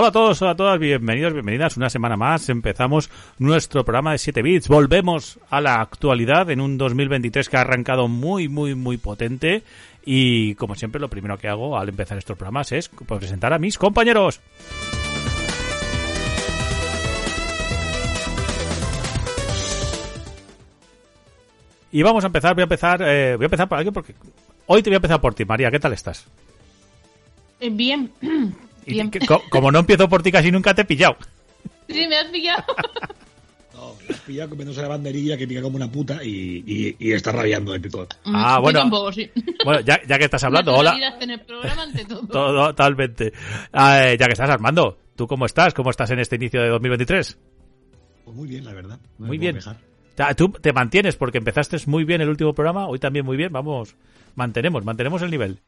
Hola 0.00 0.08
a 0.08 0.12
todos, 0.12 0.40
hola 0.40 0.52
a 0.52 0.56
todas, 0.56 0.78
bienvenidos, 0.78 1.34
bienvenidas. 1.34 1.76
Una 1.76 1.90
semana 1.90 2.16
más 2.16 2.48
empezamos 2.48 3.10
nuestro 3.38 3.84
programa 3.84 4.12
de 4.12 4.18
7 4.18 4.40
bits. 4.40 4.66
Volvemos 4.66 5.38
a 5.50 5.60
la 5.60 5.82
actualidad 5.82 6.48
en 6.48 6.62
un 6.62 6.78
2023 6.78 7.50
que 7.50 7.58
ha 7.58 7.60
arrancado 7.60 8.08
muy, 8.08 8.48
muy, 8.48 8.74
muy 8.74 8.96
potente. 8.96 9.62
Y 10.02 10.54
como 10.54 10.74
siempre, 10.74 11.02
lo 11.02 11.10
primero 11.10 11.36
que 11.36 11.48
hago 11.48 11.76
al 11.76 11.90
empezar 11.90 12.16
estos 12.16 12.38
programas 12.38 12.72
es 12.72 12.88
presentar 12.88 13.52
a 13.52 13.58
mis 13.58 13.76
compañeros. 13.76 14.40
Y 21.92 22.02
vamos 22.02 22.24
a 22.24 22.28
empezar, 22.28 22.54
voy 22.54 22.62
a 22.62 22.64
empezar, 22.64 23.02
eh, 23.02 23.36
voy 23.36 23.44
a 23.44 23.48
empezar 23.48 23.68
por 23.68 23.76
alguien 23.76 23.92
porque 23.92 24.14
hoy 24.64 24.82
te 24.82 24.88
voy 24.88 24.94
a 24.94 24.96
empezar 24.96 25.20
por 25.20 25.34
ti, 25.34 25.44
María. 25.44 25.70
¿Qué 25.70 25.78
tal 25.78 25.92
estás? 25.92 26.26
Eh, 27.60 27.68
bien. 27.68 28.10
Y 28.90 29.26
co- 29.26 29.42
como 29.50 29.70
no 29.70 29.78
empiezo 29.80 30.08
por 30.08 30.22
ti, 30.22 30.30
casi 30.32 30.50
nunca 30.50 30.74
te 30.74 30.82
he 30.82 30.84
pillado. 30.84 31.16
Sí, 31.88 32.06
me 32.08 32.16
has 32.16 32.26
pillado. 32.26 32.64
No, 33.74 33.94
me 34.06 34.14
has 34.14 34.20
pillado 34.20 34.50
comiéndose 34.50 34.82
la 34.82 34.88
banderilla 34.88 35.38
que 35.38 35.48
pica 35.48 35.62
como 35.62 35.76
una 35.76 35.90
puta 35.90 36.22
y, 36.22 36.62
y, 36.66 36.96
y 36.98 37.12
está 37.12 37.32
rabiando 37.32 37.74
el 37.74 37.80
picor. 37.80 38.08
Ah, 38.26 38.56
Yo 38.56 38.62
bueno. 38.62 38.80
tampoco, 38.80 39.10
sí. 39.10 39.30
Bueno, 39.64 39.80
ya, 39.80 39.98
ya 40.06 40.18
que 40.18 40.24
estás 40.26 40.44
hablando, 40.44 40.74
hola. 40.74 40.90
Naturalidad 40.92 41.22
en 41.22 41.30
el 41.30 41.40
programa 41.40 41.82
ante 41.84 42.04
todo. 42.04 42.26
Todo- 42.30 42.66
Totalmente. 42.68 43.32
Ah, 43.72 44.02
eh, 44.08 44.18
ya 44.18 44.26
que 44.26 44.32
estás, 44.32 44.50
Armando, 44.50 44.98
¿tú 45.16 45.26
cómo 45.26 45.46
estás? 45.46 45.72
¿Cómo 45.72 45.88
estás 45.88 46.10
en 46.10 46.18
este 46.18 46.36
inicio 46.36 46.60
de 46.60 46.68
2023? 46.68 47.38
Pues 48.26 48.36
muy 48.36 48.48
bien, 48.48 48.66
la 48.66 48.74
verdad. 48.74 48.98
No 49.18 49.26
Muy 49.28 49.38
bien. 49.38 49.58
Tú 50.36 50.50
te 50.50 50.74
mantienes 50.74 51.16
porque 51.16 51.38
empezaste 51.38 51.78
muy 51.86 52.04
bien 52.04 52.20
el 52.20 52.28
último 52.28 52.52
programa, 52.52 52.86
hoy 52.86 52.98
también 52.98 53.24
muy 53.24 53.38
bien, 53.38 53.50
vamos, 53.50 53.94
mantenemos, 54.34 54.84
mantenemos 54.84 55.22
el 55.22 55.30
nivel. 55.30 55.58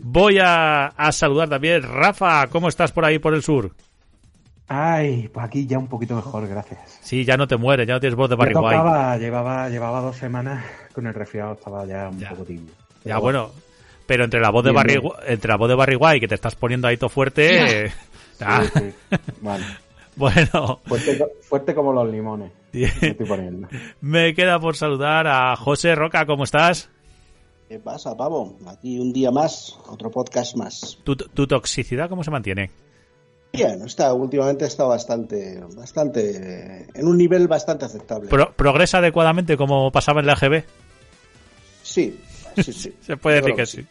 Voy 0.00 0.38
a, 0.38 0.86
a 0.86 1.12
saludar 1.12 1.48
también, 1.48 1.82
Rafa, 1.82 2.46
¿cómo 2.48 2.68
estás 2.68 2.92
por 2.92 3.04
ahí 3.04 3.18
por 3.18 3.34
el 3.34 3.42
sur? 3.42 3.72
Ay, 4.68 5.28
pues 5.32 5.46
aquí 5.46 5.64
ya 5.66 5.78
un 5.78 5.86
poquito 5.86 6.16
mejor, 6.16 6.48
gracias. 6.48 6.98
Sí, 7.00 7.24
ya 7.24 7.36
no 7.36 7.46
te 7.46 7.56
mueres, 7.56 7.86
ya 7.86 7.94
no 7.94 8.00
tienes 8.00 8.16
voz 8.16 8.28
de 8.28 8.34
Barry 8.36 8.52
tocaba, 8.52 9.16
llevaba, 9.16 9.68
llevaba 9.68 10.00
dos 10.00 10.16
semanas 10.16 10.64
con 10.92 11.06
el 11.06 11.14
resfriado, 11.14 11.52
estaba 11.52 11.86
ya 11.86 12.08
un 12.08 12.18
Ya. 12.18 12.30
poco 12.30 12.44
tibio. 12.44 12.72
Ya 13.04 13.18
bueno, 13.18 13.52
pero 14.06 14.24
entre 14.24 14.40
la 14.40 14.50
voz 14.50 14.64
de 14.64 14.72
Barry, 14.72 14.98
bien. 14.98 15.12
entre 15.28 15.48
la 15.50 15.56
voz 15.56 15.68
de 15.68 15.74
Barry 15.76 15.94
White 15.94 16.18
que 16.20 16.26
te 16.28 16.34
estás 16.34 16.56
poniendo 16.56 16.88
ahí 16.88 16.96
todo 16.96 17.10
fuerte, 17.10 17.84
eh, 17.86 17.92
ah, 18.40 18.64
Sí, 18.74 18.80
sí. 18.80 19.16
Vale. 19.40 19.64
bueno, 20.16 20.80
Fuerte, 20.84 21.24
fuerte 21.42 21.72
como 21.74 21.92
los 21.92 22.10
limones. 22.10 22.50
Bien. 22.72 22.90
Me 23.00 23.08
estoy 23.08 23.26
poniendo. 23.26 23.68
me 24.00 24.34
queda 24.34 24.58
por 24.58 24.74
saludar 24.74 25.28
a 25.28 25.54
José 25.54 25.94
Roca, 25.94 26.26
¿cómo 26.26 26.42
estás? 26.42 26.90
¿Qué 27.68 27.78
pasa, 27.80 28.16
pavo? 28.16 28.56
Aquí 28.66 28.98
un 28.98 29.12
día 29.12 29.30
más, 29.32 29.76
otro 29.88 30.10
podcast 30.10 30.56
más. 30.56 30.98
¿Tu, 31.02 31.16
tu 31.16 31.46
toxicidad 31.46 32.08
cómo 32.08 32.22
se 32.22 32.30
mantiene? 32.30 32.70
Bien, 33.52 33.82
está, 33.84 34.12
últimamente 34.12 34.66
está 34.66 34.84
bastante, 34.84 35.60
bastante, 35.74 36.86
en 36.94 37.06
un 37.06 37.16
nivel 37.16 37.48
bastante 37.48 37.86
aceptable. 37.86 38.28
Pro- 38.28 38.52
¿Progresa 38.54 38.98
adecuadamente 38.98 39.56
como 39.56 39.90
pasaba 39.90 40.20
en 40.20 40.26
la 40.26 40.34
AGB? 40.34 40.62
Sí, 41.82 42.16
sí, 42.62 42.72
sí. 42.72 42.92
Se 43.00 43.16
puede 43.16 43.40
decir 43.40 43.54
que 43.54 43.66
sí. 43.66 43.84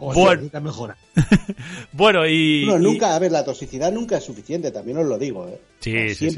O 0.00 0.14
Bueno. 0.14 0.42
nunca 0.42 0.60
mejora. 0.60 0.96
Bueno, 1.92 2.26
y... 2.26 2.64
Bueno, 2.64 2.80
y- 2.88 2.92
nunca, 2.92 3.14
a 3.14 3.18
ver, 3.18 3.32
la 3.32 3.44
toxicidad 3.44 3.92
nunca 3.92 4.16
es 4.16 4.24
suficiente, 4.24 4.70
también 4.70 4.96
os 4.98 5.06
lo 5.06 5.18
digo, 5.18 5.46
¿eh? 5.48 5.60
Sí, 5.80 5.94
O 5.94 6.14
sea, 6.14 6.14
sí, 6.14 6.36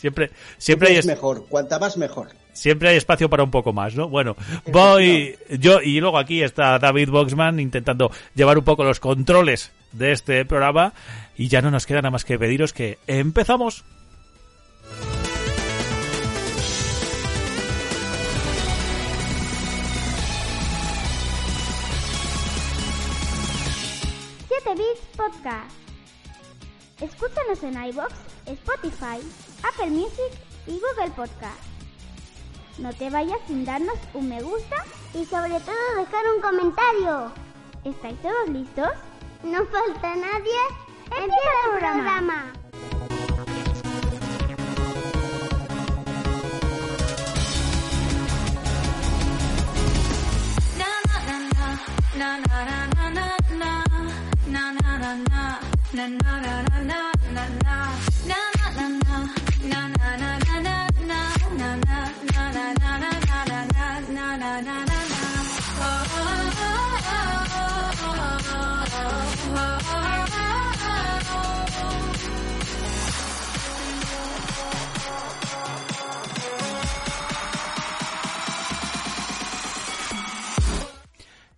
siempre, 0.00 0.26
Siempre, 0.28 0.36
siempre, 0.58 0.88
hay 0.88 0.94
es 0.94 1.00
es- 1.00 1.06
mejor, 1.06 1.46
cuanta 1.48 1.78
más 1.78 1.96
mejor. 1.96 2.28
siempre 2.52 2.88
hay 2.88 2.96
espacio 2.96 3.28
para 3.30 3.42
un 3.42 3.50
poco 3.50 3.72
más, 3.72 3.94
¿no? 3.94 4.08
Bueno, 4.08 4.36
voy 4.72 5.36
yo 5.58 5.80
y 5.82 6.00
luego 6.00 6.18
aquí 6.18 6.42
está 6.42 6.78
David 6.78 7.10
Boxman 7.10 7.60
intentando 7.60 8.10
llevar 8.34 8.58
un 8.58 8.64
poco 8.64 8.84
los 8.84 9.00
controles 9.00 9.72
de 9.92 10.12
este 10.12 10.44
programa 10.44 10.92
y 11.36 11.48
ya 11.48 11.60
no 11.62 11.70
nos 11.70 11.86
queda 11.86 11.98
nada 11.98 12.10
más 12.10 12.24
que 12.24 12.38
pediros 12.38 12.72
que 12.72 12.98
empezamos. 13.06 13.84
Siete 24.48 24.74
Bits 24.74 25.00
Podcast. 25.16 25.79
Escúchanos 27.00 27.62
en 27.62 27.82
iBox, 27.82 28.12
Spotify, 28.44 29.18
Apple 29.62 29.90
Music 29.90 30.32
y 30.66 30.72
Google 30.72 31.10
Podcast. 31.16 31.58
No 32.78 32.92
te 32.92 33.08
vayas 33.08 33.38
sin 33.46 33.64
darnos 33.64 33.98
un 34.12 34.28
me 34.28 34.42
gusta 34.42 34.76
y 35.14 35.24
sobre 35.24 35.58
todo 35.60 35.96
dejar 35.96 36.24
un 36.34 36.42
comentario. 36.42 37.32
¿Estáis 37.84 38.20
todos 38.20 38.48
listos? 38.50 38.90
No 39.42 39.64
falta 39.66 40.14
nadie. 40.14 40.60
Empieza 41.10 41.72
el 41.72 41.78
programa. 41.78 42.52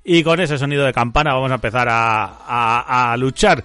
Y 0.04 0.22
con 0.24 0.40
ese 0.40 0.58
sonido 0.58 0.84
de 0.84 0.92
campana 0.92 1.32
vamos 1.32 1.50
a 1.50 1.54
empezar 1.54 1.88
a, 1.90 3.14
luchar 3.18 3.64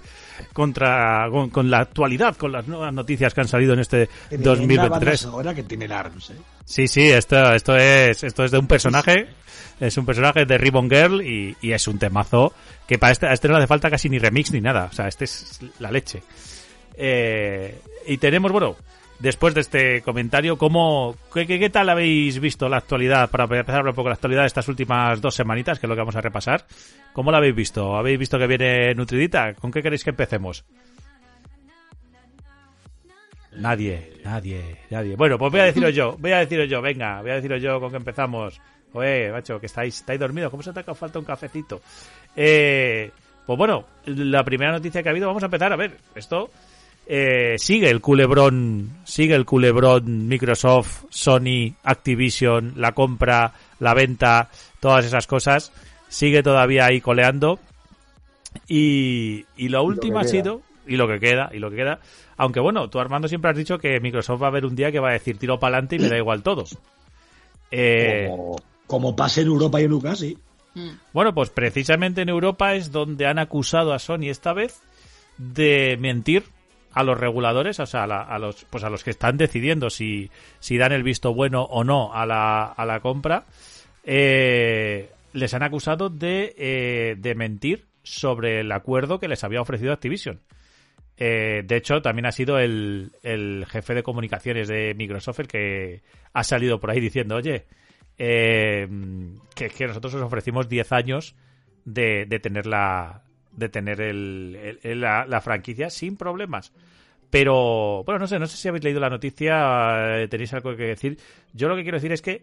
contra 0.58 1.28
con, 1.30 1.50
con 1.50 1.70
la 1.70 1.78
actualidad, 1.78 2.36
con 2.36 2.50
las 2.50 2.66
nuevas 2.66 2.92
noticias 2.92 3.32
que 3.32 3.42
han 3.42 3.46
salido 3.46 3.74
en 3.74 3.78
este 3.78 4.08
banda 4.28 4.50
2023. 4.50 5.20
sonora 5.20 5.54
que 5.54 5.62
tiene 5.62 5.84
el 5.84 5.92
ARMS, 5.92 6.30
¿eh? 6.30 6.34
Sí, 6.64 6.88
sí, 6.88 7.08
esto, 7.08 7.54
esto 7.54 7.76
es 7.76 8.24
esto 8.24 8.42
es 8.42 8.50
de 8.50 8.58
un 8.58 8.66
personaje, 8.66 9.28
es 9.78 9.96
un 9.96 10.04
personaje 10.04 10.46
de 10.46 10.58
Ribbon 10.58 10.90
Girl 10.90 11.22
y, 11.22 11.56
y 11.60 11.70
es 11.70 11.86
un 11.86 12.00
temazo 12.00 12.52
que 12.88 12.98
para 12.98 13.12
este, 13.12 13.28
a 13.28 13.34
este 13.34 13.46
no 13.46 13.54
le 13.54 13.58
hace 13.60 13.68
falta 13.68 13.88
casi 13.88 14.08
ni 14.08 14.18
remix 14.18 14.50
ni 14.50 14.60
nada, 14.60 14.88
o 14.90 14.92
sea, 14.92 15.06
este 15.06 15.26
es 15.26 15.60
la 15.78 15.92
leche. 15.92 16.24
Eh, 16.96 17.80
y 18.08 18.18
tenemos, 18.18 18.50
bueno, 18.50 18.74
después 19.18 19.54
de 19.54 19.60
este 19.62 20.02
comentario, 20.02 20.56
¿cómo, 20.58 21.16
qué, 21.32 21.46
qué- 21.46 21.70
tal 21.70 21.88
habéis 21.88 22.38
visto 22.40 22.68
la 22.68 22.78
actualidad? 22.78 23.30
Para 23.30 23.44
empezar 23.44 23.86
un 23.86 23.94
poco 23.94 24.08
la 24.08 24.14
actualidad 24.14 24.42
de 24.42 24.46
estas 24.48 24.68
últimas 24.68 25.20
dos 25.20 25.34
semanitas, 25.34 25.78
que 25.78 25.86
es 25.86 25.88
lo 25.88 25.94
que 25.94 26.00
vamos 26.02 26.16
a 26.16 26.20
repasar. 26.20 26.66
¿Cómo 27.12 27.30
la 27.30 27.38
habéis 27.38 27.54
visto? 27.54 27.96
¿Habéis 27.96 28.18
visto 28.18 28.38
que 28.38 28.46
viene 28.46 28.94
nutridita? 28.94 29.54
¿Con 29.54 29.70
qué 29.70 29.82
queréis 29.82 30.04
que 30.04 30.10
empecemos? 30.10 30.64
Nadie, 33.52 34.12
nadie, 34.24 34.76
nadie. 34.90 35.16
Bueno, 35.16 35.38
pues 35.38 35.50
voy 35.50 35.60
a 35.60 35.64
deciros 35.64 35.94
yo, 35.94 36.16
voy 36.18 36.32
a 36.32 36.38
deciros 36.38 36.68
yo, 36.68 36.80
venga, 36.80 37.20
voy 37.22 37.30
a 37.30 37.34
deciros 37.36 37.60
yo 37.62 37.80
con 37.80 37.90
que 37.90 37.96
empezamos. 37.96 38.60
Oye, 38.92 39.32
macho, 39.32 39.58
que 39.58 39.66
estáis, 39.66 39.96
estáis 39.96 40.20
dormidos, 40.20 40.50
¿cómo 40.50 40.62
se 40.62 40.72
te 40.72 40.80
ha 40.80 40.94
falta 40.94 41.18
un 41.18 41.24
cafecito? 41.24 41.80
Eh, 42.36 43.10
pues 43.46 43.58
bueno, 43.58 43.84
la 44.06 44.44
primera 44.44 44.72
noticia 44.72 45.02
que 45.02 45.08
ha 45.08 45.12
habido, 45.12 45.26
vamos 45.26 45.42
a 45.42 45.46
empezar, 45.46 45.72
a 45.72 45.76
ver, 45.76 45.96
esto 46.14 46.50
eh, 47.10 47.54
sigue 47.56 47.88
el 47.88 48.02
culebrón, 48.02 48.98
sigue 49.04 49.34
el 49.34 49.46
culebrón 49.46 50.28
Microsoft, 50.28 51.04
Sony, 51.08 51.72
Activision, 51.82 52.74
la 52.76 52.92
compra, 52.92 53.54
la 53.80 53.94
venta, 53.94 54.50
todas 54.78 55.06
esas 55.06 55.26
cosas, 55.26 55.72
sigue 56.08 56.42
todavía 56.42 56.84
ahí 56.84 57.00
coleando. 57.00 57.58
Y, 58.68 59.46
y 59.56 59.70
lo 59.70 59.82
último 59.84 60.18
ha 60.18 60.24
sido, 60.24 60.60
y 60.86 60.96
lo 60.96 61.08
que 61.08 61.18
queda, 61.18 61.48
y 61.50 61.60
lo 61.60 61.70
que 61.70 61.76
queda, 61.76 62.00
aunque 62.36 62.60
bueno, 62.60 62.90
tú 62.90 63.00
Armando 63.00 63.26
siempre 63.26 63.50
has 63.50 63.56
dicho 63.56 63.78
que 63.78 64.00
Microsoft 64.00 64.42
va 64.42 64.46
a 64.46 64.50
haber 64.50 64.66
un 64.66 64.76
día 64.76 64.92
que 64.92 65.00
va 65.00 65.08
a 65.08 65.14
decir 65.14 65.38
tiro 65.38 65.58
para 65.58 65.76
adelante 65.76 65.96
y 65.96 66.00
me 66.00 66.08
da 66.08 66.18
igual 66.18 66.42
todo. 66.42 66.64
Eh, 67.70 68.26
Como, 68.28 68.56
como 68.86 69.16
pase 69.16 69.40
en 69.40 69.46
Europa 69.46 69.80
y 69.80 69.84
en 69.84 69.92
UK, 69.94 70.14
sí. 70.14 70.38
Mm. 70.74 70.90
bueno, 71.14 71.34
pues 71.34 71.48
precisamente 71.48 72.20
en 72.20 72.28
Europa 72.28 72.74
es 72.74 72.92
donde 72.92 73.26
han 73.26 73.38
acusado 73.38 73.94
a 73.94 73.98
Sony 73.98 74.28
esta 74.28 74.52
vez 74.52 74.82
de 75.38 75.96
mentir 75.98 76.44
a 76.92 77.02
los 77.02 77.18
reguladores, 77.18 77.78
o 77.80 77.86
sea, 77.86 78.04
a, 78.04 78.06
la- 78.06 78.22
a 78.22 78.38
los, 78.38 78.64
pues 78.70 78.82
a 78.84 78.90
los 78.90 79.04
que 79.04 79.10
están 79.10 79.36
decidiendo 79.36 79.90
si, 79.90 80.30
si 80.60 80.78
dan 80.78 80.92
el 80.92 81.02
visto 81.02 81.34
bueno 81.34 81.62
o 81.62 81.84
no 81.84 82.12
a 82.14 82.26
la, 82.26 82.64
a 82.64 82.84
la 82.86 83.00
compra, 83.00 83.44
eh, 84.04 85.10
les 85.32 85.54
han 85.54 85.62
acusado 85.62 86.08
de, 86.08 86.54
eh, 86.56 87.16
de 87.18 87.34
mentir 87.34 87.86
sobre 88.02 88.60
el 88.60 88.72
acuerdo 88.72 89.20
que 89.20 89.28
les 89.28 89.44
había 89.44 89.60
ofrecido 89.60 89.92
Activision. 89.92 90.40
Eh, 91.18 91.62
de 91.66 91.76
hecho, 91.76 92.00
también 92.00 92.26
ha 92.26 92.32
sido 92.32 92.58
el, 92.58 93.12
el 93.22 93.66
jefe 93.68 93.94
de 93.94 94.02
comunicaciones 94.02 94.68
de 94.68 94.94
Microsoft 94.94 95.40
el 95.40 95.48
que 95.48 96.02
ha 96.32 96.44
salido 96.44 96.78
por 96.80 96.90
ahí 96.90 97.00
diciendo, 97.00 97.34
oye, 97.36 97.66
eh, 98.18 98.88
que, 99.54 99.68
que 99.68 99.86
nosotros 99.86 100.14
os 100.14 100.22
ofrecimos 100.22 100.68
10 100.68 100.92
años 100.92 101.34
de, 101.84 102.24
de 102.26 102.38
tener 102.38 102.66
la 102.66 103.22
de 103.58 103.68
tener 103.68 104.00
el, 104.00 104.78
la, 105.00 105.26
la 105.26 105.40
franquicia 105.40 105.90
sin 105.90 106.16
problemas. 106.16 106.72
Pero, 107.30 108.04
bueno, 108.04 108.20
no 108.20 108.26
sé, 108.26 108.38
no 108.38 108.46
sé 108.46 108.56
si 108.56 108.68
habéis 108.68 108.84
leído 108.84 109.00
la 109.00 109.10
noticia, 109.10 110.22
eh, 110.22 110.28
tenéis 110.28 110.54
algo 110.54 110.74
que 110.76 110.84
decir. 110.84 111.18
Yo 111.52 111.68
lo 111.68 111.76
que 111.76 111.82
quiero 111.82 111.96
decir 111.96 112.12
es 112.12 112.22
que 112.22 112.42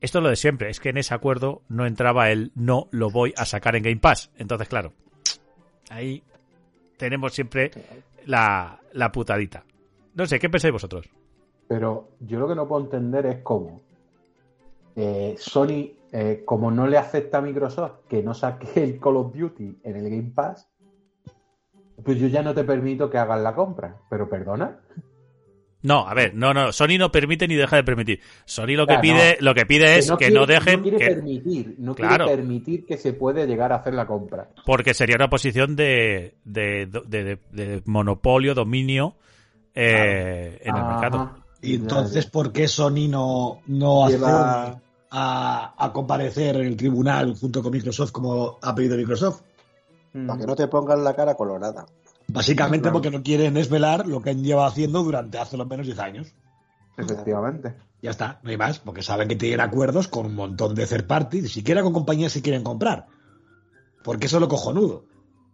esto 0.00 0.18
es 0.18 0.22
lo 0.22 0.28
de 0.28 0.36
siempre, 0.36 0.68
es 0.68 0.80
que 0.80 0.90
en 0.90 0.98
ese 0.98 1.14
acuerdo 1.14 1.62
no 1.68 1.86
entraba 1.86 2.30
el 2.30 2.50
no 2.54 2.88
lo 2.90 3.10
voy 3.10 3.32
a 3.36 3.44
sacar 3.44 3.76
en 3.76 3.84
Game 3.84 4.00
Pass. 4.00 4.30
Entonces, 4.36 4.68
claro, 4.68 4.92
ahí 5.88 6.22
tenemos 6.98 7.32
siempre 7.32 7.70
la, 8.26 8.80
la 8.92 9.12
putadita. 9.12 9.64
No 10.14 10.26
sé, 10.26 10.38
¿qué 10.38 10.50
pensáis 10.50 10.72
vosotros? 10.72 11.08
Pero 11.68 12.10
yo 12.20 12.38
lo 12.38 12.48
que 12.48 12.54
no 12.54 12.68
puedo 12.68 12.84
entender 12.84 13.24
es 13.26 13.36
cómo 13.42 13.80
eh, 14.96 15.34
Sony, 15.38 15.92
eh, 16.12 16.42
como 16.44 16.70
no 16.70 16.86
le 16.86 16.98
afecta 16.98 17.38
a 17.38 17.40
Microsoft 17.42 18.06
que 18.08 18.22
no 18.22 18.34
saque 18.34 18.68
el 18.82 18.98
Call 19.00 19.16
of 19.16 19.34
Duty 19.34 19.78
en 19.84 19.96
el 19.96 20.04
Game 20.10 20.32
Pass, 20.34 20.68
pues 22.04 22.18
yo 22.18 22.26
ya 22.28 22.42
no 22.42 22.54
te 22.54 22.64
permito 22.64 23.08
que 23.10 23.18
hagas 23.18 23.40
la 23.40 23.54
compra. 23.54 23.96
Pero 24.10 24.28
perdona. 24.28 24.80
No, 25.84 26.06
a 26.06 26.14
ver, 26.14 26.32
no, 26.34 26.54
no, 26.54 26.70
Sony 26.72 26.96
no 26.96 27.10
permite 27.10 27.48
ni 27.48 27.56
deja 27.56 27.74
de 27.74 27.82
permitir. 27.82 28.20
Sony 28.44 28.76
lo 28.76 28.86
que 28.86 28.94
Ya, 28.94 29.00
pide, 29.00 29.36
no. 29.40 29.46
lo 29.46 29.54
que 29.54 29.66
pide 29.66 29.98
es 29.98 30.08
que 30.12 30.16
quiere- 30.16 30.34
no 30.34 30.46
dejen, 30.46 30.76
No 30.76 30.82
quiere 30.82 30.98
que- 30.98 31.06
permitir, 31.06 31.74
no 31.78 31.94
Claro. 31.96 32.24
quiere 32.26 32.40
permitir 32.40 32.86
que 32.86 32.96
se 32.96 33.12
puede 33.14 33.48
llegar 33.48 33.72
a 33.72 33.76
hacer 33.76 33.94
la 33.94 34.06
compra. 34.06 34.48
porque 34.64 34.94
sería 34.94 35.16
una 35.16 35.28
posición 35.28 35.74
de, 35.74 36.36
de, 36.44 36.86
de- 36.86 37.24
de- 37.24 37.38
de 37.50 37.82
monopolio, 37.86 38.54
dominio 38.54 39.16
eh, 39.74 40.60
en 40.62 40.76
el 40.76 40.82
Ajá. 40.82 41.00
mercado. 41.00 41.41
Y 41.62 41.76
entonces, 41.76 42.26
¿por 42.26 42.52
qué 42.52 42.66
Sony 42.68 43.08
no, 43.08 43.60
no 43.66 44.08
Lleva- 44.08 44.80
a, 45.10 45.74
a 45.78 45.92
comparecer 45.92 46.56
en 46.56 46.66
el 46.66 46.76
tribunal 46.76 47.36
junto 47.38 47.62
con 47.62 47.72
Microsoft 47.72 48.10
como 48.12 48.58
ha 48.60 48.74
pedido 48.74 48.96
Microsoft? 48.96 49.42
Mm. 50.12 50.26
Para 50.26 50.40
que 50.40 50.46
no 50.46 50.56
te 50.56 50.66
pongan 50.68 51.04
la 51.04 51.14
cara 51.14 51.34
colorada. 51.36 51.86
Básicamente 52.28 52.82
Claro. 52.84 52.94
porque 52.94 53.10
no 53.10 53.22
quieren 53.22 53.54
desvelar 53.54 54.06
lo 54.06 54.20
que 54.22 54.30
han 54.30 54.42
llevado 54.42 54.66
haciendo 54.66 55.02
durante 55.02 55.38
hace 55.38 55.56
lo 55.56 55.64
menos 55.66 55.86
10 55.86 55.98
años. 55.98 56.34
Efectivamente. 56.96 57.74
Ya 58.02 58.10
está, 58.10 58.40
no 58.42 58.50
hay 58.50 58.56
más, 58.56 58.78
porque 58.80 59.02
saben 59.02 59.28
que 59.28 59.36
tienen 59.36 59.60
acuerdos 59.60 60.08
con 60.08 60.26
un 60.26 60.34
montón 60.34 60.74
de 60.74 60.86
third 60.86 61.06
party, 61.06 61.42
ni 61.42 61.48
siquiera 61.48 61.82
con 61.82 61.92
compañías 61.92 62.32
que 62.32 62.42
quieren 62.42 62.64
comprar. 62.64 63.06
Porque 64.02 64.26
eso 64.26 64.36
es 64.38 64.40
lo 64.40 64.48
cojonudo. 64.48 65.04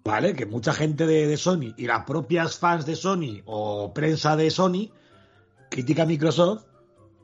¿Vale? 0.05 0.35
Que 0.35 0.47
mucha 0.47 0.73
gente 0.73 1.07
de, 1.07 1.27
de 1.27 1.37
Sony 1.37 1.75
y 1.77 1.87
las 1.87 2.05
propias 2.05 2.57
fans 2.57 2.87
de 2.87 2.97
Sony 2.97 3.43
o 3.45 3.93
prensa 3.93 4.37
de 4.37 4.51
Sony 4.51 4.91
critica 5.69 6.03
a 6.03 6.07
Microsoft 6.07 6.65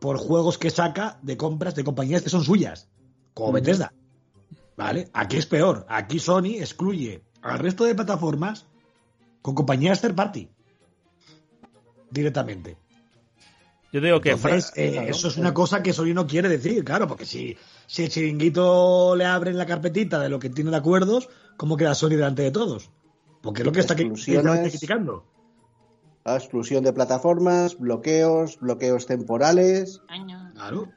por 0.00 0.18
juegos 0.18 0.58
que 0.58 0.70
saca 0.70 1.18
de 1.22 1.36
compras 1.36 1.74
de 1.74 1.84
compañías 1.84 2.22
que 2.22 2.30
son 2.30 2.44
suyas, 2.44 2.88
como. 3.32 3.52
Bethesda. 3.52 3.92
¿Vale? 4.76 5.08
Aquí 5.12 5.36
es 5.36 5.46
peor. 5.46 5.86
Aquí 5.88 6.18
Sony 6.18 6.56
excluye 6.58 7.22
al 7.42 7.58
resto 7.58 7.84
de 7.84 7.94
plataformas 7.94 8.66
con 9.42 9.54
compañías 9.54 10.00
third 10.00 10.14
party. 10.14 10.48
Directamente. 12.10 12.76
Yo 13.92 14.00
digo 14.00 14.20
que 14.20 14.32
Entonces, 14.32 14.72
eh, 14.74 14.92
claro. 14.92 15.08
eso 15.08 15.28
es 15.28 15.36
una 15.36 15.54
cosa 15.54 15.82
que 15.82 15.92
Sony 15.92 16.14
no 16.14 16.26
quiere 16.26 16.48
decir, 16.48 16.84
claro, 16.84 17.06
porque 17.06 17.24
si, 17.24 17.56
si 17.86 18.02
el 18.02 18.08
chiringuito 18.08 19.14
le 19.14 19.24
abren 19.24 19.56
la 19.56 19.66
carpetita 19.66 20.18
de 20.18 20.28
lo 20.28 20.40
que 20.40 20.50
tiene 20.50 20.72
de 20.72 20.76
acuerdos, 20.76 21.28
¿cómo 21.56 21.76
queda 21.76 21.94
Sony 21.94 22.10
delante 22.10 22.42
de 22.42 22.50
todos? 22.50 22.90
Porque 23.40 23.62
es 23.62 23.66
lo 23.66 23.72
que 23.72 23.80
está 23.80 23.94
criticando. 23.94 25.24
Exclusión 26.26 26.82
de 26.84 26.92
plataformas, 26.92 27.78
bloqueos, 27.78 28.58
bloqueos 28.58 29.06
temporales. 29.06 30.00
Año. 30.08 30.50
Claro. 30.54 30.88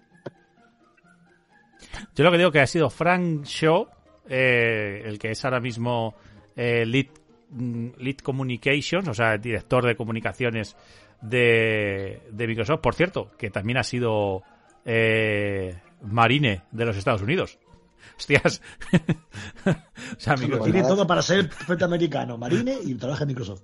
Yo 2.16 2.24
lo 2.24 2.32
que 2.32 2.38
digo 2.38 2.52
que 2.52 2.62
ha 2.62 2.68
sido 2.68 2.90
Frank 2.90 3.44
Shaw, 3.44 3.88
eh, 4.30 5.02
el 5.06 5.20
que 5.20 5.32
es 5.32 5.44
ahora 5.46 5.60
mismo 5.60 6.16
eh, 6.56 6.86
lead, 6.86 7.08
mm, 7.50 7.88
lead 7.98 8.18
Communications, 8.18 9.08
o 9.08 9.14
sea, 9.14 9.34
el 9.34 9.42
director 9.42 9.86
de 9.86 9.96
comunicaciones 9.96 10.76
de, 11.22 12.22
de 12.32 12.48
Microsoft. 12.48 12.80
Por 12.82 12.96
cierto, 12.96 13.30
que 13.38 13.50
también 13.50 13.78
ha 13.78 13.84
sido 13.84 14.44
eh, 14.86 15.78
Marine 16.02 16.64
de 16.72 16.86
los 16.86 16.96
Estados 16.98 17.22
Unidos. 17.22 17.60
Hostias. 18.18 18.62
o 19.66 20.20
sea, 20.20 20.36
Microsoft- 20.36 20.64
tiene 20.64 20.82
todo 20.84 21.06
para 21.06 21.22
ser 21.22 21.50
perfecto 21.50 21.86
americano, 21.86 22.38
Marine 22.38 22.78
y 22.84 22.96
trabaja 22.96 23.24
en 23.24 23.28
Microsoft. 23.28 23.62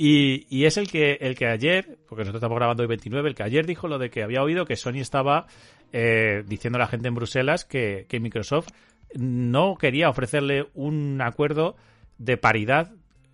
Y, 0.00 0.46
y 0.48 0.66
es 0.66 0.76
el 0.76 0.88
que, 0.88 1.18
el 1.20 1.34
que 1.34 1.48
ayer, 1.48 1.98
porque 2.08 2.20
nosotros 2.20 2.36
estamos 2.36 2.56
grabando 2.56 2.84
hoy 2.84 2.86
29, 2.86 3.30
el 3.30 3.34
que 3.34 3.42
ayer 3.42 3.66
dijo 3.66 3.88
lo 3.88 3.98
de 3.98 4.10
que 4.10 4.22
había 4.22 4.44
oído 4.44 4.64
que 4.64 4.76
Sony 4.76 5.00
estaba 5.00 5.48
eh, 5.92 6.44
diciendo 6.46 6.76
a 6.76 6.78
la 6.78 6.86
gente 6.86 7.08
en 7.08 7.16
Bruselas 7.16 7.64
que, 7.64 8.06
que 8.08 8.20
Microsoft 8.20 8.68
no 9.14 9.74
quería 9.74 10.08
ofrecerle 10.08 10.68
un 10.74 11.20
acuerdo 11.20 11.74
de 12.16 12.36
paridad 12.36 12.92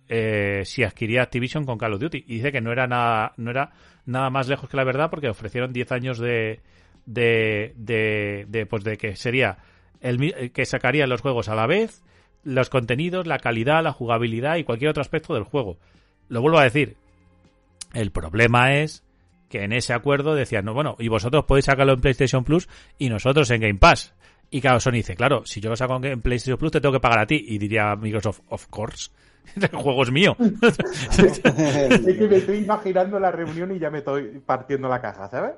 eh, 0.09 0.63
si 0.65 0.83
adquiría 0.83 1.21
Activision 1.21 1.65
con 1.65 1.77
Call 1.77 1.93
of 1.93 1.99
Duty. 1.99 2.25
Y 2.25 2.37
dice 2.37 2.51
que 2.51 2.61
no 2.61 2.71
era 2.71 2.87
nada, 2.87 3.33
no 3.37 3.51
era 3.51 3.69
nada 4.07 4.31
más 4.31 4.47
lejos 4.47 4.67
que 4.67 4.77
la 4.77 4.83
verdad 4.85 5.11
porque 5.11 5.29
ofrecieron 5.29 5.71
10 5.71 5.91
años 5.91 6.17
de, 6.17 6.61
de, 7.05 7.73
de, 7.75 8.47
de, 8.47 8.65
pues 8.65 8.83
de 8.83 8.97
que 8.97 9.15
sería 9.15 9.59
el, 10.01 10.51
que 10.51 10.65
sacarían 10.65 11.09
los 11.09 11.21
juegos 11.21 11.47
a 11.47 11.53
la 11.53 11.67
vez, 11.67 12.01
los 12.43 12.71
contenidos, 12.71 13.27
la 13.27 13.37
calidad, 13.37 13.83
la 13.83 13.93
jugabilidad 13.93 14.55
y 14.55 14.63
cualquier 14.63 14.89
otro 14.89 15.01
aspecto 15.01 15.35
del 15.35 15.43
juego. 15.43 15.77
Lo 16.29 16.41
vuelvo 16.41 16.59
a 16.59 16.63
decir. 16.63 16.97
El 17.93 18.11
problema 18.11 18.75
es 18.75 19.03
que 19.49 19.63
en 19.63 19.71
ese 19.71 19.93
acuerdo 19.93 20.35
decían, 20.35 20.65
no, 20.65 20.73
bueno, 20.73 20.95
y 20.99 21.07
vosotros 21.07 21.45
podéis 21.45 21.65
sacarlo 21.65 21.93
en 21.93 22.01
PlayStation 22.01 22.43
Plus 22.43 22.67
y 22.97 23.09
nosotros 23.09 23.49
en 23.51 23.61
Game 23.61 23.75
Pass. 23.79 24.13
Y 24.49 24.61
claro, 24.61 24.79
Sony 24.79 24.91
dice, 24.93 25.15
claro, 25.15 25.45
si 25.45 25.61
yo 25.61 25.69
lo 25.69 25.75
saco 25.75 25.95
en 26.03 26.21
PlayStation 26.21 26.57
Plus 26.57 26.71
te 26.71 26.81
tengo 26.81 26.93
que 26.93 26.99
pagar 26.99 27.19
a 27.19 27.25
ti. 27.27 27.43
Y 27.47 27.57
diría 27.57 27.95
Microsoft, 27.95 28.41
of 28.49 28.67
course. 28.67 29.11
El 29.55 29.69
juego 29.69 30.03
es 30.03 30.11
mío. 30.11 30.35
Es 31.17 31.39
que 31.39 32.27
me 32.27 32.35
estoy 32.37 32.57
imaginando 32.57 33.19
la 33.19 33.31
reunión 33.31 33.75
y 33.75 33.79
ya 33.79 33.89
me 33.89 33.99
estoy 33.99 34.39
partiendo 34.45 34.87
la 34.89 35.01
caja, 35.01 35.29
¿sabes? 35.29 35.53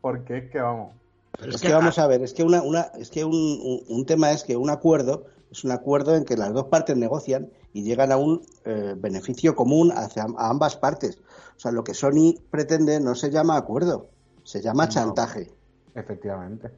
Porque 0.00 0.38
es 0.38 0.50
que 0.50 0.60
vamos. 0.60 0.94
Pero 1.38 1.52
Es 1.52 1.60
que 1.60 1.72
vamos 1.72 1.98
a 1.98 2.06
ver, 2.06 2.22
es 2.22 2.32
que 2.34 2.42
una, 2.42 2.62
una, 2.62 2.86
es 2.98 3.10
que 3.10 3.24
un, 3.24 3.34
un- 3.34 3.82
un 3.88 4.06
tema 4.06 4.32
es 4.32 4.44
que 4.44 4.56
un 4.56 4.70
acuerdo 4.70 5.26
es 5.50 5.64
un 5.64 5.70
acuerdo 5.70 6.14
en 6.16 6.24
que 6.24 6.36
las 6.36 6.52
dos 6.52 6.64
partes 6.64 6.96
negocian 6.96 7.48
y 7.72 7.82
llegan 7.82 8.12
a 8.12 8.16
un 8.16 8.42
eh, 8.64 8.94
beneficio 8.96 9.54
común 9.54 9.92
hacia 9.94 10.24
a 10.36 10.48
ambas 10.50 10.76
partes. 10.76 11.18
O 11.56 11.60
sea, 11.60 11.72
lo 11.72 11.84
que 11.84 11.94
Sony 11.94 12.34
pretende 12.50 13.00
no 13.00 13.14
se 13.14 13.30
llama 13.30 13.56
acuerdo, 13.56 14.08
se 14.44 14.60
llama 14.62 14.86
No. 14.86 14.90
chantaje. 14.92 15.52
Efectivamente. 15.94 16.70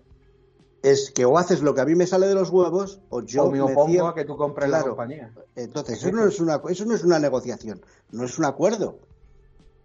Es 0.82 1.10
que 1.10 1.26
o 1.26 1.36
haces 1.36 1.60
lo 1.60 1.74
que 1.74 1.82
a 1.82 1.84
mí 1.84 1.94
me 1.94 2.06
sale 2.06 2.26
de 2.26 2.34
los 2.34 2.48
huevos 2.48 3.00
o 3.10 3.20
yo 3.20 3.44
Yo 3.44 3.50
me 3.50 3.58
me 3.58 3.62
opongo 3.72 3.88
cierro- 3.88 4.08
a 4.08 4.14
que 4.14 4.24
tú 4.24 4.36
compres 4.36 4.70
la 4.70 4.82
compañía. 4.82 5.30
Entonces, 5.54 5.98
eso 5.98 6.10
no, 6.10 6.26
es 6.26 6.40
una, 6.40 6.60
eso 6.70 6.84
no 6.86 6.94
es 6.94 7.04
una 7.04 7.18
negociación, 7.18 7.82
no 8.12 8.24
es 8.24 8.38
un 8.38 8.46
acuerdo. 8.46 8.98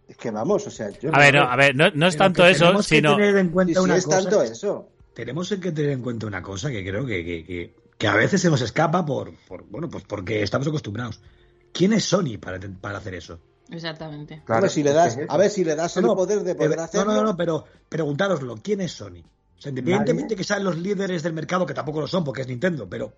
Es 0.08 0.16
que 0.18 0.32
vamos, 0.32 0.66
o 0.68 0.72
sea, 0.72 0.90
yo 0.92 1.10
A 1.14 1.20
ver, 1.20 1.34
no, 1.36 1.42
a 1.44 1.56
ver, 1.58 1.76
no, 1.76 1.90
no 1.94 2.08
es 2.08 2.16
tanto 2.16 2.44
que 2.44 2.52
eso, 2.52 2.66
tenemos 2.66 2.88
que 2.88 2.96
sino... 2.96 3.16
tener 3.18 3.36
en 3.38 3.50
cuenta 3.50 3.74
sí, 3.74 3.80
una 3.84 3.98
es 3.98 4.06
cosa. 4.06 4.22
tanto 4.22 4.42
eso. 4.44 4.88
tenemos 5.14 5.50
que 5.50 5.72
tener 5.72 5.92
en 5.92 6.02
cuenta 6.02 6.28
una 6.28 6.42
cosa 6.42 6.70
que 6.70 6.82
creo 6.88 7.06
que, 7.06 7.26
que, 7.26 7.44
que- 7.46 7.76
que 7.98 8.08
a 8.08 8.16
veces 8.16 8.42
se 8.42 8.50
nos 8.50 8.62
escapa 8.62 9.06
por, 9.06 9.34
por 9.48 9.64
bueno 9.66 9.90
pues 9.90 10.04
porque 10.06 10.44
estamos 10.44 10.68
acostumbrados. 10.68 11.22
¿Quién 11.72 11.94
es 11.94 12.06
Sony 12.06 12.38
para, 12.40 12.60
para 12.82 12.98
hacer 13.00 13.16
eso? 13.16 13.40
Exactamente. 13.70 14.44
a 14.48 14.60
ver 14.60 14.70
si 14.70 14.84
le 14.84 14.94
das, 14.94 15.18
a 15.28 15.38
ver 15.38 15.50
si 15.50 15.64
le 15.64 15.76
das 15.76 15.98
el 15.98 16.04
No, 16.04 16.10
no, 16.10 16.16
poder 16.16 16.44
de 16.44 16.56
poder 16.56 16.80
eh, 16.80 16.82
hacerlo. 16.84 17.14
No, 17.14 17.22
no, 17.22 17.28
no, 17.32 17.38
pero 17.38 17.66
preguntároslo, 17.90 18.56
¿quién 18.62 18.82
es 18.82 18.92
Sony? 18.92 19.24
O 19.58 19.62
sea, 19.62 19.70
independientemente 19.70 20.36
que 20.36 20.44
sean 20.44 20.64
los 20.64 20.78
líderes 20.78 21.24
del 21.24 21.34
mercado, 21.34 21.66
que 21.66 21.74
tampoco 21.74 22.02
lo 22.02 22.08
son 22.08 22.24
porque 22.24 22.42
es 22.42 22.48
Nintendo, 22.48 22.88
pero 22.90 23.14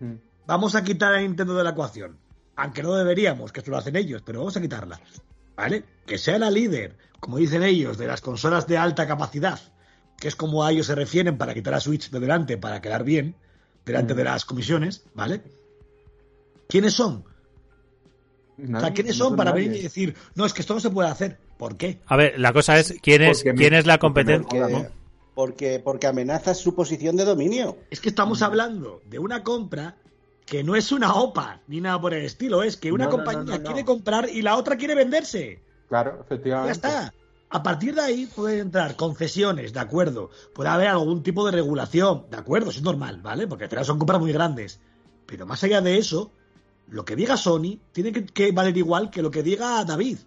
Mm. 0.00 0.14
vamos 0.46 0.74
a 0.74 0.84
quitar 0.84 1.14
a 1.14 1.20
Nintendo 1.20 1.54
de 1.54 1.64
la 1.64 1.70
ecuación. 1.70 2.18
Aunque 2.56 2.82
no 2.82 2.94
deberíamos, 2.94 3.52
que 3.52 3.60
esto 3.60 3.70
lo 3.70 3.78
hacen 3.78 3.96
ellos, 3.96 4.22
pero 4.24 4.40
vamos 4.40 4.56
a 4.56 4.60
quitarla. 4.60 5.00
¿Vale? 5.56 5.84
Que 6.06 6.18
sea 6.18 6.38
la 6.38 6.50
líder, 6.50 6.96
como 7.20 7.38
dicen 7.38 7.62
ellos, 7.62 7.96
de 7.98 8.06
las 8.06 8.20
consolas 8.20 8.66
de 8.66 8.76
alta 8.78 9.06
capacidad, 9.06 9.58
que 10.18 10.28
es 10.28 10.36
como 10.36 10.64
a 10.64 10.72
ellos 10.72 10.86
se 10.86 10.94
refieren 10.94 11.38
para 11.38 11.54
quitar 11.54 11.74
a 11.74 11.80
Switch 11.80 12.10
de 12.10 12.20
delante, 12.20 12.58
para 12.58 12.80
quedar 12.80 13.04
bien, 13.04 13.36
delante 13.86 14.12
Mm. 14.12 14.16
de 14.18 14.24
las 14.24 14.44
comisiones, 14.44 15.04
¿vale? 15.14 15.40
¿Quiénes 16.68 16.92
son? 16.92 17.24
O 18.74 18.80
sea, 18.80 18.92
¿quiénes 18.92 19.16
son 19.16 19.36
para 19.36 19.52
venir 19.52 19.76
y 19.76 19.82
decir, 19.82 20.14
no, 20.34 20.44
es 20.46 20.52
que 20.52 20.62
esto 20.62 20.74
no 20.74 20.80
se 20.80 20.90
puede 20.90 21.08
hacer? 21.08 21.38
¿Por 21.58 21.76
qué? 21.76 22.00
A 22.06 22.16
ver, 22.16 22.38
la 22.38 22.52
cosa 22.52 22.78
es, 22.78 22.94
¿quién 23.02 23.22
es, 23.22 23.38
Porque 23.38 23.52
me- 23.52 23.58
quién 23.58 23.74
es 23.74 23.86
la 23.86 23.98
competencia? 23.98 24.60
porque, 24.66 24.88
porque, 25.34 25.80
porque 25.82 26.06
amenazas 26.06 26.58
su 26.58 26.74
posición 26.74 27.16
de 27.16 27.24
dominio. 27.24 27.76
Es 27.90 28.00
que 28.00 28.08
estamos 28.08 28.42
hablando 28.42 29.00
de 29.08 29.18
una 29.18 29.42
compra 29.44 29.96
que 30.46 30.64
no 30.64 30.74
es 30.74 30.90
una 30.92 31.14
OPA 31.14 31.60
ni 31.68 31.80
nada 31.80 32.00
por 32.00 32.14
el 32.14 32.24
estilo, 32.24 32.62
es 32.62 32.76
que 32.76 32.92
una 32.92 33.04
No, 33.04 33.10
compañía 33.10 33.42
no, 33.42 33.52
no, 33.52 33.58
no. 33.58 33.64
quiere 33.64 33.84
comprar 33.84 34.28
y 34.30 34.42
la 34.42 34.56
otra 34.56 34.76
quiere 34.76 34.94
venderse. 34.94 35.60
Claro, 35.88 36.16
Ya 36.18 36.24
efectivamente. 36.24 36.72
está. 36.72 37.12
A 37.50 37.62
partir 37.62 37.94
de 37.94 38.00
ahí 38.02 38.26
pueden 38.26 38.60
entrar 38.60 38.96
concesiones, 38.96 39.72
de 39.72 39.80
acuerdo. 39.80 40.30
Puede 40.54 40.68
haber 40.68 40.88
algún 40.88 41.22
tipo 41.22 41.46
de 41.46 41.52
regulación, 41.52 42.26
de 42.30 42.36
acuerdo, 42.36 42.70
eso 42.70 42.80
es 42.80 42.84
normal, 42.84 43.20
¿vale? 43.22 43.46
Porque 43.46 43.64
al 43.64 43.70
final 43.70 43.84
son 43.84 43.98
compras 43.98 44.20
muy 44.20 44.32
grandes. 44.32 44.80
Pero 45.26 45.46
más 45.46 45.62
allá 45.62 45.80
de 45.80 45.96
eso, 45.98 46.32
lo 46.88 47.04
que 47.04 47.14
diga 47.16 47.36
Sony 47.36 47.78
tiene 47.92 48.12
que, 48.12 48.26
que 48.26 48.50
valer 48.52 48.76
igual 48.76 49.10
que 49.10 49.22
lo 49.22 49.30
que 49.30 49.42
diga 49.44 49.84
David. 49.84 50.18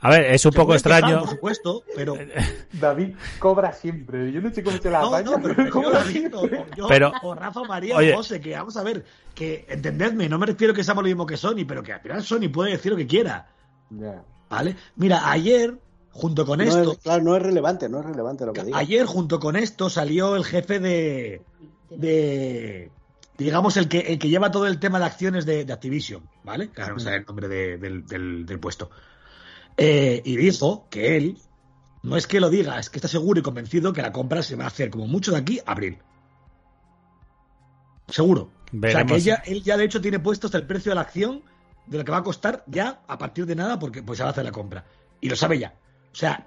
A 0.00 0.10
ver, 0.10 0.26
es 0.26 0.44
un 0.44 0.52
Se 0.52 0.58
poco 0.58 0.72
quejar, 0.74 0.92
extraño. 0.92 1.20
por 1.20 1.30
supuesto, 1.30 1.82
pero 1.96 2.14
David 2.72 3.14
cobra 3.38 3.72
siempre. 3.72 4.30
Yo 4.30 4.40
no 4.42 4.52
sé 4.52 4.62
cómo 4.62 4.76
se 4.76 4.90
la 4.90 5.00
No, 5.00 5.20
no, 5.22 5.40
pero 5.42 5.54
pero 5.56 5.64
yo, 5.64 5.70
cobra 5.72 5.98
David, 6.00 6.34
o- 6.34 6.38
siempre. 6.40 6.58
o 6.60 6.76
yo, 6.76 6.88
Pero- 6.88 7.12
o 7.22 7.34
Rafa 7.34 7.60
o 7.60 7.64
María 7.64 7.96
Oye. 7.96 8.12
o 8.12 8.16
José, 8.18 8.38
que 8.40 8.52
vamos 8.54 8.76
a 8.76 8.82
ver, 8.82 9.04
que 9.34 9.64
entendedme, 9.68 10.28
no 10.28 10.38
me 10.38 10.44
refiero 10.46 10.74
que 10.74 10.84
seamos 10.84 11.02
lo 11.04 11.08
mismo 11.08 11.24
que 11.26 11.38
Sony, 11.38 11.64
pero 11.66 11.82
que 11.82 11.94
al 11.94 12.00
final 12.00 12.22
Sony 12.22 12.48
puede 12.52 12.72
decir 12.72 12.92
lo 12.92 12.98
que 12.98 13.06
quiera, 13.06 13.48
Ya. 13.90 14.22
¿vale? 14.50 14.76
Mira, 14.96 15.30
ayer, 15.30 15.78
junto 16.12 16.46
con 16.46 16.58
No 16.58 16.64
esto, 16.64 16.92
es, 16.92 16.98
claro, 16.98 17.22
no 17.24 17.36
es 17.36 17.42
relevante, 17.42 17.88
no 17.88 18.00
es 18.00 18.06
relevante 18.06 18.46
lo 18.46 18.52
que 18.52 18.64
diga. 18.64 18.78
ayer 18.78 19.06
junto 19.06 19.40
con 19.40 19.56
esto 19.56 19.88
salió 19.90 20.36
el 20.36 20.44
jefe 20.44 20.78
de, 20.78 21.42
de 21.90 22.90
digamos, 23.38 23.76
el 23.76 23.88
que, 23.88 24.00
el 24.00 24.18
que 24.18 24.28
lleva 24.28 24.50
todo 24.50 24.66
el 24.66 24.78
tema 24.78 24.98
de 24.98 25.06
acciones 25.06 25.46
de, 25.46 25.64
de 25.64 25.72
Activision, 25.72 26.28
¿vale? 26.44 26.70
Que 26.70 26.82
ahora 26.82 26.94
no 26.94 27.00
sé 27.00 27.14
el 27.16 27.24
nombre 27.24 27.48
de- 27.48 27.78
del, 27.78 28.06
del- 28.06 28.46
del 28.46 28.60
puesto. 28.60 28.90
Eh, 29.76 30.20
y 30.24 30.36
dijo 30.36 30.86
que 30.90 31.16
él, 31.16 31.38
no 32.02 32.16
es 32.16 32.26
que 32.26 32.40
lo 32.40 32.50
diga, 32.50 32.78
es 32.78 32.90
que 32.90 32.98
está 32.98 33.08
seguro 33.08 33.40
y 33.40 33.42
convencido 33.42 33.92
que 33.92 34.02
la 34.02 34.12
compra 34.12 34.42
se 34.42 34.54
va 34.54 34.64
a 34.64 34.68
hacer 34.68 34.90
como 34.90 35.06
mucho 35.06 35.32
de 35.32 35.38
aquí 35.38 35.60
a 35.64 35.72
abril. 35.72 35.98
Seguro. 38.08 38.42
O 38.42 38.70
sea, 38.70 38.70
Veremos. 38.72 39.12
que 39.12 39.16
ella, 39.18 39.42
él 39.46 39.62
ya 39.62 39.76
de 39.76 39.84
hecho 39.84 40.00
tiene 40.00 40.18
puesto 40.18 40.46
hasta 40.46 40.58
el 40.58 40.66
precio 40.66 40.90
de 40.90 40.96
la 40.96 41.02
acción 41.02 41.42
de 41.86 41.98
lo 41.98 42.04
que 42.04 42.12
va 42.12 42.18
a 42.18 42.22
costar 42.22 42.64
ya 42.66 43.02
a 43.06 43.18
partir 43.18 43.46
de 43.46 43.54
nada 43.56 43.78
porque 43.78 44.02
pues 44.02 44.18
se 44.18 44.22
va 44.22 44.28
a 44.30 44.32
hacer 44.32 44.44
la 44.44 44.52
compra. 44.52 44.84
Y 45.20 45.28
lo 45.28 45.36
sabe 45.36 45.58
ya. 45.58 45.74
O 46.12 46.14
sea, 46.14 46.44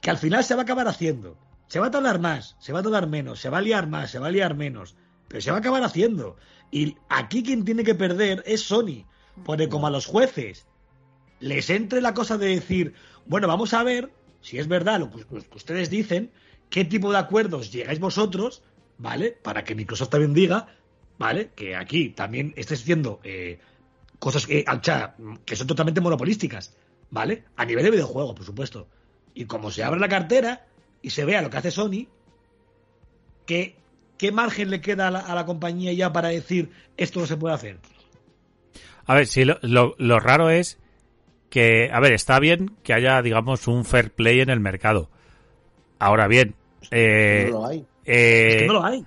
que 0.00 0.10
al 0.10 0.18
final 0.18 0.44
se 0.44 0.54
va 0.54 0.62
a 0.62 0.64
acabar 0.64 0.88
haciendo. 0.88 1.36
Se 1.68 1.80
va 1.80 1.88
a 1.88 1.90
tardar 1.90 2.18
más, 2.18 2.56
se 2.60 2.72
va 2.72 2.80
a 2.80 2.82
tardar 2.82 3.08
menos, 3.08 3.40
se 3.40 3.50
va 3.50 3.58
a 3.58 3.62
liar 3.62 3.86
más, 3.88 4.10
se 4.10 4.18
va 4.18 4.28
a 4.28 4.30
liar 4.30 4.54
menos. 4.54 4.96
Pero 5.28 5.40
se 5.40 5.50
va 5.50 5.58
a 5.58 5.60
acabar 5.60 5.82
haciendo. 5.82 6.36
Y 6.70 6.96
aquí 7.08 7.42
quien 7.42 7.64
tiene 7.64 7.84
que 7.84 7.94
perder 7.94 8.42
es 8.46 8.62
Sony. 8.62 9.04
Porque 9.44 9.68
como 9.68 9.86
a 9.86 9.90
los 9.90 10.06
jueces 10.06 10.66
les 11.40 11.70
entre 11.70 12.00
la 12.00 12.14
cosa 12.14 12.38
de 12.38 12.48
decir, 12.48 12.94
bueno, 13.26 13.46
vamos 13.46 13.74
a 13.74 13.82
ver 13.82 14.12
si 14.40 14.58
es 14.58 14.68
verdad 14.68 15.00
lo 15.00 15.10
que, 15.10 15.24
ustedes 15.54 15.90
dicen, 15.90 16.30
qué 16.70 16.84
tipo 16.84 17.12
de 17.12 17.18
acuerdos 17.18 17.72
llegáis 17.72 18.00
vosotros, 18.00 18.62
¿vale? 18.98 19.30
Para 19.30 19.64
que 19.64 19.74
Microsoft 19.74 20.10
también 20.10 20.34
diga, 20.34 20.68
¿vale? 21.18 21.50
Que 21.54 21.76
aquí 21.76 22.10
también 22.10 22.52
estés 22.56 22.80
diciendo 22.80 23.20
eh, 23.24 23.60
cosas 24.18 24.46
que, 24.46 24.64
que 25.44 25.56
son 25.56 25.66
totalmente 25.66 26.00
monopolísticas, 26.00 26.76
¿vale? 27.10 27.44
A 27.56 27.64
nivel 27.64 27.84
de 27.84 27.90
videojuegos, 27.90 28.34
por 28.34 28.44
supuesto. 28.44 28.88
Y 29.38 29.44
como 29.44 29.70
se 29.70 29.84
abre 29.84 30.00
la 30.00 30.08
cartera 30.08 30.66
y 31.00 31.10
se 31.10 31.24
vea 31.24 31.40
lo 31.42 31.48
que 31.48 31.58
hace 31.58 31.70
Sony, 31.70 32.08
¿qué, 33.46 33.76
qué 34.18 34.32
margen 34.32 34.68
le 34.68 34.80
queda 34.80 35.06
a 35.06 35.10
la, 35.12 35.20
a 35.20 35.34
la 35.36 35.46
compañía 35.46 35.92
ya 35.92 36.12
para 36.12 36.28
decir 36.28 36.70
esto 36.96 37.20
no 37.20 37.26
se 37.26 37.36
puede 37.36 37.54
hacer? 37.54 37.78
A 39.06 39.14
ver, 39.14 39.28
sí, 39.28 39.44
lo, 39.44 39.58
lo- 39.62 39.94
lo 39.96 40.18
raro 40.18 40.50
es 40.50 40.80
que, 41.50 41.88
a 41.92 42.00
ver, 42.00 42.14
está 42.14 42.40
bien 42.40 42.74
que 42.82 42.92
haya, 42.94 43.22
digamos, 43.22 43.68
un 43.68 43.84
fair 43.84 44.10
play 44.10 44.40
en 44.40 44.50
el 44.50 44.58
mercado. 44.58 45.08
Ahora 46.00 46.26
bien, 46.26 46.56
eh, 46.90 47.46
no 47.52 47.60
lo 47.60 47.66
hay. 47.66 47.78
eh, 48.06 48.48
Es 48.50 48.56
que 48.56 48.66
no 48.66 48.72
lo 48.72 48.84
hay. 48.84 49.06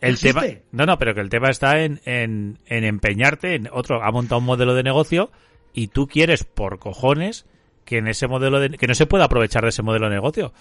el 0.00 0.18
tema, 0.18 0.42
no, 0.72 0.86
no, 0.86 0.98
pero 0.98 1.14
que 1.14 1.20
el 1.20 1.30
tema 1.30 1.50
está 1.50 1.82
en, 1.84 2.00
en, 2.04 2.58
en 2.66 2.82
empeñarte 2.82 3.54
en 3.54 3.68
otro, 3.72 4.02
ha 4.02 4.10
montado 4.10 4.40
un 4.40 4.44
modelo 4.44 4.74
de 4.74 4.82
negocio 4.82 5.30
y 5.72 5.86
tú 5.86 6.08
quieres 6.08 6.42
por 6.42 6.80
cojones 6.80 7.46
que 7.84 7.98
en 7.98 8.08
ese 8.08 8.26
modelo 8.26 8.60
de, 8.60 8.70
que 8.70 8.86
no 8.86 8.94
se 8.94 9.06
pueda 9.06 9.24
aprovechar 9.24 9.62
de 9.62 9.68
ese 9.70 9.82
modelo 9.82 10.08
de 10.08 10.14
negocio. 10.14 10.52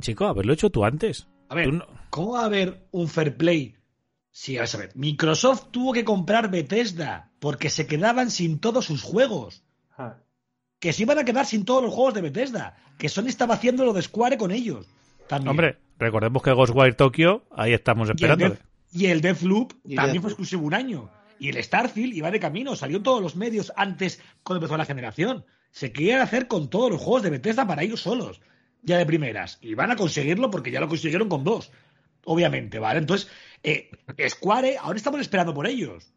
Chico, 0.00 0.26
haberlo 0.26 0.52
hecho 0.52 0.70
tú 0.70 0.84
antes. 0.84 1.26
A 1.48 1.54
ver, 1.54 1.72
no- 1.72 1.86
¿cómo 2.10 2.32
va 2.32 2.42
a 2.42 2.46
haber 2.46 2.86
un 2.90 3.08
fair 3.08 3.36
play? 3.36 3.74
Sí, 4.30 4.56
a 4.58 4.62
ver, 4.76 4.92
Microsoft 4.94 5.66
tuvo 5.70 5.92
que 5.92 6.04
comprar 6.04 6.50
Bethesda 6.50 7.30
porque 7.40 7.70
se 7.70 7.86
quedaban 7.86 8.30
sin 8.30 8.58
todos 8.60 8.84
sus 8.84 9.02
juegos. 9.02 9.64
Ah, 9.96 10.16
Que 10.78 10.92
se 10.92 11.02
iban 11.02 11.18
a 11.18 11.24
quedar 11.24 11.44
sin 11.46 11.64
todos 11.64 11.82
los 11.82 11.92
juegos 11.92 12.14
de 12.14 12.20
Bethesda. 12.22 12.76
Que 12.98 13.08
Sony 13.08 13.26
estaba 13.26 13.54
haciendo 13.54 13.84
lo 13.84 13.92
de 13.92 14.02
Square 14.02 14.38
con 14.38 14.52
ellos. 14.52 14.86
También. 15.26 15.50
Hombre, 15.50 15.78
recordemos 15.98 16.42
que 16.42 16.52
Ghostwire 16.52 16.94
Tokyo, 16.94 17.42
ahí 17.50 17.72
estamos 17.72 18.08
esperando. 18.10 18.46
Death- 18.50 18.60
y 18.92 19.06
el 19.06 19.20
Deathloop 19.20 19.72
Y 19.84 19.96
también 19.96 20.22
fue 20.22 20.30
exclusivo 20.30 20.64
un 20.64 20.74
año. 20.74 21.10
Y 21.40 21.48
el 21.50 21.62
Starfield 21.62 22.14
iba 22.14 22.30
de 22.30 22.40
camino, 22.40 22.74
salió 22.76 22.96
en 22.98 23.02
todos 23.02 23.20
los 23.22 23.34
medios 23.36 23.72
antes 23.76 24.20
cuando 24.44 24.64
empezó 24.64 24.76
la 24.76 24.84
generación. 24.84 25.44
Se 25.78 25.92
querían 25.92 26.20
hacer 26.20 26.48
con 26.48 26.68
todos 26.68 26.90
los 26.90 27.00
juegos 27.00 27.22
de 27.22 27.30
Bethesda 27.30 27.64
para 27.64 27.84
ellos 27.84 28.00
solos, 28.00 28.40
ya 28.82 28.98
de 28.98 29.06
primeras. 29.06 29.58
Y 29.60 29.74
van 29.74 29.92
a 29.92 29.96
conseguirlo 29.96 30.50
porque 30.50 30.72
ya 30.72 30.80
lo 30.80 30.88
consiguieron 30.88 31.28
con 31.28 31.44
dos, 31.44 31.70
obviamente, 32.24 32.80
¿vale? 32.80 32.98
Entonces, 32.98 33.30
eh, 33.62 33.88
Square, 34.28 34.76
ahora 34.78 34.96
estamos 34.96 35.20
esperando 35.20 35.54
por 35.54 35.68
ellos. 35.68 36.12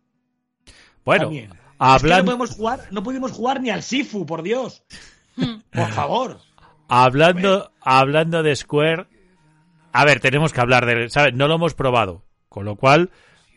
Bueno, 1.06 1.26
también. 1.26 1.46
Es 1.46 1.52
que 1.52 1.58
no 1.58 1.86
hablando, 1.86 2.26
podemos 2.26 2.56
jugar, 2.56 2.88
no 2.90 3.04
pudimos 3.04 3.34
jugar 3.34 3.62
ni 3.62 3.70
al 3.70 3.84
Sifu, 3.84 4.26
por 4.26 4.42
Dios. 4.42 4.84
Por 5.72 5.92
favor. 5.92 6.40
hablando, 6.88 7.72
hablando 7.82 8.42
de 8.42 8.56
Square, 8.56 9.06
a 9.92 10.06
ver, 10.06 10.22
tenemos 10.22 10.54
que 10.54 10.62
hablar 10.62 10.88
de, 10.88 11.08
¿sabes? 11.12 11.36
No 11.36 11.48
lo 11.48 11.54
hemos 11.54 11.76
probado, 11.76 12.24
con 12.50 12.66
lo 12.66 12.78
cual 12.78 13.12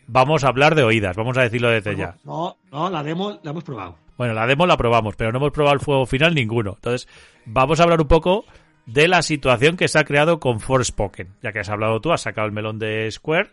vamos 0.05 0.43
a 0.43 0.49
hablar 0.49 0.75
de 0.75 0.83
oídas, 0.83 1.15
vamos 1.15 1.35
a 1.39 1.41
decirlo 1.41 1.69
desde 1.69 1.95
ya. 1.95 2.17
No, 2.23 2.57
no, 2.71 2.91
la 2.91 3.01
demo 3.01 3.39
la 3.41 3.49
hemos 3.49 3.63
probado. 3.63 4.04
Bueno, 4.17 4.33
la 4.33 4.47
demo 4.47 4.65
la 4.65 4.77
probamos, 4.77 5.15
pero 5.15 5.31
no 5.31 5.37
hemos 5.39 5.51
probado 5.51 5.75
el 5.75 5.81
fuego 5.81 6.05
final 6.05 6.33
ninguno. 6.33 6.73
Entonces, 6.75 7.07
vamos 7.45 7.79
a 7.79 7.83
hablar 7.83 8.01
un 8.01 8.07
poco 8.07 8.45
de 8.85 9.07
la 9.07 9.21
situación 9.21 9.77
que 9.77 9.87
se 9.87 9.99
ha 9.99 10.03
creado 10.03 10.39
con 10.39 10.59
Forspoken. 10.59 11.29
Ya 11.41 11.51
que 11.51 11.59
has 11.59 11.69
hablado 11.69 11.99
tú, 11.99 12.11
has 12.11 12.21
sacado 12.21 12.47
el 12.47 12.53
melón 12.53 12.79
de 12.79 13.09
Square. 13.11 13.49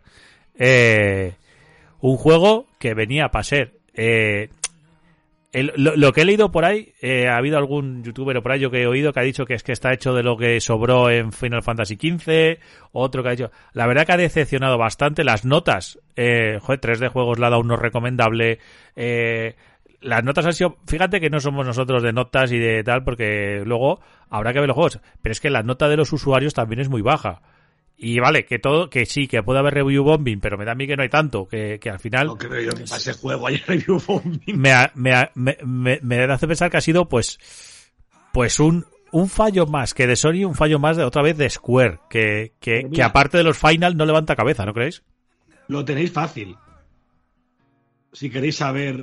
Eh, 0.58 1.34
un 2.00 2.16
juego 2.16 2.66
que 2.78 2.94
venía 2.94 3.28
para 3.28 3.44
ser. 3.44 3.74
eh, 3.94 4.50
lo 5.54 6.12
que 6.12 6.22
he 6.22 6.24
leído 6.24 6.50
por 6.50 6.64
ahí, 6.64 6.94
eh, 7.02 7.28
ha 7.28 7.36
habido 7.36 7.58
algún 7.58 8.02
youtuber 8.02 8.34
o 8.38 8.42
por 8.42 8.52
ahí 8.52 8.60
yo 8.60 8.70
que 8.70 8.82
he 8.82 8.86
oído 8.86 9.12
que 9.12 9.20
ha 9.20 9.22
dicho 9.22 9.44
que 9.44 9.52
es 9.52 9.62
que 9.62 9.72
está 9.72 9.92
hecho 9.92 10.14
de 10.14 10.22
lo 10.22 10.38
que 10.38 10.58
sobró 10.62 11.10
en 11.10 11.30
Final 11.30 11.62
Fantasy 11.62 11.96
XV, 11.96 12.58
otro 12.92 13.22
que 13.22 13.28
ha 13.28 13.32
dicho... 13.32 13.50
La 13.74 13.86
verdad 13.86 14.06
que 14.06 14.12
ha 14.12 14.16
decepcionado 14.16 14.78
bastante 14.78 15.24
las 15.24 15.44
notas. 15.44 15.98
Eh, 16.16 16.58
joder, 16.58 16.80
3D 16.80 17.10
Juegos 17.10 17.38
le 17.38 17.46
ha 17.46 17.50
dado 17.50 17.60
uno 17.60 17.76
recomendable. 17.76 18.60
Eh, 18.96 19.54
las 20.02 20.24
notas 20.24 20.46
han 20.46 20.52
sido... 20.52 20.76
Fíjate 20.86 21.20
que 21.20 21.30
no 21.30 21.40
somos 21.40 21.66
nosotros 21.66 22.02
de 22.02 22.12
notas 22.12 22.52
y 22.52 22.58
de 22.58 22.82
tal, 22.84 23.04
porque 23.04 23.62
luego 23.64 24.00
habrá 24.28 24.52
que 24.52 24.60
ver 24.60 24.68
los 24.68 24.74
juegos. 24.74 25.00
Pero 25.22 25.32
es 25.32 25.40
que 25.40 25.50
la 25.50 25.62
nota 25.62 25.88
de 25.88 25.96
los 25.96 26.12
usuarios 26.12 26.54
también 26.54 26.80
es 26.80 26.88
muy 26.88 27.02
baja. 27.02 27.42
Y 27.96 28.18
vale, 28.18 28.44
que 28.44 28.58
todo, 28.58 28.90
que 28.90 29.06
sí, 29.06 29.28
que 29.28 29.42
puede 29.42 29.60
haber 29.60 29.74
review 29.74 30.02
bombing, 30.02 30.40
pero 30.40 30.58
me 30.58 30.64
da 30.64 30.72
a 30.72 30.74
mí 30.74 30.88
que 30.88 30.96
no 30.96 31.04
hay 31.04 31.08
tanto, 31.08 31.46
que, 31.46 31.78
que 31.78 31.88
al 31.88 32.00
final 32.00 32.26
No 32.26 32.36
creo 32.36 32.60
yo 32.60 32.72
que 32.72 32.84
pase 32.84 33.12
juego 33.12 33.46
ayer 33.46 33.62
review 33.66 34.00
bombing. 34.04 34.40
me, 34.46 34.74
me, 34.94 35.58
me, 35.62 36.00
me, 36.02 36.24
hace 36.24 36.48
pensar 36.48 36.68
que 36.68 36.78
ha 36.78 36.80
sido 36.80 37.08
pues 37.08 37.38
pues 38.32 38.58
un, 38.58 38.86
un 39.12 39.28
fallo 39.28 39.66
más 39.66 39.94
que 39.94 40.08
de 40.08 40.16
Sony, 40.16 40.44
un 40.44 40.56
fallo 40.56 40.80
más 40.80 40.96
de 40.96 41.04
otra 41.04 41.22
vez 41.22 41.36
de 41.36 41.48
Square, 41.48 42.00
que, 42.10 42.54
que, 42.58 42.88
que 42.92 43.02
aparte 43.04 43.36
de 43.36 43.44
los 43.44 43.58
final 43.58 43.96
no 43.96 44.04
levanta 44.04 44.34
cabeza, 44.34 44.64
¿no 44.64 44.74
creéis? 44.74 45.04
Lo 45.68 45.84
tenéis 45.84 46.10
fácil. 46.10 46.56
Si 48.12 48.30
queréis 48.30 48.56
saber 48.56 49.02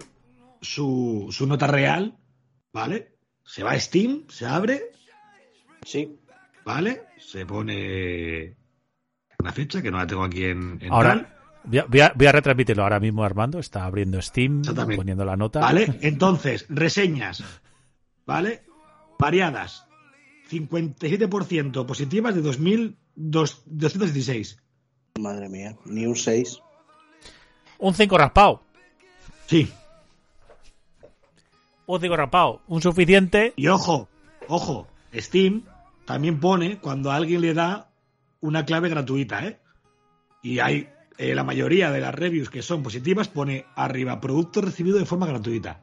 su, 0.61 1.27
su 1.31 1.47
nota 1.47 1.67
real, 1.67 2.17
¿vale? 2.73 3.15
Se 3.43 3.63
va 3.63 3.71
a 3.71 3.79
Steam, 3.79 4.25
se 4.29 4.45
abre, 4.45 4.91
Sí. 5.85 6.19
¿vale? 6.65 7.03
Se 7.17 7.45
pone 7.45 8.55
una 9.39 9.51
fecha 9.53 9.81
que 9.81 9.89
no 9.91 9.97
la 9.97 10.07
tengo 10.07 10.23
aquí 10.23 10.43
en, 10.45 10.77
en 10.81 10.91
Ahora 10.91 11.09
tal, 11.13 11.27
voy 11.63 11.79
a, 11.79 11.85
voy 11.85 11.99
a- 12.01 12.13
voy 12.15 12.27
a 12.27 12.31
retransmitirlo 12.31 12.83
ahora 12.83 12.99
mismo 12.99 13.23
Armando, 13.23 13.59
está 13.59 13.85
abriendo 13.85 14.21
Steam, 14.21 14.61
poniendo 14.95 15.23
la 15.25 15.35
nota. 15.37 15.59
¿vale? 15.61 15.97
Entonces, 16.01 16.65
reseñas, 16.69 17.43
¿vale? 18.25 18.63
Variadas. 19.17 19.85
57% 20.49 21.85
positivas 21.85 22.35
de 22.35 22.43
2.216. 22.43 24.57
Madre 25.19 25.49
mía, 25.49 25.75
ni 25.85 26.05
un 26.05 26.15
6. 26.15 26.59
Un 27.79 27.93
5 27.93 28.17
raspado, 28.17 28.63
Sí. 29.47 29.69
Un 31.95 32.01
5 32.01 32.15
raspado, 32.15 32.61
un 32.67 32.81
suficiente. 32.81 33.53
Y 33.55 33.67
ojo, 33.67 34.07
ojo, 34.47 34.87
Steam 35.13 35.63
también 36.05 36.39
pone 36.39 36.77
cuando 36.79 37.11
a 37.11 37.15
alguien 37.15 37.41
le 37.41 37.53
da 37.53 37.89
una 38.41 38.65
clave 38.65 38.89
gratuita, 38.89 39.45
¿eh? 39.45 39.59
Y 40.43 40.59
hay 40.59 40.87
eh, 41.17 41.33
la 41.35 41.43
mayoría 41.43 41.91
de 41.91 41.99
las 41.99 42.13
reviews 42.15 42.49
que 42.49 42.61
son 42.61 42.83
positivas 42.83 43.27
pone 43.27 43.65
arriba 43.75 44.19
producto 44.21 44.61
recibido 44.61 44.97
de 44.99 45.05
forma 45.05 45.25
gratuita. 45.27 45.81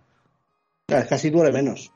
Claro, 0.87 1.07
casi 1.09 1.31
duele 1.31 1.53
menos. 1.53 1.93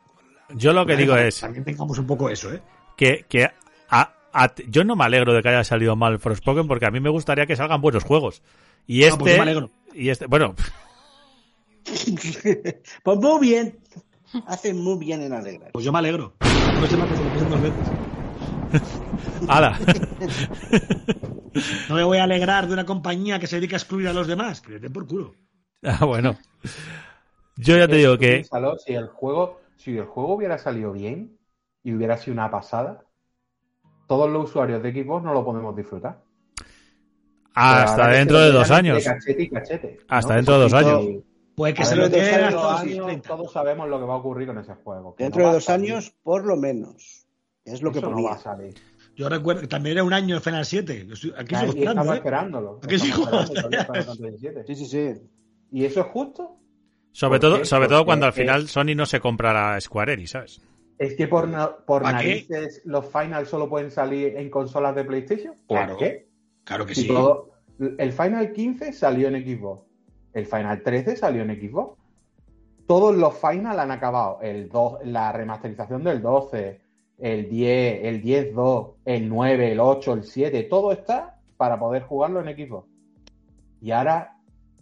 Yo 0.54 0.72
lo 0.72 0.84
que 0.84 0.96
digo 0.96 1.16
es 1.16 1.40
También 1.40 1.64
tengamos 1.64 1.96
un 1.98 2.06
poco 2.08 2.28
eso, 2.28 2.52
¿eh? 2.52 2.60
que, 2.96 3.24
que 3.28 3.44
a- 3.88 4.12
a- 4.32 4.54
yo 4.68 4.82
no 4.84 4.96
me 4.96 5.04
alegro 5.04 5.32
de 5.32 5.42
que 5.42 5.48
haya 5.48 5.62
salido 5.64 5.94
mal 5.94 6.18
Forspoken 6.18 6.66
porque 6.66 6.86
a 6.86 6.90
mí 6.90 6.98
me 6.98 7.08
gustaría 7.10 7.46
que 7.46 7.54
salgan 7.56 7.80
buenos 7.80 8.02
juegos. 8.04 8.42
Y 8.88 9.02
No, 9.04 9.16
pues 9.18 9.18
yo 9.18 9.26
este, 9.26 9.36
me 9.36 9.42
alegro. 9.50 9.70
y 9.94 10.08
este, 10.08 10.26
bueno, 10.26 10.54
pues 13.02 13.18
muy 13.18 13.40
bien. 13.40 13.78
Hacen 14.46 14.78
muy 14.78 14.98
bien 14.98 15.22
en 15.22 15.32
alegrar. 15.32 15.72
Pues 15.72 15.84
yo 15.84 15.92
me 15.92 15.98
alegro. 15.98 16.34
No 16.40 16.86
sé 16.86 16.96
más 16.96 17.08
que 17.08 17.16
se 17.16 17.24
lo 17.24 17.30
piensen 17.30 17.50
dos 17.50 17.62
veces. 17.62 17.90
ala. 19.48 19.78
No 21.88 21.96
me 21.96 22.04
voy 22.04 22.18
a 22.18 22.24
alegrar 22.24 22.68
de 22.68 22.74
una 22.74 22.86
compañía 22.86 23.40
que 23.40 23.48
se 23.48 23.56
dedica 23.56 23.74
a 23.74 23.78
excluir 23.80 24.06
a 24.06 24.12
los 24.12 24.28
demás. 24.28 24.60
Que 24.60 24.72
le 24.74 24.78
den 24.78 24.92
por 24.92 25.04
culo. 25.06 25.34
Ah, 25.82 26.04
bueno. 26.04 26.38
Yo 27.56 27.76
ya 27.76 27.88
te 27.88 27.96
digo 27.96 28.16
que 28.18 28.44
si 28.84 28.94
el 28.94 29.08
juego, 29.08 29.60
si 29.76 29.98
el 29.98 30.04
juego 30.04 30.34
hubiera 30.34 30.58
salido 30.58 30.92
bien 30.92 31.36
y 31.82 31.92
hubiera 31.92 32.16
sido 32.16 32.34
una 32.34 32.50
pasada, 32.52 33.04
todos 34.06 34.30
los 34.30 34.44
usuarios 34.50 34.80
de 34.82 34.92
Xbox 34.92 35.24
no 35.24 35.34
lo 35.34 35.44
podemos 35.44 35.74
disfrutar. 35.76 36.22
Hasta 37.54 38.08
dentro 38.08 38.38
de 38.38 38.52
dos 38.52 38.70
años. 38.70 38.98
de 38.98 39.10
Cachete 39.10 39.42
y 39.42 39.50
cachete, 39.50 39.98
Hasta 40.08 40.30
¿no? 40.30 40.36
dentro 40.36 40.54
de 40.54 40.60
dos 40.60 40.72
Y 40.72 40.76
años. 40.76 41.24
Pues 41.60 41.74
que 41.74 41.82
a 41.82 41.84
se 41.84 41.94
ver, 41.94 41.98
lo 41.98 42.08
dentro 42.08 42.20
de 42.26 42.30
queden 42.38 42.50
dos 42.52 42.64
hasta 42.64 42.80
años 42.82 43.06
30. 43.06 43.28
todos 43.28 43.52
sabemos 43.52 43.88
lo 43.88 43.98
que 43.98 44.04
va 44.06 44.14
a 44.14 44.16
ocurrir 44.16 44.46
con 44.46 44.58
ese 44.58 44.74
juego. 44.74 45.14
Dentro 45.18 45.42
no 45.42 45.48
de 45.48 45.54
dos 45.54 45.64
salir. 45.64 45.92
años, 45.92 46.14
por 46.22 46.44
lo 46.46 46.56
menos. 46.56 47.26
Es 47.64 47.82
lo 47.82 47.92
que 47.92 47.98
Eso 47.98 48.08
no 48.08 48.14
ponía. 48.16 48.30
va 48.30 48.36
a 48.36 48.38
salir. 48.38 48.74
Yo 49.14 49.28
recuerdo 49.28 49.60
que 49.60 49.66
también 49.68 49.96
era 49.96 50.04
un 50.04 50.12
año 50.12 50.36
en 50.36 50.40
Final 50.42 50.64
7. 50.64 51.06
Yo 51.06 51.12
estoy- 51.14 51.32
Aquí 51.36 51.54
Y 51.54 51.58
sigo 51.58 51.68
esperando, 51.72 51.90
estamos 51.90 52.14
¿eh? 52.14 52.16
esperándolo. 52.18 52.80
Aquí 52.82 52.98
sigo 52.98 53.24
Estamos 53.24 53.44
esperando 53.50 53.76
esperando. 53.78 54.04
todavía 54.04 54.16
para 54.16 54.28
el 54.28 54.38
17. 54.40 54.64
Sí, 54.66 54.74
sí, 54.74 54.86
sí. 54.86 55.22
¿Y 55.72 55.84
eso 55.84 56.00
es 56.00 56.06
justo? 56.06 56.56
Sobre 57.12 57.38
¿Por 57.38 57.40
todo, 57.50 57.58
qué? 57.58 57.64
sobre 57.66 57.88
todo 57.88 57.98
Porque 57.98 58.06
cuando 58.06 58.26
al 58.26 58.30
es- 58.30 58.36
final 58.38 58.68
Sony 58.68 58.94
no 58.96 59.04
se 59.06 59.20
comprara 59.20 59.80
Square 59.80 60.14
Enix, 60.14 60.30
¿sabes? 60.30 60.60
Es 60.98 61.14
que 61.14 61.28
por, 61.28 61.48
por 61.84 62.02
¿Para 62.02 62.20
qué? 62.20 62.26
narices 62.28 62.82
los 62.84 63.06
finals 63.06 63.48
solo 63.48 63.68
pueden 63.68 63.90
salir 63.90 64.36
en 64.36 64.48
consolas 64.48 64.94
de 64.94 65.04
PlayStation. 65.04 65.54
¿Por 65.66 65.76
Claro. 65.78 65.96
qué? 65.98 66.28
Claro 66.64 66.86
que 66.86 66.94
Si 66.94 67.02
sí. 67.02 67.08
todo- 67.08 67.50
el 67.98 68.12
Final 68.12 68.52
15 68.52 68.92
salió 68.92 69.28
en 69.28 69.34
Xbox. 69.44 69.89
El 70.32 70.46
Final 70.46 70.82
13 70.82 71.16
salió 71.16 71.42
en 71.42 71.50
Xbox. 71.60 71.98
Todos 72.86 73.14
los 73.16 73.34
Final 73.34 73.78
han 73.78 73.90
acabado. 73.90 74.38
El 74.42 74.68
2, 74.68 74.98
la 75.04 75.32
remasterización 75.32 76.02
del 76.04 76.20
12, 76.22 76.80
el 77.18 77.48
10, 77.48 78.00
el 78.04 78.22
10-2, 78.22 78.94
el 79.04 79.28
9, 79.28 79.72
el 79.72 79.80
8, 79.80 80.12
el 80.14 80.24
7. 80.24 80.62
Todo 80.64 80.92
está 80.92 81.38
para 81.56 81.78
poder 81.78 82.02
jugarlo 82.02 82.40
en 82.46 82.56
Xbox. 82.56 82.88
Y 83.80 83.90
ahora, 83.92 84.36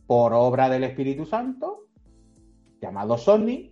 por 0.06 0.32
obra 0.32 0.68
del 0.68 0.84
Espíritu 0.84 1.26
Santo, 1.26 1.84
llamado 2.80 3.18
Sony, 3.18 3.70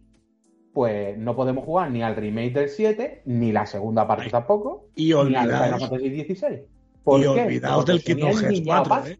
pues 0.72 1.16
no 1.16 1.34
podemos 1.34 1.64
jugar 1.64 1.90
ni 1.90 2.02
al 2.02 2.16
remake 2.16 2.52
del 2.52 2.68
7, 2.68 3.22
ni 3.24 3.52
la 3.52 3.64
segunda 3.64 4.06
parte 4.06 4.24
Ay. 4.24 4.30
tampoco, 4.30 4.88
Y 4.94 5.14
ni 5.14 5.34
al 5.34 5.46
Final 5.48 5.80
Fantasy 5.80 6.08
16. 6.10 6.60
¿Por 7.02 7.20
Y 7.20 7.22
qué? 7.22 7.28
olvidaos 7.28 7.76
Porque 7.76 7.92
del 7.92 8.02
Kingdom 8.04 8.30
Hearts 8.32 8.58
enviado 8.58 8.84
4, 8.88 9.06
¿eh? 9.10 9.18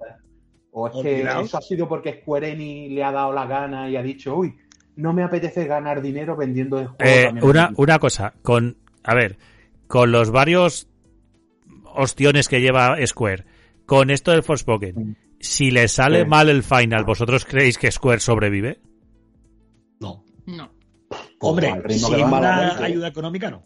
O 0.78 0.88
es 0.88 1.02
que 1.02 1.23
eso 1.23 1.56
ha 1.56 1.62
sido 1.62 1.88
porque 1.88 2.21
Square 2.21 2.50
Enix 2.52 2.92
le 2.92 3.02
ha 3.02 3.11
dado 3.11 3.33
la 3.33 3.47
gana 3.47 3.88
y 3.88 3.97
ha 3.97 4.02
dicho, 4.02 4.37
uy, 4.37 4.54
no 4.97 5.14
me 5.14 5.23
apetece 5.23 5.64
ganar 5.64 6.02
dinero 6.02 6.37
vendiendo 6.37 6.78
el 6.78 6.88
juego. 6.88 7.02
Eh, 7.02 7.30
una, 7.42 7.64
aquí". 7.64 7.75
una 7.78 7.99
cosa, 7.99 8.35
con, 8.42 8.76
a 9.02 9.14
ver, 9.14 9.38
con 9.87 10.12
los 10.12 10.30
varios 10.30 10.87
ostiones 11.95 12.49
que 12.49 12.61
lleva 12.61 12.97
Square, 13.06 13.45
con 13.87 14.11
esto 14.11 14.33
del 14.33 14.42
Forspoken, 14.42 14.95
Mm. 14.97 15.14
si 15.40 15.71
le 15.71 15.88
sale 15.88 16.25
Sí. 16.25 16.26
mal 16.28 16.49
el 16.50 16.62
final, 16.62 17.04
¿vosotros 17.04 17.47
creéis 17.47 17.78
que 17.78 17.90
Square 17.90 18.21
sobrevive? 18.21 18.78
No. 20.00 20.25
No. 20.45 20.71
Hombre, 21.40 21.68
al 21.71 21.83
ritmo 21.85 22.09
si 22.09 22.14
que 22.16 22.21
va, 22.23 22.28
una 22.28 22.40
malamente. 22.40 22.85
ayuda 22.85 23.09
económica, 23.09 23.50
no. 23.50 23.64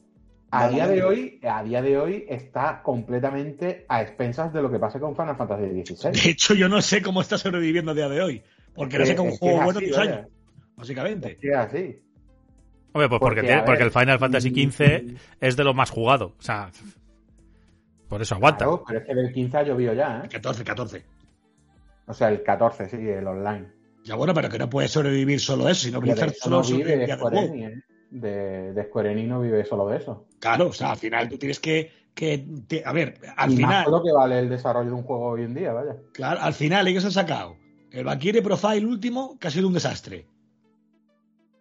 A 0.53 0.69
día 0.69 0.89
de 0.89 1.03
hoy, 1.05 1.41
a 1.43 1.63
día 1.63 1.81
de 1.81 1.97
hoy 1.99 2.25
está 2.29 2.83
completamente 2.83 3.85
a 3.89 4.03
expensas 4.03 4.53
de 4.53 4.61
lo 4.63 4.71
que 4.71 4.79
pase 4.79 4.99
con 4.99 5.15
Final 5.15 5.37
Fantasy 5.37 5.85
XVI. 5.85 6.11
De 6.13 6.31
hecho, 6.31 6.55
yo 6.55 6.69
no 6.69 6.83
sé 6.83 7.03
cómo 7.03 7.21
está 7.21 7.39
sobreviviendo 7.39 7.93
a 7.93 7.95
día 7.95 8.09
de 8.09 8.21
hoy. 8.21 8.43
Porque 8.75 8.99
no 8.99 9.05
que- 9.05 9.21
un 9.21 9.31
que 9.31 9.39
juego 9.39 9.63
bueno 9.63 9.81
tus 9.81 9.97
años. 9.99 10.27
Básicamente. 10.77 11.33
Es 11.33 11.39
que 11.39 11.55
así. 11.55 11.99
Hombre, 12.93 13.09
pues 13.09 13.21
porque, 13.21 13.21
Porque, 13.21 13.41
tiene- 13.43 13.63
porque 13.63 13.83
el 13.85 13.91
Final 13.93 14.19
Fantasy 14.19 14.51
mm, 14.51 14.71
XV 14.73 15.17
es 15.41 15.57
de 15.57 15.65
lo 15.65 15.75
más 15.75 15.91
jugado. 15.91 16.35
O 16.39 16.43
sea, 16.43 16.71
por 18.09 18.21
eso 18.21 18.35
aguanta. 18.35 18.65
Claro, 18.65 18.83
pero 18.87 18.99
es 19.01 19.07
que 19.07 19.15
del 19.15 19.33
15 19.33 19.57
ha 19.59 19.63
llovido 19.63 19.93
ya, 19.95 20.23
¿eh? 20.25 20.29
14, 20.29 20.65
14. 20.65 21.05
O 22.07 22.13
sea, 22.13 22.29
el 22.29 22.43
14, 22.43 22.89
sí, 22.89 22.97
el 22.97 23.27
online. 23.27 23.69
Ya 24.03 24.17
bueno, 24.17 24.35
pero 24.35 24.49
que 24.49 24.59
no 24.59 24.69
puede 24.69 24.89
sobrevivir 24.89 25.39
solo 25.39 25.69
eso, 25.69 25.83
sino 25.87 26.03
eso 26.03 26.29
solo 26.41 26.57
no 26.57 26.63
vive 26.69 26.97
de 26.97 27.17
sobrevive 27.17 27.83
De, 28.11 28.73
de 28.73 28.85
Square 28.85 29.13
Enix 29.13 29.29
no 29.29 29.41
vive 29.41 29.65
solo 29.65 29.87
de 29.89 29.99
eso. 29.99 30.27
Claro, 30.41 30.69
o 30.69 30.73
sea, 30.73 30.91
al 30.93 30.97
final 30.97 31.29
tú 31.29 31.39
tienes 31.39 31.61
que. 31.61 31.93
que 32.15 32.45
te- 32.67 32.83
a 32.85 32.93
ver, 32.93 33.21
al 33.37 33.53
y 33.53 33.57
más 33.57 33.57
final. 33.71 33.85
por 33.85 33.93
lo 33.93 34.03
que 34.03 34.13
vale 34.13 34.39
el 34.41 34.49
desarrollo 34.49 34.89
de 34.91 34.95
un 34.97 35.03
juego 35.05 35.27
hoy 35.29 35.43
en 35.43 35.55
día, 35.55 35.73
vaya. 35.73 35.97
Claro, 36.13 36.41
al 36.41 36.55
final 36.55 36.89
ellos 36.89 37.05
han 37.05 37.13
sacado 37.13 37.57
el 37.93 38.05
Valkyrie 38.05 38.43
Profile 38.43 38.85
último, 38.87 39.39
que 39.39 39.49
ha 39.49 39.51
sido 39.51 39.69
un 39.69 39.75
desastre. 39.75 40.27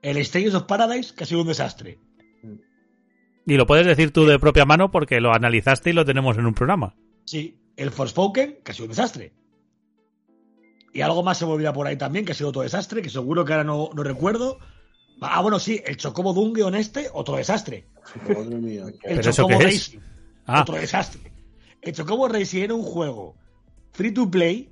El 0.02 0.24
Stages 0.26 0.56
of 0.56 0.64
Paradise, 0.64 1.14
que 1.14 1.24
ha 1.24 1.28
sido 1.28 1.42
un 1.42 1.48
desastre. 1.48 2.00
Y 3.46 3.56
lo 3.56 3.66
puedes 3.66 3.86
decir 3.86 4.12
tú 4.12 4.26
de 4.26 4.40
propia 4.40 4.66
mano 4.66 4.92
porque 4.92 5.20
lo 5.22 5.34
analizaste 5.34 5.90
y 5.90 5.94
lo 5.94 6.06
tenemos 6.06 6.38
en 6.38 6.46
un 6.46 6.54
programa. 6.54 6.96
Sí, 7.26 7.60
el 7.78 7.90
Forspoken, 7.92 8.60
que 8.64 8.72
ha 8.72 8.74
sido 8.76 8.86
un 8.86 8.90
desastre. 8.92 9.34
Y 10.94 11.02
algo 11.02 11.22
más 11.24 11.38
se 11.38 11.46
moverá 11.46 11.74
por 11.74 11.86
ahí 11.88 11.98
también, 11.98 12.26
que 12.26 12.32
ha 12.32 12.36
sido 12.36 12.50
otro 12.50 12.62
desastre, 12.64 13.02
que 13.02 13.10
seguro 13.10 13.46
que 13.46 13.54
ahora 13.54 13.64
no, 13.64 13.90
no 13.94 14.04
recuerdo. 14.04 14.60
Ah, 15.22 15.42
bueno, 15.42 15.60
sí, 15.60 15.82
el 15.86 15.98
Chocobo 15.98 16.34
Dungeon 16.34 16.76
este, 16.76 17.10
otro 17.14 17.36
desastre. 17.36 17.86
Madre 18.28 18.56
mía. 18.58 18.84
El 18.88 18.98
¿Pero 19.02 19.22
eso 19.22 19.32
Chocobo 19.32 19.60
es? 19.60 19.66
Racing, 19.66 20.00
Ah, 20.46 20.62
otro 20.62 20.76
desastre. 20.76 21.32
El 21.82 21.94
Chocobo 21.94 22.28
Racing 22.28 22.62
era 22.62 22.74
un 22.74 22.84
juego 22.84 23.36
free 23.92 24.12
to 24.14 24.30
play, 24.30 24.70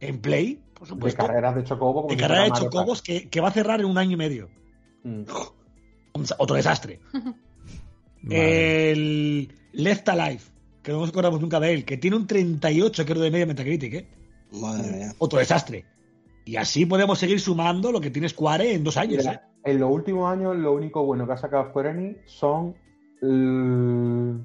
en 0.00 0.20
play, 0.20 0.62
por 0.74 0.82
De 0.86 0.94
supuesto, 0.94 1.26
carreras 1.26 1.54
de 1.56 1.64
chocobo. 1.64 2.02
como 2.02 2.08
de 2.08 2.14
si 2.14 2.20
carrera 2.20 2.44
de 2.44 2.50
chocobos 2.52 3.02
que, 3.02 3.28
que 3.28 3.40
va 3.40 3.48
a 3.48 3.52
cerrar 3.52 3.80
en 3.80 3.86
un 3.86 3.98
año 3.98 4.12
y 4.12 4.16
medio. 4.16 4.48
Mm. 5.02 5.22
Otro 6.38 6.56
desastre. 6.56 7.00
El 8.30 9.52
Left 9.72 10.08
Alive, 10.08 10.40
que 10.82 10.92
no 10.92 11.00
nos 11.00 11.10
acordamos 11.10 11.40
nunca 11.40 11.60
de 11.60 11.72
él, 11.74 11.84
que 11.84 11.96
tiene 11.96 12.16
un 12.16 12.26
38 12.26 13.04
creo 13.04 13.22
de 13.22 13.30
media 13.30 13.46
Metacritic, 13.46 13.94
¿eh? 13.94 14.08
Madre 14.52 14.90
mía. 14.92 15.14
Otro 15.18 15.38
desastre. 15.38 15.84
Y 16.44 16.56
así 16.56 16.86
podemos 16.86 17.18
seguir 17.18 17.40
sumando 17.40 17.92
lo 17.92 18.00
que 18.00 18.10
tiene 18.10 18.28
Square 18.28 18.72
en 18.72 18.82
dos 18.84 18.96
años. 18.96 19.24
¿eh? 19.26 19.38
En 19.70 19.80
los 19.80 19.90
últimos 19.90 20.30
años, 20.32 20.56
lo 20.56 20.72
único 20.72 21.04
bueno 21.04 21.26
que 21.26 21.32
ha 21.32 21.36
sacado 21.36 21.66
Square 21.68 21.90
Enix 21.90 22.18
son 22.30 22.74
el, 23.20 24.40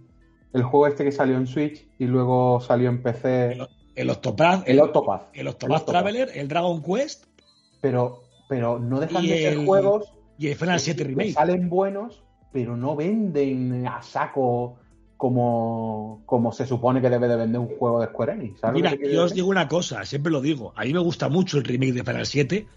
el 0.53 0.63
juego 0.63 0.87
este 0.87 1.03
que 1.03 1.11
salió 1.11 1.37
en 1.37 1.47
Switch 1.47 1.87
y 1.99 2.05
luego 2.05 2.59
salió 2.59 2.89
en 2.89 3.01
PC, 3.01 3.53
El 3.53 3.67
el 3.95 4.09
Octopath. 4.09 4.67
el 4.67 4.79
Octopath 4.81 5.29
El 5.33 5.47
Octopath. 5.47 5.85
Traveler, 5.85 6.29
el 6.35 6.47
Dragon 6.47 6.81
Quest 6.81 7.25
Pero, 7.79 8.23
pero 8.49 8.79
no 8.79 8.99
dejan 8.99 9.23
de 9.23 9.37
ser 9.37 9.65
juegos 9.65 10.11
y 10.37 10.47
el 10.47 10.55
Final 10.55 10.79
7 10.79 10.97
que 11.03 11.09
Remake. 11.09 11.33
salen 11.33 11.69
buenos, 11.69 12.23
pero 12.51 12.75
no 12.75 12.95
venden 12.95 13.87
a 13.87 14.01
saco 14.01 14.77
como, 15.15 16.23
como 16.25 16.51
se 16.51 16.65
supone 16.65 16.99
que 17.01 17.09
debe 17.09 17.27
de 17.29 17.37
vender 17.37 17.61
un 17.61 17.77
juego 17.77 18.01
de 18.01 18.07
Square 18.07 18.33
Enix. 18.33 18.59
¿sabes 18.59 18.81
lo 18.81 18.89
Mira, 18.89 19.09
yo 19.09 19.23
os 19.23 19.33
digo 19.33 19.47
una 19.47 19.67
cosa, 19.69 20.03
siempre 20.05 20.31
lo 20.31 20.41
digo. 20.41 20.73
A 20.75 20.83
mí 20.83 20.91
me 20.91 20.99
gusta 20.99 21.29
mucho 21.29 21.57
el 21.59 21.63
remake 21.63 21.93
de 21.93 22.03
Final 22.03 22.25
7, 22.25 22.67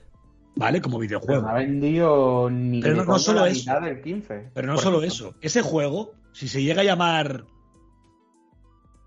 ¿vale? 0.56 0.80
Como 0.80 0.98
Pero 0.98 1.08
videojuego. 1.20 1.42
no 1.42 1.48
ha 1.48 1.54
vendido 1.54 2.50
ni 2.50 2.80
Pero 2.82 2.96
no- 2.96 3.04
no 3.04 3.18
solo 3.18 3.40
la 3.42 3.48
eso. 3.48 3.60
mitad 3.60 3.82
del 3.82 4.00
15. 4.02 4.50
Pero 4.54 4.66
no 4.66 4.74
por 4.74 4.82
solo 4.82 4.98
ejemplo. 5.02 5.28
eso. 5.28 5.36
Ese 5.40 5.62
juego, 5.62 6.12
si 6.32 6.48
se 6.48 6.62
llega 6.62 6.80
a 6.82 6.84
llamar 6.84 7.44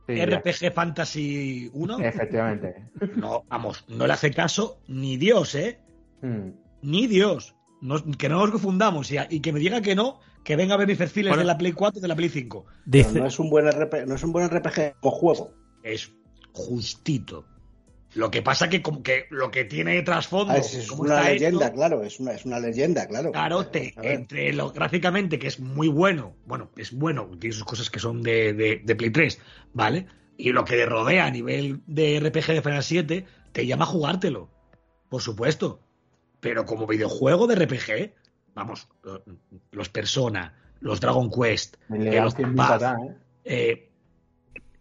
Sí, 0.07 0.15
ya. 0.15 0.25
RPG 0.25 0.73
Fantasy 0.73 1.69
1, 1.73 1.99
Efectivamente. 1.99 2.89
no, 3.15 3.43
vamos, 3.47 3.85
no 3.89 4.07
le 4.07 4.13
hace 4.13 4.31
caso 4.31 4.79
ni 4.87 5.17
Dios, 5.17 5.53
¿eh? 5.55 5.79
Mm. 6.21 6.49
Ni 6.81 7.05
Dios. 7.07 7.55
No- 7.81 8.03
que 8.17 8.27
no 8.27 8.39
nos 8.39 8.49
confundamos 8.51 9.11
y, 9.11 9.17
y 9.29 9.39
que 9.39 9.53
me 9.53 9.59
diga 9.59 9.81
que 9.81 9.95
no, 9.95 10.19
que 10.43 10.55
venga 10.55 10.73
a 10.73 10.77
ver 10.77 10.87
mis 10.87 10.97
perfiles 10.97 11.29
Bueno. 11.29 11.41
de 11.41 11.47
la 11.47 11.57
Play 11.57 11.73
4 11.73 11.99
y 11.99 12.01
de 12.01 12.07
la 12.07 12.15
Play 12.15 12.29
5. 12.29 12.65
Pero 12.65 12.77
Dice, 12.85 13.19
no 13.19 13.27
es 13.27 13.37
un 13.39 13.49
buen 13.49 13.67
RP, 13.67 14.05
no 14.07 14.15
es 14.15 14.23
un 14.23 14.31
buen 14.33 14.49
RPG 14.49 14.95
o 15.01 15.11
juego. 15.11 15.53
Es 15.83 16.11
justito. 16.53 17.45
Lo 18.15 18.31
que 18.31 18.41
pasa 18.41 18.69
que 18.69 18.81
como 18.81 19.03
que 19.03 19.25
lo 19.29 19.51
que 19.51 19.65
tiene 19.65 20.01
trasfondo, 20.01 20.53
Ah, 20.53 20.57
es, 20.57 20.73
es 20.73 20.87
como 20.87 21.03
una 21.03 21.21
leyenda, 21.29 21.71
claro, 21.71 22.03
es 22.03 22.19
una, 22.19 22.31
es 22.33 22.43
una 22.45 22.59
leyenda, 22.59 23.07
claro. 23.07 23.31
Claro, 23.31 23.67
te- 23.67 23.93
entre 24.01 24.51
lo 24.53 24.71
gráficamente, 24.71 25.37
que 25.37 25.47
es 25.47 25.59
muy 25.59 25.87
bueno, 25.87 26.35
bueno, 26.45 26.71
es 26.75 26.91
bueno, 26.91 27.29
tiene 27.39 27.53
sus 27.55 27.65
cosas 27.65 27.89
que 27.91 27.99
son 27.99 28.23
de, 28.23 28.53
de- 28.53 28.81
de 28.83 28.95
Play 28.95 29.11
3, 29.11 29.39
¿vale? 29.73 30.07
Y 30.37 30.51
lo 30.53 30.65
que 30.65 30.75
le 30.77 30.85
rodea 30.87 31.25
a 31.27 31.31
nivel 31.31 31.81
de 31.85 32.19
RPG 32.19 32.47
de 32.53 32.61
Final 32.63 32.83
7, 32.83 33.25
te 33.51 33.67
llama 33.67 33.83
a 33.83 33.87
jugártelo, 33.87 34.49
por 35.09 35.21
supuesto. 35.21 35.79
Pero 36.39 36.65
como 36.65 36.87
videojuego 36.87 37.45
de 37.45 37.55
RPG, 37.55 38.13
vamos, 38.55 38.87
lo- 39.03 39.23
los 39.71 39.89
Persona, 39.89 40.55
los 40.79 40.99
Dragon 40.99 41.29
Quest, 41.29 41.75
eh, 41.93 42.21
los 42.23 42.33
patas, 42.55 42.97
¿eh? 42.99 43.15
eh, 43.43 43.88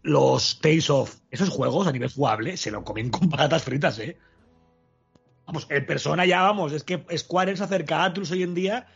los 0.01 0.59
Tales 0.61 0.89
of, 0.89 1.15
esos 1.31 1.49
juegos 1.49 1.87
a 1.87 1.91
nivel 1.91 2.09
jugable 2.11 2.57
se 2.57 2.71
lo 2.71 2.83
comen 2.83 3.09
con 3.09 3.29
patatas 3.29 3.63
fritas, 3.63 3.99
¿eh? 3.99 4.17
Vamos, 5.45 5.65
el 5.69 5.85
Persona 5.85 6.25
ya, 6.25 6.41
vamos, 6.43 6.71
es 6.73 6.83
que 6.83 7.03
Square 7.17 7.57
se 7.57 7.63
acerca 7.63 7.97
a 7.97 8.05
Atlus 8.05 8.31
hoy 8.31 8.43
en 8.43 8.53
día 8.53 8.87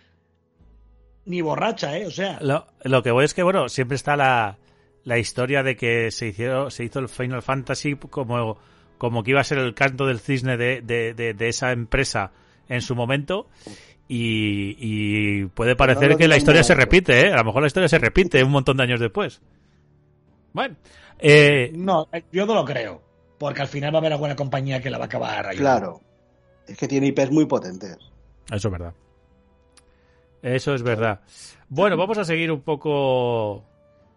ni 1.25 1.41
borracha, 1.41 1.97
¿eh? 1.97 2.05
O 2.05 2.11
sea, 2.11 2.37
lo, 2.41 2.67
lo 2.83 3.01
que 3.01 3.11
voy 3.11 3.25
es 3.25 3.33
que, 3.33 3.43
bueno, 3.43 3.69
siempre 3.69 3.95
está 3.95 4.15
la, 4.17 4.57
la 5.03 5.17
historia 5.19 5.63
de 5.63 5.75
que 5.75 6.11
se, 6.11 6.27
hicieron, 6.27 6.69
se 6.69 6.83
hizo 6.83 6.99
el 6.99 7.09
Final 7.09 7.41
Fantasy 7.41 7.95
como, 7.95 8.57
como 8.97 9.23
que 9.23 9.31
iba 9.31 9.41
a 9.41 9.45
ser 9.45 9.57
el 9.57 9.73
canto 9.73 10.05
del 10.05 10.19
cisne 10.19 10.57
de, 10.57 10.81
de, 10.81 11.13
de- 11.13 11.33
de 11.33 11.47
esa 11.49 11.71
empresa 11.71 12.31
en 12.69 12.81
su 12.81 12.95
momento. 12.95 13.47
Y, 14.09 14.75
y 14.79 15.45
puede 15.45 15.75
parecer 15.77 16.17
que 16.17 16.27
la 16.27 16.35
historia 16.37 16.63
se 16.63 16.75
repite, 16.75 17.21
¿eh? 17.27 17.31
A 17.33 17.37
lo 17.37 17.45
mejor 17.45 17.61
la 17.61 17.67
historia 17.67 17.87
se 17.87 17.99
repite 17.99 18.43
un 18.43 18.51
montón 18.51 18.77
de 18.77 18.83
años 18.83 18.99
después. 18.99 19.41
Bueno, 20.53 20.75
eh, 21.19 21.71
no, 21.75 22.07
yo 22.31 22.45
no 22.45 22.53
lo 22.53 22.63
creo. 22.65 23.01
Porque 23.37 23.61
al 23.61 23.67
final 23.67 23.93
va 23.93 23.97
a 23.97 24.01
haber 24.01 24.13
alguna 24.13 24.35
compañía 24.35 24.81
que 24.81 24.89
la 24.89 24.97
va 24.97 25.05
a 25.05 25.07
acabar 25.07 25.45
ayudando. 25.47 25.57
Claro. 25.57 26.01
Es 26.67 26.77
que 26.77 26.87
tiene 26.87 27.07
IPs 27.07 27.31
muy 27.31 27.45
potentes. 27.45 27.97
Eso 28.49 28.67
es 28.67 28.71
verdad. 28.71 28.93
Eso 30.41 30.73
es 30.73 30.83
verdad. 30.83 31.21
Bueno, 31.69 31.97
vamos 31.97 32.17
a 32.17 32.23
seguir 32.25 32.51
un 32.51 32.61
poco. 32.61 33.63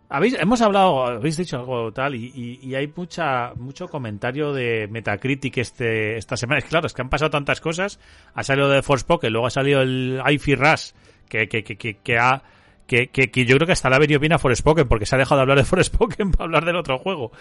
Habéis, 0.09 0.35
hemos 0.39 0.61
hablado, 0.61 1.05
habéis 1.07 1.37
dicho 1.37 1.57
algo 1.59 1.93
tal, 1.93 2.15
y, 2.15 2.31
y- 2.35 2.61
y 2.69 2.75
hay 2.77 2.93
mucha, 2.95 3.53
mucho 3.55 3.89
comentario 3.89 4.53
de 4.53 4.87
Metacritic 4.89 5.59
este, 5.59 6.17
esta 6.17 6.37
semana. 6.37 6.59
Es 6.59 6.65
claro, 6.67 6.87
es 6.87 6.93
que 6.93 7.03
han 7.03 7.09
pasado 7.09 7.31
tantas 7.31 7.61
cosas. 7.61 7.99
Ha 8.35 8.43
salido 8.45 8.69
de 8.69 8.83
Forspoken, 8.83 9.33
luego 9.33 9.47
ha 9.49 9.51
salido 9.51 9.81
el 9.83 10.21
IFI 10.31 10.55
Rush, 10.55 10.91
que, 11.29 11.49
que, 11.49 11.65
que, 11.65 11.77
que, 11.77 11.95
que 11.99 12.19
ha. 12.19 12.43
Que, 12.87 13.09
que, 13.09 13.31
que 13.31 13.45
yo 13.45 13.57
creo 13.57 13.67
que 13.67 13.73
hasta 13.73 13.91
le 13.91 13.97
ha 13.97 13.99
venido 13.99 14.21
bien 14.21 14.33
a 14.33 14.39
Forspoken, 14.39 14.87
porque 14.87 15.07
se 15.07 15.17
ha 15.17 15.19
dejado 15.19 15.39
de 15.39 15.43
hablar 15.43 15.59
de 15.59 15.65
Forspoken 15.71 16.31
para 16.31 16.45
hablar 16.45 16.65
del 16.65 16.77
otro 16.77 16.99
juego. 16.99 17.33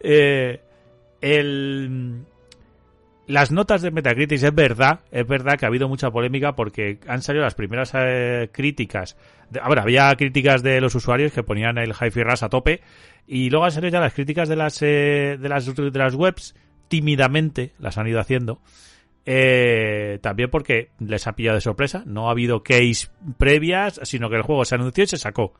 Eh, 0.00 0.60
el, 1.20 2.24
las 3.26 3.50
notas 3.50 3.80
de 3.80 3.90
Metacritic 3.90 4.42
es 4.42 4.54
verdad, 4.54 5.00
es 5.10 5.26
verdad 5.26 5.58
que 5.58 5.64
ha 5.64 5.68
habido 5.68 5.88
mucha 5.88 6.10
polémica 6.10 6.54
porque 6.54 6.98
han 7.06 7.22
salido 7.22 7.44
las 7.44 7.54
primeras 7.54 7.92
eh, 7.94 8.50
críticas. 8.52 9.16
De, 9.50 9.60
a 9.60 9.68
ver, 9.68 9.78
había 9.78 10.14
críticas 10.16 10.62
de 10.62 10.80
los 10.80 10.94
usuarios 10.94 11.32
que 11.32 11.42
ponían 11.42 11.78
el 11.78 11.92
Hi-Fi 11.92 12.22
Rush 12.22 12.44
a 12.44 12.48
tope 12.48 12.82
y 13.26 13.48
luego 13.48 13.64
han 13.64 13.72
salido 13.72 13.92
ya 13.92 14.00
las 14.00 14.12
críticas 14.12 14.48
de 14.48 14.56
las 14.56 14.82
eh, 14.82 15.38
de 15.40 15.48
las 15.48 15.74
de 15.74 15.98
las 15.98 16.14
webs 16.14 16.54
tímidamente 16.88 17.72
las 17.78 17.96
han 17.96 18.08
ido 18.08 18.20
haciendo. 18.20 18.60
Eh, 19.26 20.18
también 20.22 20.50
porque 20.50 20.90
les 20.98 21.26
ha 21.26 21.34
pillado 21.34 21.56
de 21.56 21.62
sorpresa, 21.62 22.02
no 22.06 22.28
ha 22.28 22.32
habido 22.32 22.62
case 22.62 23.08
previas, 23.38 24.00
sino 24.02 24.28
que 24.28 24.36
el 24.36 24.42
juego 24.42 24.64
se 24.64 24.74
anunció 24.74 25.04
y 25.04 25.06
se 25.08 25.16
sacó. 25.16 25.54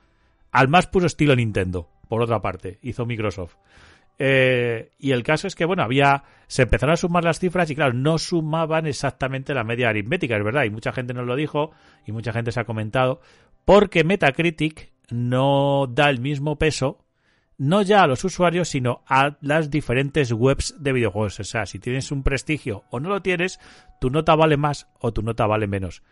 Al 0.53 0.69
más 0.69 0.87
puro 0.87 1.07
estilo 1.07 1.35
Nintendo, 1.35 1.89
por 2.09 2.23
otra 2.23 2.41
parte, 2.41 2.79
hizo 2.83 3.07
Microsoft. 3.07 3.57
Eh, 4.19 4.91
y 4.99 5.13
el 5.13 5.23
caso 5.23 5.47
es 5.47 5.55
que, 5.55 5.65
bueno, 5.65 5.83
había. 5.83 6.25
Se 6.47 6.63
empezaron 6.63 6.93
a 6.93 6.97
sumar 6.97 7.25
las 7.25 7.41
cifras 7.41 7.71
y, 7.71 7.75
claro, 7.75 7.95
no 7.95 8.19
sumaban 8.19 8.87
exactamente 8.87 9.55
la 9.55 9.65
media 9.65 9.89
aritmética, 9.89 10.37
es 10.37 10.45
verdad. 10.45 10.65
Y 10.65 10.71
mucha 10.71 10.93
gente 10.93 11.15
nos 11.15 11.27
lo 11.27 11.37
dijo 11.37 11.73
y 12.07 12.13
mucha 12.13 12.33
gente 12.33 12.53
se 12.53 12.61
ha 12.61 12.65
comentado. 12.65 13.21
Porque 13.65 14.05
Metacritic 14.05 14.93
no 15.11 15.87
da 15.89 16.11
el 16.11 16.21
mismo 16.21 16.57
peso, 16.57 17.04
no 17.59 17.83
ya 17.83 18.03
a 18.03 18.07
los 18.07 18.25
usuarios, 18.25 18.69
sino 18.69 19.03
a 19.07 19.37
las 19.41 19.71
diferentes 19.71 20.33
webs 20.33 20.75
de 20.79 20.93
videojuegos. 20.93 21.41
O 21.41 21.45
sea, 21.45 21.67
si 21.67 21.79
tienes 21.79 22.11
un 22.13 22.23
prestigio 22.23 22.85
o 22.91 23.01
no 23.01 23.09
lo 23.09 23.23
tienes, 23.23 23.61
tu 24.01 24.11
nota 24.11 24.35
vale 24.35 24.57
más 24.57 24.89
o 25.01 25.13
tu 25.13 25.23
nota 25.23 25.47
vale 25.47 25.67
menos. 25.67 26.03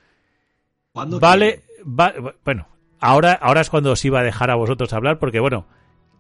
¿Cuándo 0.93 1.19
Vale, 1.19 1.63
va- 1.85 2.15
bueno, 2.45 2.69
ahora, 3.01 3.33
ahora 3.33 3.61
es 3.63 3.71
cuando 3.71 3.93
os 3.93 4.05
iba 4.05 4.21
a 4.21 4.25
dejar 4.25 4.51
a 4.51 4.57
vosotros 4.57 4.93
hablar, 4.93 5.19
porque 5.19 5.41
bueno, 5.41 5.67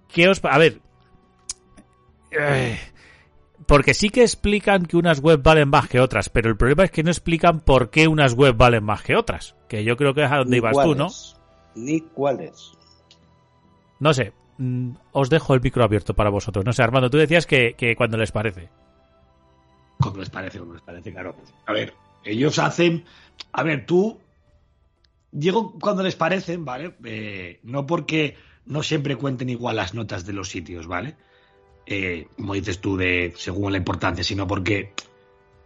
¿qué 0.09 0.29
os... 0.29 0.43
A 0.45 0.59
ver, 0.59 0.81
eh, 2.31 2.79
porque 3.67 3.95
sí 3.95 4.09
que 4.11 4.23
explican 4.23 4.87
que 4.87 4.97
unas 4.97 5.21
webs 5.21 5.43
valen 5.43 5.69
más 5.69 5.89
que 5.89 6.01
otras, 6.01 6.29
pero 6.31 6.49
el 6.49 6.57
problema 6.57 6.85
es 6.85 6.91
que 6.91 7.03
no 7.03 7.11
explican 7.11 7.61
por 7.61 7.91
qué 7.91 8.09
unas 8.09 8.33
webs 8.35 8.57
valen 8.57 8.85
más 8.85 9.03
que 9.03 9.15
otras, 9.17 9.55
que 9.69 9.85
yo 9.85 9.97
creo 9.97 10.15
que 10.15 10.25
es 10.25 10.31
a 10.33 10.39
donde 10.39 10.51
Ni 10.53 10.57
ibas 10.57 10.77
tú, 10.83 10.95
¿no? 10.95 11.09
Ni 11.75 12.01
cuáles. 12.01 12.73
No 14.01 14.13
sé, 14.15 14.33
mm, 14.59 14.91
os 15.13 15.31
dejo 15.31 15.55
el 15.55 15.61
micro 15.61 15.85
abierto 15.85 16.15
para 16.15 16.31
vosotros. 16.31 16.65
No 16.65 16.73
sé, 16.73 16.83
Armando, 16.83 17.11
tú 17.11 17.19
decías 17.19 17.47
que, 17.47 17.75
que 17.75 17.97
cuando 17.97 18.17
les 18.17 18.33
parece. 18.33 18.69
Cuando 19.99 20.21
les 20.21 20.31
parece, 20.31 20.59
cuando 20.59 20.75
les 20.75 20.83
parece, 20.83 21.13
claro. 21.13 21.37
A 21.67 21.73
ver, 21.73 21.95
ellos 22.25 22.59
hacen. 22.59 23.05
A 23.53 23.63
ver, 23.63 23.87
tú. 23.87 24.19
Digo 25.31 25.79
cuando 25.81 26.03
les 26.03 26.17
parecen, 26.17 26.65
¿vale? 26.65 26.95
Eh, 27.05 27.61
no 27.63 27.87
porque 27.87 28.37
no 28.67 28.83
siempre 28.83 29.17
cuenten 29.17 29.49
igual 29.49 29.77
las 29.77 29.95
notas 29.95 30.27
de 30.27 30.35
los 30.35 30.51
sitios, 30.51 30.87
¿vale? 30.87 31.17
Eh, 31.87 32.29
como 32.37 32.55
dices 32.55 32.81
tú, 32.81 32.97
de 32.97 33.33
según 33.37 33.73
la 33.73 33.79
importancia, 33.79 34.23
sino 34.23 34.47
porque 34.47 34.93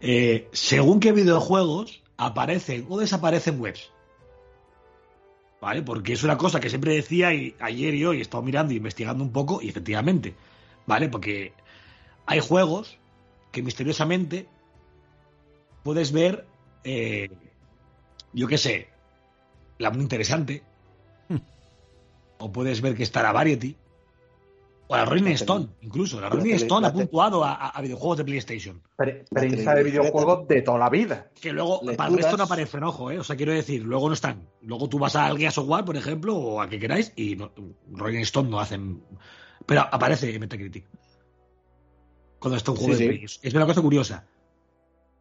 eh, 0.01 0.49
según 0.53 1.01
qué 1.01 1.13
videojuegos 1.13 2.03
aparecen 2.17 2.87
o 2.89 2.99
desaparecen 2.99 3.61
webs. 3.61 3.91
¿Vale? 5.67 5.83
Porque 5.83 6.13
es 6.13 6.23
una 6.23 6.39
cosa 6.39 6.61
que 6.61 6.69
siempre 6.69 6.95
decía 6.95 7.35
y 7.35 7.57
ayer 7.59 7.93
y 7.93 8.05
hoy 8.05 8.19
he 8.19 8.21
estado 8.21 8.41
mirando 8.41 8.73
e 8.73 8.77
investigando 8.77 9.25
un 9.25 9.33
poco 9.33 9.61
y 9.61 9.69
efectivamente, 9.69 10.33
¿vale? 10.87 11.09
Porque 11.09 11.55
hay 12.25 12.39
juegos 12.39 12.99
que 13.51 13.65
misteriosamente 13.65 14.47
puedes 15.83 16.13
ver, 16.13 16.47
eh, 16.85 17.31
yo 18.33 18.47
qué 18.47 18.59
sé, 18.59 18.91
la 19.79 19.91
muy 19.91 20.03
interesante, 20.03 20.63
Hmm. 21.29 21.43
o 22.39 22.53
puedes 22.53 22.81
ver 22.81 22.95
que 22.95 23.03
está 23.03 23.25
la 23.25 23.33
Variety, 23.33 23.75
o 24.89 24.97
la 24.97 25.05
Rolling 25.05 25.33
Stone, 25.33 25.69
incluso. 25.81 26.21
La 26.21 26.29
Rolling 26.29 26.55
Stone 26.55 26.87
ha 26.87 26.93
puntuado 26.93 27.43
a, 27.45 27.55
a- 27.55 27.69
a 27.71 27.81
videojuegos 27.83 28.19
de 28.19 28.25
PlayStation. 28.25 28.83
Pre- 28.97 29.25
prensa 29.31 29.75
de 29.75 29.83
videojuegos 29.83 30.47
de 30.49 30.63
toda 30.63 30.79
la 30.79 30.89
vida. 30.91 31.31
Que 31.41 31.53
luego, 31.53 31.81
para 31.97 32.11
el 32.11 32.17
resto 32.17 32.37
no 32.37 32.45
aparecen, 32.45 32.85
ojo, 32.85 33.11
¿eh? 33.11 33.19
O 33.19 33.25
sea, 33.25 33.35
quiero 33.37 33.53
decir, 33.53 33.83
luego 33.83 34.09
no 34.09 34.15
están. 34.15 34.49
Luego 34.63 34.89
tú 34.89 34.99
vas 34.99 35.17
al 35.17 35.39
Gears 35.39 35.59
of 35.59 35.69
War, 35.69 35.85
por 35.85 35.97
ejemplo, 35.97 36.37
o 36.37 36.61
a 36.61 36.69
que 36.69 36.79
queráis, 36.79 37.13
y 37.17 37.37
no, 37.37 37.53
Rolling 37.93 38.21
Stone 38.21 38.49
no 38.49 38.61
hacen. 38.61 39.03
Pero 39.67 39.81
aparece 39.91 40.33
en 40.33 40.41
Metacritic. 40.41 40.85
Cuando 42.39 42.57
está 42.57 42.71
un 42.71 42.77
juego 42.77 42.95
Sí, 42.95 43.09
de 43.09 43.29
sí. 43.29 43.39
Es 43.43 43.55
una 43.55 43.67
cosa 43.67 43.81
curiosa. 43.83 44.25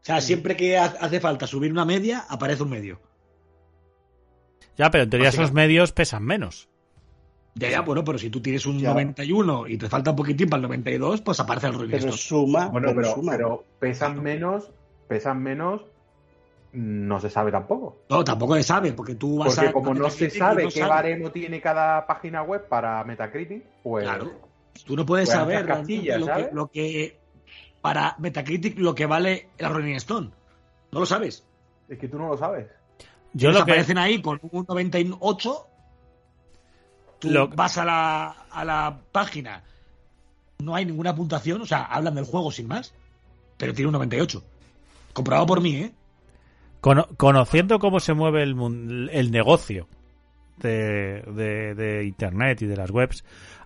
O 0.01 0.05
sea, 0.05 0.21
siempre 0.21 0.55
que 0.55 0.77
ha- 0.77 0.95
hace 0.99 1.19
falta 1.19 1.47
subir 1.47 1.71
una 1.71 1.85
media, 1.85 2.25
aparece 2.29 2.61
un 2.61 2.69
medio. 2.69 3.01
Ya, 4.77 4.91
pero 4.91 5.05
en 5.05 5.09
teoría 5.09 5.29
esos 5.29 5.53
medios 5.53 5.91
pesan 5.93 6.23
menos. 6.23 6.67
Ya, 7.57 7.69
ya, 7.69 7.81
bueno, 7.81 8.03
pero 8.03 8.17
si 8.17 8.29
tú 8.29 8.41
tienes 8.41 8.65
un 8.65 8.79
Ya. 8.79 8.89
91 8.91 9.67
y 9.67 9.77
te 9.77 9.87
falta 9.87 10.09
un 10.11 10.17
poquitín 10.17 10.49
para 10.49 10.57
el 10.57 10.63
92, 10.63 11.21
pues 11.21 11.39
aparece 11.39 11.67
el 11.67 11.73
Rolling 11.75 11.91
Pero 11.91 12.09
Stone. 12.09 12.17
suma, 12.17 12.67
Bueno, 12.67 12.87
pero, 12.89 13.01
pero, 13.01 13.15
suma. 13.15 13.31
pero 13.31 13.63
pesan 13.79 14.21
menos, 14.21 14.69
pesan 15.07 15.41
menos, 15.41 15.81
no 16.73 17.19
se 17.21 17.29
sabe 17.29 17.51
tampoco. 17.51 17.99
No, 18.09 18.23
tampoco 18.25 18.55
se 18.55 18.63
sabe, 18.63 18.91
porque 18.91 19.15
tú 19.15 19.37
vas 19.37 19.55
Porque 19.55 19.69
a. 19.69 19.71
como 19.71 19.91
a 19.91 19.93
no 19.93 20.09
se 20.09 20.29
sabe 20.29 20.63
no 20.63 20.69
qué 20.69 20.79
sabes. 20.79 20.89
baremo 20.89 21.31
tiene 21.31 21.61
cada 21.61 22.05
página 22.05 22.43
web 22.43 22.67
para 22.67 23.01
Metacritic, 23.05 23.63
pues 23.83 24.03
Claro. 24.03 24.31
Tú 24.85 24.97
no 24.97 25.05
puedes 25.05 25.29
Pues 25.29 25.37
saber 25.37 25.65
castillas, 25.65 26.19
lo, 26.19 26.25
que, 26.25 26.31
¿sabes? 26.33 26.49
lo 26.53 26.67
que- 26.67 27.19
para 27.81 28.15
Metacritic 28.19 28.77
lo 28.79 28.93
que 28.93 29.05
vale 29.05 29.47
la 29.59 29.69
Rolling 29.69 29.95
Stone. 29.95 30.31
No 30.91 30.99
lo 30.99 31.05
sabes. 31.05 31.45
es 31.87 31.97
que 31.97 32.07
tú 32.09 32.17
no 32.17 32.27
lo 32.27 32.37
sabes. 32.37 32.67
Yo 33.31 33.49
Ellos 33.49 33.59
lo 33.61 33.65
que... 33.65 33.71
aparecen 33.71 33.97
ahí 33.97 34.21
con 34.21 34.39
un 34.51 34.65
98. 34.67 35.67
Tú 37.27 37.33
Lo- 37.33 37.47
vas 37.47 37.77
a 37.77 37.85
la, 37.85 38.27
a 38.51 38.65
la 38.65 38.99
página, 39.11 39.63
no 40.59 40.75
hay 40.75 40.85
ninguna 40.85 41.15
puntuación, 41.15 41.61
o 41.61 41.65
sea, 41.65 41.83
hablan 41.83 42.15
del 42.15 42.25
juego 42.25 42.51
sin 42.51 42.67
más, 42.67 42.93
pero 43.57 43.73
tiene 43.73 43.87
un 43.87 43.93
98. 43.93 44.43
Comprobado 45.13 45.45
por 45.45 45.61
mí, 45.61 45.75
¿eh? 45.75 45.91
Cono- 46.81 47.07
conociendo 47.17 47.79
cómo 47.79 47.99
se 47.99 48.13
mueve 48.13 48.43
el, 48.43 49.09
el 49.11 49.31
negocio 49.31 49.87
de, 50.57 51.21
de- 51.21 51.73
de 51.75 52.05
Internet 52.05 52.61
y 52.61 52.65
de 52.67 52.77
las 52.77 52.91
webs, 52.91 53.23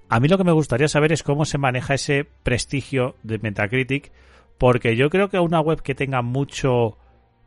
a 0.09 0.19
mí 0.19 0.27
lo 0.27 0.37
que 0.37 0.43
me 0.43 0.51
gustaría 0.51 0.87
saber 0.87 1.11
es 1.11 1.21
cómo 1.23 1.45
se 1.45 1.57
maneja 1.57 1.93
ese 1.93 2.25
prestigio 2.43 3.15
de 3.23 3.37
Metacritic, 3.39 4.11
porque 4.57 4.95
yo 4.95 5.09
creo 5.09 5.29
que 5.29 5.39
una 5.39 5.59
web 5.61 5.81
que 5.81 5.95
tenga 5.95 6.21
mucho, 6.21 6.97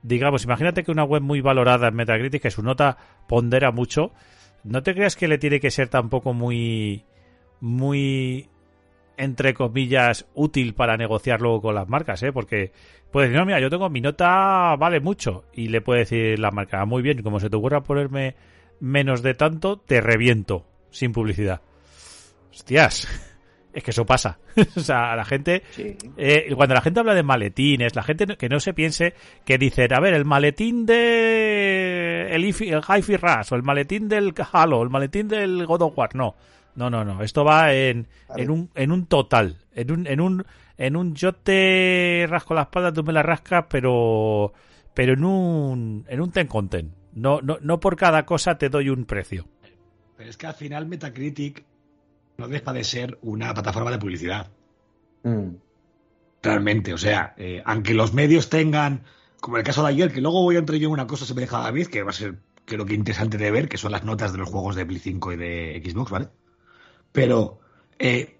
digamos, 0.02 0.44
imagínate 0.44 0.84
que 0.84 0.92
una 0.92 1.04
web 1.04 1.22
muy 1.22 1.40
valorada 1.40 1.88
en 1.88 1.94
Metacritic, 1.94 2.42
que 2.42 2.50
su 2.50 2.62
nota 2.62 2.96
pondera 3.28 3.70
mucho, 3.72 4.12
no 4.64 4.82
te 4.82 4.94
creas 4.94 5.16
que 5.16 5.28
le 5.28 5.38
tiene 5.38 5.60
que 5.60 5.70
ser 5.70 5.88
tampoco 5.88 6.32
muy, 6.32 7.04
muy, 7.60 8.48
entre 9.16 9.54
comillas, 9.54 10.26
útil 10.34 10.74
para 10.74 10.96
negociar 10.96 11.40
luego 11.40 11.60
con 11.62 11.74
las 11.74 11.88
marcas, 11.88 12.22
¿eh? 12.22 12.32
Porque 12.32 12.72
puede 13.10 13.28
decir, 13.28 13.38
no, 13.38 13.46
mira, 13.46 13.60
yo 13.60 13.70
tengo 13.70 13.88
mi 13.90 14.00
nota, 14.00 14.76
vale 14.76 15.00
mucho. 15.00 15.44
Y 15.52 15.68
le 15.68 15.80
puede 15.80 16.00
decir 16.00 16.38
la 16.38 16.50
marca, 16.50 16.80
"Ah, 16.80 16.86
muy 16.86 17.02
bien, 17.02 17.22
como 17.22 17.40
se 17.40 17.50
te 17.50 17.56
ocurra 17.56 17.82
ponerme 17.82 18.34
menos 18.80 19.22
de 19.22 19.34
tanto, 19.34 19.78
te 19.78 20.00
reviento, 20.00 20.66
sin 20.90 21.12
publicidad. 21.12 21.60
Hostias, 22.50 23.08
es 23.72 23.82
que 23.82 23.90
eso 23.90 24.04
pasa. 24.06 24.38
o 24.76 24.80
sea, 24.80 25.14
la 25.16 25.24
gente, 25.24 25.62
Sí. 25.70 25.96
eh, 26.16 26.52
cuando 26.54 26.74
la 26.74 26.80
gente 26.82 27.00
habla 27.00 27.14
de 27.14 27.22
maletines, 27.22 27.94
la 27.96 28.02
gente 28.02 28.26
que 28.36 28.48
no 28.48 28.60
se 28.60 28.74
piense 28.74 29.14
que 29.44 29.58
dicen, 29.58 29.92
a 29.94 30.00
ver, 30.00 30.14
el 30.14 30.24
maletín 30.24 30.84
de 30.86 32.28
el, 32.30 32.44
Ifi- 32.44 32.72
el 32.72 32.80
Hi-Fi 32.82 33.16
Rush, 33.16 33.52
o 33.52 33.56
el 33.56 33.62
maletín 33.62 34.08
del 34.08 34.32
Halo, 34.52 34.78
o 34.80 34.82
el 34.82 34.90
maletín 34.90 35.28
del 35.28 35.66
God 35.66 35.82
of 35.82 35.98
War. 35.98 36.14
No, 36.14 36.34
no, 36.74 36.90
no, 36.90 37.04
no. 37.04 37.22
Esto 37.22 37.44
va 37.44 37.72
en, 37.74 38.06
en 38.36 38.50
un, 38.50 38.70
en 38.74 38.92
un 38.92 39.06
total, 39.06 39.58
en 39.74 39.90
un, 39.92 40.06
en 40.06 40.20
un, 40.20 40.44
en 40.78 40.96
un 40.96 41.14
yo 41.14 41.32
te 41.34 42.26
rasco 42.28 42.54
la 42.54 42.62
espalda, 42.62 42.92
tú 42.92 43.02
me 43.04 43.12
la 43.12 43.22
rascas, 43.22 43.66
pero, 43.68 44.52
pero 44.94 45.12
en 45.14 45.24
un, 45.24 46.04
en 46.08 46.20
un 46.20 46.30
ten 46.32 46.46
content. 46.46 46.92
No, 47.14 47.40
no, 47.42 47.58
no 47.60 47.78
por 47.78 47.96
cada 47.96 48.24
cosa 48.24 48.56
te 48.56 48.70
doy 48.70 48.88
un 48.88 49.04
precio. 49.04 49.46
Pero 50.16 50.30
es 50.30 50.36
que 50.36 50.46
al 50.46 50.54
final 50.54 50.86
Metacritic 50.86 51.64
no 52.38 52.48
deja 52.48 52.72
de 52.72 52.84
ser 52.84 53.18
una 53.22 53.52
plataforma 53.54 53.90
de 53.90 53.98
publicidad. 53.98 54.50
Mm. 55.22 55.56
Realmente, 56.42 56.92
o 56.92 56.98
sea, 56.98 57.34
eh, 57.36 57.62
aunque 57.64 57.94
los 57.94 58.12
medios 58.12 58.48
tengan, 58.50 59.04
como 59.40 59.56
el 59.58 59.62
caso 59.62 59.82
de 59.82 59.90
ayer, 59.90 60.12
que 60.12 60.20
luego 60.20 60.42
voy 60.42 60.56
a 60.56 60.58
entrar 60.58 60.78
yo 60.78 60.88
en 60.88 60.94
una 60.94 61.06
cosa, 61.06 61.24
se 61.24 61.34
me 61.34 61.42
deja 61.42 61.58
David, 61.58 61.86
que 61.86 62.02
va 62.02 62.10
a 62.10 62.14
ser, 62.14 62.38
creo 62.64 62.84
que 62.84 62.94
interesante 62.94 63.38
de 63.38 63.50
ver, 63.50 63.68
que 63.68 63.78
son 63.78 63.92
las 63.92 64.04
notas 64.04 64.32
de 64.32 64.38
los 64.38 64.48
juegos 64.48 64.74
de 64.74 64.84
Play 64.84 64.98
5 64.98 65.32
y 65.32 65.36
de 65.36 65.82
Xbox, 65.84 66.10
¿vale? 66.10 66.28
Pero, 67.12 67.60
eh, 67.98 68.38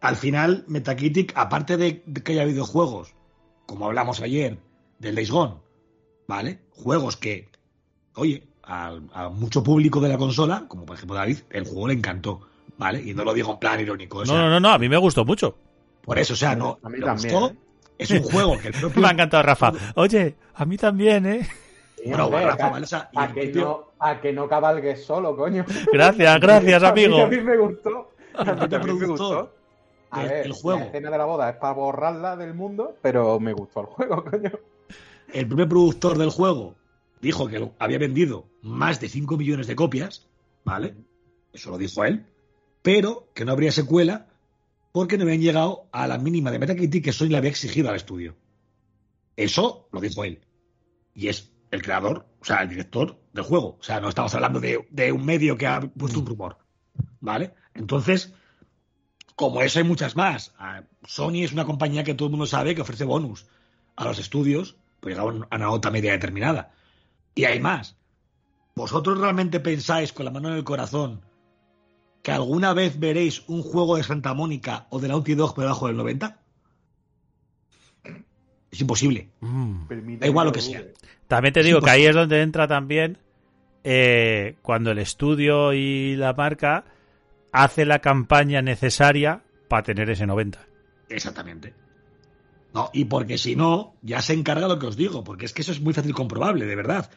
al 0.00 0.16
final, 0.16 0.64
Metacritic, 0.66 1.32
aparte 1.36 1.76
de, 1.76 2.02
que 2.02 2.32
haya 2.32 2.44
videojuegos, 2.44 3.14
como 3.66 3.86
hablamos 3.86 4.20
ayer, 4.22 4.58
del 4.98 5.14
Days 5.14 5.30
Gone, 5.30 5.56
¿vale? 6.26 6.60
Juegos 6.70 7.16
que, 7.18 7.50
oye, 8.14 8.46
al- 8.62 9.10
a, 9.12 9.28
mucho 9.28 9.62
público 9.62 10.00
de 10.00 10.08
la 10.08 10.16
consola, 10.16 10.64
como 10.68 10.86
por 10.86 10.96
ejemplo 10.96 11.16
David, 11.16 11.40
el 11.50 11.64
juego 11.64 11.88
le 11.88 11.94
encantó, 11.94 12.48
¿vale? 12.82 13.00
Y 13.02 13.14
no 13.14 13.24
lo 13.24 13.32
digo 13.32 13.52
en 13.52 13.58
plan 13.58 13.78
irónico. 13.80 14.18
o 14.18 14.26
sea, 14.26 14.34
No, 14.34 14.42
no, 14.42 14.50
no, 14.50 14.60
no, 14.60 14.70
a 14.70 14.78
mí 14.78 14.88
me 14.88 14.96
gustó 14.96 15.24
mucho. 15.24 15.56
Por 16.04 16.18
eso, 16.18 16.32
o 16.34 16.36
sea, 16.36 16.56
no. 16.56 16.78
A 16.82 16.88
mí 16.88 16.98
también, 17.00 17.32
gustó. 17.34 17.50
¿eh? 17.52 17.56
Es 17.98 18.10
un 18.10 18.22
juego 18.22 18.58
que 18.58 18.68
el 18.68 18.74
propio. 18.80 19.00
Me 19.02 19.08
ha 19.08 19.12
encantado 19.12 19.42
Rafa. 19.44 19.72
Oye, 19.94 20.34
a 20.54 20.64
mí 20.64 20.76
también, 20.76 21.26
¿eh? 21.26 21.48
Bueno, 22.04 22.26
hombre, 22.26 22.44
Rafa, 22.44 22.66
a- 22.66 22.70
vale, 22.70 22.84
o 22.84 22.88
sea, 22.88 23.08
a, 23.14 23.32
que 23.32 23.46
no, 23.52 23.84
a 24.00 24.20
que 24.20 24.32
no 24.32 24.48
cabalgues 24.48 25.04
solo, 25.04 25.36
coño. 25.36 25.64
Gracias, 25.92 26.40
gracias, 26.40 26.82
A 26.82 26.92
mí- 26.92 27.04
amigo. 27.04 27.22
A 27.22 27.26
mí 27.28 27.40
me 27.40 27.56
gustó. 27.56 28.10
A 28.34 28.44
mí 28.44 28.50
propio 28.50 28.68
también 28.68 28.98
me 28.98 29.04
productor 29.06 29.36
gustó. 29.36 29.54
A 30.10 30.20
del- 30.20 30.28
ver, 30.28 30.42
del 30.42 30.52
juego. 30.52 30.80
la 30.80 30.86
escena 30.86 31.10
de 31.10 31.18
la 31.18 31.24
boda 31.24 31.50
es 31.50 31.56
para 31.56 31.72
borrarla 31.74 32.36
del 32.36 32.54
mundo, 32.54 32.96
pero 33.00 33.38
me 33.38 33.52
gustó 33.52 33.80
el 33.82 33.86
juego, 33.86 34.24
coño. 34.30 34.50
el 35.32 35.46
primer 35.46 35.68
productor 35.68 36.18
del 36.18 36.30
juego 36.30 36.74
dijo 37.20 37.46
que 37.46 37.70
había 37.78 37.98
vendido 37.98 38.46
más 38.62 38.98
de 39.00 39.08
5 39.08 39.36
millones 39.36 39.68
de 39.68 39.76
copias, 39.76 40.26
¿vale? 40.64 40.94
Eso 41.52 41.70
lo 41.70 41.78
dijo 41.78 42.04
él, 42.04 42.26
pero 42.82 43.28
que 43.34 43.44
no 43.44 43.52
habría 43.52 43.72
secuela 43.72 44.26
porque 44.92 45.16
no 45.16 45.24
habían 45.24 45.40
llegado 45.40 45.88
a 45.92 46.06
la 46.06 46.18
mínima 46.18 46.50
de 46.50 46.58
Metacritic 46.58 47.04
que 47.04 47.12
Sony 47.12 47.28
le 47.28 47.38
había 47.38 47.50
exigido 47.50 47.88
al 47.88 47.96
estudio. 47.96 48.36
Eso 49.36 49.88
lo 49.90 50.00
dijo 50.00 50.24
él. 50.24 50.44
Y 51.14 51.28
es 51.28 51.50
el 51.70 51.82
creador, 51.82 52.26
o 52.40 52.44
sea, 52.44 52.62
el 52.62 52.68
director 52.68 53.18
del 53.32 53.44
juego. 53.44 53.78
O 53.80 53.82
sea, 53.82 54.00
no 54.00 54.10
estamos 54.10 54.34
hablando 54.34 54.60
de, 54.60 55.12
un 55.12 55.24
medio 55.24 55.56
que 55.56 55.66
ha 55.66 55.80
puesto 55.80 56.20
un 56.20 56.26
rumor, 56.26 56.58
¿vale? 57.20 57.54
Entonces, 57.74 58.34
como 59.34 59.62
eso 59.62 59.78
hay 59.78 59.84
muchas 59.84 60.14
más. 60.14 60.54
Sony 61.04 61.42
es 61.42 61.52
una 61.52 61.64
compañía 61.64 62.04
que 62.04 62.14
todo 62.14 62.26
el 62.26 62.32
mundo 62.32 62.46
sabe 62.46 62.74
que 62.74 62.82
ofrece 62.82 63.04
bonus 63.04 63.46
a 63.96 64.04
los 64.04 64.18
estudios, 64.18 64.76
pues 65.00 65.14
llegaban 65.14 65.44
a 65.50 65.56
una 65.56 65.66
nota 65.66 65.90
media 65.90 66.12
determinada. 66.12 66.74
Y 67.34 67.44
hay 67.44 67.60
más. 67.60 67.96
¿Vosotros 68.74 69.18
realmente 69.18 69.60
pensáis 69.60 70.12
con 70.12 70.26
la 70.26 70.30
mano 70.30 70.48
en 70.48 70.54
el 70.56 70.64
corazón 70.64 71.22
que 72.22 72.30
alguna 72.32 72.72
vez 72.72 72.98
veréis 72.98 73.42
un 73.48 73.62
juego 73.62 73.96
de 73.96 74.04
Santa 74.04 74.32
Mónica 74.34 74.86
o 74.90 75.00
de 75.00 75.08
Naughty 75.08 75.34
Dog 75.34 75.54
por 75.54 75.64
debajo 75.64 75.88
del 75.88 75.96
90? 75.96 76.38
Es 78.70 78.80
imposible. 78.80 79.28
Mm. 79.40 79.86
Da 80.18 80.26
igual 80.26 80.46
lo 80.46 80.52
que 80.52 80.60
que 80.60 80.64
sea. 80.66 80.82
También 81.28 81.52
te 81.52 81.62
digo 81.62 81.80
que 81.80 81.90
ahí 81.90 82.06
es 82.06 82.14
donde 82.14 82.42
entra 82.42 82.66
también 82.66 83.18
eh, 83.84 84.56
cuando 84.62 84.90
el 84.92 84.98
estudio 84.98 85.72
y 85.72 86.16
la 86.16 86.32
marca 86.32 86.84
hace 87.52 87.84
la 87.84 87.98
campaña 88.00 88.62
necesaria 88.62 89.42
para 89.68 89.82
tener 89.82 90.08
ese 90.10 90.26
90. 90.26 90.58
Exactamente. 91.08 91.74
No, 92.72 92.88
y 92.94 93.04
porque 93.04 93.36
si 93.36 93.54
no, 93.56 93.94
ya 94.00 94.22
se 94.22 94.32
encarga 94.32 94.66
lo 94.68 94.78
que 94.78 94.86
os 94.86 94.96
digo, 94.96 95.22
porque 95.24 95.44
es 95.44 95.52
que 95.52 95.60
eso 95.60 95.72
es 95.72 95.80
muy 95.80 95.92
fácil 95.92 96.14
comprobable, 96.14 96.64
de 96.64 96.76
verdad. 96.76 97.10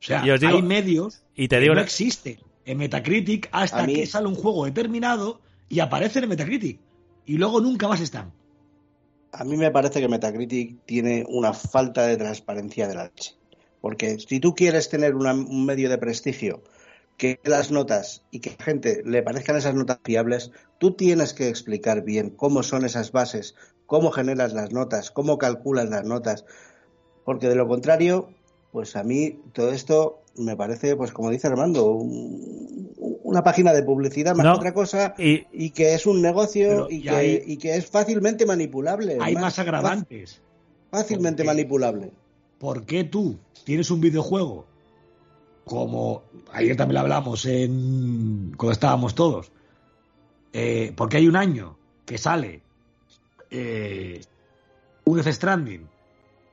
O 0.00 0.02
sea, 0.02 0.26
Y 0.26 0.30
os 0.30 0.40
digo- 0.40 0.56
hay 0.56 0.62
medios 0.62 1.22
Y 1.36 1.46
te 1.46 1.56
que 1.56 1.62
digo, 1.62 1.74
no 1.76 1.80
existen 1.80 2.38
en 2.66 2.78
Metacritic 2.78 3.48
hasta 3.52 3.86
mí- 3.86 3.94
que 3.94 4.06
sale 4.06 4.26
un 4.28 4.34
juego 4.34 4.66
determinado 4.66 5.40
y 5.68 5.80
aparecen 5.80 6.24
en 6.24 6.30
Metacritic. 6.30 6.80
Y 7.24 7.38
luego 7.38 7.60
nunca 7.60 7.88
más 7.88 8.00
están. 8.00 8.32
A 9.32 9.44
mí 9.44 9.56
me 9.56 9.70
parece 9.70 10.00
que 10.00 10.08
Metacritic 10.08 10.84
tiene 10.84 11.24
una 11.28 11.52
falta 11.52 12.06
de 12.06 12.16
transparencia 12.16 12.86
de 12.88 12.94
la 12.94 13.04
leche. 13.04 13.34
Porque 13.80 14.18
si 14.18 14.40
tú 14.40 14.54
quieres 14.54 14.88
tener 14.88 15.14
una- 15.14 15.34
un 15.34 15.64
medio 15.64 15.88
de 15.88 15.98
prestigio 15.98 16.62
que 17.16 17.40
las 17.44 17.70
notas 17.70 18.22
y 18.30 18.40
que 18.40 18.50
a 18.50 18.56
la 18.58 18.64
gente 18.64 19.02
le 19.04 19.22
parezcan 19.22 19.56
esas 19.56 19.74
notas 19.74 19.98
fiables, 20.04 20.50
tú 20.78 20.92
tienes 20.92 21.32
que 21.32 21.48
explicar 21.48 22.02
bien 22.02 22.30
cómo 22.30 22.62
son 22.62 22.84
esas 22.84 23.12
bases, 23.12 23.54
cómo 23.86 24.10
generas 24.10 24.52
las 24.52 24.72
notas, 24.72 25.10
cómo 25.10 25.38
calculas 25.38 25.88
las 25.88 26.04
notas. 26.04 26.44
Porque 27.24 27.48
de 27.48 27.54
lo 27.54 27.68
contrario, 27.68 28.30
pues 28.72 28.96
a 28.96 29.02
mí 29.02 29.40
todo 29.52 29.72
esto 29.72 30.22
me 30.38 30.56
parece, 30.56 30.96
pues 30.96 31.12
como 31.12 31.30
dice 31.30 31.46
Armando, 31.46 31.86
un- 31.86 32.92
una 33.24 33.42
página 33.42 33.72
de 33.72 33.82
publicidad 33.82 34.34
más 34.36 34.44
No. 34.46 34.52
que 34.52 34.58
otra 34.58 34.74
cosa 34.74 35.14
y, 35.18 35.46
y 35.52 35.70
que 35.70 35.94
es 35.94 36.06
un 36.06 36.22
negocio 36.22 36.88
y 36.88 37.02
que, 37.02 37.10
hay- 37.10 37.42
y 37.46 37.56
que 37.56 37.76
es 37.76 37.86
fácilmente 37.86 38.46
manipulable. 38.46 39.18
Hay 39.20 39.34
más 39.34 39.58
agravantes. 39.58 40.40
Fácilmente 40.90 41.42
manipulable. 41.44 42.12
¿Por 42.58 42.84
qué 42.86 43.04
tú 43.04 43.36
tienes 43.64 43.90
un 43.90 44.00
videojuego 44.00 44.66
como 45.64 46.22
ayer 46.52 46.76
también 46.76 46.94
lo 46.94 47.00
hablamos 47.00 47.44
en 47.46 48.54
cuando 48.56 48.72
estábamos 48.72 49.14
todos? 49.14 49.50
Eh, 50.52 50.92
porque 50.96 51.16
hay 51.18 51.26
un 51.26 51.36
año 51.36 51.76
que 52.06 52.16
sale 52.18 52.62
eh, 53.50 54.20
un 55.04 55.16
Death 55.16 55.34
Stranding, 55.34 55.86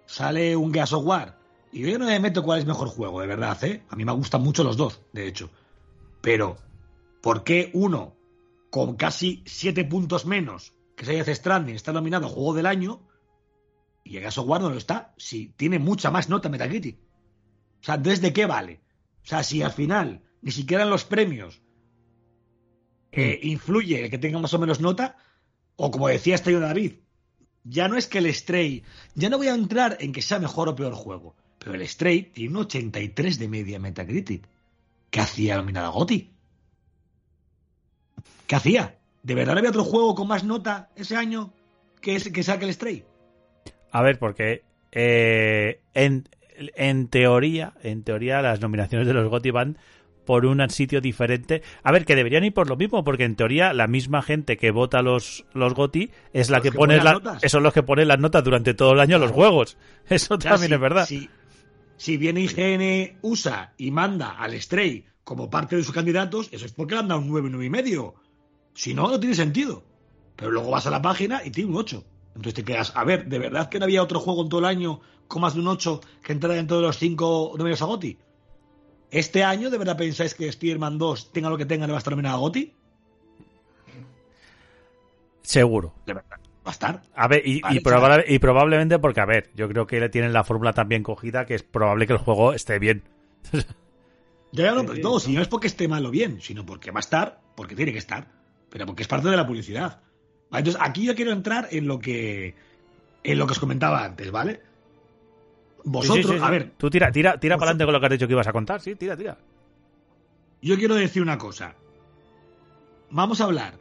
sale 0.05 0.55
un 0.55 0.73
Gears 0.73 0.93
of 0.93 1.05
War, 1.05 1.37
y 1.73 1.81
yo 1.89 1.97
no 1.97 2.05
me 2.05 2.19
meto 2.19 2.43
cuál 2.43 2.59
es 2.59 2.65
mejor 2.65 2.87
juego, 2.87 3.19
de 3.19 3.27
verdad, 3.27 3.61
¿eh? 3.63 3.83
A 3.89 3.95
mí 3.95 4.05
me 4.05 4.11
gustan 4.11 4.43
mucho 4.43 4.63
los 4.63 4.77
dos, 4.77 5.01
de 5.11 5.27
hecho. 5.27 5.49
Pero, 6.21 6.57
¿por 7.21 7.43
qué 7.43 7.71
uno 7.73 8.15
con 8.69 8.95
casi 8.95 9.43
siete 9.45 9.83
puntos 9.83 10.25
menos 10.25 10.73
que 10.95 11.05
Death 11.05 11.29
Stranding 11.29 11.75
está 11.75 11.91
nominado 11.91 12.29
Juego 12.29 12.53
del 12.53 12.67
Año 12.67 13.01
y 14.03 14.17
el 14.17 14.25
of 14.27 14.37
War 14.37 14.61
no 14.61 14.69
lo 14.69 14.77
está? 14.77 15.15
Si 15.17 15.47
tiene 15.47 15.79
mucha 15.79 16.11
más 16.11 16.29
nota 16.29 16.47
Metacritic. 16.47 16.99
O 17.81 17.83
sea, 17.83 17.97
¿desde 17.97 18.31
qué 18.33 18.45
vale? 18.45 18.81
O 19.23 19.25
sea, 19.25 19.41
si 19.41 19.63
al 19.63 19.71
final 19.71 20.21
ni 20.41 20.51
siquiera 20.51 20.83
en 20.83 20.91
los 20.91 21.05
premios 21.05 21.61
eh, 23.11 23.39
influye 23.41 24.03
el 24.03 24.11
que 24.11 24.17
tenga 24.19 24.37
más 24.37 24.53
o 24.53 24.59
menos 24.59 24.79
nota, 24.79 25.17
o 25.75 25.89
como 25.89 26.07
decía 26.07 26.35
este 26.35 26.57
David, 26.59 26.93
ya 27.63 27.87
no 27.87 27.97
es 27.97 28.07
que 28.07 28.19
el 28.19 28.33
Stray, 28.33 28.83
ya 29.15 29.29
no 29.29 29.37
voy 29.37 29.47
a 29.47 29.55
entrar 29.55 29.97
en 29.99 30.11
que 30.11 30.21
sea 30.21 30.39
mejor 30.39 30.69
o 30.69 30.75
peor 30.75 30.93
juego, 30.93 31.35
pero 31.63 31.75
el 31.75 31.87
Stray 31.87 32.23
tiene 32.23 32.51
un 32.51 32.57
83 32.65 33.39
de 33.39 33.47
media 33.47 33.79
Metacritic. 33.79 34.43
¿Qué 35.09 35.19
hacía 35.21 35.55
nominada 35.57 35.89
Goti? 35.89 36.31
¿Qué 38.47 38.55
hacía? 38.55 38.95
¿De 39.21 39.35
verdad 39.35 39.57
había 39.57 39.69
otro 39.69 39.83
juego 39.83 40.15
con 40.15 40.27
más 40.27 40.43
nota 40.43 40.89
ese 40.95 41.15
año 41.15 41.53
que, 42.01 42.15
es, 42.15 42.29
que 42.29 42.43
saque 42.43 42.65
el 42.65 42.73
Stray? 42.73 43.05
a 43.91 44.01
ver, 44.01 44.17
porque 44.17 44.63
eh, 44.91 45.79
en, 45.93 46.27
en 46.75 47.07
teoría, 47.09 47.73
en 47.83 48.03
teoría 48.03 48.41
las 48.41 48.59
nominaciones 48.59 49.05
de 49.07 49.13
los 49.13 49.29
GOTY 49.29 49.51
van 49.51 49.77
por 50.25 50.45
un 50.47 50.67
sitio 50.69 50.99
diferente. 50.99 51.61
A 51.83 51.91
ver, 51.91 52.03
que 52.05 52.15
deberían 52.15 52.43
ir 52.43 52.53
por 52.53 52.67
lo 52.69 52.75
mismo, 52.75 53.03
porque 53.03 53.23
en 53.23 53.35
teoría 53.35 53.71
la 53.73 53.85
misma 53.87 54.21
gente 54.23 54.57
que 54.57 54.71
vota 54.71 55.01
los, 55.03 55.45
los 55.53 55.73
GOTY 55.75 56.09
es 56.33 56.49
la 56.49 56.57
Los 56.57 56.63
que, 56.63 56.71
que 56.71 56.77
pone 56.77 56.97
la- 56.97 57.03
las 57.03 57.13
notas. 57.13 57.51
son 57.51 57.61
los 57.63 57.73
que 57.73 57.83
ponen 57.83 58.07
las 58.07 58.19
notas 58.19 58.43
durante 58.43 58.73
todo 58.73 58.93
el 58.93 58.99
año 58.99 59.17
a 59.17 59.19
los 59.19 59.31
juegos. 59.31 59.77
Eso 60.09 60.37
también 60.39 60.73
es 60.73 60.79
verdad. 60.79 61.05
Si, 61.05 61.29
si 62.03 62.17
viene 62.17 62.41
IGN 62.41 63.19
USA 63.21 63.73
y 63.77 63.89
manda 63.89 64.31
al 64.31 64.61
Stray 64.61 65.05
como 65.23 65.49
parte 65.49 65.77
de 65.77 65.83
sus 65.85 65.93
candidatos, 65.93 66.49
eso 66.51 66.65
es 66.65 66.73
porque 66.73 66.95
le 66.95 66.99
han 66.99 67.07
dado 67.07 67.21
un 67.21 67.29
9, 67.29 67.47
9 67.49 67.65
y 67.65 67.69
medio. 67.69 68.15
Si 68.73 68.93
no, 68.93 69.07
no 69.07 69.17
tiene 69.17 69.35
sentido. 69.35 69.85
Pero 70.35 70.51
luego 70.51 70.69
vas 70.69 70.85
a 70.85 70.91
la 70.91 71.01
página 71.01 71.41
y 71.45 71.51
tiene 71.51 71.69
un 71.69 71.77
8. 71.77 72.03
Entonces 72.35 72.55
te 72.55 72.65
quedas, 72.65 72.91
a 72.93 73.05
ver, 73.05 73.29
¿de 73.29 73.39
verdad 73.39 73.69
que 73.69 73.79
no 73.79 73.85
había 73.85 74.03
otro 74.03 74.19
juego 74.19 74.41
en 74.41 74.49
todo 74.49 74.59
el 74.59 74.65
año 74.65 74.99
con 75.29 75.43
más 75.43 75.53
de 75.53 75.61
un 75.61 75.67
8 75.69 76.01
que 76.21 76.33
entrara 76.33 76.57
en 76.57 76.67
todos 76.67 76.81
los 76.81 76.97
5 76.97 77.53
nominados 77.57 77.81
a 77.83 77.85
GOTY? 77.85 78.17
¿Este 79.09 79.45
año 79.45 79.69
de 79.69 79.77
verdad 79.77 79.95
pensáis 79.95 80.33
que 80.33 80.49
Spider-Man 80.49 80.97
2, 80.97 81.31
tenga 81.31 81.49
lo 81.49 81.57
que 81.57 81.65
tenga, 81.65 81.87
le 81.87 81.93
va 81.93 81.99
a 81.99 81.99
estar 81.99 82.11
nominado 82.11 82.35
a 82.35 82.39
GOTY? 82.39 82.73
Seguro. 85.41 85.93
De 86.05 86.15
verdad, 86.15 86.41
va 86.65 86.69
a 86.69 86.71
estar. 86.71 87.01
A 87.15 87.27
ver, 87.27 87.41
y, 87.45 87.61
Vale, 87.61 87.75
y, 87.75 87.83
probable- 87.83 88.25
y 88.27 88.39
probablemente 88.39 88.99
porque, 88.99 89.19
a 89.21 89.25
ver, 89.25 89.49
yo 89.55 89.67
creo 89.69 89.85
que 89.87 89.99
le 89.99 90.09
tienen 90.09 90.33
la 90.33 90.43
fórmula 90.43 90.73
tan 90.73 90.87
bien 90.89 91.03
cogida 91.03 91.45
que 91.45 91.55
es 91.55 91.63
probable 91.63 92.07
que 92.07 92.13
el 92.13 92.19
juego 92.19 92.53
esté 92.53 92.79
bien. 92.79 93.03
Ya, 94.55 94.65
ya 94.65 94.73
no, 94.75 94.85
pero 94.85 94.99
no, 95.01 95.19
si 95.19 95.33
no 95.33 95.41
es 95.41 95.47
porque 95.47 95.65
esté 95.65 95.87
mal 95.87 96.05
o 96.05 96.11
bien, 96.11 96.39
sino 96.39 96.63
porque 96.63 96.91
va 96.91 96.99
a 96.99 97.01
estar, 97.01 97.41
porque 97.55 97.75
tiene 97.75 97.91
que 97.91 97.97
estar, 97.97 98.27
pero 98.69 98.85
porque 98.85 99.01
es 99.01 99.07
parte 99.07 99.27
de 99.27 99.35
la 99.35 99.47
publicidad. 99.47 100.01
Vale, 100.51 100.59
Entonces, 100.59 100.79
aquí 100.79 101.05
yo 101.05 101.15
quiero 101.15 101.31
entrar 101.31 101.69
en 101.71 101.87
lo 101.87 101.97
que 101.97 102.53
en 103.23 103.39
lo 103.39 103.47
que 103.47 103.53
os 103.53 103.59
comentaba 103.59 104.05
antes, 104.05 104.29
¿vale? 104.29 104.61
Vosotros, 105.83 106.17
Sí, 106.17 106.23
sí, 106.23 106.33
sí, 106.33 106.39
sí. 106.39 106.45
a 106.45 106.51
ver, 106.51 106.71
Tú 106.77 106.87
tira, 106.91 107.11
tira, 107.11 107.39
tira 107.39 107.57
para 107.57 107.71
adelante 107.71 107.85
con 107.85 107.93
lo 107.93 107.99
que 107.99 108.05
has 108.05 108.11
dicho 108.11 108.27
que 108.27 108.33
ibas 108.33 108.45
a 108.47 108.53
contar, 108.53 108.79
sí, 108.79 108.95
tira, 108.95 109.17
tira. 109.17 109.39
yo 110.61 110.77
quiero 110.77 110.93
decir 110.93 111.23
una 111.23 111.39
cosa. 111.39 111.73
Vamos 113.09 113.41
a 113.41 113.45
hablar. 113.45 113.73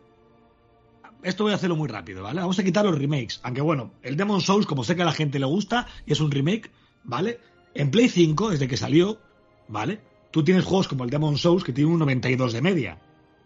Esto 1.22 1.44
voy 1.44 1.52
a 1.52 1.56
hacerlo 1.56 1.76
muy 1.76 1.88
rápido, 1.88 2.22
¿vale? 2.22 2.40
Vamos 2.40 2.58
a 2.58 2.64
quitar 2.64 2.85
los 2.85 2.98
remakes. 2.98 3.40
Aunque 3.44 3.61
bueno, 3.61 3.92
el 4.02 4.16
Demon 4.16 4.40
Souls, 4.40 4.66
como 4.66 4.82
sé 4.82 4.96
que 4.96 5.02
a 5.02 5.06
la 5.06 5.12
gente 5.12 5.38
le 5.38 5.46
gusta, 5.46 5.87
y 6.04 6.12
es 6.12 6.20
un 6.20 6.32
remake, 6.32 6.70
¿vale? 7.04 7.38
En 7.74 7.90
Play 7.90 8.08
5, 8.08 8.50
desde 8.50 8.66
que 8.66 8.76
salió, 8.76 9.20
¿vale? 9.68 10.00
Tú 10.32 10.42
tienes 10.42 10.64
juegos 10.64 10.88
como 10.88 11.04
el 11.04 11.11
Demon 11.11 11.38
Souls 11.38 11.62
que 11.62 11.72
tiene 11.72 11.90
un 11.90 12.00
92 12.00 12.52
de 12.52 12.61
media, 12.61 12.98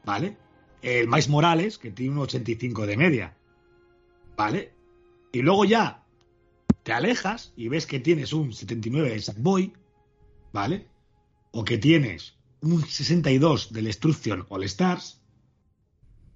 ¿vale? 0.05 0.39
El 0.81 1.07
Miles 1.09 1.29
Morales, 1.29 1.79
que 1.79 1.91
tiene 1.91 2.12
un 2.12 2.21
85 2.21 2.87
de 2.87 2.97
media, 2.97 3.37
¿vale? 4.37 4.73
Y 5.33 5.43
luego 5.43 5.67
ya 5.67 6.03
te 6.83 6.93
alejas 6.93 7.53
y 7.57 7.69
ves 7.69 7.87
que 7.87 8.01
tienes 8.01 8.33
un 8.33 8.53
79 8.55 9.11
de 9.11 9.21
Sackboy, 9.21 9.73
¿vale? 10.53 10.87
O 11.51 11.65
que 11.65 11.77
tienes 11.77 12.37
un 12.62 12.83
62 12.87 13.73
del 13.73 13.85
Destruction 13.85 14.47
All 14.49 14.65
Stars, 14.65 15.21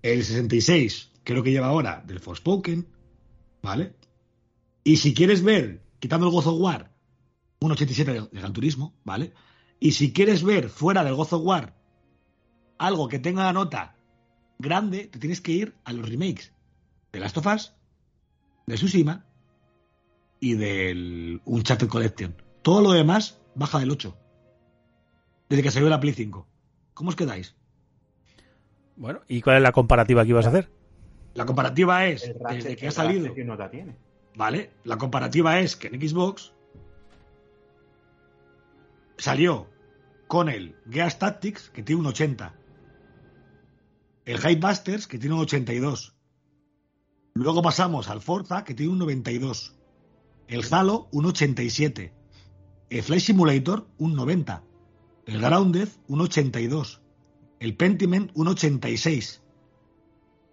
el 0.02 0.24
66 0.24 1.09
creo 1.24 1.42
que 1.42 1.50
lleva 1.50 1.68
ahora 1.68 2.02
del 2.06 2.20
Forspoken, 2.20 2.86
¿vale? 3.62 3.94
Y 4.84 4.96
si 4.96 5.14
quieres 5.14 5.42
ver, 5.42 5.82
quitando 5.98 6.26
el 6.26 6.32
God 6.32 6.46
of 6.46 6.60
War, 6.60 6.90
un 7.60 7.72
87 7.72 8.12
de, 8.12 8.28
Gran 8.32 8.52
Turismo, 8.52 8.94
¿vale? 9.04 9.32
Y 9.78 9.92
si 9.92 10.12
quieres 10.12 10.42
ver 10.42 10.68
fuera 10.68 11.04
del 11.04 11.14
God 11.14 11.32
of 11.32 11.44
War 11.44 11.76
algo 12.78 13.08
que 13.08 13.18
tenga 13.18 13.44
la 13.44 13.52
nota 13.52 13.96
grande, 14.58 15.06
te 15.06 15.18
tienes 15.18 15.40
que 15.40 15.52
ir 15.52 15.74
a 15.84 15.92
los 15.92 16.08
remakes 16.08 16.52
de 17.12 17.20
Last 17.20 17.36
of 17.36 17.46
Us, 17.46 17.74
de 18.66 18.74
Tsushima 18.76 19.26
y 20.40 20.54
del 20.54 21.42
Uncharted 21.44 21.88
Collection. 21.88 22.34
Todo 22.62 22.80
lo 22.80 22.92
demás 22.92 23.38
baja 23.54 23.78
del 23.78 23.90
8. 23.90 24.16
Desde 25.50 25.62
que 25.62 25.70
salió 25.70 25.88
la 25.88 26.00
Play 26.00 26.14
5. 26.14 26.46
¿Cómo 26.94 27.10
os 27.10 27.16
quedáis? 27.16 27.54
Bueno, 28.96 29.20
¿y 29.28 29.40
cuál 29.42 29.56
es 29.56 29.62
la 29.62 29.72
comparativa 29.72 30.24
que 30.24 30.30
ibas 30.30 30.46
a 30.46 30.50
hacer? 30.50 30.70
La 31.34 31.46
comparativa 31.46 32.06
es, 32.06 32.24
El 32.24 32.34
Ratchet- 32.38 32.54
desde 32.56 32.76
que 32.76 32.88
ha 32.88 32.90
salido, 32.90 33.34
¿qué 33.34 33.44
nota 33.44 33.70
tiene? 33.70 33.96
¿vale? 34.34 34.70
La 34.84 34.98
comparativa 34.98 35.58
es 35.60 35.76
que 35.76 35.88
en 35.88 36.00
Xbox 36.00 36.52
salió 39.18 39.66
con 40.26 40.48
el 40.48 40.76
Gears 40.90 41.18
Tactics, 41.18 41.70
que 41.70 41.82
tiene 41.82 42.00
un 42.00 42.06
80. 42.06 42.54
El 44.24 44.56
Busters, 44.56 45.06
que 45.06 45.18
tiene 45.18 45.34
un 45.34 45.40
82. 45.42 46.14
Luego 47.34 47.62
pasamos 47.62 48.08
al 48.08 48.20
Forza, 48.20 48.64
que 48.64 48.74
tiene 48.74 48.92
un 48.92 48.98
92. 48.98 49.76
El 50.46 50.64
Halo, 50.70 51.08
un 51.12 51.26
87. 51.26 52.12
El 52.90 53.02
Flight 53.02 53.22
Simulator, 53.22 53.86
un 53.98 54.14
90. 54.14 54.62
El 55.26 55.40
Grounded, 55.40 55.88
un 56.08 56.20
82. 56.20 57.00
El 57.60 57.76
Pentiment, 57.76 58.30
un 58.34 58.48
86. 58.48 59.42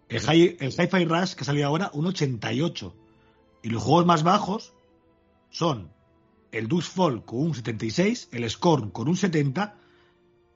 El, 0.10 0.22
Hi- 0.22 0.58
el 0.60 0.70
Hi-Fi 0.72 1.06
Rush, 1.06 1.34
que 1.34 1.43
salió 1.43 1.67
ahora, 1.67 1.89
un 1.93 2.06
88. 2.08 2.96
Y 3.63 3.70
los 3.70 3.84
juegos 3.84 4.06
más 4.06 4.24
bajos 4.24 4.74
son 5.50 5.91
el 6.52 6.67
Dux 6.67 6.88
Fall 6.89 7.26
con 7.26 7.39
un 7.39 7.56
76, 7.56 8.30
el 8.32 8.50
Scorn 8.50 8.91
con 8.91 9.08
un 9.10 9.17
70 9.17 9.76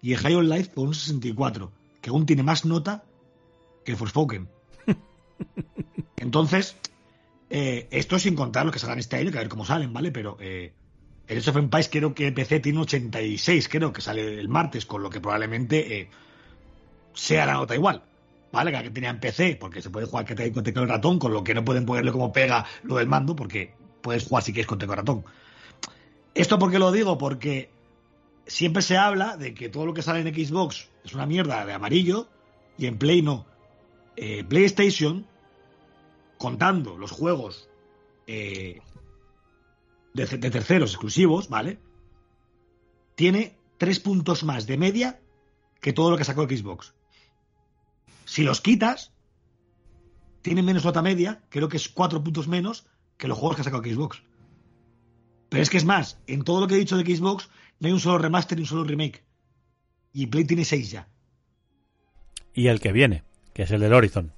y 0.02 0.14
el 0.14 0.20
High 0.20 0.36
on 0.36 0.50
Life 0.50 0.72
con 0.74 0.88
un 0.88 0.94
64, 0.96 1.72
que 2.02 2.10
aún 2.10 2.26
tiene 2.26 2.44
más 2.44 2.66
nota 2.66 3.04
que 3.84 3.92
el 3.92 3.98
Forspoken. 3.98 4.48
Entonces, 6.18 6.78
eh, 7.50 7.88
esto 7.92 8.20
sin 8.20 8.36
contar 8.36 8.66
lo 8.66 8.72
que 8.72 8.80
salgan 8.80 9.00
este 9.00 9.18
año, 9.18 9.32
que 9.32 9.38
a 9.38 9.42
ver 9.42 9.50
cómo 9.50 9.66
salen, 9.66 9.92
¿vale? 9.94 10.12
Pero 10.12 10.38
eh, 10.40 10.74
el 11.28 11.38
Age 11.40 11.50
of 11.50 11.58
Empires 11.58 11.90
creo 11.90 12.14
que 12.14 12.32
PC 12.32 12.60
tiene 12.60 12.78
un 12.80 12.84
86, 12.84 13.68
creo 13.70 13.92
que 13.92 14.02
sale 14.02 14.40
el 14.40 14.48
martes, 14.50 14.86
con 14.86 15.04
lo 15.04 15.10
que 15.10 15.20
probablemente 15.20 16.00
eh, 16.00 16.10
sea 17.14 17.46
la 17.46 17.54
nota 17.54 17.76
igual. 17.76 18.04
¿Vale? 18.52 18.72
Que 18.72 18.78
la 18.78 18.84
que 18.84 18.90
tenía 18.90 19.10
en 19.10 19.20
PC, 19.20 19.58
porque 19.60 19.82
se 19.82 19.90
puede 19.90 20.08
jugar 20.08 20.26
que 20.26 20.36
te 20.36 20.52
con 20.52 20.64
teclado 20.64 20.88
ratón, 20.88 21.20
con 21.20 21.34
lo 21.34 21.44
que 21.44 21.54
no 21.54 21.64
pueden 21.64 21.86
ponerle 21.86 22.12
como 22.12 22.34
pega 22.34 22.66
lo 22.84 22.98
del 22.98 23.08
mando, 23.08 23.36
porque 23.36 23.74
puedes 24.02 24.26
jugar 24.26 24.44
si 24.44 24.52
quieres 24.52 24.68
con 24.68 24.78
teclado 24.78 25.02
ratón. 25.02 25.26
¿Esto 26.34 26.60
por 26.60 26.72
qué 26.72 26.80
lo 26.80 26.92
digo? 26.92 27.18
Porque 27.18 27.70
siempre 28.46 28.82
se 28.82 28.98
habla 28.98 29.38
de 29.38 29.54
que 29.54 29.70
todo 29.70 29.86
lo 29.86 29.94
que 29.94 30.02
sale 30.02 30.28
en 30.28 30.34
Xbox 30.34 30.90
es 31.04 31.14
una 31.14 31.26
mierda 31.26 31.66
de 31.66 31.74
amarillo 31.74 32.28
y 32.78 32.86
en 32.86 32.98
Play 32.98 33.22
no. 33.22 33.46
Eh, 34.16 34.44
PlayStation, 34.44 35.26
contando 36.38 36.98
los 36.98 37.12
juegos 37.12 37.70
eh, 38.28 38.82
de, 40.14 40.26
de 40.26 40.52
terceros 40.52 40.92
exclusivos, 40.92 41.50
¿vale? 41.50 41.80
Tiene 43.16 43.56
tres 43.78 44.00
puntos 44.00 44.44
más 44.44 44.68
de 44.68 44.78
media 44.78 45.20
que 45.80 45.94
todo 45.94 46.12
lo 46.12 46.18
que 46.18 46.24
sacó 46.24 46.44
Xbox. 46.44 46.94
Si 48.32 48.44
los 48.44 48.62
quitas, 48.62 49.12
tiene 50.42 50.64
menos 50.64 50.86
nota 50.86 51.02
media, 51.02 51.44
creo 51.50 51.68
que 51.68 51.76
es 51.76 51.90
cuatro 51.90 52.24
puntos 52.24 52.48
menos 52.48 52.88
que 53.18 53.28
los 53.28 53.38
juegos 53.38 53.58
que 53.58 53.62
ha 53.62 53.66
sacado 53.66 53.84
Xbox. 53.84 54.24
Pero 55.50 55.62
es 55.62 55.70
que 55.70 55.76
es 55.76 55.84
más, 55.84 56.18
en 56.28 56.46
todo 56.46 56.62
lo 56.62 56.68
que 56.68 56.76
he 56.76 56.78
dicho 56.78 56.96
de 56.96 57.04
Xbox, 57.04 57.50
no 57.82 57.88
hay 57.88 57.92
un 57.92 58.00
solo 58.00 58.20
remaster 58.20 58.58
y 58.58 58.62
un 58.62 58.68
solo 58.68 58.86
remake. 58.86 59.26
Y 60.14 60.28
Play 60.28 60.46
tiene 60.46 60.64
seis 60.64 60.92
ya. 60.92 61.10
Y 62.54 62.68
el 62.68 62.80
que 62.80 62.94
viene, 62.94 63.26
que 63.54 63.64
es 63.64 63.72
el 63.72 63.82
del 63.82 63.92
Horizon. 63.92 64.32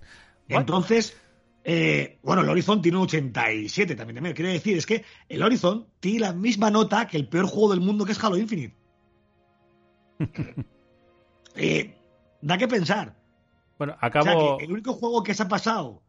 Entonces, 0.47 1.15
eh, 1.63 2.17
bueno, 2.23 2.41
el 2.41 2.49
Horizon 2.49 2.81
tiene 2.81 2.97
un 2.97 3.03
87 3.03 3.93
también. 3.95 4.15
también. 4.15 4.35
Quiero 4.35 4.49
decir, 4.49 4.75
es 4.75 4.87
que 4.87 5.05
el 5.29 5.43
Horizon 5.43 5.85
tiene 5.99 6.21
la 6.21 6.33
misma 6.33 6.71
nota 6.71 7.05
que 7.05 7.17
el 7.17 7.27
peor 7.27 7.45
juego 7.45 7.69
del 7.69 7.81
mundo 7.81 8.05
que 8.05 8.13
es 8.13 8.23
Halo 8.23 8.37
Infinite. 8.37 8.75
Eh, 11.55 11.95
da 12.41 12.57
que 12.57 12.67
pensar. 12.67 13.22
Bueno, 13.83 13.95
O 13.97 13.99
sea, 13.99 14.07
acabo... 14.07 14.57
que 14.57 14.63
el 14.63 14.71
único 14.71 14.93
juego 14.93 15.23
que 15.23 15.33
se 15.33 15.43
ha 15.43 15.49
pasado 15.49 16.01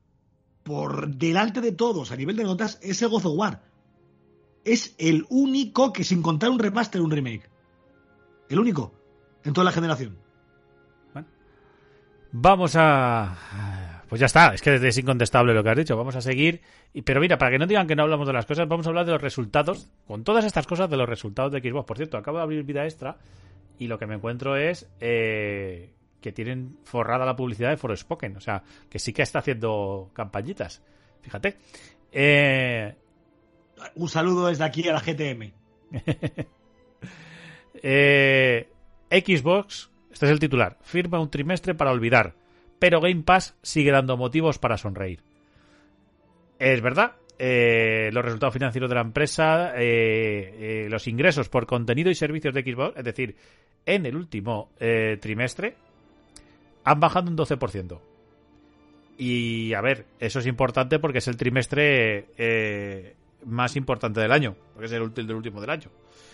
por 0.63 1.09
delante 1.09 1.61
de 1.61 1.73
todos 1.73 2.13
a 2.13 2.17
nivel 2.17 2.37
de 2.37 2.45
notas 2.45 2.79
es 2.83 3.03
el 3.03 3.09
God 3.09 3.27
of 3.27 3.37
War. 3.37 3.63
Es 4.65 4.95
el 4.97 5.27
único 5.29 5.93
que 5.93 6.05
sin 6.05 6.23
contar 6.23 6.51
un 6.51 6.61
remaster 6.61 7.01
un 7.01 7.11
remake. 7.11 7.51
El 8.49 8.61
único 8.61 8.95
en 9.43 9.53
toda 9.53 9.65
la 9.65 9.73
generación. 9.73 10.17
Vamos 12.31 12.77
a... 12.77 14.03
Pues 14.09 14.21
ya 14.21 14.27
está, 14.27 14.55
es 14.55 14.63
que 14.63 14.77
es 14.77 14.99
incontestable 14.99 15.53
lo 15.53 15.65
que 15.65 15.71
has 15.71 15.77
dicho. 15.77 15.97
Vamos 15.97 16.15
a 16.15 16.21
seguir. 16.21 16.61
Pero 17.05 17.21
mira, 17.21 17.39
para 17.39 17.51
que 17.51 17.59
no 17.59 17.67
digan 17.67 17.89
que 17.89 17.97
no 17.97 18.05
hablamos 18.05 18.29
de 18.29 18.35
las 18.35 18.47
cosas, 18.47 18.69
vamos 18.69 18.87
a 18.87 18.91
hablar 18.91 19.05
de 19.05 19.13
los 19.13 19.21
resultados. 19.21 19.91
Con 20.07 20.23
todas 20.23 20.45
estas 20.45 20.67
cosas 20.69 20.89
de 20.89 20.97
los 20.97 21.09
resultados 21.09 21.51
de 21.51 21.61
Xbox. 21.61 21.87
Por 21.87 21.97
cierto, 21.97 22.19
acabo 22.19 22.39
de 22.39 22.45
abrir 22.45 22.63
vida 22.63 22.85
extra 22.85 23.17
y 23.79 23.89
lo 23.89 23.99
que 23.99 24.07
me 24.07 24.15
encuentro 24.15 24.57
es 24.57 24.89
eh, 25.01 25.93
que 26.25 26.33
tienen 26.33 26.79
forrada 26.85 27.27
la 27.27 27.37
publicidad 27.37 27.69
de 27.69 27.77
Forspoken. 27.77 28.39
O 28.39 28.41
sea, 28.41 28.63
que 28.89 28.99
sí 28.99 29.13
que 29.13 29.21
está 29.21 29.41
haciendo 29.41 30.11
campañitas. 30.15 30.83
Fíjate. 31.21 31.59
Eh, 32.11 32.97
Un 33.97 34.09
saludo 34.09 34.47
desde 34.47 34.65
aquí 34.65 34.89
a 34.89 34.95
la 34.95 35.01
GTM. 35.01 35.53
Eh, 37.87 38.67
Xbox, 39.11 39.91
este 40.11 40.25
es 40.25 40.33
el 40.33 40.39
titular, 40.39 40.79
firma 40.81 41.21
un 41.21 41.29
trimestre 41.29 41.75
para 41.75 41.91
olvidar, 41.91 42.35
pero 42.79 42.99
Game 42.99 43.25
Pass 43.25 43.59
sigue 43.61 43.91
dando 43.91 44.17
motivos 44.17 44.59
para 44.59 44.79
sonreír. 44.79 45.23
Es 46.59 46.81
verdad, 46.81 47.17
eh, 47.39 48.09
los 48.13 48.25
resultados 48.25 48.55
financieros 48.55 48.89
de 48.89 48.95
la 48.95 49.03
empresa, 49.03 49.75
eh, 49.77 50.85
eh, 50.85 50.89
los 50.89 51.07
ingresos 51.09 51.51
por 51.51 51.67
contenido 51.67 52.11
y 52.11 52.15
servicios 52.15 52.55
de 52.55 52.63
Xbox, 52.63 52.97
es 52.97 53.05
decir, 53.05 53.37
en 53.85 54.07
el 54.07 54.17
último 54.17 54.71
trimestre, 55.21 55.75
han 56.85 57.01
bajado 57.01 57.31
un 57.31 57.37
12%. 57.37 58.01
Y 59.16 59.75
a 59.75 59.81
ver, 59.81 60.07
eso 60.18 60.40
es 60.40 60.47
importante 60.47 60.99
porque 60.99 61.18
es 61.18 61.29
el 61.29 61.37
trimestre 61.37 62.27
eh, 62.37 63.14
más 63.44 63.77
importante 63.77 64.20
del 64.20 64.33
año, 64.33 64.57
porque 64.73 64.87
es 64.87 64.92
el, 64.92 65.12
del 65.14 65.33
último 65.33 65.61
del 65.61 65.70
año. 65.70 65.90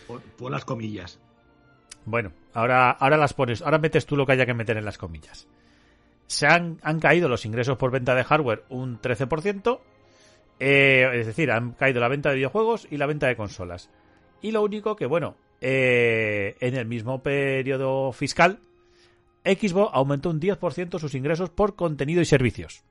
Pon, 0.07 0.21
pon 0.37 0.53
las 0.53 0.65
comillas. 0.65 1.19
Bueno, 2.05 2.33
ahora, 2.55 2.91
ahora 2.91 3.17
las 3.17 3.35
pones, 3.35 3.63
ahora 3.63 3.79
metes 3.79 4.07
tú 4.07 4.17
lo 4.17 4.25
que 4.25 4.33
haya 4.33 4.47
que 4.47 4.55
meter 4.55 4.77
en 4.77 4.85
las 4.85 4.99
comillas. 4.99 5.47
Se 6.27 6.47
han, 6.47 6.79
han 6.83 7.01
caído 7.01 7.29
los 7.29 7.45
ingresos 7.45 7.77
por 7.77 7.91
venta 7.91 8.15
de 8.15 8.25
hardware 8.25 8.65
un 8.71 9.01
13%, 9.01 9.81
eh, 10.59 11.09
es 11.15 11.27
decir, 11.27 11.51
han 11.51 11.73
caído 11.73 12.01
la 12.01 12.09
venta 12.09 12.31
de 12.31 12.37
videojuegos 12.37 12.87
y 12.91 12.97
la 12.97 13.07
venta 13.07 13.27
de 13.27 13.37
consolas. 13.37 13.91
Y 14.41 14.53
lo 14.53 14.63
único 14.63 14.97
que, 14.97 15.07
bueno, 15.07 15.37
eh, 15.61 16.57
en 16.61 16.77
el 16.77 16.87
mismo 16.87 17.23
periodo 17.23 18.13
fiscal, 18.13 18.61
Xbox 19.45 19.91
aumentó 19.95 20.31
un 20.31 20.41
10% 20.41 20.99
sus 20.99 21.15
ingresos 21.15 21.51
por 21.51 21.77
contenido 21.77 22.21
y 22.21 22.25
servicios. 22.25 22.85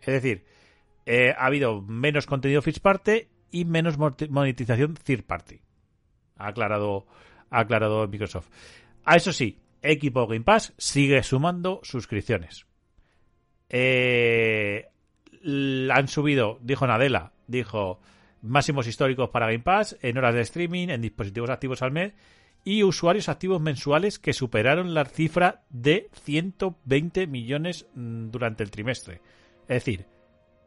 Es 0.00 0.14
decir, 0.14 0.44
eh, 1.06 1.34
ha 1.36 1.46
habido 1.46 1.82
menos 1.82 2.26
contenido 2.26 2.62
first 2.62 2.80
party 2.80 3.28
y 3.50 3.64
menos 3.64 3.98
monetización 3.98 4.94
third 4.94 5.24
party. 5.24 5.60
Ha 6.36 6.48
aclarado, 6.48 7.06
ha 7.50 7.60
aclarado 7.60 8.06
Microsoft. 8.06 8.48
A 9.04 9.16
eso 9.16 9.32
sí, 9.32 9.58
Xbox 9.82 10.28
Game 10.28 10.44
Pass 10.44 10.74
sigue 10.76 11.22
sumando 11.22 11.80
suscripciones. 11.82 12.66
Eh, 13.68 14.86
han 15.42 16.08
subido, 16.08 16.58
dijo 16.62 16.86
Nadella, 16.86 17.32
dijo 17.46 18.00
máximos 18.42 18.86
históricos 18.86 19.30
para 19.30 19.46
Game 19.46 19.60
Pass 19.60 19.96
en 20.02 20.16
horas 20.18 20.34
de 20.34 20.42
streaming, 20.42 20.88
en 20.88 21.02
dispositivos 21.02 21.50
activos 21.50 21.82
al 21.82 21.92
mes 21.92 22.12
y 22.68 22.82
usuarios 22.82 23.30
activos 23.30 23.62
mensuales 23.62 24.18
que 24.18 24.34
superaron 24.34 24.92
la 24.92 25.06
cifra 25.06 25.62
de 25.70 26.10
120 26.22 27.26
millones 27.26 27.86
mm, 27.94 28.28
durante 28.28 28.62
el 28.62 28.70
trimestre. 28.70 29.22
Es 29.62 29.86
decir, 29.86 30.04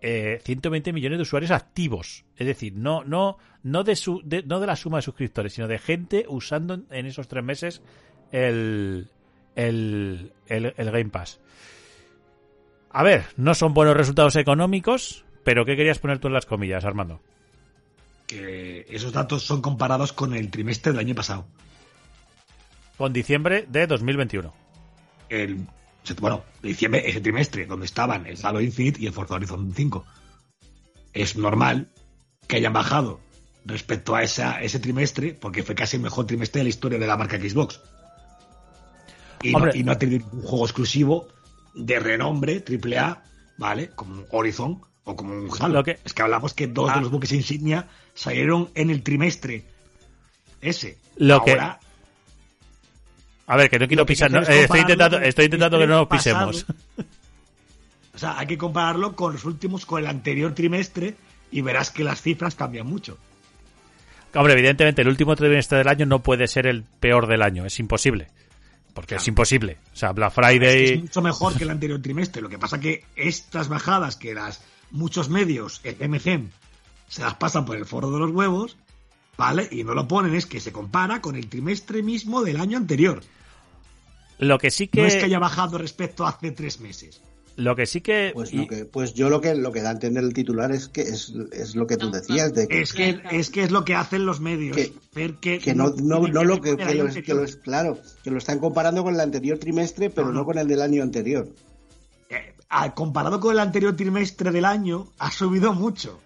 eh, 0.01 0.41
120 0.43 0.93
millones 0.93 1.19
de 1.19 1.21
usuarios 1.21 1.51
activos. 1.51 2.25
Es 2.35 2.47
decir, 2.47 2.73
no, 2.73 3.03
no, 3.03 3.37
no, 3.61 3.83
de 3.83 3.95
su, 3.95 4.23
no 4.47 4.59
de 4.59 4.65
la 4.65 4.75
suma 4.75 4.97
de 4.97 5.03
suscriptores, 5.03 5.53
sino 5.53 5.67
de 5.67 5.77
gente 5.77 6.25
usando 6.27 6.73
en, 6.73 6.87
en 6.89 7.05
esos 7.05 7.27
tres 7.27 7.43
meses 7.43 7.83
el, 8.31 9.07
el, 9.55 10.33
el, 10.47 10.73
el 10.75 10.91
Game 10.91 11.11
Pass. 11.11 11.39
A 12.89 13.03
ver, 13.03 13.25
no 13.37 13.53
son 13.53 13.75
buenos 13.75 13.95
resultados 13.95 14.35
económicos, 14.37 15.23
pero 15.43 15.65
¿qué 15.65 15.75
querías 15.75 15.99
poner 15.99 16.17
tú 16.17 16.29
en 16.29 16.33
las 16.33 16.47
comillas, 16.47 16.83
Armando? 16.83 17.21
Que 18.25 18.87
esos 18.89 19.13
datos 19.13 19.43
son 19.43 19.61
comparados 19.61 20.13
con 20.13 20.33
el 20.33 20.49
trimestre 20.49 20.93
del 20.93 21.01
año 21.01 21.13
pasado. 21.13 21.45
Con 23.01 23.13
diciembre 23.13 23.65
de 23.67 23.87
2021. 23.87 24.53
El, 25.27 25.65
bueno, 26.19 26.43
diciembre, 26.61 27.01
ese 27.09 27.19
trimestre, 27.19 27.65
donde 27.65 27.87
estaban 27.87 28.27
el 28.27 28.37
Halo 28.45 28.61
Infinite 28.61 29.01
y 29.01 29.07
el 29.07 29.11
Forza 29.11 29.33
Horizon 29.33 29.73
5. 29.75 30.05
Es 31.11 31.35
normal 31.35 31.87
que 32.45 32.57
hayan 32.57 32.73
bajado 32.73 33.19
respecto 33.65 34.13
a 34.13 34.21
esa, 34.21 34.61
ese 34.61 34.79
trimestre, 34.79 35.33
porque 35.33 35.63
fue 35.63 35.73
casi 35.73 35.97
el 35.97 36.03
mejor 36.03 36.27
trimestre 36.27 36.59
de 36.59 36.65
la 36.65 36.69
historia 36.69 36.99
de 36.99 37.07
la 37.07 37.17
marca 37.17 37.37
Xbox. 37.39 37.81
Y, 39.41 39.49
no, 39.51 39.57
Hombre. 39.57 39.71
y 39.79 39.83
no 39.83 39.93
ha 39.93 39.97
tenido 39.97 40.27
un 40.31 40.43
juego 40.43 40.65
exclusivo 40.65 41.27
de 41.73 41.99
renombre, 41.99 42.63
AAA, 42.63 43.23
¿vale? 43.57 43.89
Como 43.95 44.13
un 44.13 44.25
Horizon 44.29 44.79
o 45.05 45.15
como 45.15 45.33
un 45.33 45.49
Halo. 45.59 45.73
Lo 45.73 45.83
que- 45.83 45.97
Es 46.05 46.13
que 46.13 46.21
hablamos 46.21 46.53
que 46.53 46.67
dos 46.67 46.91
Ah. 46.91 46.97
de 46.97 47.01
los 47.01 47.09
buques 47.09 47.31
insignia 47.31 47.87
salieron 48.13 48.69
en 48.75 48.91
el 48.91 49.01
trimestre 49.01 49.65
ese. 50.61 50.99
Lo 51.15 51.43
que- 51.43 51.53
Ahora, 51.53 51.79
A 53.51 53.57
ver, 53.57 53.69
que 53.69 53.77
no 53.77 53.85
quiero 53.85 54.05
pisar. 54.05 54.31
no, 54.31 54.39
es 54.39 54.47
eh, 54.47 54.61
estoy 54.61 54.79
intentando, 54.79 55.19
estoy 55.19 55.49
que 55.49 55.57
no 55.59 55.97
nos 55.97 56.07
pisemos. 56.07 56.65
O 58.13 58.17
sea, 58.17 58.39
hay 58.39 58.47
que 58.47 58.57
compararlo 58.57 59.13
con 59.13 59.33
los 59.33 59.43
últimos, 59.43 59.85
con 59.85 60.01
el 60.01 60.07
anterior 60.07 60.53
trimestre 60.55 61.15
y 61.51 61.59
verás 61.59 61.91
que 61.91 62.05
las 62.05 62.21
cifras 62.21 62.55
cambian 62.55 62.87
mucho. 62.87 63.17
Hombre, 64.35 64.53
evidentemente 64.53 65.01
el 65.01 65.09
último 65.09 65.35
trimestre 65.35 65.79
del 65.79 65.89
año 65.89 66.05
no 66.05 66.19
puede 66.19 66.47
ser 66.47 66.65
el 66.65 66.83
peor 66.83 67.27
del 67.27 67.41
año, 67.41 67.65
es 67.65 67.77
imposible. 67.79 68.29
Porque 68.93 69.15
es 69.15 69.27
imposible. 69.27 69.79
O 69.93 69.97
sea, 69.97 70.13
Black 70.13 70.29
Es, 70.29 70.35
Friday. 70.35 70.97
mucho 71.01 71.21
mejor 71.21 71.53
que 71.57 71.65
el 71.65 71.69
anterior 71.71 72.01
trimestre. 72.01 72.41
Lo 72.41 72.47
que 72.47 72.57
pasa 72.57 72.79
que 72.79 73.03
estas 73.17 73.67
bajadas 73.67 74.15
que 74.15 74.33
las 74.33 74.63
muchos 74.91 75.27
medios, 75.27 75.81
el 75.83 75.97
MCM, 76.09 76.51
se 77.09 77.21
las 77.21 77.35
pasan 77.35 77.65
por 77.65 77.75
el 77.75 77.85
foro 77.85 78.11
de 78.11 78.19
los 78.19 78.31
huevos, 78.31 78.77
¿vale? 79.35 79.67
Y 79.71 79.83
no 79.83 79.93
lo 79.93 80.07
ponen, 80.07 80.35
es 80.35 80.45
que 80.45 80.61
se 80.61 80.71
compara 80.71 81.19
con 81.19 81.35
el 81.35 81.49
trimestre 81.49 82.01
mismo 82.01 82.43
del 82.43 82.55
año 82.55 82.77
anterior. 82.77 83.21
Lo 84.41 84.57
que 84.57 84.69
sí 84.71 84.87
que. 84.89 85.01
No 85.01 85.07
es 85.07 85.15
que 85.15 85.25
haya 85.25 85.39
bajado 85.39 85.77
respecto 85.77 86.25
a 86.25 86.29
hace 86.29 86.51
tres 86.51 86.79
meses. 86.81 87.21
Lo 87.57 87.75
que 87.75 87.85
sí 87.85 88.01
que. 88.01 88.31
Pues, 88.33 88.51
y- 88.53 88.57
lo 88.57 88.67
que, 88.67 88.85
pues 88.85 89.13
yo 89.13 89.29
lo 89.29 89.39
que, 89.39 89.53
lo 89.55 89.71
que 89.71 89.81
da 89.81 89.89
a 89.89 89.91
entender 89.93 90.23
el 90.23 90.33
titular 90.33 90.71
es 90.71 90.87
que 90.87 91.01
es, 91.01 91.33
es 91.51 91.75
lo 91.75 91.85
que 91.85 91.95
tú 91.97 92.09
decías, 92.09 92.53
de 92.53 92.67
que, 92.67 92.81
Es 92.81 92.91
que, 92.93 93.21
es 93.31 93.49
que 93.49 93.63
es 93.63 93.71
lo 93.71 93.85
que 93.85 93.93
hacen 93.95 94.25
los 94.25 94.39
medios. 94.39 94.75
Que- 94.75 94.93
ver 95.13 95.35
que, 95.35 95.59
que 95.59 95.75
no, 95.75 95.89
no, 95.97 96.27
no 96.27 96.43
lo 96.43 96.59
que, 96.61 96.75
que 96.77 96.95
lo, 96.95 97.07
que 97.09 97.33
lo 97.33 97.43
es- 97.43 97.57
claro, 97.57 97.99
que 98.23 98.31
lo 98.31 98.37
están 98.39 98.59
comparando 98.59 99.03
con 99.03 99.13
el 99.13 99.19
anterior 99.19 99.57
trimestre, 99.59 100.09
pero 100.09 100.31
No, 100.31 100.43
con 100.45 100.57
el 100.57 100.67
del 100.67 100.81
año 100.81 101.03
anterior. 101.03 101.47
Eh, 102.29 102.53
comparado 102.95 103.39
con 103.39 103.51
el 103.53 103.59
anterior 103.59 103.95
trimestre 103.95 104.49
del 104.51 104.65
año, 104.65 105.07
ha 105.19 105.29
subido 105.31 105.73
mucho. 105.73 106.19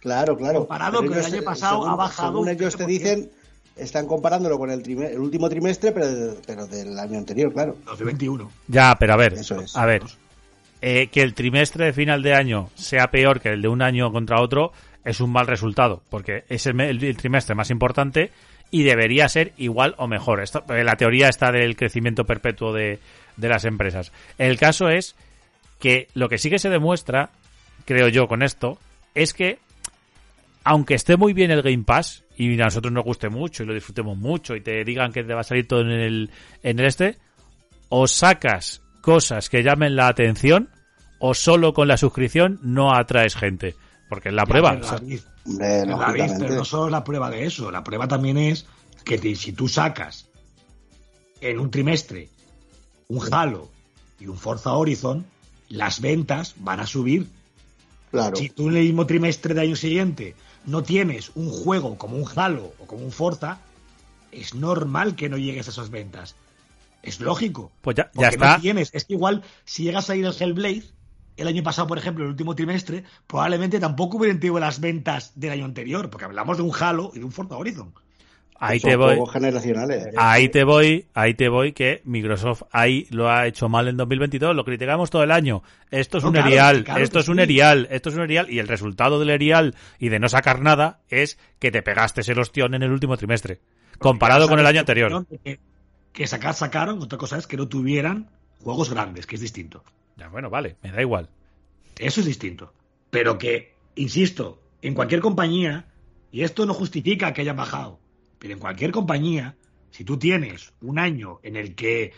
Claro, 0.00 0.36
claro. 0.36 0.60
Comparado 0.60 1.00
Pero 1.00 1.12
con 1.12 1.18
el 1.20 1.24
año 1.24 1.42
pasado, 1.42 1.76
según- 1.78 1.88
ha 1.90 1.94
bajado 1.96 2.28
Según 2.32 2.48
ellos 2.48 2.76
te 2.76 2.84
13%. 2.84 2.86
dicen, 2.88 3.30
están 3.78 4.06
comparándolo 4.06 4.58
con 4.58 4.70
el, 4.70 4.82
trime- 4.82 5.10
el 5.10 5.18
último 5.18 5.48
trimestre, 5.48 5.92
pero, 5.92 6.34
pero 6.46 6.66
del 6.66 6.98
año 6.98 7.18
anterior, 7.18 7.52
claro. 7.52 7.76
2021. 7.86 8.50
Ya, 8.68 8.94
pero 8.98 9.14
a 9.14 9.16
ver. 9.16 9.34
Eso 9.34 9.60
es. 9.60 9.76
A 9.76 9.86
ver. 9.86 10.02
eh, 10.80 11.08
que 11.08 11.22
el 11.22 11.34
trimestre 11.34 11.86
de 11.86 11.92
final 11.92 12.22
de 12.22 12.34
año 12.34 12.70
sea 12.74 13.10
peor 13.10 13.40
que 13.40 13.50
el 13.50 13.62
de 13.62 13.68
un 13.68 13.82
año 13.82 14.10
contra 14.12 14.40
otro 14.40 14.72
es 15.04 15.20
un 15.20 15.30
mal 15.32 15.46
resultado. 15.46 16.02
Porque 16.10 16.44
es 16.48 16.66
el, 16.66 16.80
el 16.80 17.16
trimestre 17.16 17.54
más 17.54 17.70
importante 17.70 18.30
y 18.70 18.82
debería 18.82 19.28
ser 19.28 19.52
igual 19.56 19.94
o 19.98 20.06
mejor. 20.06 20.40
Esto, 20.42 20.62
eh, 20.68 20.84
la 20.84 20.96
teoría 20.96 21.28
está 21.28 21.50
del 21.52 21.74
crecimiento 21.76 22.24
perpetuo 22.24 22.72
de, 22.72 22.98
de 23.36 23.48
las 23.48 23.64
empresas. 23.64 24.12
El 24.36 24.58
caso 24.58 24.88
es 24.88 25.16
que 25.80 26.08
lo 26.14 26.28
que 26.28 26.38
sí 26.38 26.50
que 26.50 26.58
se 26.58 26.68
demuestra, 26.68 27.30
creo 27.86 28.08
yo, 28.08 28.26
con 28.28 28.42
esto, 28.42 28.78
es 29.14 29.32
que 29.32 29.58
aunque 30.64 30.94
esté 30.94 31.16
muy 31.16 31.32
bien 31.32 31.50
el 31.50 31.62
Game 31.62 31.84
Pass 31.84 32.24
y 32.38 32.60
a 32.60 32.64
nosotros 32.64 32.92
nos 32.92 33.04
guste 33.04 33.28
mucho 33.28 33.62
y 33.62 33.66
lo 33.66 33.74
disfrutemos 33.74 34.16
mucho 34.16 34.54
y 34.56 34.60
te 34.60 34.84
digan 34.84 35.12
que 35.12 35.24
te 35.24 35.34
va 35.34 35.40
a 35.40 35.44
salir 35.44 35.66
todo 35.66 35.80
en 35.82 35.90
el, 35.90 36.30
en 36.62 36.78
el 36.78 36.86
este, 36.86 37.18
o 37.88 38.06
sacas 38.06 38.80
cosas 39.02 39.48
que 39.48 39.62
llamen 39.62 39.96
la 39.96 40.08
atención 40.08 40.70
o 41.18 41.34
solo 41.34 41.72
con 41.74 41.88
la 41.88 41.96
suscripción 41.96 42.60
no 42.62 42.94
atraes 42.94 43.34
gente. 43.34 43.74
Porque 44.08 44.28
es 44.30 44.34
la 44.34 44.46
prueba. 44.46 44.72
O 44.80 44.82
sea, 44.82 44.96
Hombre, 45.44 45.86
lógicamente. 45.86 46.36
pero 46.38 46.54
no 46.54 46.64
solo 46.64 46.86
es 46.86 46.92
la 46.92 47.04
prueba 47.04 47.28
de 47.30 47.44
eso. 47.44 47.70
La 47.70 47.84
prueba 47.84 48.08
también 48.08 48.38
es 48.38 48.66
que 49.04 49.18
te- 49.18 49.34
si 49.34 49.52
tú 49.52 49.68
sacas 49.68 50.28
en 51.40 51.58
un 51.58 51.70
trimestre 51.70 52.28
un 53.08 53.20
Halo 53.32 53.68
y 54.20 54.26
un 54.26 54.36
Forza 54.36 54.72
Horizon, 54.72 55.24
las 55.68 56.00
ventas 56.00 56.54
van 56.58 56.80
a 56.80 56.86
subir. 56.86 57.26
Claro. 58.10 58.36
Si 58.36 58.48
tú 58.50 58.68
en 58.70 58.76
el 58.76 58.84
mismo 58.84 59.06
trimestre 59.06 59.54
del 59.54 59.64
año 59.68 59.76
siguiente 59.76 60.34
no 60.68 60.82
tienes 60.82 61.32
un 61.34 61.50
juego 61.50 61.96
como 61.96 62.16
un 62.16 62.26
Halo 62.36 62.72
o 62.78 62.86
como 62.86 63.04
un 63.04 63.10
Forza, 63.12 63.58
es 64.30 64.54
normal 64.54 65.16
que 65.16 65.28
no 65.28 65.38
llegues 65.38 65.66
a 65.66 65.70
esas 65.70 65.90
ventas. 65.90 66.34
Es 67.02 67.20
lógico. 67.20 67.72
pues 67.80 67.96
ya, 67.96 68.04
ya 68.04 68.10
Porque 68.12 68.34
está. 68.34 68.56
no 68.56 68.60
tienes. 68.60 68.90
Es 68.92 69.04
que 69.04 69.14
igual, 69.14 69.42
si 69.64 69.84
llegas 69.84 70.10
a 70.10 70.16
ir 70.16 70.26
al 70.26 70.36
Hellblade, 70.38 70.84
el 71.36 71.48
año 71.48 71.62
pasado, 71.62 71.88
por 71.88 71.96
ejemplo, 71.96 72.24
el 72.24 72.30
último 72.30 72.54
trimestre, 72.54 73.04
probablemente 73.26 73.80
tampoco 73.80 74.18
hubieran 74.18 74.40
tenido 74.40 74.58
las 74.58 74.80
ventas 74.80 75.32
del 75.36 75.52
año 75.52 75.64
anterior, 75.64 76.10
porque 76.10 76.26
hablamos 76.26 76.56
de 76.56 76.64
un 76.64 76.72
Halo 76.78 77.12
y 77.14 77.20
de 77.20 77.24
un 77.24 77.32
Forza 77.32 77.56
Horizon. 77.56 77.94
Ahí 78.58 78.80
te 78.80 78.96
voy. 78.96 79.18
generacionales. 79.32 80.08
Ahí 80.16 80.48
te 80.48 80.64
voy, 80.64 81.06
ahí 81.14 81.34
te 81.34 81.48
voy 81.48 81.72
que 81.72 82.02
Microsoft 82.04 82.62
ahí 82.72 83.06
lo 83.10 83.30
ha 83.30 83.46
hecho 83.46 83.68
mal 83.68 83.86
en 83.88 83.96
2022, 83.96 84.54
lo 84.56 84.64
criticamos 84.64 85.10
todo 85.10 85.22
el 85.22 85.30
año. 85.30 85.62
Esto 85.90 86.18
es 86.18 86.24
No, 86.24 86.30
un 86.30 86.34
claro, 86.34 86.48
erial, 86.48 86.84
claro 86.84 87.04
esto 87.04 87.20
es 87.20 87.28
un 87.28 87.38
erial, 87.38 87.86
esto 87.90 88.08
es 88.08 88.16
un 88.16 88.22
erial 88.22 88.50
y 88.50 88.58
el 88.58 88.66
resultado 88.68 89.20
del 89.20 89.30
erial 89.30 89.74
y 89.98 90.08
de 90.08 90.18
no 90.18 90.28
sacar 90.28 90.60
nada 90.60 91.00
es 91.08 91.38
que 91.60 91.70
te 91.70 91.82
pegaste 91.82 92.22
el 92.30 92.38
ostión 92.40 92.74
en 92.74 92.82
el 92.82 92.90
último 92.90 93.16
trimestre, 93.16 93.60
comparado 93.98 94.48
con 94.48 94.58
el 94.58 94.66
año 94.66 94.80
anterior. 94.80 95.24
Que, 95.44 95.60
que 96.12 96.26
sacar, 96.26 96.54
sacaron, 96.54 97.00
otra 97.00 97.16
cosa 97.18 97.38
es 97.38 97.46
que 97.46 97.56
no 97.56 97.68
tuvieran 97.68 98.28
juegos 98.62 98.90
grandes, 98.90 99.26
que 99.26 99.36
es 99.36 99.40
distinto. 99.40 99.84
Ya, 100.16 100.28
bueno, 100.28 100.50
vale, 100.50 100.76
me 100.82 100.90
da 100.90 101.00
igual. 101.00 101.28
Eso 101.96 102.20
es 102.20 102.26
distinto. 102.26 102.72
Pero 103.10 103.38
que, 103.38 103.74
insisto, 103.94 104.60
en 104.82 104.94
cualquier 104.94 105.20
compañía, 105.20 105.86
y 106.32 106.42
esto 106.42 106.66
no 106.66 106.74
justifica 106.74 107.32
que 107.32 107.42
hayan 107.42 107.56
bajado, 107.56 108.00
pero 108.38 108.54
en 108.54 108.60
cualquier 108.60 108.90
compañía, 108.92 109.56
si 109.90 110.04
tú 110.04 110.18
tienes 110.18 110.72
un 110.80 110.98
año 110.98 111.40
en 111.42 111.56
el 111.56 111.74
que 111.74 112.12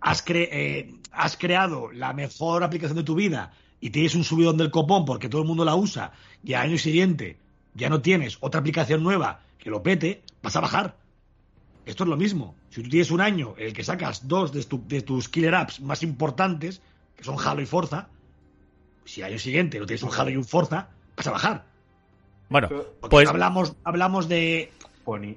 has, 0.00 0.24
cre- 0.24 0.48
eh, 0.50 0.94
has 1.12 1.36
creado 1.36 1.90
la 1.92 2.12
mejor 2.12 2.62
aplicación 2.62 2.96
de 2.96 3.02
tu 3.04 3.14
vida 3.14 3.52
y 3.80 3.90
tienes 3.90 4.14
un 4.14 4.24
subidón 4.24 4.56
del 4.56 4.70
copón 4.70 5.04
porque 5.04 5.28
todo 5.28 5.42
el 5.42 5.48
mundo 5.48 5.64
la 5.64 5.74
usa, 5.74 6.12
y 6.44 6.54
al 6.54 6.68
año 6.68 6.78
siguiente 6.78 7.38
ya 7.74 7.88
no 7.88 8.00
tienes 8.02 8.36
otra 8.40 8.60
aplicación 8.60 9.02
nueva 9.02 9.42
que 9.58 9.70
lo 9.70 9.82
pete, 9.82 10.22
vas 10.42 10.56
a 10.56 10.60
bajar. 10.60 10.96
Esto 11.86 12.04
es 12.04 12.10
lo 12.10 12.16
mismo. 12.16 12.54
Si 12.70 12.82
tú 12.82 12.88
tienes 12.88 13.10
un 13.10 13.20
año 13.20 13.54
en 13.58 13.68
el 13.68 13.72
que 13.72 13.84
sacas 13.84 14.28
dos 14.28 14.52
de, 14.52 14.62
tu- 14.64 14.86
de 14.86 15.02
tus 15.02 15.28
killer 15.28 15.54
apps 15.54 15.80
más 15.80 16.02
importantes, 16.02 16.80
que 17.16 17.24
son 17.24 17.36
Halo 17.38 17.60
y 17.62 17.66
Forza, 17.66 18.08
si 19.04 19.22
al 19.22 19.30
año 19.30 19.38
siguiente 19.38 19.78
no 19.78 19.86
tienes 19.86 20.02
un 20.02 20.10
Halo 20.12 20.30
y 20.30 20.36
un 20.36 20.44
Forza, 20.44 20.88
vas 21.16 21.26
a 21.26 21.30
bajar. 21.32 21.64
Bueno, 22.48 22.68
Porque 22.68 23.08
pues 23.10 23.28
hablamos, 23.28 23.74
hablamos 23.84 24.28
de. 24.28 24.72
Pony. 25.04 25.34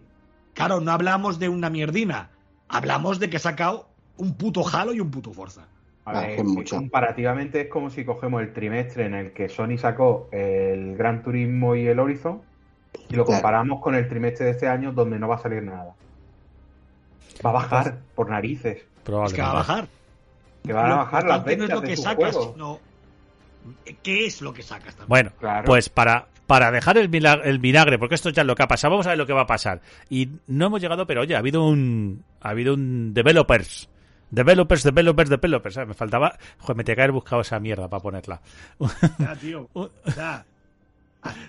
Claro, 0.54 0.80
no 0.80 0.92
hablamos 0.92 1.40
de 1.40 1.50
una 1.50 1.70
mierdina. 1.70 2.30
Hablamos 2.70 3.20
de 3.20 3.30
que 3.30 3.38
ha 3.38 3.40
sacado 3.40 3.88
un 4.18 4.36
puto 4.36 4.64
Halo 4.72 4.94
y 4.94 5.00
un 5.00 5.10
puto 5.12 5.34
Forza. 5.34 5.62
A 6.06 6.12
Ah, 6.12 6.22
ver, 6.22 6.32
es 6.40 6.44
mucho. 6.44 6.76
comparativamente 6.76 7.62
es 7.62 7.68
como 7.70 7.90
si 7.90 8.04
cogemos 8.04 8.42
el 8.42 8.52
trimestre 8.54 9.06
en 9.06 9.14
el 9.16 9.32
que 9.32 9.48
Sony 9.48 9.78
sacó 9.78 10.28
el 10.32 10.98
Gran 10.98 11.24
Turismo 11.24 11.76
y 11.76 11.88
el 11.88 11.98
Horizon 12.00 12.42
y 13.10 13.16
lo 13.16 13.24
Claro. 13.26 13.42
comparamos 13.42 13.80
con 13.82 13.96
el 13.96 14.08
trimestre 14.10 14.46
de 14.48 14.52
este 14.52 14.68
año 14.68 14.92
donde 14.92 15.18
no 15.18 15.28
va 15.30 15.36
a 15.36 15.40
salir 15.40 15.64
nada. 15.64 15.96
Va 17.44 17.50
a 17.50 17.54
bajar 17.54 18.00
por 18.16 18.30
narices. 18.30 18.78
Es 18.80 18.84
probablemente. 19.04 19.36
que 19.38 19.42
va 19.42 19.50
a 19.52 19.54
bajar. 19.54 19.88
Que 20.64 20.74
van 20.74 20.92
a 20.92 20.96
bajar 20.98 21.24
las 21.26 21.38
importante 21.38 21.58
no 21.58 21.62
ventas 21.62 21.70
es 21.70 21.76
lo 21.76 21.82
de 21.82 21.88
que 21.88 21.98
sacas, 21.98 22.36
sino 22.54 22.80
qué 24.04 24.26
es 24.26 24.42
lo 24.42 24.54
que 24.54 24.62
sacas 24.64 24.96
también. 24.96 25.08
Bueno, 25.10 25.32
Claro. 25.40 25.66
pues 25.66 25.90
para, 25.90 26.28
para 26.48 26.72
dejar 26.72 26.98
el 26.98 27.08
vinagre, 27.08 27.50
el 27.50 27.60
vinagre, 27.60 27.98
porque 27.98 28.16
esto 28.16 28.30
ya 28.30 28.42
es 28.42 28.48
lo 28.48 28.56
que 28.56 28.64
ha 28.64 28.68
pasado, 28.68 28.92
vamos 28.92 29.08
a 29.08 29.10
ver 29.10 29.18
lo 29.18 29.26
que 29.26 29.34
va 29.34 29.42
a 29.42 29.48
pasar. 29.48 29.82
Y 30.10 30.30
no 30.48 30.68
hemos 30.68 30.82
llegado, 30.82 31.08
pero 31.08 31.22
oye, 31.22 31.36
ha 31.36 31.40
habido 31.40 31.66
un, 31.66 32.24
ha 32.42 32.50
habido 32.50 32.74
un 32.74 33.14
developers. 33.14 33.90
Developers, 34.32 34.84
developers, 34.84 35.30
developers. 35.30 35.76
¿sabes? 35.76 35.90
Me 35.90 35.94
faltaba, 35.94 36.38
joder, 36.58 36.78
me 36.78 36.84
tenía 36.84 36.96
que 36.96 37.02
haber 37.04 37.12
buscado 37.12 37.42
esa 37.42 37.60
mierda 37.60 37.88
para 37.88 38.02
ponerla. 38.02 38.42
Ya, 39.20 39.36
tío. 39.36 39.70
Ya. 40.16 40.46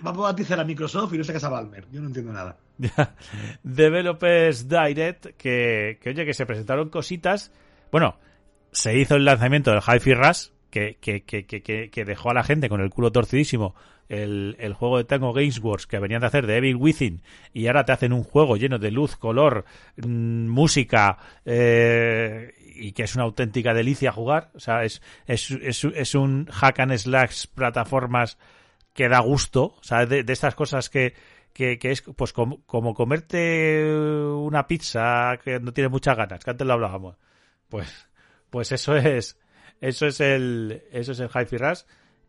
Vamos 0.01 0.19
a 0.19 0.27
bautizar 0.27 0.59
a 0.59 0.63
Microsoft 0.63 1.13
y 1.13 1.17
no 1.17 1.23
sacas 1.23 1.43
a 1.43 1.49
Balmer. 1.49 1.85
Yo 1.91 1.99
no 1.99 2.07
entiendo 2.07 2.31
nada. 2.31 2.55
Developers 3.63 4.69
Direct, 4.69 5.35
que, 5.37 5.97
que 6.01 6.09
oye, 6.11 6.25
que 6.25 6.33
se 6.33 6.45
presentaron 6.45 6.89
cositas. 6.89 7.51
Bueno, 7.91 8.17
se 8.71 8.97
hizo 8.97 9.15
el 9.15 9.25
lanzamiento 9.25 9.71
del 9.71 9.81
Hi-Fi 9.81 10.13
Rush, 10.13 10.47
que, 10.75 11.23
que, 11.23 11.45
que, 11.45 11.89
que, 11.89 12.05
dejó 12.05 12.31
a 12.31 12.33
la 12.33 12.43
gente 12.43 12.67
con 12.67 12.81
el 12.81 12.89
culo 12.89 13.09
torcidísimo 13.09 13.75
el, 14.09 14.57
el 14.59 14.73
juego 14.73 14.97
de 14.97 15.05
Tango 15.05 15.31
Games 15.31 15.59
Works 15.59 15.87
que 15.87 15.99
venían 15.99 16.19
de 16.19 16.27
hacer 16.27 16.45
de 16.45 16.57
Evil 16.57 16.75
Within 16.75 17.21
y 17.53 17.67
ahora 17.67 17.85
te 17.85 17.93
hacen 17.93 18.11
un 18.11 18.23
juego 18.23 18.57
lleno 18.57 18.77
de 18.77 18.91
luz, 18.91 19.15
color, 19.15 19.63
mm, 19.95 20.47
música 20.47 21.17
eh, 21.45 22.53
y 22.75 22.91
que 22.91 23.03
es 23.03 23.15
una 23.15 23.23
auténtica 23.23 23.73
delicia 23.73 24.11
jugar. 24.11 24.51
O 24.53 24.59
sea, 24.59 24.83
es, 24.83 25.01
es, 25.27 25.49
es, 25.49 25.85
es 25.85 26.13
un 26.13 26.47
hack 26.47 26.81
and 26.81 26.97
slash 26.97 27.45
plataformas 27.55 28.37
que 28.93 29.07
da 29.07 29.19
gusto, 29.19 29.75
o 29.79 29.83
sea, 29.83 30.05
de, 30.05 30.23
de 30.23 30.33
estas 30.33 30.55
cosas 30.55 30.89
que, 30.89 31.13
que, 31.53 31.79
que 31.79 31.91
es 31.91 32.01
pues 32.01 32.33
como, 32.33 32.65
como 32.65 32.93
comerte 32.93 33.95
una 33.95 34.67
pizza 34.67 35.37
que 35.41 35.61
no 35.61 35.71
tiene 35.71 35.87
muchas 35.87 36.17
ganas, 36.17 36.43
que 36.43 36.51
antes 36.51 36.67
lo 36.67 36.73
hablábamos. 36.73 37.15
Pues, 37.69 38.09
pues 38.49 38.73
eso 38.73 38.95
es, 38.97 39.37
eso 39.81 40.07
es 40.07 40.19
el, 40.19 40.83
eso 40.91 41.11
es 41.11 41.19
el 41.19 41.29
Hi-Fi 41.29 41.57
Rush. 41.57 41.81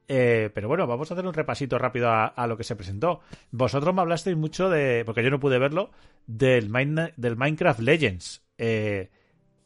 Eh, 0.09 0.51
pero 0.55 0.69
bueno, 0.69 0.87
vamos 0.87 1.11
a 1.11 1.15
hacer 1.15 1.27
un 1.27 1.35
repasito 1.35 1.79
rápido 1.79 2.09
a, 2.11 2.47
lo 2.47 2.57
que 2.57 2.65
se 2.65 2.77
presentó. 2.77 3.21
Vosotros 3.51 3.95
me 3.95 4.03
hablasteis 4.03 4.37
mucho 4.37 4.71
de, 4.71 5.03
porque 5.05 5.23
yo 5.23 5.31
no 5.31 5.41
pude 5.41 5.59
verlo, 5.59 5.91
del, 6.27 6.71
Mine- 6.71 7.13
del 7.17 7.37
Minecraft 7.37 7.81
Legends. 7.81 8.43
Eh, 8.59 9.11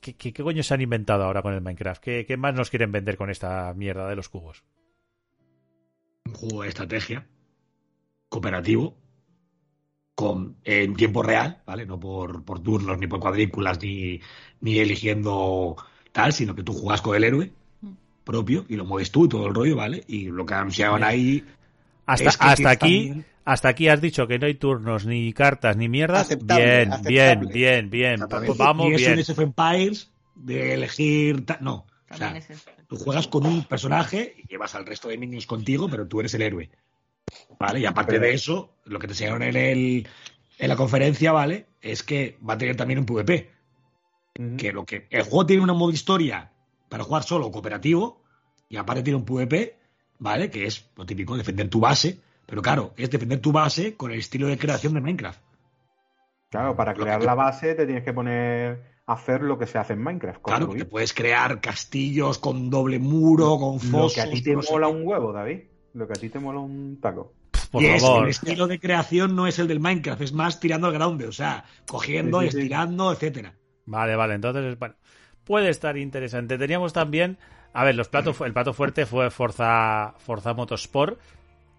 ¿qué, 0.01 0.17
qué, 0.17 0.33
qué 0.33 0.43
coño 0.43 0.63
se 0.63 0.75
han 0.75 0.81
inventado 0.81 1.25
ahora 1.25 1.43
con 1.43 1.53
el 1.55 1.61
Minecraft? 1.61 2.03
¿Qué, 2.03 2.25
qué 2.27 2.37
más 2.37 2.55
nos 2.55 2.71
quieren 2.71 2.93
vender 2.93 3.17
con 3.17 3.31
esta 3.31 3.73
mierda 3.75 4.09
de 4.09 4.17
los 4.17 4.29
cubos? 4.29 4.65
Un 6.25 6.35
juego 6.35 6.63
de 6.63 6.69
estrategia 6.69 7.27
cooperativo 8.31 8.97
con 10.15 10.57
en 10.65 10.95
tiempo 10.95 11.23
real, 11.23 11.63
¿vale? 11.67 11.87
No 11.87 11.99
por, 11.99 12.45
por 12.45 12.63
turnos, 12.63 12.99
ni 12.99 13.07
por 13.07 13.21
cuadrículas, 13.21 13.81
ni, 13.83 14.21
ni 14.61 14.79
eligiendo 14.79 15.77
tal, 16.13 16.33
sino 16.33 16.55
que 16.55 16.63
tú 16.63 16.73
juegas 16.73 17.01
con 17.03 17.17
el 17.17 17.25
héroe 17.25 17.53
propio 18.25 18.65
y 18.69 18.77
lo 18.77 18.85
mueves 18.85 19.11
tú 19.11 19.27
y 19.27 19.29
todo 19.29 19.47
el 19.47 19.55
rollo, 19.55 19.77
¿vale? 19.77 20.05
Y 20.09 20.27
lo 20.27 20.45
que 20.47 20.55
anunciaban 20.55 21.03
ahí 21.05 21.45
Hasta, 22.07 22.29
Es 22.31 22.37
que 22.37 22.47
hasta 22.47 22.71
aquí, 22.71 23.07
también- 23.07 23.27
hasta 23.45 23.69
aquí 23.69 23.89
has 23.89 24.01
dicho 24.01 24.27
que 24.27 24.39
no 24.39 24.47
hay 24.47 24.55
turnos, 24.55 25.07
ni 25.07 25.33
cartas, 25.33 25.77
ni 25.77 25.89
mierdas. 25.89 26.23
Aceptable, 26.23 26.65
bien, 26.65 26.89
bien, 26.89 26.93
aceptable. 26.93 27.53
bien, 27.53 27.91
bien. 27.91 28.21
Pues 28.29 28.59
vamos 28.59 28.87
y 28.89 28.95
eso 28.95 28.99
bien. 28.99 29.13
en 29.13 29.19
Age 29.21 29.33
of 29.33 29.39
Empires 29.39 30.11
de 30.35 30.75
elegir 30.75 31.47
ta- 31.47 31.59
no 31.61 31.87
o 32.11 32.17
sea, 32.17 32.35
tú 32.89 32.97
juegas 32.97 33.29
con 33.29 33.47
un 33.47 33.63
personaje 33.65 34.35
y 34.39 34.49
llevas 34.49 34.75
al 34.75 34.85
resto 34.87 35.09
de 35.09 35.19
niños 35.19 35.47
contigo 35.47 35.89
pero 35.89 36.09
tú 36.09 36.19
eres 36.19 36.35
el 36.35 36.43
héroe 36.43 36.69
vale 37.61 37.79
y 37.81 37.87
aparte 37.87 38.13
Pero- 38.15 38.23
de 38.25 38.35
eso 38.35 38.75
lo 38.87 38.99
que 38.99 39.07
te 39.07 39.13
enseñaron 39.13 39.43
en 39.45 39.55
el 39.57 40.09
en 40.59 40.69
la 40.69 40.75
conferencia 40.77 41.31
vale 41.31 41.67
es 41.81 42.03
que 42.03 42.37
va 42.49 42.55
a 42.55 42.59
tener 42.59 42.75
también 42.77 42.99
un 42.99 43.07
PvP 43.07 43.51
que 44.59 44.73
lo 44.73 44.85
que 44.85 45.07
el 45.11 45.23
juego 45.23 45.47
tiene 45.47 45.63
una 45.63 45.75
modo 45.75 45.93
historia 45.93 46.51
para 46.91 47.05
jugar 47.05 47.23
solo 47.23 47.51
cooperativo 47.51 48.21
y 48.69 48.77
aparte 48.77 49.03
tiene 49.03 49.17
un 49.17 49.25
PvP 49.25 49.79
vale 50.19 50.51
que 50.51 50.67
es 50.67 50.91
lo 50.97 51.07
típico 51.07 51.37
defender 51.39 51.71
tu 51.71 51.81
base 51.81 52.19
pero 52.45 52.61
claro 52.61 52.93
es 52.99 53.11
defender 53.11 53.41
tu 53.41 53.53
base 53.53 53.97
con 53.97 54.11
el 54.13 54.19
estilo 54.19 54.47
de 54.49 54.59
creación 54.59 54.93
de 54.93 55.01
Minecraft 55.01 55.41
Claro, 56.51 56.75
para 56.77 56.93
Lo 56.95 57.03
crear 57.05 57.23
la 57.23 57.35
base 57.35 57.75
te 57.77 57.87
tienes 57.87 58.03
que 58.03 58.13
poner 58.13 58.83
a 59.07 59.13
hacer 59.13 59.41
lo 59.43 59.57
que 59.57 59.67
se 59.67 59.79
hace 59.79 59.93
en 59.93 60.03
Minecraft. 60.03 60.43
Claro, 60.43 60.69
que 60.71 60.79
te 60.79 60.85
puedes 60.85 61.15
crear 61.15 61.61
castillos 61.61 62.39
con 62.39 62.71
doble 62.71 62.99
muro, 62.99 63.57
con 63.57 63.75
Lo 63.75 63.79
fosos. 63.81 64.15
que 64.15 64.21
a 64.21 64.31
ti 64.31 64.43
te 64.43 64.57
no 64.57 64.63
mola 64.69 64.89
un 64.89 65.07
huevo, 65.07 65.33
David. 65.33 65.61
Lo 65.95 66.07
que 66.09 66.13
a 66.15 66.17
ti 66.17 66.29
te 66.29 66.41
mola 66.41 66.59
un 66.59 66.99
taco. 67.01 67.33
Por 67.71 67.83
Y 67.83 67.87
es- 67.87 68.03
el 68.03 68.27
estilo 68.27 68.67
de 68.67 68.81
creación 68.81 69.37
no 69.37 69.47
es 69.47 69.61
el 69.61 69.69
del 69.69 69.79
Minecraft, 69.79 70.23
es 70.23 70.33
más 70.33 70.59
tirando 70.59 70.89
al 70.89 70.93
ground, 70.95 71.23
o 71.23 71.31
sea, 71.33 71.65
cogiendo, 71.87 72.41
Sí, 72.41 72.47
sí, 72.47 72.53
sí. 72.53 72.59
estirando, 72.59 73.13
etcétera. 73.13 73.55
Vale, 73.87 74.17
vale, 74.17 74.35
entonces, 74.35 74.77
bueno, 74.77 74.97
puede 75.51 75.71
estar 75.71 75.97
interesante. 75.97 76.57
Teníamos 76.59 76.93
también, 76.93 77.37
a 77.73 77.83
ver, 77.83 77.97
los 77.97 78.09
platos, 78.09 78.41
el 78.43 78.53
plato 78.53 78.73
fuerte 78.73 79.05
fue 79.05 79.33
Forza, 79.33 80.15
Forza 80.19 80.55
Motorsport, 80.55 81.19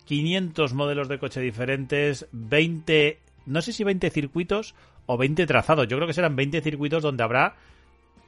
500 0.04 0.74
modelos 0.74 1.08
de 1.08 1.18
coche 1.18 1.40
diferentes, 1.40 2.28
20, 2.34 3.18
no 3.46 3.62
sé 3.62 3.72
si 3.72 3.86
20 3.86 4.10
circuitos 4.10 4.76
o 5.06 5.16
20 5.18 5.48
trazados. 5.48 5.88
Yo 5.88 5.96
creo 5.96 6.06
que 6.06 6.14
serán 6.14 6.36
20 6.36 6.60
circuitos 6.60 7.02
donde 7.02 7.24
habrá 7.24 7.56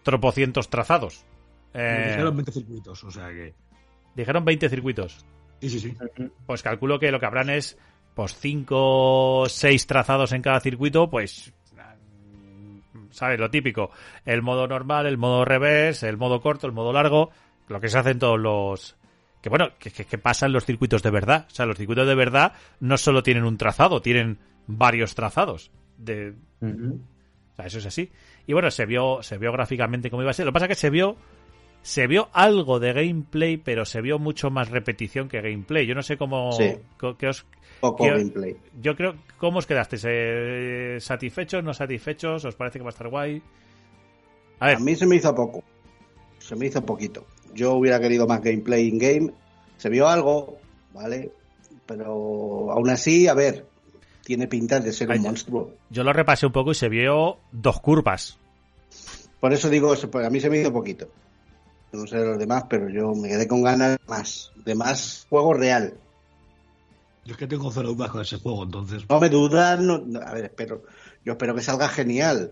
tropocientos 0.03 0.69
trazados. 0.69 1.25
Eh, 1.73 2.05
Dijeron 2.11 2.37
20 2.37 2.51
circuitos, 2.53 3.03
o 3.03 3.11
sea 3.11 3.27
que. 3.27 3.53
dijeron 4.15 4.45
20 4.45 4.69
circuitos. 4.69 5.25
Sí, 5.59 5.69
sí, 5.69 5.79
sí. 5.81 5.93
Pues 6.45 6.63
calculo 6.63 6.99
que 6.99 7.11
lo 7.11 7.19
que 7.19 7.25
habrán 7.25 7.49
es 7.49 7.77
pues 8.15 8.33
5 8.37 9.41
o 9.41 9.49
6 9.49 9.87
trazados 9.87 10.31
en 10.31 10.41
cada 10.41 10.61
circuito, 10.61 11.09
pues 11.09 11.53
¿sabes? 13.13 13.39
Lo 13.39 13.49
típico, 13.49 13.91
el 14.25 14.41
modo 14.41 14.67
normal, 14.67 15.05
el 15.05 15.17
modo 15.17 15.45
reverse, 15.45 16.09
el 16.09 16.17
modo 16.17 16.41
corto, 16.41 16.67
el 16.67 16.73
modo 16.73 16.91
largo, 16.91 17.31
lo 17.67 17.79
que 17.79 17.89
se 17.89 17.97
hacen 17.97 18.19
todos 18.19 18.39
los 18.39 18.97
que 19.41 19.49
bueno, 19.49 19.69
que, 19.77 19.91
que, 19.91 20.05
que 20.05 20.17
pasan 20.17 20.53
los 20.53 20.65
circuitos 20.65 21.03
de 21.03 21.11
verdad, 21.11 21.47
o 21.47 21.53
sea, 21.53 21.65
los 21.65 21.77
circuitos 21.77 22.07
de 22.07 22.15
verdad 22.15 22.53
no 22.79 22.97
solo 22.97 23.23
tienen 23.23 23.43
un 23.43 23.57
trazado, 23.57 24.01
tienen 24.01 24.39
varios 24.67 25.15
trazados 25.15 25.71
de 25.97 26.33
o 27.53 27.55
sea, 27.55 27.65
eso 27.65 27.77
es 27.77 27.85
así. 27.85 28.11
Y 28.47 28.53
bueno, 28.53 28.71
se 28.71 28.85
vio, 28.85 29.21
se 29.21 29.37
vio 29.37 29.51
gráficamente 29.51 30.09
cómo 30.09 30.21
iba 30.23 30.31
a 30.31 30.33
ser. 30.33 30.45
Lo 30.45 30.51
que 30.51 30.53
pasa 30.53 30.65
es 30.65 30.69
que 30.69 30.75
se 30.75 30.89
vio, 30.89 31.17
se 31.81 32.07
vio 32.07 32.29
algo 32.33 32.79
de 32.79 32.93
gameplay, 32.93 33.57
pero 33.57 33.85
se 33.85 34.01
vio 34.01 34.17
mucho 34.17 34.49
más 34.49 34.69
repetición 34.69 35.27
que 35.29 35.41
gameplay. 35.41 35.85
Yo 35.85 35.93
no 35.93 36.01
sé 36.01 36.17
cómo, 36.17 36.51
Sí. 36.53 36.73
qué 37.19 37.27
os, 37.27 37.45
Poco 37.79 38.03
¿Qué- 38.05 38.11
gameplay. 38.11 38.55
yo 38.81 38.95
creo, 38.95 39.15
¿cómo 39.37 39.59
os 39.59 39.67
quedasteis? 39.67 40.03
Eh, 40.07 40.97
¿Satisfechos, 40.99 41.63
no 41.63 41.73
satisfechos? 41.73 42.45
¿Os 42.45 42.55
parece 42.55 42.79
que 42.79 42.83
va 42.83 42.89
a 42.89 42.95
estar 42.95 43.09
guay? 43.09 43.41
A 44.59 44.67
ver, 44.67 44.77
A 44.77 44.79
mí 44.79 44.95
se 44.95 45.05
me 45.05 45.17
hizo 45.17 45.33
poco. 45.35 45.63
Se 46.39 46.55
me 46.55 46.67
hizo 46.67 46.85
poquito. 46.85 47.25
Yo 47.53 47.73
hubiera 47.73 47.99
querido 47.99 48.25
más 48.27 48.41
gameplay 48.41 48.87
in-game. 48.87 49.31
Se 49.77 49.89
vio 49.89 50.07
algo, 50.07 50.57
¿vale? 50.93 51.31
Pero 51.85 52.71
aún 52.71 52.89
así, 52.89 53.27
a 53.27 53.33
ver, 53.33 53.65
tiene 54.23 54.47
pinta 54.47 54.79
de 54.79 54.93
ser 54.93 55.11
Ay, 55.11 55.17
un 55.17 55.23
monstruo. 55.25 55.73
yo 55.89 56.03
lo 56.03 56.13
repasé 56.13 56.45
un 56.45 56.53
poco 56.53 56.71
y 56.71 56.75
se 56.75 56.87
vio 56.89 57.37
dos 57.51 57.81
curvas. 57.81 58.37
Por 59.41 59.51
eso 59.51 59.69
digo, 59.69 59.93
a 59.93 60.29
mí 60.29 60.39
se 60.39 60.49
me 60.49 60.59
hizo 60.61 60.71
poquito. 60.71 61.09
No 61.91 62.07
sé 62.07 62.15
los 62.17 62.39
demás, 62.39 62.63
pero 62.69 62.89
yo 62.89 63.13
me 63.13 63.27
quedé 63.27 63.47
con 63.47 63.61
ganas 63.61 63.97
más, 64.07 64.51
de 64.63 64.73
más 64.73 65.27
juego 65.29 65.53
real. 65.53 65.93
Yo 67.25 67.33
es 67.33 67.37
que 67.37 67.47
tengo 67.47 67.71
cero 67.71 67.89
dudas 67.89 68.11
con 68.11 68.21
ese 68.21 68.37
juego, 68.37 68.63
entonces. 68.63 69.03
No 69.09 69.19
me 69.19 69.29
dudas, 69.29 69.79
no, 69.79 69.99
no, 69.99 70.19
a 70.19 70.33
ver, 70.33 70.45
espero, 70.45 70.83
yo 71.23 71.33
espero 71.33 71.55
que 71.55 71.61
salga 71.61 71.87
genial, 71.87 72.51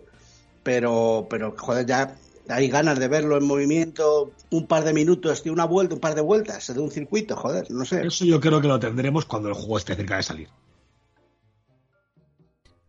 pero, 0.63 1.27
pero 1.29 1.53
joder, 1.57 1.85
ya 1.85 2.15
hay 2.47 2.69
ganas 2.69 2.99
de 2.99 3.07
verlo 3.07 3.37
en 3.37 3.45
movimiento 3.45 4.31
un 4.49 4.67
par 4.67 4.83
de 4.83 4.93
minutos, 4.93 5.43
tío, 5.43 5.51
una 5.51 5.65
vuelta, 5.65 5.95
un 5.95 6.01
par 6.01 6.15
de 6.15 6.21
vueltas 6.21 6.73
de 6.73 6.79
un 6.79 6.91
circuito, 6.91 7.35
joder, 7.35 7.69
no 7.69 7.83
sé. 7.85 8.05
Eso 8.05 8.25
yo 8.25 8.39
creo 8.39 8.61
que 8.61 8.67
lo 8.67 8.79
tendremos 8.79 9.25
cuando 9.25 9.49
el 9.49 9.55
juego 9.55 9.77
esté 9.77 9.95
cerca 9.95 10.17
de 10.17 10.23
salir. 10.23 10.49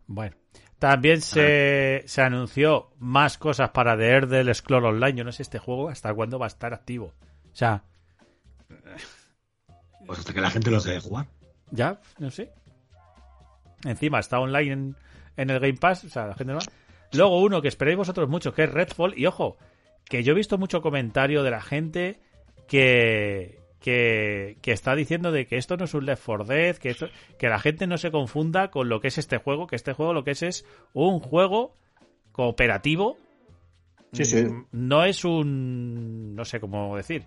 Bueno, 0.07 0.35
también 0.79 1.21
se, 1.21 2.03
se 2.05 2.21
anunció 2.21 2.91
más 2.97 3.37
cosas 3.37 3.69
para 3.71 3.97
The 3.97 4.17
Elder 4.17 4.53
Scroll 4.53 4.85
Online. 4.85 5.17
Yo 5.17 5.23
no 5.23 5.31
sé 5.31 5.41
este 5.41 5.59
juego 5.59 5.89
hasta 5.89 6.13
cuándo 6.13 6.39
va 6.39 6.45
a 6.45 6.47
estar 6.47 6.73
activo. 6.73 7.13
O 7.51 7.55
sea, 7.55 7.83
Pues 10.05 10.19
hasta 10.19 10.33
que 10.33 10.41
la 10.41 10.49
gente 10.49 10.69
lo 10.69 10.77
deje 10.77 10.91
de 10.91 10.99
jugar. 10.99 11.27
Ya, 11.73 11.99
no 12.19 12.29
sé. 12.31 12.51
Encima 13.85 14.19
está 14.19 14.39
online 14.39 14.71
en, 14.71 14.95
en 15.37 15.49
el 15.49 15.59
Game 15.59 15.73
Pass, 15.75 16.05
o 16.05 16.09
sea, 16.09 16.27
la 16.27 16.35
gente 16.35 16.53
no 16.53 16.59
va. 16.59 16.65
Luego 17.11 17.41
uno 17.41 17.61
que 17.61 17.67
esperéis 17.67 17.97
vosotros 17.97 18.29
mucho, 18.29 18.53
que 18.53 18.63
es 18.63 18.71
Redfall. 18.71 19.13
Y 19.17 19.25
ojo, 19.25 19.57
que 20.05 20.23
yo 20.23 20.31
he 20.31 20.35
visto 20.35 20.57
mucho 20.57 20.81
comentario 20.81 21.43
de 21.43 21.51
la 21.51 21.61
gente 21.61 22.19
que, 22.67 23.59
que, 23.79 24.57
que 24.61 24.71
está 24.71 24.95
diciendo 24.95 25.31
de 25.31 25.45
que 25.45 25.57
esto 25.57 25.75
no 25.77 25.85
es 25.85 25.93
un 25.93 26.05
Left 26.05 26.23
4 26.25 26.45
Dead, 26.45 26.77
que, 26.77 26.89
esto- 26.91 27.09
que 27.37 27.49
la 27.49 27.59
gente 27.59 27.85
no 27.87 27.97
se 27.97 28.09
confunda 28.11 28.71
con 28.71 28.87
lo 28.89 28.99
que 29.01 29.09
es 29.09 29.17
este 29.17 29.37
juego, 29.37 29.67
que 29.67 29.75
este 29.75 29.93
juego 29.93 30.13
lo 30.13 30.23
que 30.23 30.31
es 30.31 30.43
es 30.43 30.65
un 30.93 31.19
juego 31.19 31.73
cooperativo. 32.31 33.17
Sí, 34.13 34.25
sí. 34.25 34.45
No 34.71 35.03
es 35.05 35.25
un... 35.25 36.35
no 36.35 36.45
sé 36.45 36.59
cómo 36.59 36.95
decir. 36.95 37.25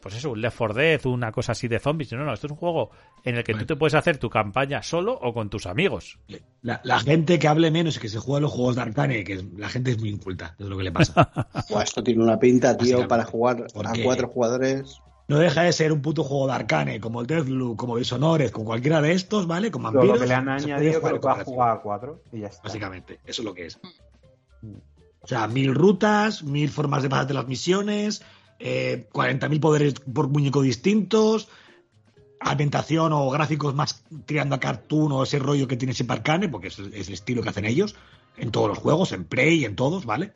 Pues 0.00 0.14
eso, 0.14 0.30
un 0.30 0.40
Left 0.40 0.56
4 0.58 0.74
Dead, 0.74 1.06
una 1.06 1.32
cosa 1.32 1.52
así 1.52 1.66
de 1.66 1.80
zombies. 1.80 2.12
No, 2.12 2.24
no, 2.24 2.32
esto 2.32 2.46
es 2.46 2.52
un 2.52 2.56
juego 2.56 2.90
en 3.24 3.36
el 3.36 3.42
que 3.42 3.52
tú 3.54 3.66
te 3.66 3.74
puedes 3.76 3.94
hacer 3.94 4.16
tu 4.18 4.30
campaña 4.30 4.80
solo 4.82 5.12
o 5.20 5.34
con 5.34 5.50
tus 5.50 5.66
amigos. 5.66 6.18
La, 6.62 6.80
la 6.84 7.00
gente 7.00 7.38
que 7.40 7.48
hable 7.48 7.70
menos 7.72 7.96
y 7.96 8.00
que 8.00 8.08
se 8.08 8.18
juega 8.20 8.40
los 8.40 8.52
juegos 8.52 8.76
de 8.76 8.82
Arcane, 8.82 9.24
que 9.24 9.32
es- 9.34 9.44
la 9.56 9.68
gente 9.68 9.90
es 9.90 9.98
muy 9.98 10.10
inculta, 10.10 10.54
es 10.58 10.66
lo 10.66 10.76
que 10.78 10.84
le 10.84 10.92
pasa. 10.92 11.30
Buah, 11.68 11.82
esto 11.82 12.02
tiene 12.02 12.22
una 12.22 12.38
pinta, 12.38 12.76
tío, 12.76 12.98
Básicamente. 12.98 13.08
para 13.08 13.24
jugar 13.24 13.66
a 13.84 13.92
cuatro 14.04 14.28
jugadores. 14.28 15.00
No 15.28 15.38
deja 15.38 15.62
de 15.62 15.72
ser 15.72 15.92
un 15.92 16.00
puto 16.02 16.22
juego 16.24 16.46
de 16.46 16.52
Arcane, 16.52 17.00
como 17.00 17.20
el 17.20 17.26
Deathloop, 17.26 17.76
como 17.76 17.96
Dishonored, 17.96 18.50
con 18.50 18.64
cualquiera 18.64 19.00
de 19.00 19.12
estos, 19.12 19.46
¿vale? 19.46 19.70
Con 19.72 19.82
vampiros. 19.82 20.16
lo 20.16 20.20
que 20.20 20.26
le 20.28 20.34
han 20.34 20.48
añadido 20.48 21.00
que 21.00 21.10
cooperativo. 21.10 21.44
jugar 21.44 21.76
a 21.76 21.80
cuatro 21.80 22.22
y 22.32 22.40
ya 22.40 22.48
está. 22.48 22.62
Básicamente, 22.62 23.18
eso 23.24 23.42
es 23.42 23.46
lo 23.46 23.54
que 23.54 23.66
es. 23.66 23.80
O 25.20 25.26
sea, 25.26 25.46
mil 25.46 25.74
rutas, 25.74 26.42
mil 26.42 26.68
formas 26.68 27.02
de 27.02 27.08
pasarte 27.08 27.34
las 27.34 27.46
misiones, 27.46 28.22
eh, 28.64 29.08
40.000 29.12 29.60
poderes 29.60 29.94
por 29.94 30.28
muñeco 30.28 30.62
distintos, 30.62 31.48
ambientación 32.40 33.12
o 33.12 33.28
gráficos 33.30 33.74
más 33.74 34.04
tirando 34.26 34.54
a 34.54 34.60
cartoon 34.60 35.12
o 35.12 35.22
ese 35.24 35.38
rollo 35.38 35.66
que 35.68 35.76
tiene 35.76 35.94
siempre 35.94 36.16
Arcane, 36.16 36.48
porque 36.48 36.68
es, 36.68 36.78
es 36.78 37.08
el 37.08 37.14
estilo 37.14 37.42
que 37.42 37.48
hacen 37.48 37.64
ellos 37.64 37.96
en 38.36 38.50
todos 38.50 38.68
los 38.68 38.78
juegos, 38.78 39.12
en 39.12 39.24
Prey, 39.24 39.64
en 39.64 39.74
todos, 39.76 40.04
¿vale? 40.06 40.32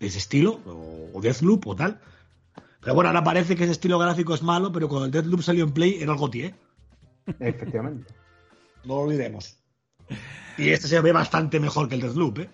Ese 0.00 0.18
estilo, 0.18 0.60
o, 0.66 1.10
o 1.14 1.20
Deathloop 1.20 1.66
o 1.66 1.76
tal. 1.76 2.00
Pero 2.80 2.94
bueno, 2.94 3.08
ahora 3.10 3.22
parece 3.22 3.56
que 3.56 3.64
ese 3.64 3.72
estilo 3.72 3.98
gráfico 3.98 4.34
es 4.34 4.42
malo, 4.42 4.72
pero 4.72 4.88
cuando 4.88 5.04
el 5.06 5.12
Deathloop 5.12 5.42
salió 5.42 5.64
en 5.64 5.72
Play 5.72 5.98
era 6.00 6.12
algo 6.12 6.30
¿eh? 6.32 6.54
Efectivamente. 7.38 8.12
No 8.84 8.94
lo 8.94 9.00
olvidemos. 9.02 9.58
Y 10.56 10.70
este 10.70 10.88
se 10.88 11.00
ve 11.00 11.12
bastante 11.12 11.60
mejor 11.60 11.88
que 11.88 11.96
el 11.96 12.00
Deathloop, 12.00 12.38
¿eh? 12.38 12.50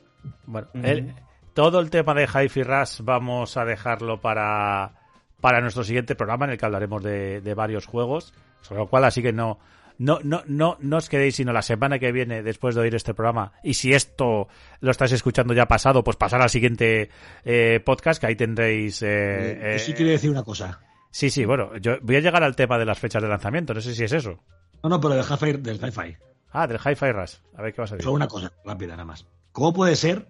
Bueno, 0.47 0.69
el- 0.83 1.15
todo 1.57 1.81
el 1.81 1.89
tema 1.89 2.13
de 2.13 2.27
Hi-Fi 2.27 2.63
Rush 2.65 3.01
vamos 3.01 3.57
a 3.57 3.65
dejarlo 3.65 4.21
para, 4.21 4.93
para 5.41 5.63
nuestro 5.63 5.85
siguiente 5.85 6.15
programa 6.15 6.45
en 6.45 6.51
el 6.53 6.59
que 6.59 6.67
hablaremos 6.67 7.03
de, 7.03 7.41
de 7.41 7.55
varios 7.55 7.87
juegos, 7.87 8.35
sobre 8.61 8.83
lo 8.83 8.89
cual 8.89 9.05
así 9.05 9.23
que 9.23 9.33
no, 9.33 9.59
no, 9.97 10.19
no, 10.23 10.43
no, 10.47 10.77
no 10.81 10.97
os 10.99 11.09
quedéis 11.09 11.37
sino 11.37 11.55
la 11.55 11.63
semana 11.63 11.99
que 11.99 12.13
viene 12.13 12.43
después 12.43 12.75
de 12.75 12.83
oír 12.83 12.95
este 12.95 13.15
programa 13.15 13.53
y 13.63 13.73
si 13.73 13.95
esto 13.95 14.49
lo 14.81 14.91
estáis 14.91 15.13
escuchando 15.13 15.55
ya 15.55 15.65
pasado, 15.65 16.05
pues 16.05 16.19
pasar 16.19 16.43
al 16.43 16.51
siguiente 16.51 17.09
eh, 17.43 17.81
podcast 17.83 18.21
que 18.21 18.27
ahí 18.27 18.37
tendréis... 18.37 19.01
eh, 19.03 19.73
Yo 19.73 19.79
sí 19.79 19.93
eh, 19.93 19.95
quiero 19.95 20.11
decir 20.13 20.31
una 20.31 20.45
cosa. 20.45 20.79
Sí, 21.11 21.31
sí, 21.31 21.47
bueno, 21.47 21.75
yo 21.79 21.95
voy 22.03 22.17
a 22.17 22.21
llegar 22.21 22.45
al 22.45 22.55
tema 22.55 22.77
de 22.79 22.85
las 22.85 22.99
fechas 22.99 23.23
de 23.23 23.29
lanzamiento, 23.31 23.73
no 23.73 23.81
sé 23.81 23.95
si 23.95 24.05
es 24.05 24.13
eso. 24.13 24.39
No, 24.83 24.91
no, 24.91 25.01
pero 25.01 25.15
del 25.15 25.25
hi-fi, 25.25 25.53
del 25.55 25.77
hi-fi. 25.83 26.19
Ah, 26.53 26.67
del 26.67 26.79
Hi-Fi 26.79 27.13
Rush. 27.13 27.35
A 27.57 27.63
ver 27.63 27.73
qué 27.73 27.81
vas 27.81 27.93
a 27.93 27.95
decir. 27.95 28.05
Solo 28.05 28.17
una 28.17 28.29
cosa, 28.29 28.53
rápida 28.65 28.93
nada 28.93 29.05
más. 29.07 29.27
¿Cómo 29.53 29.73
puede 29.73 29.97
ser 29.97 30.27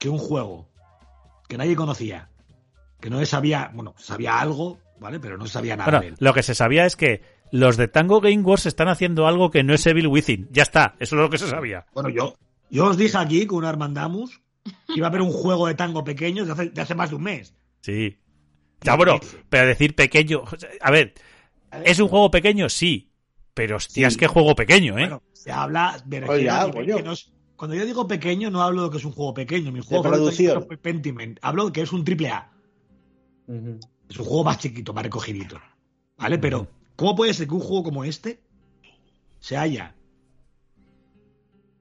que 0.00 0.08
un 0.08 0.18
juego 0.18 0.68
que 1.48 1.56
nadie 1.56 1.76
conocía, 1.76 2.28
que 3.00 3.08
no 3.10 3.18
se 3.20 3.26
sabía, 3.26 3.70
bueno, 3.74 3.94
sabía 3.98 4.40
algo, 4.40 4.78
¿vale? 4.98 5.20
Pero 5.20 5.36
no 5.38 5.46
sabía 5.46 5.76
nada 5.76 5.90
Bueno, 5.90 6.00
de 6.00 6.08
él. 6.08 6.14
lo 6.18 6.34
que 6.34 6.42
se 6.42 6.54
sabía 6.56 6.86
es 6.86 6.96
que 6.96 7.22
los 7.52 7.76
de 7.76 7.86
Tango 7.88 8.20
Game 8.20 8.42
Wars 8.42 8.66
están 8.66 8.88
haciendo 8.88 9.26
algo 9.28 9.50
que 9.50 9.62
no 9.62 9.74
es 9.74 9.86
Evil 9.86 10.06
Within. 10.08 10.48
Ya 10.50 10.62
está, 10.62 10.96
eso 10.98 11.14
es 11.16 11.22
lo 11.22 11.30
que 11.30 11.38
se 11.38 11.48
sabía. 11.48 11.86
Bueno, 11.94 12.08
yo, 12.08 12.36
yo 12.70 12.86
os 12.86 12.96
dije 12.96 13.16
aquí 13.18 13.46
con 13.46 13.58
un 13.58 13.64
Armandamus 13.66 14.40
que 14.86 14.94
iba 14.96 15.06
a 15.06 15.10
haber 15.10 15.22
un 15.22 15.32
juego 15.32 15.66
de 15.66 15.74
tango 15.74 16.02
pequeño 16.04 16.44
de 16.44 16.52
hace, 16.52 16.70
de 16.70 16.80
hace 16.80 16.94
más 16.94 17.10
de 17.10 17.16
un 17.16 17.22
mes. 17.22 17.54
Sí. 17.82 18.18
Ya, 18.82 18.96
bueno, 18.96 19.18
pero 19.48 19.66
decir 19.66 19.94
pequeño. 19.94 20.42
A 20.80 20.90
ver, 20.90 21.12
¿es 21.84 21.98
un 21.98 22.08
juego 22.08 22.30
pequeño? 22.30 22.68
Sí. 22.68 23.10
Pero 23.52 23.76
hostias, 23.76 24.12
Sí. 24.14 24.18
qué 24.20 24.26
juego 24.28 24.54
pequeño, 24.54 24.92
¿eh? 24.98 25.02
Bueno, 25.02 25.22
se 25.32 25.50
habla 25.50 26.00
de 26.06 26.24
Oye, 26.24 26.44
ya, 26.44 26.62
a 26.62 26.66
nivel 26.68 26.84
coño. 26.84 26.96
que 26.98 27.02
no 27.02 27.12
es- 27.12 27.32
Cuando 27.60 27.76
yo 27.76 27.84
digo 27.84 28.08
pequeño, 28.08 28.48
no 28.50 28.62
hablo 28.62 28.84
de 28.84 28.90
que 28.90 28.96
es 28.96 29.04
un 29.04 29.12
juego 29.12 29.34
pequeño. 29.34 29.70
Mi 29.70 29.82
juego 29.82 30.02
favorito 30.02 30.62
fue 30.62 30.78
Pentiment. 30.78 31.38
Hablo 31.42 31.66
de 31.66 31.72
que 31.72 31.82
es 31.82 31.92
un 31.92 32.02
triple 32.06 32.30
A. 32.30 32.50
Es 34.08 34.18
un 34.18 34.24
juego 34.24 34.44
más 34.44 34.56
chiquito, 34.56 34.94
más 34.94 35.04
recogidito. 35.04 35.60
¿Vale? 36.16 36.38
Pero, 36.38 36.68
¿cómo 36.96 37.14
puede 37.14 37.34
ser 37.34 37.48
que 37.48 37.52
un 37.52 37.60
juego 37.60 37.82
como 37.82 38.04
este 38.04 38.40
se 39.40 39.58
haya. 39.58 39.94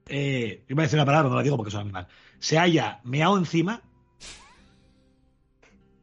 Eh, 0.10 0.66
iba 0.68 0.82
a 0.82 0.86
decir 0.86 0.98
una 0.98 1.06
palabra, 1.06 1.30
no 1.30 1.38
la 1.38 1.44
digo 1.44 1.56
porque 1.56 1.72
soy 1.72 1.80
animal. 1.80 2.10
Se 2.40 2.60
haya 2.60 3.00
meado 3.06 3.38
encima 3.38 3.82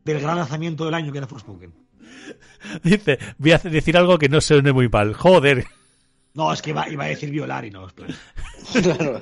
del 0.07 0.21
gran 0.23 0.39
lanzamiento 0.39 0.87
del 0.87 0.95
año 0.95 1.13
que 1.13 1.19
era 1.19 1.27
Forspoken. 1.27 1.75
Dice, 2.83 3.19
voy 3.37 3.53
a 3.53 3.59
decir 3.59 3.99
algo 3.99 4.17
que 4.17 4.31
no 4.31 4.41
suene 4.41 4.73
muy 4.73 4.89
mal. 4.89 5.13
Joder. 5.13 5.67
No, 6.37 6.53
es 6.53 6.61
que 6.63 6.71
iba, 6.71 6.89
iba 6.89 7.05
a 7.05 7.09
decir 7.09 7.31
violar 7.31 7.65
y 7.65 7.71
no. 7.71 7.87
Claro. 8.83 9.21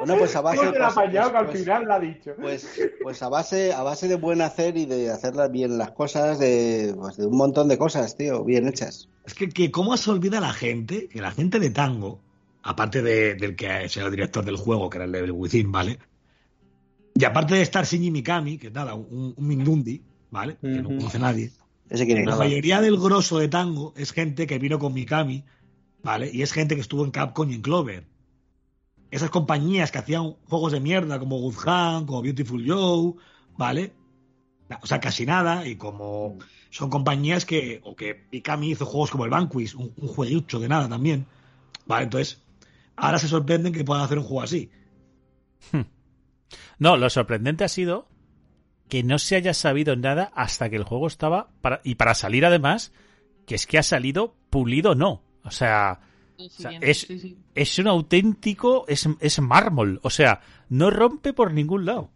bueno, 0.00 0.18
pues 0.18 0.34
a 0.36 0.40
base 0.40 0.64
No 0.64 0.72
te 0.72 0.78
la 0.78 0.86
ha 0.86 0.88
pues- 0.94 0.98
apañado 0.98 1.30
que 1.32 1.36
al 1.38 1.46
pues- 1.46 1.58
final 1.60 1.88
la 1.88 1.94
ha 1.94 2.00
dicho. 2.00 2.32
Pues, 2.40 2.80
pues 3.02 3.22
a 3.22 3.28
base, 3.28 3.72
a 3.72 3.82
base 3.82 4.08
de 4.08 4.16
buen 4.16 4.40
hacer 4.42 4.76
y 4.76 4.84
de 4.86 5.10
hacerlas 5.10 5.50
bien 5.50 5.78
las 5.78 5.92
cosas, 5.92 6.38
de, 6.38 6.94
pues 6.98 7.16
de 7.16 7.26
un 7.26 7.36
montón 7.36 7.68
de 7.68 7.78
cosas, 7.78 8.16
tío, 8.16 8.44
bien 8.44 8.66
hechas. 8.68 9.08
Es 9.26 9.34
que, 9.34 9.48
que 9.48 9.70
cómo 9.70 9.96
se 9.96 10.10
olvida 10.10 10.40
la 10.40 10.52
gente, 10.52 11.08
que 11.08 11.20
la 11.20 11.30
gente 11.30 11.58
de 11.60 11.70
Tango, 11.70 12.20
aparte 12.62 13.00
de- 13.02 13.34
del 13.34 13.56
que 13.56 13.84
es 13.84 13.96
el 13.96 14.10
director 14.10 14.44
del 14.44 14.56
juego, 14.56 14.90
que 14.90 14.98
era 14.98 15.04
el 15.06 15.12
de 15.12 15.30
Within, 15.30 15.70
¿vale? 15.72 15.98
Y 17.14 17.24
aparte 17.24 17.54
de 17.54 17.62
estar 17.62 17.84
Shinji 17.84 18.10
Mikami, 18.10 18.58
que 18.58 18.66
es 18.68 18.72
nada, 18.72 18.94
un, 18.94 19.34
un 19.36 19.46
Mindundi, 19.46 20.02
¿vale? 20.30 20.56
Que 20.60 20.68
no 20.68 20.88
conoce 20.88 21.18
nadie. 21.18 21.52
Ese 21.88 22.06
quiere 22.06 22.24
La 22.24 22.36
mayoría 22.36 22.80
del 22.80 22.98
grosso 22.98 23.38
de 23.38 23.48
Tango 23.48 23.92
es 23.96 24.12
gente 24.12 24.46
que 24.46 24.58
vino 24.58 24.78
con 24.78 24.94
Mikami, 24.94 25.44
¿vale? 26.02 26.30
Y 26.32 26.42
es 26.42 26.52
gente 26.52 26.74
que 26.74 26.80
estuvo 26.80 27.04
en 27.04 27.10
Capcom 27.10 27.50
y 27.50 27.54
en 27.54 27.62
Clover. 27.62 28.06
Esas 29.10 29.30
compañías 29.30 29.92
que 29.92 29.98
hacían 29.98 30.32
juegos 30.48 30.72
de 30.72 30.80
mierda 30.80 31.18
como 31.18 31.38
Good 31.38 31.56
Hand, 31.66 32.06
como 32.06 32.22
Beautiful 32.22 32.64
Joe, 32.66 33.14
¿vale? 33.56 33.92
O 34.80 34.86
sea, 34.86 34.98
casi 35.00 35.26
nada. 35.26 35.66
Y 35.68 35.76
como 35.76 36.38
son 36.70 36.90
compañías 36.90 37.44
que, 37.44 37.80
o 37.84 37.94
que 37.94 38.26
Mikami 38.32 38.70
hizo 38.70 38.86
juegos 38.86 39.10
como 39.10 39.24
el 39.24 39.30
Vanquish, 39.30 39.74
un, 39.76 39.92
un 39.96 40.08
jueguicho 40.08 40.58
de 40.58 40.68
nada 40.68 40.88
también, 40.88 41.26
¿vale? 41.86 42.04
Entonces, 42.04 42.42
ahora 42.96 43.18
se 43.18 43.28
sorprenden 43.28 43.72
que 43.72 43.84
puedan 43.84 44.04
hacer 44.04 44.18
un 44.18 44.24
juego 44.24 44.42
así. 44.42 44.70
No, 46.78 46.96
lo 46.96 47.08
sorprendente 47.10 47.64
ha 47.64 47.68
sido 47.68 48.08
que 48.94 49.02
no 49.02 49.18
se 49.18 49.34
haya 49.34 49.54
sabido 49.54 49.96
nada 49.96 50.30
hasta 50.36 50.70
que 50.70 50.76
el 50.76 50.84
juego 50.84 51.08
estaba. 51.08 51.48
Para, 51.60 51.80
y 51.82 51.96
para 51.96 52.14
salir, 52.14 52.46
además, 52.46 52.92
que 53.44 53.56
es 53.56 53.66
que 53.66 53.76
ha 53.76 53.82
salido 53.82 54.36
pulido 54.50 54.94
no. 54.94 55.20
O 55.42 55.50
sea, 55.50 55.98
es- 56.80 56.98
sí, 57.00 57.18
sí. 57.18 57.36
es 57.56 57.76
un 57.80 57.88
auténtico. 57.88 58.84
Es, 58.86 59.08
es 59.18 59.40
mármol. 59.40 59.98
O 60.04 60.10
sea, 60.10 60.42
no 60.68 60.90
rompe 60.90 61.32
por 61.32 61.52
ningún 61.52 61.86
lado. 61.86 62.10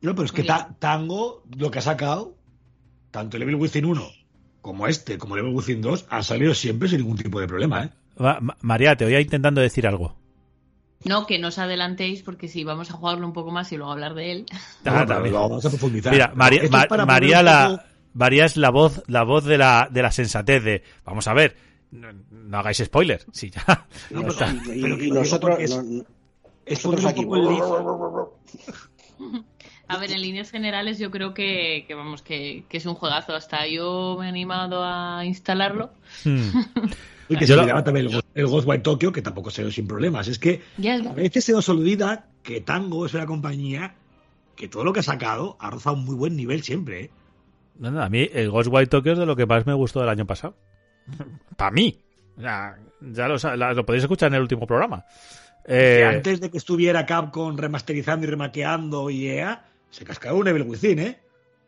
No, 0.00 0.14
pero 0.14 0.26
es 0.26 0.30
que. 0.30 0.44
Ta- 0.44 0.76
Tango, 0.78 1.42
lo 1.58 1.72
que 1.72 1.80
ha 1.80 1.82
sacado, 1.82 2.36
tanto 3.10 3.36
el 3.36 3.42
Evil 3.42 3.56
Within 3.56 3.84
1 3.86 4.08
como 4.62 4.86
este, 4.86 5.18
como 5.18 5.34
el 5.34 5.42
Evil 5.42 5.56
Within 5.56 5.82
2, 5.82 6.06
han 6.08 6.22
salido 6.22 6.54
siempre 6.54 6.88
sin 6.88 6.98
ningún 7.00 7.16
tipo 7.16 7.40
de 7.40 7.48
problema, 7.48 7.82
¿eh? 7.84 7.90
Va, 8.22 8.38
Ma- 8.40 8.56
María, 8.60 8.94
te 8.96 9.04
voy 9.04 9.14
a 9.16 9.20
intentando 9.20 9.60
decir 9.60 9.88
algo. 9.88 10.16
No, 11.04 11.26
que 11.26 11.38
no 11.38 11.48
os 11.48 11.58
adelantéis 11.58 12.22
porque 12.22 12.48
si 12.48 12.64
vamos 12.64 12.90
a 12.90 12.94
jugarlo 12.94 13.26
un 13.26 13.32
poco 13.32 13.50
más 13.52 13.70
y 13.72 13.76
luego 13.76 13.92
hablar 13.92 14.14
de 14.14 14.32
él. 14.32 14.46
Ah, 14.86 15.04
pero 15.06 15.32
vamos 15.32 15.64
a 15.64 15.68
profundizar. 15.68 16.12
Mira, 16.12 16.32
María, 16.34 16.62
es 16.62 16.70
Ma- 16.70 16.86
María 17.06 17.42
la, 17.42 17.68
poco- 17.70 17.82
María 18.14 18.44
es 18.44 18.56
la 18.56 18.70
voz, 18.70 19.02
la 19.06 19.22
voz 19.24 19.44
de 19.44 19.58
la, 19.58 19.88
de 19.90 20.02
la 20.02 20.10
sensatez 20.10 20.64
de. 20.64 20.82
Vamos 21.04 21.28
a 21.28 21.34
ver, 21.34 21.56
no, 21.90 22.08
no 22.30 22.58
hagáis 22.58 22.78
spoiler. 22.78 23.24
Sí, 23.32 23.50
ya. 23.50 23.86
No, 24.10 24.22
está. 24.28 24.52
Y, 24.74 24.82
pero 24.82 24.94
y 24.94 24.98
que 24.98 25.08
nosotros, 25.08 25.58
es- 25.60 25.78
nosotros 26.68 27.04
aquí. 27.04 27.24
A 29.88 29.98
ver, 29.98 30.10
en 30.10 30.20
líneas 30.20 30.50
generales 30.50 30.98
yo 30.98 31.12
creo 31.12 31.32
que, 31.32 31.84
que 31.86 31.94
vamos, 31.94 32.20
que, 32.22 32.64
que 32.68 32.78
es 32.78 32.86
un 32.86 32.94
juegazo. 32.96 33.34
Hasta 33.36 33.68
yo 33.68 34.16
me 34.18 34.26
he 34.26 34.28
animado 34.28 34.82
a 34.84 35.24
instalarlo. 35.24 35.90
Hmm. 36.24 36.40
Y 37.28 37.36
que 37.36 37.40
Yo 37.46 37.46
se 37.48 37.56
lo- 37.56 37.62
olvidaba 37.62 37.82
también 37.84 38.06
el, 38.06 38.12
Ghost- 38.12 38.26
el 38.34 38.46
Ghostwire 38.46 38.82
Tokyo, 38.82 39.12
que 39.12 39.22
tampoco 39.22 39.50
se 39.50 39.62
dio 39.62 39.70
sin 39.72 39.86
problemas. 39.88 40.28
Es 40.28 40.38
que 40.38 40.62
a 41.10 41.12
veces 41.14 41.44
se 41.44 41.52
nos 41.52 41.68
olvida 41.68 42.26
que 42.42 42.60
Tango 42.60 43.04
es 43.06 43.14
una 43.14 43.26
compañía 43.26 43.94
que 44.54 44.68
todo 44.68 44.84
lo 44.84 44.92
que 44.92 45.00
ha 45.00 45.02
sacado 45.02 45.56
ha 45.60 45.70
rozado 45.70 45.96
un 45.96 46.04
muy 46.04 46.14
buen 46.14 46.36
nivel 46.36 46.62
siempre, 46.62 47.00
¿eh? 47.02 47.10
No, 47.78 47.90
no, 47.90 48.02
a 48.02 48.08
mí 48.08 48.28
el 48.32 48.50
Ghostwire 48.50 48.86
Tokyo 48.86 49.12
es 49.12 49.18
de 49.18 49.26
lo 49.26 49.36
que 49.36 49.44
más 49.44 49.66
me 49.66 49.74
gustó 49.74 50.00
del 50.00 50.08
año 50.08 50.26
pasado. 50.26 50.56
Para 51.56 51.70
mí. 51.72 51.98
Ya, 52.38 52.76
ya 53.00 53.28
lo, 53.28 53.38
sa- 53.38 53.56
la- 53.56 53.72
lo 53.74 53.84
podéis 53.84 54.04
escuchar 54.04 54.28
en 54.28 54.34
el 54.36 54.42
último 54.42 54.66
programa. 54.66 55.04
Que 55.66 56.00
Eh, 56.00 56.04
antes 56.04 56.40
de 56.40 56.48
que 56.50 56.58
estuviera 56.58 57.04
Capcom 57.06 57.56
remasterizando 57.56 58.24
y 58.26 58.30
remaqueando 58.30 59.10
y 59.10 59.26
EA, 59.28 59.64
se 59.90 60.04
cascaba 60.04 60.38
un 60.38 60.46
Evil 60.46 60.62
Within, 60.62 60.98
¿eh? 61.00 61.18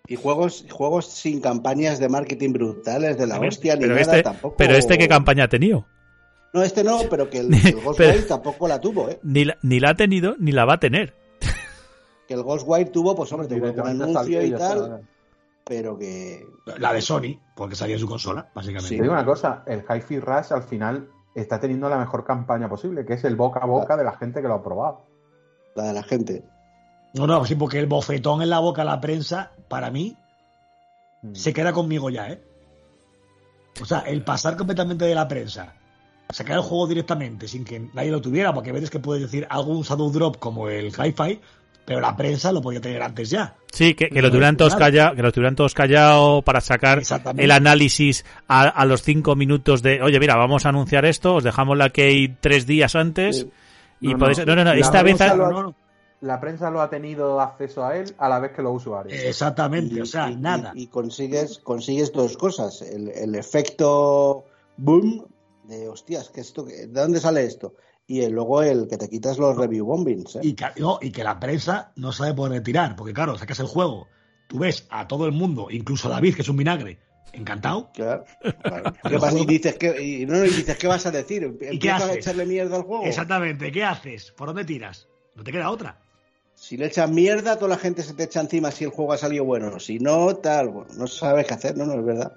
Y 0.09 0.17
juegos, 0.17 0.65
juegos 0.71 1.07
sin 1.07 1.41
campañas 1.41 1.99
de 1.99 2.09
marketing 2.09 2.53
brutales 2.55 3.19
de 3.19 3.27
la 3.27 3.35
También, 3.35 3.49
hostia 3.53 3.75
ni 3.75 3.83
pero, 3.83 3.95
nada 3.95 4.03
este, 4.03 4.23
tampoco. 4.23 4.57
pero 4.57 4.75
este, 4.75 4.97
¿qué 4.99 5.07
campaña 5.07 5.45
ha 5.45 5.49
tenido? 5.49 5.87
No, 6.55 6.63
este 6.63 6.83
no, 6.83 7.01
pero 7.11 7.29
que 7.29 7.41
el, 7.41 7.51
Ni- 7.51 7.59
el 7.59 7.81
Ghostwire 7.83 8.23
tampoco 8.23 8.67
la 8.67 8.81
tuvo, 8.81 9.09
¿eh? 9.11 9.21
Ni 9.23 9.45
la, 9.45 9.59
ni 9.63 9.81
la 9.81 9.91
ha 9.91 9.95
tenido 9.95 10.35
ni 10.39 10.51
la 10.53 10.65
va 10.65 10.75
a 10.75 10.81
tener. 10.81 11.15
Que 12.27 12.35
el 12.35 12.43
Ghostwire 12.43 12.91
tuvo, 12.91 13.15
pues 13.15 13.31
hombre, 13.33 13.49
tuvo 13.49 13.71
un 13.71 13.87
anuncio 14.03 14.43
y 14.43 14.51
tal, 14.53 15.07
pero 15.65 15.99
que. 15.99 16.47
La 16.79 16.93
de 16.95 17.03
Sony, 17.03 17.39
porque 17.55 17.75
salía 17.75 17.97
en 17.97 18.01
su 18.01 18.09
consola, 18.09 18.51
básicamente. 18.55 18.97
Te 18.97 19.03
digo 19.03 19.13
una 19.13 19.25
cosa, 19.27 19.63
el 19.67 19.85
Hi-Fi 19.89 20.21
Rush 20.21 20.53
al 20.53 20.63
final 20.63 21.09
está 21.35 21.61
teniendo 21.61 21.89
la 21.91 21.99
mejor 21.99 22.25
campaña 22.25 22.69
posible, 22.69 23.05
que 23.05 23.13
es 23.15 23.25
el 23.25 23.37
boca 23.37 23.61
a 23.61 23.67
boca 23.67 23.97
de 23.97 24.05
la 24.05 24.13
gente 24.17 24.41
que 24.41 24.49
lo 24.49 24.55
ha 24.55 24.63
probado. 24.63 25.03
La 25.75 25.85
de 25.85 25.93
la 25.93 26.03
gente. 26.03 26.43
No, 27.15 27.27
no, 27.27 27.45
sí, 27.45 27.55
porque 27.55 27.79
el 27.79 27.87
bofetón 27.87 28.43
en 28.43 28.51
la 28.51 28.59
boca 28.59 28.83
a 28.83 28.85
la 28.85 29.01
prensa, 29.01 29.53
para 29.69 29.91
mí, 29.91 30.17
Mm. 31.23 31.35
se 31.35 31.53
queda 31.53 31.73
conmigo 31.73 32.11
ya, 32.11 32.29
¿eh? 32.31 32.41
O 33.81 33.85
sea, 33.85 34.01
el 34.01 34.23
pasar 34.23 34.57
completamente 34.57 35.05
de 35.05 35.15
la 35.15 35.27
prensa, 35.27 35.75
sacar 36.31 36.57
el 36.57 36.63
juego 36.63 36.87
directamente 36.87 37.49
sin 37.49 37.65
que 37.65 37.81
nadie 37.95 38.11
lo 38.11 38.21
tuviera, 38.21 38.53
porque 38.53 38.71
a 38.71 38.73
veces 38.73 38.91
que 38.91 38.99
puedes 39.01 39.23
decir 39.23 39.47
algún 39.51 39.83
shadow 39.83 40.11
drop 40.13 40.37
como 40.39 40.69
el 40.69 40.87
hi-fi, 40.89 41.41
pero 41.85 42.01
la 42.01 42.17
prensa 42.17 42.53
lo 42.53 42.61
podía 42.61 42.81
tener 42.81 43.03
antes 43.03 43.31
ya. 43.31 43.55
Sí, 43.73 43.95
que, 43.95 44.11
que 44.11 44.23
lo 44.23 44.31
tuvieran 44.31 44.57
todos 44.57 44.77
callado, 44.77 45.17
que 45.17 45.23
lo 45.23 45.33
tuvieran 45.33 45.57
todos 45.57 45.75
callado 45.75 46.43
para 46.43 46.61
sacar 46.61 47.03
el 47.37 47.51
análisis 47.51 48.25
a, 48.47 48.63
a 48.69 48.85
los 48.85 49.03
cinco 49.03 49.35
minutos 49.37 49.83
de, 49.83 50.01
oye, 50.03 50.21
mira, 50.21 50.37
vamos 50.37 50.67
a 50.67 50.69
anunciar 50.69 51.05
esto, 51.05 51.37
os 51.37 51.45
dejamos 51.45 51.77
la 51.79 51.91
key 51.91 52.37
tres 52.41 52.67
días 52.67 52.95
antes 52.95 53.41
Sí. 53.41 53.51
y 54.03 54.09
No, 54.13 54.19
podéis, 54.19 54.47
no. 54.47 54.55
no, 54.55 54.65
no, 54.65 54.73
esta 54.73 55.03
vez, 55.03 55.17
La 56.21 56.41
prensa 56.41 56.71
lo 56.71 56.81
ha 56.81 56.91
tenido 56.91 57.41
acceso 57.41 57.85
a 57.85 57.97
él 57.97 58.15
a 58.19 58.29
la 58.29 58.41
vez 58.41 58.53
que 58.53 58.63
los 58.63 58.75
usuarios. 58.77 59.23
Exactamente, 59.23 60.03
o 60.03 60.07
sea, 60.07 60.31
y- 60.31 60.37
nada. 60.37 60.73
Y, 60.75 60.83
y 60.83 60.87
consigues, 60.89 61.59
consigues 61.61 62.13
dos 62.13 62.37
cosas. 62.37 62.83
El, 62.83 63.09
el 63.11 63.35
efecto 63.37 64.45
boom 64.77 65.27
de 65.65 65.89
hostias, 65.89 66.31
que 66.31 66.41
esto, 66.41 66.65
¿de 66.65 66.87
dónde 66.89 67.21
sale 67.21 67.45
esto? 67.45 67.75
Y 68.07 68.23
el- 68.23 68.33
luego 68.33 68.63
el 68.63 68.89
que 68.89 68.97
te 68.97 69.09
quitas 69.09 69.39
los 69.39 69.57
review 69.57 69.87
bombings. 69.87 70.37
¿eh? 70.37 70.41
Y 70.43 70.55
que, 70.55 70.67
no, 70.79 70.99
y 71.01 71.13
que 71.13 71.23
la 71.23 71.39
prensa 71.39 71.93
no 71.97 72.11
sabe 72.11 72.35
por 72.35 72.49
dónde 72.49 72.63
tirar, 72.63 72.97
porque 72.97 73.13
claro, 73.13 73.37
sacas 73.39 73.61
el 73.61 73.67
juego, 73.67 74.09
tú 74.49 74.59
ves 74.59 74.87
a 74.91 75.07
todo 75.07 75.27
el 75.27 75.33
mundo, 75.33 75.69
incluso 75.71 76.09
a 76.09 76.13
David, 76.13 76.35
que 76.35 76.43
es 76.43 76.49
un 76.49 76.57
vinagre, 76.57 76.99
encantado, 77.33 77.91
Claro, 77.93 78.25
claro. 78.63 78.93
¿Qué 79.09 79.19
pasa? 79.19 79.39
Y 79.39 79.47
dices, 79.47 79.77
¿qué, 79.77 80.03
y, 80.03 80.27
no, 80.27 80.45
y 80.45 80.49
dices, 80.51 80.77
¿qué 80.79 80.87
vas 80.89 81.05
a 81.07 81.11
decir? 81.11 81.45
¿Empiezas 81.45 82.01
a 82.01 82.05
haces? 82.07 82.17
echarle 82.19 82.47
mierda 82.47 82.77
al 82.77 82.83
juego? 82.83 83.05
Exactamente, 83.05 83.71
¿qué 83.71 83.85
haces? 83.85 84.33
¿Por 84.33 84.49
dónde 84.49 84.65
tiras? 84.65 85.07
No 85.37 85.45
te 85.45 85.53
queda 85.53 85.71
otra. 85.71 86.01
Si 86.61 86.77
le 86.77 86.87
echas 86.87 87.09
mierda, 87.11 87.57
toda 87.57 87.69
la 87.71 87.77
gente 87.79 88.03
se 88.03 88.15
te 88.15 88.25
echa 88.25 88.41
encima 88.41 88.71
si 88.71 88.85
el 88.85 88.91
juego 88.91 89.13
ha 89.13 89.19
salido 89.19 89.45
bueno. 89.45 89.79
Si 89.79 89.99
no, 90.01 90.35
tal, 90.37 90.69
bueno, 90.69 90.91
no 90.97 91.07
sabes 91.07 91.47
qué 91.47 91.55
hacer, 91.55 91.77
no, 91.77 91.87
no 91.87 91.95
es 91.95 92.05
verdad. 92.05 92.33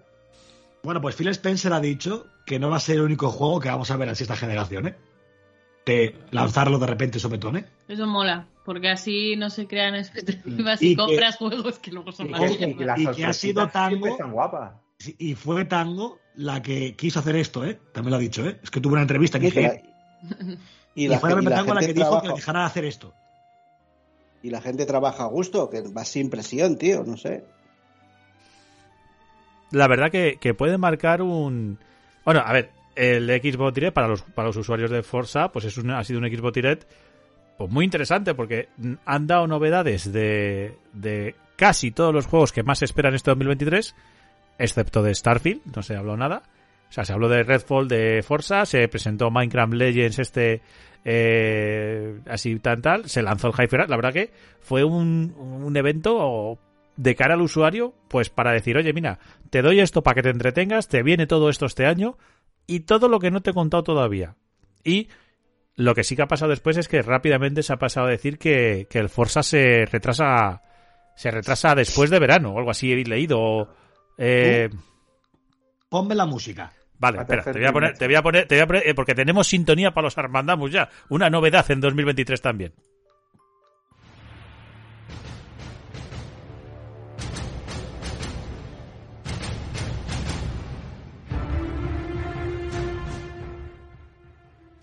Bueno, 0.83 1.01
pues 1.01 1.15
Phil 1.15 1.27
Spencer 1.29 1.73
ha 1.73 1.79
dicho 1.79 2.27
que 2.45 2.59
no 2.59 2.69
va 2.69 2.77
a 2.77 2.79
ser 2.79 2.95
el 2.97 3.01
único 3.01 3.29
juego 3.31 3.59
que 3.59 3.69
vamos 3.69 3.89
a 3.91 3.97
ver 3.97 4.09
así 4.09 4.23
esta 4.23 4.35
generación, 4.35 4.87
¿eh? 4.87 4.95
de 5.85 6.15
lanzarlo 6.29 6.77
de 6.77 6.85
repente 6.85 7.17
sopetón, 7.19 7.57
¿eh? 7.57 7.65
Eso 7.87 8.05
mola, 8.05 8.47
porque 8.63 8.89
así 8.89 9.35
no 9.35 9.49
se 9.49 9.65
crean 9.67 9.95
expectativas 9.95 10.79
y, 10.81 10.91
Y 10.91 10.95
que- 10.95 11.01
compras 11.01 11.37
juegos 11.37 11.79
que 11.79 11.91
luego 11.91 12.11
son 12.11 12.29
más. 12.29 12.51
Y 12.51 12.57
que 12.57 12.65
y 12.97 13.07
que 13.07 13.25
ha 13.25 13.33
sido 13.33 13.67
tango- 13.69 14.17
Y 15.17 15.33
fue 15.33 15.65
Tango 15.65 16.19
la 16.35 16.61
que 16.61 16.95
quiso 16.95 17.19
hacer 17.19 17.35
esto, 17.35 17.65
¿eh? 17.65 17.79
También 17.91 18.11
lo 18.11 18.17
ha 18.17 18.19
dicho, 18.19 18.45
¿eh? 18.45 18.59
Es 18.61 18.69
que 18.69 18.79
tuvo 18.79 18.93
una 18.93 19.01
entrevista 19.01 19.39
que 19.39 19.49
la- 19.49 19.73
IGN 19.73 20.59
y 20.93 21.05
y, 21.05 21.07
la, 21.07 21.19
fue 21.19 21.31
y 21.31 21.45
la 21.45 21.55
Tango 21.55 21.73
la 21.73 21.79
que 21.81 21.93
dijo 21.93 22.21
que 22.21 22.27
dejara 22.29 22.59
de 22.59 22.65
hacer 22.67 22.85
esto. 22.85 23.13
Y 24.43 24.49
la 24.49 24.61
gente 24.61 24.85
trabaja 24.85 25.23
a 25.23 25.27
gusto, 25.27 25.69
que 25.69 25.81
va 25.81 26.03
sin 26.05 26.29
presión, 26.29 26.77
tío, 26.77 27.03
no 27.03 27.17
sé. 27.17 27.43
la 29.71 29.87
verdad 29.87 30.11
que, 30.11 30.37
que 30.39 30.53
puede 30.53 30.77
marcar 30.77 31.21
un... 31.21 31.79
Bueno, 32.25 32.41
a 32.45 32.51
ver, 32.51 32.71
el 32.95 33.27
Xbox 33.29 33.73
Direct 33.73 33.93
para 33.93 34.07
los, 34.07 34.21
para 34.21 34.47
los 34.49 34.57
usuarios 34.57 34.91
de 34.91 35.01
Forza, 35.03 35.51
pues 35.51 35.65
es 35.65 35.77
un- 35.77 35.91
ha 35.91 36.03
sido 36.03 36.19
un 36.19 36.27
Xbox 36.27 36.53
Direct 36.53 36.83
pues 37.57 37.69
muy 37.71 37.85
interesante 37.85 38.33
porque 38.33 38.67
han 39.05 39.27
dado 39.27 39.47
novedades 39.47 40.11
de, 40.11 40.77
de 40.93 41.35
casi 41.55 41.91
todos 41.91 42.13
los 42.13 42.25
juegos 42.25 42.51
que 42.51 42.63
más 42.63 42.79
se 42.79 42.85
esperan 42.85 43.13
este 43.13 43.31
2023, 43.31 43.95
excepto 44.57 45.03
de 45.03 45.13
Starfield, 45.15 45.61
no 45.75 45.83
se 45.83 45.95
habló 45.95 46.17
nada. 46.17 46.43
O 46.91 46.93
sea, 46.93 47.05
se 47.05 47.13
habló 47.13 47.29
de 47.29 47.43
Redfall, 47.43 47.87
de 47.87 48.21
Forza, 48.21 48.65
se 48.65 48.85
presentó 48.89 49.31
Minecraft 49.31 49.71
Legends 49.71 50.19
este 50.19 50.61
eh, 51.05 52.19
así 52.27 52.59
tan 52.59 52.81
tal, 52.81 53.07
se 53.07 53.21
lanzó 53.21 53.47
el 53.47 53.53
Hyper. 53.53 53.89
La 53.89 53.95
verdad 53.95 54.11
que 54.11 54.31
fue 54.59 54.83
un, 54.83 55.33
un 55.37 55.77
evento 55.77 56.59
de 56.97 57.15
cara 57.15 57.35
al 57.35 57.41
usuario, 57.41 57.93
pues 58.09 58.29
para 58.29 58.51
decir, 58.51 58.75
oye, 58.75 58.91
mira, 58.91 59.19
te 59.49 59.61
doy 59.61 59.79
esto 59.79 60.03
para 60.03 60.15
que 60.15 60.23
te 60.23 60.31
entretengas, 60.31 60.89
te 60.89 61.01
viene 61.01 61.27
todo 61.27 61.47
esto 61.47 61.65
este 61.65 61.85
año 61.85 62.17
y 62.67 62.81
todo 62.81 63.07
lo 63.07 63.19
que 63.19 63.31
no 63.31 63.39
te 63.39 63.51
he 63.51 63.53
contado 63.53 63.83
todavía. 63.83 64.35
Y 64.83 65.07
lo 65.77 65.95
que 65.95 66.03
sí 66.03 66.17
que 66.17 66.23
ha 66.23 66.27
pasado 66.27 66.49
después 66.49 66.75
es 66.75 66.89
que 66.89 67.01
rápidamente 67.01 67.63
se 67.63 67.71
ha 67.71 67.77
pasado 67.77 68.07
a 68.07 68.11
decir 68.11 68.37
que, 68.37 68.85
que 68.89 68.99
el 68.99 69.07
Forza 69.07 69.43
se 69.43 69.85
retrasa 69.85 70.61
se 71.15 71.31
retrasa 71.31 71.73
después 71.73 72.09
de 72.09 72.19
verano 72.19 72.51
o 72.51 72.57
algo 72.57 72.71
así 72.71 72.91
he 72.91 73.05
leído. 73.05 73.73
Eh, 74.17 74.69
Ponme 75.87 76.15
la 76.15 76.25
música. 76.25 76.73
Vale, 77.01 77.19
espera, 77.21 77.43
te 77.43 77.53
voy 77.53 77.65
a 77.65 77.73
poner, 77.73 77.97
te 77.97 78.05
voy 78.05 78.15
a 78.15 78.21
poner, 78.21 78.47
te 78.47 78.55
voy 78.55 78.61
a 78.61 78.67
poner, 78.67 78.87
eh, 78.87 78.93
porque 78.93 79.15
tenemos 79.15 79.47
sintonía 79.47 79.91
para 79.91 80.05
los 80.05 80.15
Armandamos 80.19 80.71
ya. 80.71 80.87
Una 81.09 81.31
novedad 81.31 81.65
en 81.71 81.81
2023 81.81 82.39
también. 82.39 82.73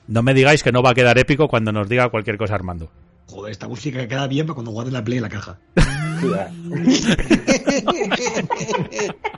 No 0.09 0.25
me 0.25 0.35
digáis 0.35 0.65
que 0.65 0.73
no 0.73 0.83
va 0.83 0.91
a 0.91 0.95
quedar 0.95 1.19
épico 1.19 1.47
cuando 1.47 1.71
nos 1.71 1.89
diga 1.89 2.09
cualquier 2.09 2.37
cosa 2.37 2.57
Armando. 2.57 2.91
Joder, 3.27 3.53
esta 3.53 3.69
música 3.69 4.01
que 4.01 4.09
queda 4.09 4.27
bien 4.27 4.47
para 4.47 4.55
cuando 4.55 4.73
guarden 4.73 4.95
la 4.95 5.05
play 5.05 5.19
en 5.19 5.23
la 5.23 5.29
caja. 5.29 5.61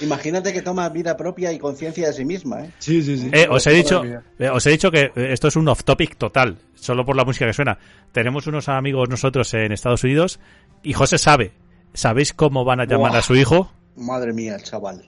Imagínate 0.00 0.52
que 0.52 0.62
toma 0.62 0.88
vida 0.88 1.16
propia 1.16 1.52
y 1.52 1.58
conciencia 1.58 2.06
de 2.06 2.12
sí 2.12 2.24
misma, 2.24 2.64
¿eh? 2.64 2.70
Sí, 2.78 3.02
sí, 3.02 3.18
sí. 3.18 3.30
Eh, 3.32 3.46
os 3.50 3.66
he 3.66 3.70
dicho, 3.72 4.02
eh, 4.04 4.48
os 4.48 4.66
he 4.66 4.70
dicho 4.70 4.90
que 4.90 5.12
eh, 5.14 5.32
esto 5.32 5.48
es 5.48 5.56
un 5.56 5.68
off 5.68 5.84
topic 5.84 6.16
total, 6.16 6.56
solo 6.74 7.04
por 7.04 7.16
la 7.16 7.24
música 7.24 7.46
que 7.46 7.52
suena. 7.52 7.78
Tenemos 8.12 8.46
unos 8.46 8.68
amigos 8.68 9.08
nosotros 9.08 9.52
en 9.54 9.72
Estados 9.72 10.02
Unidos 10.04 10.40
y 10.82 10.92
José 10.94 11.18
sabe. 11.18 11.52
¿Sabéis 11.92 12.32
cómo 12.32 12.64
van 12.64 12.80
a 12.80 12.84
llamar 12.84 13.10
Buah. 13.10 13.18
a 13.18 13.22
su 13.22 13.34
hijo? 13.36 13.72
Madre 13.96 14.32
mía, 14.32 14.56
chaval. 14.62 15.04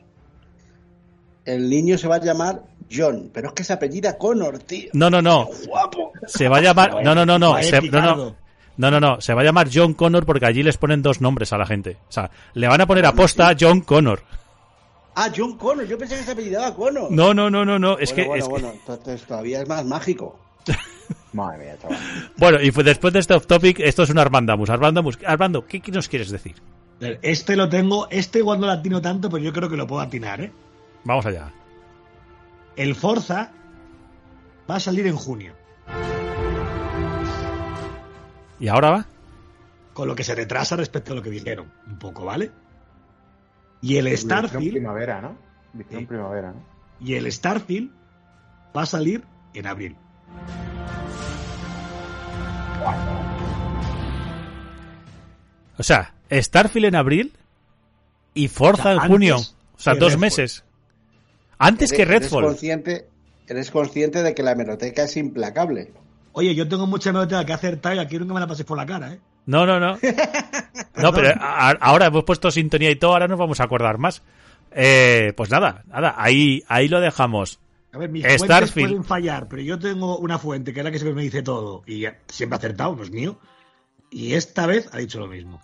El 1.45 1.68
niño 1.70 1.99
se 1.99 2.07
va 2.09 2.16
a 2.16 2.20
llamar 2.20 2.62
John, 2.90 3.30
pero 3.32 3.49
es 3.49 3.55
que 3.55 3.64
se 3.64 3.72
apellida 3.72 4.16
Connor, 4.18 4.59
tío. 4.61 4.90
No, 4.93 5.09
no, 5.11 5.22
no. 5.22 5.49
Guapo. 5.66 6.12
Se 6.26 6.49
va 6.49 6.59
a 6.59 6.61
llamar. 6.61 7.03
No, 7.03 7.14
no, 7.14 7.24
no, 7.26 7.38
no. 7.38 7.61
Se- 7.62 7.80
no, 7.82 8.01
no. 8.01 8.36
No, 8.76 8.90
no, 8.90 9.01
no. 9.01 9.20
Se 9.20 9.34
va 9.34 9.43
a 9.43 9.45
llamar 9.45 9.68
John 9.72 9.95
Connor 9.95 10.24
porque 10.24 10.47
allí 10.47 10.62
les 10.62 10.76
ponen 10.76 11.03
dos 11.03 11.20
nombres 11.20 11.53
a 11.53 11.59
la 11.59 11.66
gente. 11.66 11.99
O 12.09 12.12
sea, 12.12 12.30
le 12.55 12.68
van 12.68 12.80
a 12.80 12.86
poner 12.86 13.05
aposta 13.07 13.55
John 13.59 13.80
Connor. 13.80 14.22
Ah, 15.14 15.30
John 15.34 15.56
Connor. 15.58 15.86
Yo 15.86 15.98
pensé 15.98 16.16
que 16.16 16.22
se 16.24 16.32
apellidaba 16.32 16.74
Connor. 16.74 17.10
No, 17.10 17.34
no, 17.34 17.50
no, 17.50 17.64
no, 17.64 17.78
no. 17.78 17.98
Es 17.98 18.14
bueno, 18.14 18.22
que. 18.22 18.28
bueno, 18.28 18.34
es 18.36 18.44
que- 18.44 18.50
bueno, 18.50 18.70
entonces 18.72 19.22
todavía 19.26 19.62
es 19.62 19.68
más 19.68 19.84
mágico. 19.84 20.38
Madre 21.32 21.64
mía, 21.64 21.76
chaval. 21.80 21.98
Bueno, 22.36 22.60
y 22.60 22.70
fue- 22.70 22.84
después 22.84 23.12
de 23.12 23.20
este 23.20 23.34
off 23.34 23.46
topic, 23.46 23.80
esto 23.80 24.02
es 24.04 24.10
un 24.10 24.18
Armandamus. 24.18 24.70
Armandamus, 24.70 25.18
Armando, 25.26 25.66
¿qué, 25.66 25.80
qué 25.80 25.90
nos 25.92 26.08
quieres 26.08 26.30
decir? 26.30 26.56
Este 27.00 27.56
lo 27.56 27.68
tengo, 27.68 28.06
este 28.10 28.38
igual 28.38 28.60
no 28.60 28.66
lo 28.66 28.72
atino 28.72 29.00
tanto, 29.02 29.28
pero 29.28 29.42
yo 29.42 29.52
creo 29.52 29.68
que 29.68 29.76
lo 29.76 29.86
puedo 29.88 30.00
atinar, 30.02 30.40
¿eh? 30.40 30.52
Vamos 31.04 31.26
allá. 31.26 31.50
El 32.76 32.94
Forza 32.94 33.50
va 34.70 34.76
a 34.76 34.80
salir 34.80 35.06
en 35.08 35.16
junio, 35.16 35.52
¿Y 38.60 38.68
ahora 38.68 38.90
va? 38.90 39.06
con 39.92 40.08
lo 40.08 40.14
que 40.14 40.24
se 40.24 40.34
retrasa 40.34 40.76
respecto 40.76 41.12
a 41.12 41.16
lo 41.16 41.22
que 41.22 41.28
dijeron, 41.30 41.70
un 41.86 41.98
poco, 41.98 42.24
¿vale? 42.24 42.50
Y 43.82 43.96
el 43.96 44.16
Starfield, 44.16 44.70
primavera, 44.70 45.20
¿no? 45.20 45.36
Sí. 45.90 46.06
primavera, 46.06 46.52
¿no? 46.52 46.72
y 47.00 47.14
el 47.14 47.30
Starfield 47.30 47.90
va 48.76 48.82
a 48.82 48.86
salir 48.86 49.24
en 49.54 49.66
abril. 49.66 49.96
O 55.78 55.82
sea, 55.82 56.14
Starfield 56.30 56.86
en 56.86 56.94
abril 56.94 57.32
y 58.34 58.48
Forza 58.48 58.90
O 58.90 58.94
sea, 58.94 59.04
en 59.04 59.10
junio. 59.10 59.36
O 59.38 59.80
sea, 59.80 59.94
que 59.94 59.98
dos 59.98 60.16
meses. 60.16 60.64
Antes 61.58 61.92
que 61.92 62.02
eres 62.02 62.22
Redfall. 62.22 62.44
consciente, 62.44 63.08
eres 63.48 63.70
consciente 63.70 64.22
de 64.22 64.34
que 64.34 64.42
la 64.42 64.52
hemeroteca 64.52 65.04
es 65.04 65.16
implacable. 65.16 65.92
Oye, 66.32 66.54
yo 66.54 66.68
tengo 66.68 66.86
mucha 66.86 67.12
memoria 67.12 67.44
que 67.44 67.52
acertar 67.52 67.96
y 67.96 67.98
aquí 67.98 68.18
nunca 68.18 68.34
me 68.34 68.40
la 68.40 68.46
paséis 68.46 68.66
por 68.66 68.78
la 68.78 68.86
cara, 68.86 69.12
¿eh? 69.12 69.20
No, 69.47 69.66
no, 69.66 69.78
no. 69.80 69.99
No, 70.97 71.12
pero 71.12 71.30
a- 71.40 71.70
ahora 71.80 72.07
hemos 72.07 72.22
puesto 72.24 72.51
sintonía 72.51 72.90
y 72.90 72.97
todo, 72.97 73.12
ahora 73.14 73.26
nos 73.28 73.38
vamos 73.38 73.59
a 73.61 73.64
acordar 73.64 73.99
más. 73.99 74.22
Eh, 74.70 75.32
pues 75.36 75.51
nada, 75.51 75.82
nada, 75.88 76.14
ahí, 76.16 76.62
ahí 76.68 76.86
lo 76.88 77.01
dejamos. 77.01 77.59
A 77.93 77.99
ver, 77.99 78.09
mis 78.11 78.22
Starfield. 78.24 78.47
fuentes 78.49 78.72
pueden 78.72 79.05
fallar, 79.05 79.49
pero 79.49 79.62
yo 79.62 79.78
tengo 79.78 80.16
una 80.18 80.38
fuente 80.38 80.72
que 80.72 80.80
es 80.80 80.84
la 80.84 80.90
que 80.90 80.99
siempre 80.99 81.14
me 81.16 81.22
dice 81.22 81.43
todo 81.43 81.82
y 81.86 82.05
siempre 82.28 82.55
ha 82.57 82.59
acertado, 82.59 82.95
no 82.95 83.03
es 83.03 83.11
mío. 83.11 83.38
Y 84.11 84.34
esta 84.34 84.66
vez 84.66 84.88
ha 84.93 84.99
dicho 84.99 85.18
lo 85.18 85.26
mismo. 85.26 85.61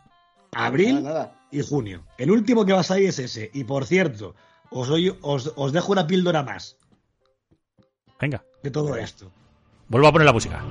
Abril 0.53 1.03
Nada, 1.05 1.09
nada. 1.15 1.35
y 1.53 1.63
junio. 1.63 2.05
El 2.19 2.31
último 2.31 2.65
que 2.67 2.73
va 2.73 2.81
a 2.81 2.85
salir 2.85 3.09
es 3.11 3.19
ese. 3.19 3.51
Y 3.55 3.65
por 3.65 3.85
cierto, 3.87 4.35
os, 4.71 4.89
doy- 4.89 5.17
os, 5.23 5.53
os 5.57 5.73
dejo 5.73 5.93
una 5.93 6.07
píldora 6.07 6.43
más 6.43 6.77
Venga, 8.21 8.43
de 8.63 8.71
todo 8.71 8.97
esto. 8.97 9.31
vuelvo 9.89 10.09
a 10.09 10.13
poner 10.13 10.27
la 10.27 10.33
música. 10.33 10.63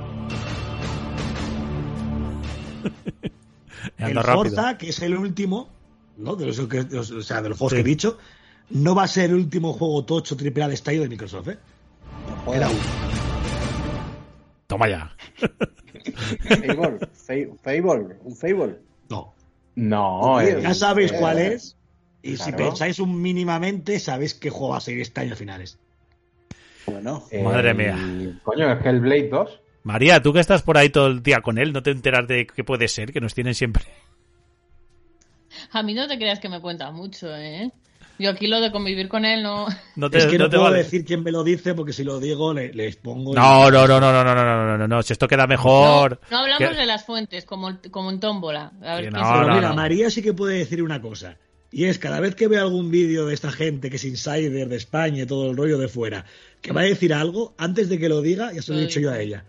El. 3.97 4.19
Forza, 4.19 4.77
que 4.77 4.89
es 4.89 5.01
el 5.01 5.15
último, 5.17 5.69
¿no? 6.17 6.35
De 6.35 6.45
los, 6.47 6.59
que- 6.67 6.83
de 6.83 6.95
los- 6.95 7.11
o 7.11 7.21
sea, 7.21 7.41
de 7.41 7.49
los 7.49 7.57
juegos 7.57 7.71
Sí. 7.71 7.75
que 7.77 7.81
he 7.81 7.83
dicho, 7.83 8.17
no 8.71 8.95
va 8.95 9.03
a 9.03 9.07
ser 9.07 9.29
el 9.29 9.35
último 9.35 9.73
juego 9.73 10.03
tocho 10.03 10.35
triple 10.35 10.63
A 10.63 10.67
de 10.67 10.73
estadio 10.73 11.01
de 11.01 11.09
Microsoft, 11.09 11.47
¿eh? 11.49 11.57
Joder. 12.45 12.61
Era 12.61 12.69
uno. 12.69 12.79
Toma 14.67 14.89
ya. 14.89 15.15
Fable, 16.47 16.99
Fa- 17.13 17.57
Fable, 17.63 18.15
un 18.23 18.35
Fable. 18.35 18.79
No. 19.09 19.33
No, 19.75 20.37
Tío, 20.39 20.47
el- 20.57 20.61
Ya 20.63 20.73
sabéis 20.73 21.11
Eh, 21.11 21.15
cuál 21.19 21.37
es. 21.39 21.75
Y 22.23 22.35
si 22.37 22.51
pensáis 22.51 22.99
un 22.99 23.21
mínimamente, 23.21 23.99
sabéis 23.99 24.33
qué 24.33 24.49
juego 24.49 24.69
va 24.69 24.77
a 24.77 24.81
salir 24.81 25.01
este 25.01 25.21
año 25.21 25.33
a 25.33 25.35
finales. 25.37 25.77
Bueno, 26.87 27.23
el- 27.31 27.43
Madre 27.43 27.73
mía. 27.73 27.95
Coño, 28.43 28.71
es 28.73 28.81
que 28.81 28.89
el 28.89 28.99
Blade 29.01 29.29
2. 29.29 29.59
María, 29.87 30.21
tú 30.21 30.33
que 30.33 30.39
estás 30.41 30.61
por 30.63 30.77
ahí 30.77 30.89
todo 30.89 31.07
el 31.07 31.23
día 31.23 31.39
con 31.41 31.57
él, 31.57 31.71
¿no 31.71 31.81
te 31.81 31.91
enteras 31.91 32.27
de 32.27 32.45
qué 32.45 32.63
puede 32.63 32.87
ser? 32.89 33.13
Que 33.13 33.21
nos 33.21 33.33
tienen 33.33 33.55
siempre. 33.55 33.85
A 35.71 35.81
mí 35.81 35.93
no 35.93 36.07
te 36.07 36.17
creas 36.17 36.39
que 36.39 36.49
me 36.49 36.59
cuenta 36.59 36.91
mucho, 36.91 37.33
¿eh? 37.35 37.71
Yo 38.19 38.31
aquí 38.31 38.47
lo 38.47 38.59
de 38.59 38.71
convivir 38.71 39.07
con 39.07 39.25
él 39.25 39.43
no... 39.43 39.67
No 39.95 40.09
te, 40.09 40.17
es 40.17 40.25
que 40.25 40.37
no, 40.37 40.45
no 40.45 40.49
te 40.49 40.57
puedo 40.57 40.71
vale. 40.71 40.83
decir 40.83 41.05
quién 41.05 41.23
me 41.23 41.31
lo 41.31 41.43
dice, 41.43 41.73
porque 41.75 41.93
si 41.93 42.03
lo 42.03 42.19
digo 42.19 42.53
le- 42.53 42.73
les 42.73 42.95
pongo. 42.95 43.33
No, 43.33 43.69
no, 43.71 43.87
no, 43.87 43.99
no, 43.99 44.11
no, 44.11 44.23
no, 44.23 44.35
no, 44.35 44.43
no, 44.45 44.65
no, 44.65 44.77
no, 44.77 44.87
no, 44.87 45.01
si 45.03 45.13
esto 45.13 45.27
queda 45.27 45.45
mejor. 45.47 46.19
No, 46.23 46.37
no 46.37 46.37
hablamos 46.43 46.69
Que- 46.69 46.75
de 46.81 46.85
las 46.85 47.05
fuentes, 47.05 47.45
como, 47.45 47.77
como 47.91 48.09
en 48.09 48.19
tómbola. 48.19 48.71
A 48.81 48.95
ver 48.95 49.05
Sí, 49.05 49.09
quién 49.11 49.13
no, 49.13 49.19
se 49.33 49.39
Pero 49.43 49.55
mira, 49.55 49.69
no. 49.69 49.75
María 49.75 50.09
sí 50.09 50.21
que 50.23 50.33
puede 50.33 50.57
decir 50.57 50.81
una 50.83 50.99
cosa. 51.01 51.37
Y 51.71 51.85
es, 51.85 51.99
cada 51.99 52.19
vez 52.19 52.33
que 52.33 52.47
ve 52.47 52.57
algún 52.57 52.89
vídeo 52.91 53.25
de 53.27 53.33
esta 53.35 53.51
gente 53.51 53.89
que 53.89 53.97
es 53.97 54.03
insider 54.05 54.67
de 54.67 54.75
España 54.75 55.23
y 55.23 55.25
todo 55.27 55.51
el 55.51 55.55
rollo 55.57 55.77
de 55.77 55.87
fuera, 55.87 56.25
que 56.61 56.71
va 56.73 56.81
a 56.81 56.85
decir 56.85 57.13
algo, 57.13 57.53
antes 57.57 57.87
de 57.87 57.99
que 57.99 58.09
lo 58.09 58.21
diga, 58.21 58.51
ya 58.51 58.61
se 58.61 58.73
lo 58.73 58.79
he 58.79 58.81
dicho 58.81 58.99
yo 58.99 59.11
a 59.11 59.19
ella. 59.19 59.45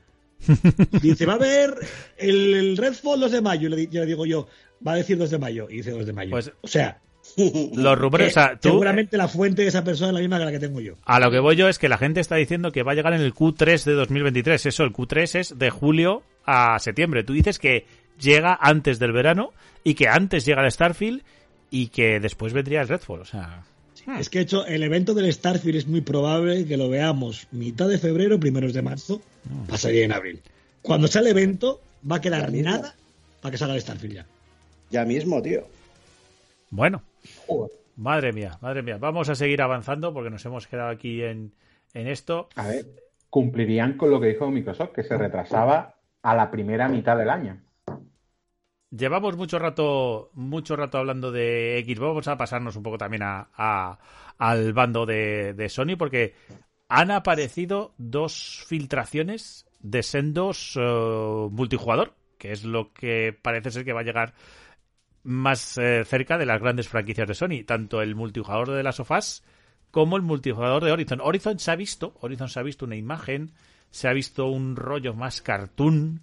Dice, 1.03 1.26
va 1.26 1.34
a 1.34 1.39
ver 1.39 1.74
el, 2.16 2.55
el 2.55 2.76
Redfall 2.76 3.20
2 3.20 3.32
de 3.32 3.41
mayo. 3.43 3.68
Y 3.68 3.70
le, 3.70 3.76
di- 3.76 3.89
yo 3.91 4.01
le 4.01 4.07
digo 4.07 4.26
yo, 4.26 4.47
va 4.86 4.93
a 4.93 4.97
decir 4.97 5.18
2 5.18 5.30
de 5.30 5.39
mayo. 5.39 5.66
Y 5.70 5.76
dice 5.78 5.91
2 5.91 6.07
de 6.07 6.12
mayo. 6.12 6.30
Pues- 6.30 6.53
o 6.61 6.68
sea, 6.68 7.01
Los 7.74 7.99
rumores, 7.99 8.28
o 8.28 8.34
sea, 8.41 8.51
que 8.51 8.57
tú, 8.57 8.68
seguramente 8.70 9.16
la 9.18 9.28
fuente 9.28 9.61
de 9.62 9.68
esa 9.68 9.84
persona 9.84 10.09
es 10.11 10.14
la 10.14 10.20
misma 10.20 10.39
que 10.39 10.45
la 10.47 10.51
que 10.51 10.59
tengo 10.61 10.80
yo. 10.80 10.95
a 11.05 11.20
lo 11.20 11.30
que 11.30 11.41
voy 11.41 11.57
yo 11.57 11.68
es 11.68 11.78
que 11.78 11.89
la 11.91 11.99
gente 11.99 12.20
está 12.20 12.36
diciendo 12.36 12.72
que 12.72 12.82
va 12.82 12.93
a 12.93 12.95
llegar 12.95 13.12
en 13.12 13.20
el 13.20 13.34
Q3 13.34 13.84
de 13.84 13.93
2023. 13.93 14.64
Eso, 14.66 14.82
el 14.84 14.93
Q3 14.95 15.39
es 15.39 15.59
de 15.59 15.68
julio 15.70 16.22
a 16.47 16.78
septiembre. 16.78 17.24
Tú 17.24 17.34
dices 17.34 17.59
que 17.59 17.84
llega 18.18 18.57
antes 18.59 18.99
del 18.99 19.12
verano 19.12 19.53
y 19.84 19.93
que 19.95 20.09
antes 20.09 20.47
llega 20.47 20.64
el 20.64 20.72
Starfield 20.72 21.22
y 21.70 21.89
que 21.89 22.18
después 22.18 22.55
vendría 22.55 22.80
el 22.80 22.89
Redfall. 22.89 23.20
O 23.20 23.24
sea, 23.26 23.62
Es 24.19 24.31
que 24.31 24.39
he 24.39 24.43
hecho 24.43 24.65
el 24.67 24.83
evento 24.83 25.13
del 25.15 25.33
Starfield 25.33 25.77
es 25.77 25.87
muy 25.87 26.01
probable 26.01 26.65
que 26.67 26.77
lo 26.77 26.89
veamos 26.89 27.47
mitad 27.53 27.89
de 27.89 27.99
febrero, 27.99 28.41
primeros 28.41 28.73
de 28.73 28.83
marzo, 28.83 29.21
pasaría 29.69 30.05
en 30.05 30.13
abril. 30.13 30.41
Cuando 30.83 31.09
sea 31.09 31.21
el 31.21 31.27
evento, 31.29 31.81
va 32.11 32.17
a 32.17 32.21
quedar 32.21 32.47
Ya 32.47 32.51
mismo. 32.51 32.71
nada 32.71 32.95
para 33.43 33.53
que 33.53 33.59
salga 33.59 33.75
el 33.75 33.81
Starfield 33.81 34.15
ya. 34.15 34.27
Ya 34.91 35.05
mismo, 35.05 35.43
tío. 35.43 35.67
Bueno, 36.71 37.03
Joder. 37.47 37.71
madre 37.97 38.33
mía, 38.33 38.57
madre 38.63 38.83
mía. 38.83 38.97
Vamos 38.99 39.29
a 39.29 39.35
seguir 39.35 39.61
avanzando 39.63 40.13
porque 40.15 40.31
nos 40.31 40.45
hemos 40.47 40.67
quedado 40.67 40.89
aquí 40.91 41.23
en, 41.23 41.53
en 41.95 42.07
esto. 42.09 42.49
A 42.55 42.69
ver, 42.69 42.87
cumplirían 43.31 43.97
con 43.99 44.11
lo 44.11 44.21
que 44.21 44.29
dijo 44.29 44.51
Microsoft, 44.51 44.93
que 44.95 45.03
se 45.03 45.17
retrasaba 45.19 45.97
a 46.23 46.35
la 46.35 46.51
primera 46.51 46.89
mitad 46.89 47.17
del 47.17 47.31
año. 47.31 47.61
Llevamos 48.91 49.36
mucho 49.36 49.59
rato, 49.59 50.30
mucho 50.32 50.74
rato 50.74 50.99
hablando 50.99 51.30
de 51.30 51.78
X. 51.78 51.99
Vamos 51.99 52.26
a 52.28 52.39
pasarnos 52.39 52.76
un 52.76 52.82
poco 52.82 52.97
también 52.97 53.22
a, 53.22 53.99
al 54.39 54.72
bando 54.72 55.05
de, 55.05 55.53
de 55.53 55.68
Sony 55.68 55.97
porque 55.99 56.34
han 56.89 57.11
aparecido 57.11 57.93
dos 57.99 58.64
filtraciones 58.66 59.66
de 59.80 60.03
sendos 60.03 60.74
eh, 60.76 61.49
multijugador, 61.51 62.14
que 62.39 62.53
es 62.53 62.64
lo 62.64 62.93
que 62.93 63.36
parece 63.41 63.70
ser 63.70 63.84
que 63.84 63.93
va 63.93 64.01
a 64.01 64.05
llegar 64.05 64.34
más 65.22 65.76
eh, 65.76 66.05
cerca 66.05 66.39
de 66.39 66.47
las 66.47 66.61
grandes 66.61 66.89
franquicias 66.89 67.28
de 67.28 67.34
Sony, 67.34 67.64
tanto 67.66 68.01
el 68.01 68.14
multijugador 68.14 68.70
de 68.70 68.82
las 68.82 68.97
sofás 68.97 69.45
como 69.91 70.16
el 70.16 70.22
multijugador 70.22 70.84
de 70.84 70.93
Horizon. 70.93 71.20
Horizon 71.20 71.59
se 71.59 71.70
ha 71.70 71.76
visto, 71.76 72.14
Horizon 72.20 72.49
se 72.49 72.61
ha 72.61 72.62
visto 72.62 72.86
una 72.86 72.97
imagen, 72.97 73.53
se 73.91 74.09
ha 74.09 74.12
visto 74.12 74.47
un 74.47 74.76
rollo 74.76 75.14
más 75.14 75.43
cartoon. 75.43 76.22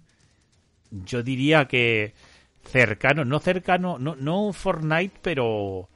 Yo 0.90 1.22
diría 1.22 1.66
que 1.66 2.14
cercano, 2.66 3.24
no 3.24 3.38
cercano, 3.38 3.98
no, 3.98 4.16
no 4.16 4.52
Fortnite, 4.52 5.18
pero 5.22 5.88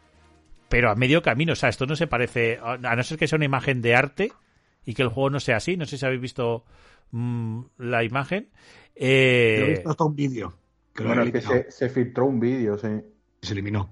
pero 0.68 0.90
a 0.90 0.94
medio 0.94 1.20
camino. 1.22 1.52
O 1.52 1.56
sea, 1.56 1.68
esto 1.68 1.86
no 1.86 1.96
se 1.96 2.06
parece, 2.06 2.58
a 2.62 2.76
no 2.78 3.02
ser 3.02 3.18
que 3.18 3.26
sea 3.26 3.36
una 3.36 3.44
imagen 3.44 3.82
de 3.82 3.94
arte 3.94 4.32
y 4.84 4.94
que 4.94 5.02
el 5.02 5.08
juego 5.08 5.30
no 5.30 5.40
sea 5.40 5.56
así. 5.56 5.76
No 5.76 5.84
sé 5.86 5.98
si 5.98 6.06
habéis 6.06 6.20
visto 6.20 6.64
mm, 7.10 7.60
la 7.78 8.04
imagen. 8.04 8.48
Eh, 8.94 9.62
he 9.66 9.70
visto 9.70 9.90
hasta 9.90 10.04
un 10.04 10.14
vídeo 10.14 10.52
Bueno, 10.96 11.22
es 11.22 11.32
que 11.32 11.40
se, 11.40 11.70
se 11.70 11.88
filtró 11.88 12.26
un 12.26 12.38
vídeo, 12.38 12.76
sí. 12.78 12.88
se 13.42 13.52
eliminó. 13.52 13.90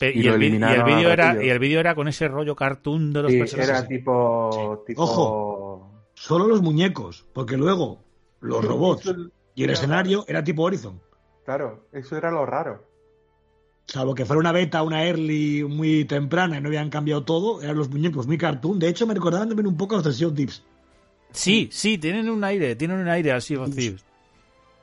y 0.00 0.04
el, 0.06 0.24
y 0.24 0.28
el 0.28 0.38
vídeo 0.84 1.10
era 1.10 1.28
ratillo. 1.32 1.46
y 1.46 1.50
el 1.50 1.58
vídeo 1.58 1.80
era 1.80 1.94
con 1.94 2.08
ese 2.08 2.28
rollo 2.28 2.54
cartoon 2.54 3.12
de 3.12 3.22
los 3.22 3.32
Sí, 3.32 3.38
personajes. 3.38 3.70
era 3.70 3.86
tipo, 3.88 4.84
tipo... 4.86 5.02
Ojo. 5.02 6.04
Solo 6.14 6.46
los 6.48 6.62
muñecos, 6.62 7.26
porque 7.32 7.56
luego 7.56 8.04
los 8.40 8.64
robots 8.64 9.12
y 9.54 9.64
el 9.64 9.70
escenario 9.70 10.24
era 10.28 10.42
tipo 10.44 10.62
Horizon. 10.62 11.00
Claro, 11.48 11.86
eso 11.92 12.14
era 12.14 12.30
lo 12.30 12.44
raro. 12.44 12.84
Salvo 13.86 14.14
que 14.14 14.26
fuera 14.26 14.38
una 14.38 14.52
beta, 14.52 14.82
una 14.82 15.06
early 15.06 15.64
muy 15.64 16.04
temprana 16.04 16.58
y 16.58 16.60
no 16.60 16.68
habían 16.68 16.90
cambiado 16.90 17.24
todo, 17.24 17.62
eran 17.62 17.74
los 17.78 17.88
muñecos 17.88 18.26
muy 18.26 18.36
cartoon. 18.36 18.78
De 18.78 18.86
hecho, 18.86 19.06
me 19.06 19.14
recordaban 19.14 19.48
también 19.48 19.66
un 19.66 19.78
poco 19.78 19.94
a 19.94 19.98
los 19.98 20.04
de 20.04 20.12
Sea 20.12 20.26
of 20.28 20.34
Thieves. 20.34 20.62
Sí, 21.32 21.70
sí, 21.72 21.96
tienen 21.96 22.28
un 22.28 22.44
aire, 22.44 22.76
tienen 22.76 22.98
un 22.98 23.08
aire 23.08 23.32
así, 23.32 23.56
of 23.56 23.74
Thieves. 23.74 24.04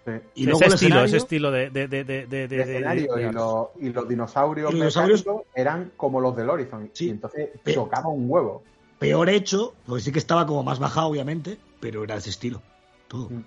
Sí. 0.08 0.12
Y 0.34 0.42
ese 0.42 0.50
luego 0.50 0.66
estilo, 0.74 1.04
ese 1.04 1.18
estilo 1.18 1.52
de, 1.52 1.70
de, 1.70 1.88
de, 1.88 2.04
de, 2.04 2.26
de- 2.48 2.62
escenario 2.62 3.14
de- 3.14 3.22
y, 3.28 3.32
los, 3.32 3.68
y 3.80 3.90
los 3.90 4.10
dinosaurios, 4.10 4.74
Y 4.74 4.78
los 4.80 4.96
dinosaurios- 4.96 5.44
eran 5.54 5.92
como 5.96 6.20
los 6.20 6.36
del 6.36 6.50
Horizon. 6.50 6.90
Sí. 6.94 7.06
Y 7.06 7.10
entonces 7.12 7.50
chocaba 7.64 8.10
un 8.10 8.26
huevo. 8.28 8.64
peor 8.98 9.30
hecho, 9.30 9.76
porque 9.86 10.02
sí 10.02 10.12
que 10.12 10.18
estaba 10.18 10.48
como 10.48 10.64
más 10.64 10.80
bajado, 10.80 11.10
obviamente, 11.10 11.60
pero 11.80 12.04
era 12.04 12.16
ese 12.16 12.32
estilo. 12.32 12.64
Todo. 13.08 13.30
Mm. 13.30 13.44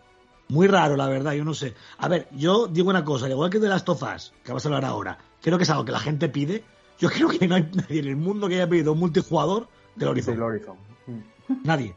Muy 0.49 0.67
raro, 0.67 0.97
la 0.97 1.09
verdad, 1.09 1.33
yo 1.33 1.45
no 1.45 1.53
sé. 1.53 1.75
A 1.99 2.09
ver, 2.09 2.29
yo 2.33 2.67
digo 2.69 2.89
una 2.89 3.05
cosa, 3.05 3.27
al 3.27 3.33
igual 3.33 3.51
que 3.51 3.59
de 3.59 3.69
las 3.69 3.85
tofas, 3.85 4.33
que 4.43 4.49
vamos 4.49 4.65
a 4.65 4.69
hablar 4.69 4.85
ahora, 4.87 5.19
creo 5.43 5.59
que 5.59 5.65
es 5.65 5.71
algo 5.71 5.85
que 5.85 5.93
la 5.93 6.01
gente 6.01 6.29
pide. 6.29 6.65
Yo 6.99 7.11
creo 7.15 7.29
que 7.29 7.47
no 7.47 7.57
hay 7.57 7.69
nadie 7.73 8.01
en 8.01 8.09
el 8.09 8.17
mundo 8.17 8.49
que 8.49 8.55
haya 8.55 8.69
pedido 8.69 8.93
un 8.93 8.99
multijugador 8.99 9.69
del 9.95 10.09
Horizon. 10.09 10.35
Del 10.35 10.43
Horizon. 10.43 10.77
Mm. 11.07 11.55
Nadie. 11.65 11.95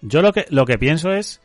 Yo 0.00 0.22
lo 0.22 0.32
que, 0.32 0.46
lo 0.50 0.64
que 0.64 0.78
pienso 0.78 1.12
es. 1.12 1.40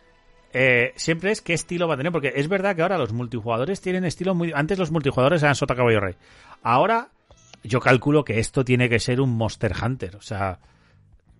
eh, 0.54 0.94
siempre 0.96 1.32
es 1.32 1.42
qué 1.42 1.54
estilo 1.54 1.88
va 1.88 1.96
a 1.96 1.98
tener, 1.98 2.12
porque 2.12 2.34
es 2.36 2.48
verdad 2.48 2.76
que 2.76 2.84
ahora 2.84 2.98
los 2.98 3.12
multijugadores 3.12 3.82
tienen 3.82 4.06
estilo 4.06 4.34
muy. 4.34 4.54
Antes 4.56 4.80
los 4.80 4.92
multijugadores 4.92 5.44
eran 5.44 5.56
Sota 5.56 5.76
Caballo 5.76 6.00
Rey. 6.00 6.16
Ahora, 6.62 7.10
yo 7.64 7.80
calculo 7.80 8.24
que 8.24 8.40
esto 8.40 8.64
tiene 8.64 8.88
que 8.88 9.00
ser 9.00 9.20
un 9.20 9.32
Monster 9.32 9.74
Hunter. 9.84 10.16
O 10.16 10.22
sea, 10.22 10.60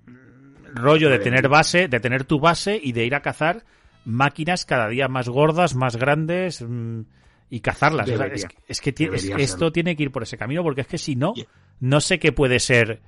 mm, 0.08 0.76
rollo 0.76 1.10
de 1.10 1.20
tener 1.20 1.48
base, 1.48 1.88
de 1.88 2.00
tener 2.00 2.26
tu 2.26 2.40
base 2.40 2.80
y 2.82 2.92
de 2.92 3.06
ir 3.06 3.16
a 3.16 3.22
cazar 3.22 3.64
máquinas 4.06 4.66
cada 4.66 4.88
día 4.88 5.08
más 5.08 5.30
gordas, 5.30 5.76
más 5.76 5.96
grandes 5.96 6.62
mm, 6.62 7.02
y 7.50 7.60
cazarlas. 7.62 8.06
O 8.06 8.08
sea, 8.10 8.18
Debería. 8.18 8.36
es, 8.36 8.46
que- 8.54 8.64
es 8.68 8.82
que 8.82 8.92
ti- 8.94 9.04
es- 9.06 9.24
Debería 9.24 9.44
esto 9.46 9.72
tiene 9.72 9.96
que 9.96 10.04
ir 10.04 10.12
por 10.12 10.24
ese 10.24 10.38
camino, 10.38 10.64
porque 10.64 10.82
es 10.82 10.88
que 10.88 10.98
si 10.98 11.16
no, 11.16 11.34
no 11.80 12.02
sé 12.02 12.20
qué 12.20 12.32
puede 12.32 12.60
ser 12.60 13.02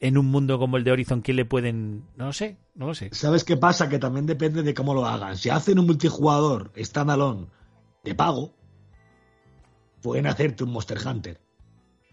en 0.00 0.18
un 0.18 0.26
mundo 0.26 0.58
como 0.58 0.76
el 0.76 0.84
de 0.84 0.90
Horizon, 0.92 1.22
¿quién 1.22 1.36
le 1.38 1.44
pueden...? 1.46 2.04
No 2.16 2.26
lo 2.26 2.32
sé, 2.32 2.58
no 2.74 2.86
lo 2.88 2.94
sé. 2.94 3.08
¿Sabes 3.12 3.44
qué 3.44 3.56
pasa? 3.56 3.88
Que 3.88 3.98
también 3.98 4.26
depende 4.26 4.62
de 4.62 4.74
cómo 4.74 4.92
lo 4.92 5.06
hagan. 5.06 5.36
Si 5.38 5.48
hacen 5.48 5.78
un 5.78 5.86
multijugador 5.86 6.72
standalone 6.76 7.46
de 8.02 8.14
pago, 8.14 8.54
pueden 10.02 10.26
hacerte 10.26 10.64
un 10.64 10.70
Monster 10.72 10.98
Hunter. 11.06 11.40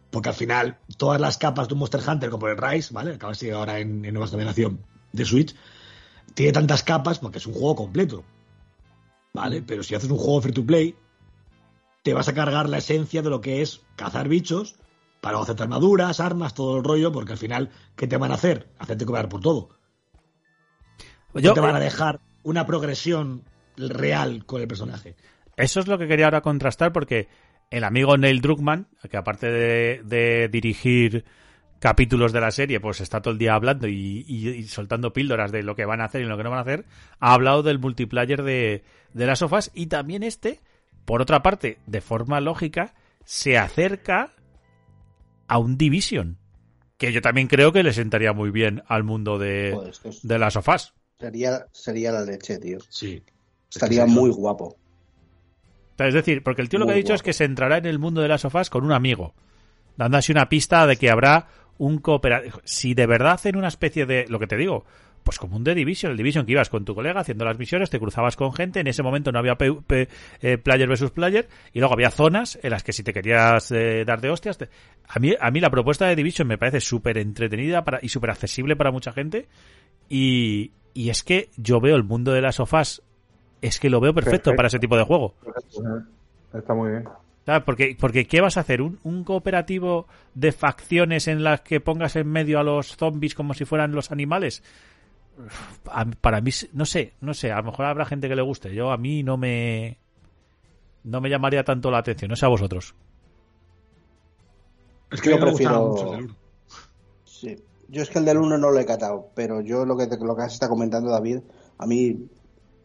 Porque 0.10 0.30
al 0.30 0.36
final, 0.36 0.78
todas 0.98 1.20
las 1.20 1.38
capas 1.38 1.68
de 1.68 1.74
un 1.74 1.80
Monster 1.80 2.02
Hunter, 2.08 2.30
como 2.30 2.48
el 2.48 2.58
Rise, 2.58 2.94
¿vale? 2.94 3.16
Acaba 3.16 3.32
de 3.32 3.40
salir 3.40 3.54
ahora 3.56 3.80
en, 3.80 4.04
en 4.06 4.14
nueva 4.14 4.28
generación 4.30 4.86
de 5.12 5.26
Switch, 5.26 5.56
tiene 6.34 6.52
tantas 6.52 6.84
capas 6.84 7.20
porque 7.20 7.38
es 7.38 7.48
un 7.48 7.54
juego 7.54 7.76
completo. 7.76 8.24
¿Vale? 9.34 9.62
Pero 9.62 9.84
si 9.84 9.96
haces 9.96 10.10
un 10.10 10.18
juego 10.18 10.42
free 10.42 10.54
to 10.54 10.66
play, 10.66 10.96
te 12.04 12.14
vas 12.14 12.28
a 12.28 12.34
cargar 12.34 12.68
la 12.68 12.80
esencia 12.80 13.22
de 13.22 13.30
lo 13.30 13.42
que 13.42 13.62
es 13.62 13.82
cazar 13.96 14.28
bichos 14.28 14.76
para 15.22 15.40
hacerte 15.40 15.64
armaduras, 15.64 16.20
armas, 16.20 16.54
todo 16.54 16.78
el 16.78 16.84
rollo, 16.84 17.12
porque 17.12 17.34
al 17.34 17.38
final, 17.38 17.70
¿qué 17.96 18.08
te 18.08 18.18
van 18.18 18.32
a 18.32 18.36
hacer? 18.36 18.70
Hacerte 18.80 19.06
cobrar 19.06 19.30
por 19.30 19.42
todo. 19.42 19.70
Yo, 21.36 21.50
no 21.50 21.54
te 21.54 21.60
van 21.62 21.76
a 21.76 21.80
dejar 21.80 22.20
una 22.44 22.66
progresión 22.66 23.44
real 23.78 24.46
con 24.46 24.62
el 24.62 24.68
personaje. 24.68 25.16
Eso 25.56 25.80
es 25.80 25.88
lo 25.88 25.98
que 25.98 26.08
quería 26.08 26.26
ahora 26.26 26.42
contrastar 26.42 26.92
porque 26.92 27.30
el 27.70 27.84
amigo 27.84 28.18
Neil 28.18 28.42
Druckmann, 28.42 28.88
que 29.10 29.16
aparte 29.16 29.50
de, 29.50 30.02
de 30.04 30.50
dirigir 30.50 31.24
capítulos 31.82 32.32
de 32.32 32.40
la 32.40 32.52
serie, 32.52 32.80
pues 32.80 33.02
está 33.02 33.22
todo 33.22 33.34
el 33.34 33.38
día 33.40 33.56
hablando 33.56 33.88
y, 33.88 34.24
y- 34.28 34.48
y 34.50 34.64
soltando 34.68 35.12
píldoras 35.12 35.52
de 35.52 35.64
lo 35.64 35.76
que 35.76 35.84
van 35.86 36.00
a 36.00 36.06
hacer 36.06 36.22
y 36.22 36.26
lo 36.26 36.38
que 36.38 36.44
no 36.44 36.50
van 36.52 36.60
a 36.60 36.62
hacer, 36.62 36.86
ha 37.20 37.34
hablado 37.34 37.64
del 37.64 37.80
multiplayer 37.80 38.44
de, 38.44 38.84
de 39.14 39.26
las 39.26 39.40
sofás 39.40 39.72
y 39.74 39.88
también 39.88 40.22
este, 40.24 40.60
por 41.06 41.22
otra 41.22 41.42
parte, 41.42 41.80
de 41.88 42.00
forma 42.00 42.40
lógica, 42.40 42.94
se 43.26 43.58
acerca 43.58 44.32
a 45.48 45.58
un 45.58 45.76
Division, 45.78 46.38
que 46.98 47.12
yo 47.12 47.22
también 47.22 47.48
creo 47.48 47.74
que 47.74 47.82
le 47.84 47.94
sentaría 47.94 48.32
muy 48.32 48.52
bien 48.52 48.84
al 48.88 49.04
mundo 49.04 49.40
de, 49.40 49.72
Joder, 49.74 49.90
esto 49.90 50.10
es- 50.10 50.22
de 50.26 50.38
las 50.40 50.54
sofás. 50.54 50.94
sería, 51.20 51.66
sería 51.72 52.12
la 52.12 52.22
leche, 52.24 52.60
tío. 52.60 52.78
Sí. 52.90 53.24
Estaría 53.74 54.02
Es 54.02 54.06
que 54.06 54.12
sí. 54.14 54.20
muy 54.20 54.30
guapo. 54.30 54.78
Es 55.98 56.14
decir, 56.14 56.44
porque 56.44 56.62
el 56.62 56.70
tío 56.70 56.80
lo 56.80 56.86
que 56.86 56.94
ha 56.94 56.96
dicho 56.96 57.14
es 57.14 57.22
que 57.24 57.34
se 57.34 57.44
entrará 57.46 57.78
en 57.78 57.86
el 57.86 58.00
mundo 58.00 58.22
de 58.22 58.28
las 58.28 58.42
sofás 58.42 58.70
con 58.72 58.84
un 58.84 58.92
amigo, 58.92 59.34
dando 59.98 60.18
así 60.18 60.32
una 60.32 60.50
pista 60.50 60.88
de 60.88 60.98
que 60.98 61.10
habrá 61.12 61.48
un 61.82 61.98
cooperativo. 61.98 62.60
Si 62.64 62.94
de 62.94 63.08
verdad 63.08 63.34
hacen 63.34 63.56
una 63.56 63.68
especie 63.68 64.06
de, 64.06 64.26
lo 64.30 64.38
que 64.38 64.46
te 64.46 64.56
digo, 64.56 64.86
pues 65.24 65.40
como 65.40 65.56
un 65.58 65.64
The 65.64 65.74
Division, 65.74 66.12
el 66.12 66.18
Division 66.18 66.46
que 66.46 66.52
ibas 66.52 66.70
con 66.70 66.86
tu 66.86 66.94
colega 66.94 67.22
haciendo 67.22 67.44
las 67.44 67.58
misiones, 67.58 67.90
te 67.90 68.00
cruzabas 68.00 68.36
con 68.36 68.54
gente, 68.54 68.80
en 68.80 68.88
ese 68.88 69.02
momento 69.02 69.32
no 69.32 69.40
había 69.40 69.56
pe- 69.56 69.74
pe- 69.88 70.08
eh, 70.42 70.58
player 70.60 70.88
versus 70.88 71.10
player, 71.12 71.48
y 71.74 71.80
luego 71.80 71.94
había 71.96 72.12
zonas 72.12 72.60
en 72.62 72.70
las 72.70 72.84
que 72.84 72.94
si 72.94 73.02
te 73.04 73.14
querías 73.14 73.72
eh, 73.72 74.04
dar 74.06 74.22
de 74.22 74.30
hostias, 74.30 74.58
te- 74.60 74.70
a, 75.08 75.20
mí, 75.20 75.34
a 75.40 75.50
mí 75.52 75.60
la 75.60 75.70
propuesta 75.72 76.06
de 76.08 76.16
Division 76.16 76.48
me 76.48 76.58
parece 76.60 76.82
súper 76.82 77.18
entretenida 77.18 77.84
para, 77.84 78.00
y 78.02 78.10
súper 78.10 78.30
accesible 78.30 78.76
para 78.76 78.92
mucha 78.92 79.12
gente, 79.12 79.48
y, 80.08 80.72
y 80.94 81.10
es 81.10 81.24
que 81.24 81.50
yo 81.58 81.80
veo 81.82 81.96
el 81.96 82.04
mundo 82.04 82.32
de 82.32 82.42
las 82.42 82.56
sofás, 82.56 83.02
es 83.62 83.80
que 83.80 83.90
lo 83.90 84.00
veo 84.00 84.14
perfecto, 84.14 84.52
Perfecto. 84.52 84.56
para 84.56 84.68
ese 84.68 84.80
tipo 84.80 84.98
de 84.98 85.04
juego. 85.04 85.36
Está 86.54 86.74
muy 86.74 86.92
bien. 86.92 87.04
¿Sabes? 87.52 87.64
Porque, 87.66 87.98
porque 88.00 88.26
¿qué 88.28 88.40
vas 88.40 88.56
a 88.56 88.62
hacer? 88.62 88.82
¿Un, 88.82 88.98
¿Un 89.04 89.26
cooperativo 89.26 90.08
de 90.34 90.54
facciones 90.54 91.28
en 91.28 91.44
las 91.44 91.60
que 91.62 91.82
pongas 91.82 92.16
en 92.16 92.28
medio 92.30 92.60
a 92.60 92.64
los 92.64 92.96
zombies 92.96 93.36
como 93.36 93.54
si 93.54 93.66
fueran 93.66 93.92
los 93.92 94.10
animales? 94.12 94.64
Para 96.22 96.40
mí, 96.40 96.52
no 96.72 96.86
sé, 96.86 97.14
no 97.20 97.34
sé, 97.34 97.52
a 97.52 97.58
lo 97.58 97.64
mejor 97.64 97.86
habrá 97.88 98.06
gente 98.06 98.30
que 98.30 98.36
le 98.38 98.42
guste. 98.42 98.74
Yo 98.74 98.92
a 98.92 98.98
mí 98.98 99.22
no 99.24 99.36
me... 99.36 99.98
No 101.04 101.20
me 101.20 101.30
llamaría 101.30 101.64
tanto 101.66 101.92
la 101.92 101.98
atención, 101.98 102.30
no 102.30 102.36
sé 102.38 102.46
a 102.46 102.50
vosotros. 102.50 102.96
Es 105.12 105.20
que 105.20 105.32
Yo 105.32 105.40
prefiero- 105.40 105.88
mucho 105.90 106.06
el 106.06 106.12
del 106.12 106.26
uno. 106.26 106.36
Sí. 107.26 107.56
Yo 107.90 108.02
es 108.04 108.10
que 108.10 108.20
el 108.20 108.26
del 108.26 108.38
1 108.38 108.58
no 108.58 108.72
lo 108.72 108.80
he 108.80 108.86
catado, 108.86 109.30
pero 109.36 109.60
yo 109.60 109.84
lo 109.86 109.98
que, 109.98 110.08
te- 110.08 110.18
lo 110.18 110.36
que 110.38 110.44
has 110.44 110.54
está 110.54 110.70
comentando, 110.70 111.10
David, 111.10 111.40
a 111.80 111.86
mí, 111.86 112.30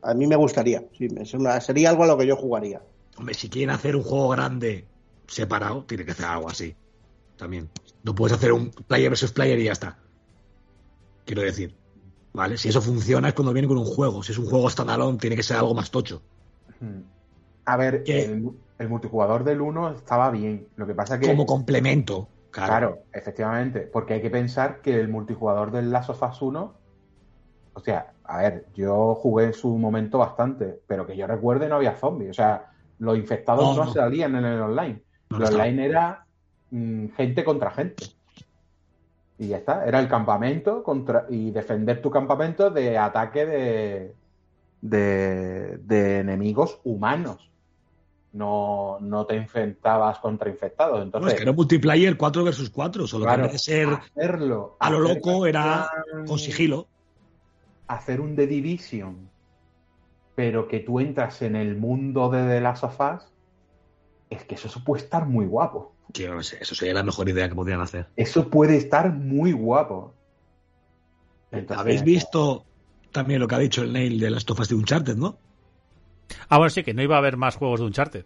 a 0.03 0.13
mí 0.15 0.27
me 0.27 0.35
gustaría. 0.35 0.83
Sí, 0.99 1.07
es 1.21 1.35
una- 1.35 1.61
sería 1.61 1.91
algo 1.91 2.03
a 2.03 2.09
lo 2.09 2.19
que 2.19 2.27
yo 2.27 2.35
jugaría. 2.35 2.81
Hombre, 3.17 3.35
si 3.35 3.49
quieren 3.49 3.71
hacer 3.71 3.97
un 3.97 4.03
juego 4.03 4.29
grande 4.29 4.87
separado, 5.27 5.85
tiene 5.85 6.05
que 6.05 6.13
hacer 6.13 6.27
algo 6.27 6.49
así. 6.49 6.77
También. 7.37 7.69
No 8.03 8.15
puedes 8.15 8.37
hacer 8.37 8.53
un 8.53 8.71
player 8.71 9.11
versus 9.11 9.33
player 9.33 9.59
y 9.59 9.65
ya 9.65 9.73
está. 9.73 9.99
Quiero 11.25 11.43
decir. 11.43 11.75
¿Vale? 12.33 12.59
Si 12.59 12.69
eso 12.69 12.83
funciona 12.83 13.29
es 13.29 13.35
cuando 13.35 13.53
viene 13.53 13.67
con 13.67 13.79
un 13.79 13.87
juego. 13.87 14.23
Si 14.23 14.33
es 14.33 14.39
un 14.39 14.47
juego 14.47 14.69
standalone, 14.69 15.19
tiene 15.19 15.37
que 15.37 15.43
ser 15.43 15.57
algo 15.57 15.75
más 15.75 15.91
tocho. 15.91 16.23
Mm. 16.81 17.01
A 17.65 17.77
ver, 17.77 18.05
el 18.07 18.89
multijugador 18.89 19.43
del 19.43 19.61
1 19.61 19.91
estaba 19.93 20.31
bien. 20.31 20.69
Lo 20.77 20.87
que 20.87 20.95
pasa 20.95 21.19
que 21.19 21.27
Como 21.27 21.47
complemento. 21.47 22.29
Claro, 22.51 23.03
efectivamente, 23.13 23.81
porque 23.81 24.15
hay 24.15 24.23
que 24.23 24.31
pensar 24.31 24.81
que 24.81 24.99
el 24.99 25.09
multijugador 25.09 25.71
del 25.71 25.91
Last 25.91 26.11
of 26.11 26.23
Us 26.23 26.41
1, 26.41 26.75
o 27.75 27.81
sea, 27.81 28.15
a 28.25 28.39
ver, 28.39 28.67
yo 28.75 29.15
jugué 29.15 29.47
en 29.47 29.53
su 29.53 29.77
momento 29.77 30.19
bastante, 30.19 30.81
pero 30.87 31.07
que 31.07 31.17
yo 31.17 31.27
recuerde 31.27 31.69
no 31.69 31.77
había 31.77 31.97
zombies, 31.97 32.31
o 32.31 32.35
sea, 32.35 32.73
los 32.99 33.17
infectados 33.17 33.65
No, 33.65 33.75
no, 33.75 33.85
no. 33.87 33.93
salían 33.93 34.37
en 34.37 34.45
el 34.45 34.61
online. 34.61 35.03
No, 35.31 35.37
el 35.39 35.43
no 35.43 35.49
online 35.49 35.87
era 35.87 36.27
mm, 36.71 37.09
gente 37.17 37.45
contra 37.45 37.71
gente. 37.71 38.05
Y 39.39 39.49
ya 39.49 39.59
está, 39.59 39.85
era 39.85 40.01
el 40.01 40.09
campamento 40.09 40.83
contra 40.83 41.27
y 41.29 41.51
defender 41.51 42.01
tu 42.01 42.11
campamento 42.11 42.71
de 42.71 42.97
ataque 42.97 43.45
de, 43.45 44.15
de, 44.81 45.79
de 45.79 46.19
enemigos 46.21 46.81
humanos. 46.85 47.51
No, 48.33 48.99
no 49.01 49.25
te 49.25 49.35
enfrentabas 49.37 50.19
contra 50.19 50.51
infectados. 50.51 50.99
No, 50.99 51.03
Entonces, 51.05 51.33
es 51.33 51.39
que 51.39 51.43
era 51.43 51.53
multiplayer 51.53 52.17
4 52.17 52.45
versus 52.45 52.71
4, 52.71 53.07
solo 53.07 53.25
Claro, 53.25 53.51
que 53.51 53.59
ser 53.59 53.89
hacerlo 53.89 54.77
a 54.79 54.91
lo 54.91 55.05
hacer 55.05 55.17
loco 55.17 55.47
era 55.47 55.91
con 56.27 56.39
sigilo. 56.39 56.87
Hacer 57.89 58.21
un 58.21 58.37
The 58.37 58.47
Division, 58.47 59.31
pero 60.37 60.69
que 60.69 60.79
tú 60.81 61.01
entras 61.01 61.43
en 61.43 61.57
el 61.57 61.77
mundo 61.77 62.31
de 62.31 62.47
The 62.47 62.61
Last 62.61 62.85
of 62.85 63.01
Us, 63.01 63.23
es 64.31 64.45
que 64.45 64.55
eso 64.55 64.85
puede 64.85 65.03
estar 65.03 65.27
muy 65.27 65.47
guapo. 65.47 65.95
Que 66.13 66.29
no 66.29 66.43
sé, 66.43 66.59
eso 66.61 66.75
sería 66.75 66.95
la 66.95 67.03
mejor 67.03 67.29
idea 67.29 67.49
que 67.49 67.55
podrían 67.55 67.81
hacer. 67.81 68.07
Eso 68.15 68.49
puede 68.49 68.77
estar 68.77 69.13
muy 69.13 69.53
guapo. 69.53 70.15
Entonces, 71.51 71.81
¿Habéis 71.81 72.03
visto 72.05 72.65
también 73.13 73.41
lo 73.41 73.49
que 73.49 73.55
ha 73.55 73.59
dicho 73.59 73.83
el 73.83 73.95
Neil 73.95 74.21
de 74.21 74.31
las 74.31 74.45
tofas 74.45 74.69
de 74.69 74.75
Uncharted, 74.75 75.17
no? 75.17 75.39
Ah, 76.49 76.59
bueno, 76.59 76.71
sí, 76.71 76.85
que 76.85 76.93
no 76.93 77.03
iba 77.03 77.15
a 77.17 77.19
haber 77.19 77.39
más 77.39 77.57
juegos 77.57 77.81
de 77.81 77.87
Uncharted. 77.87 78.25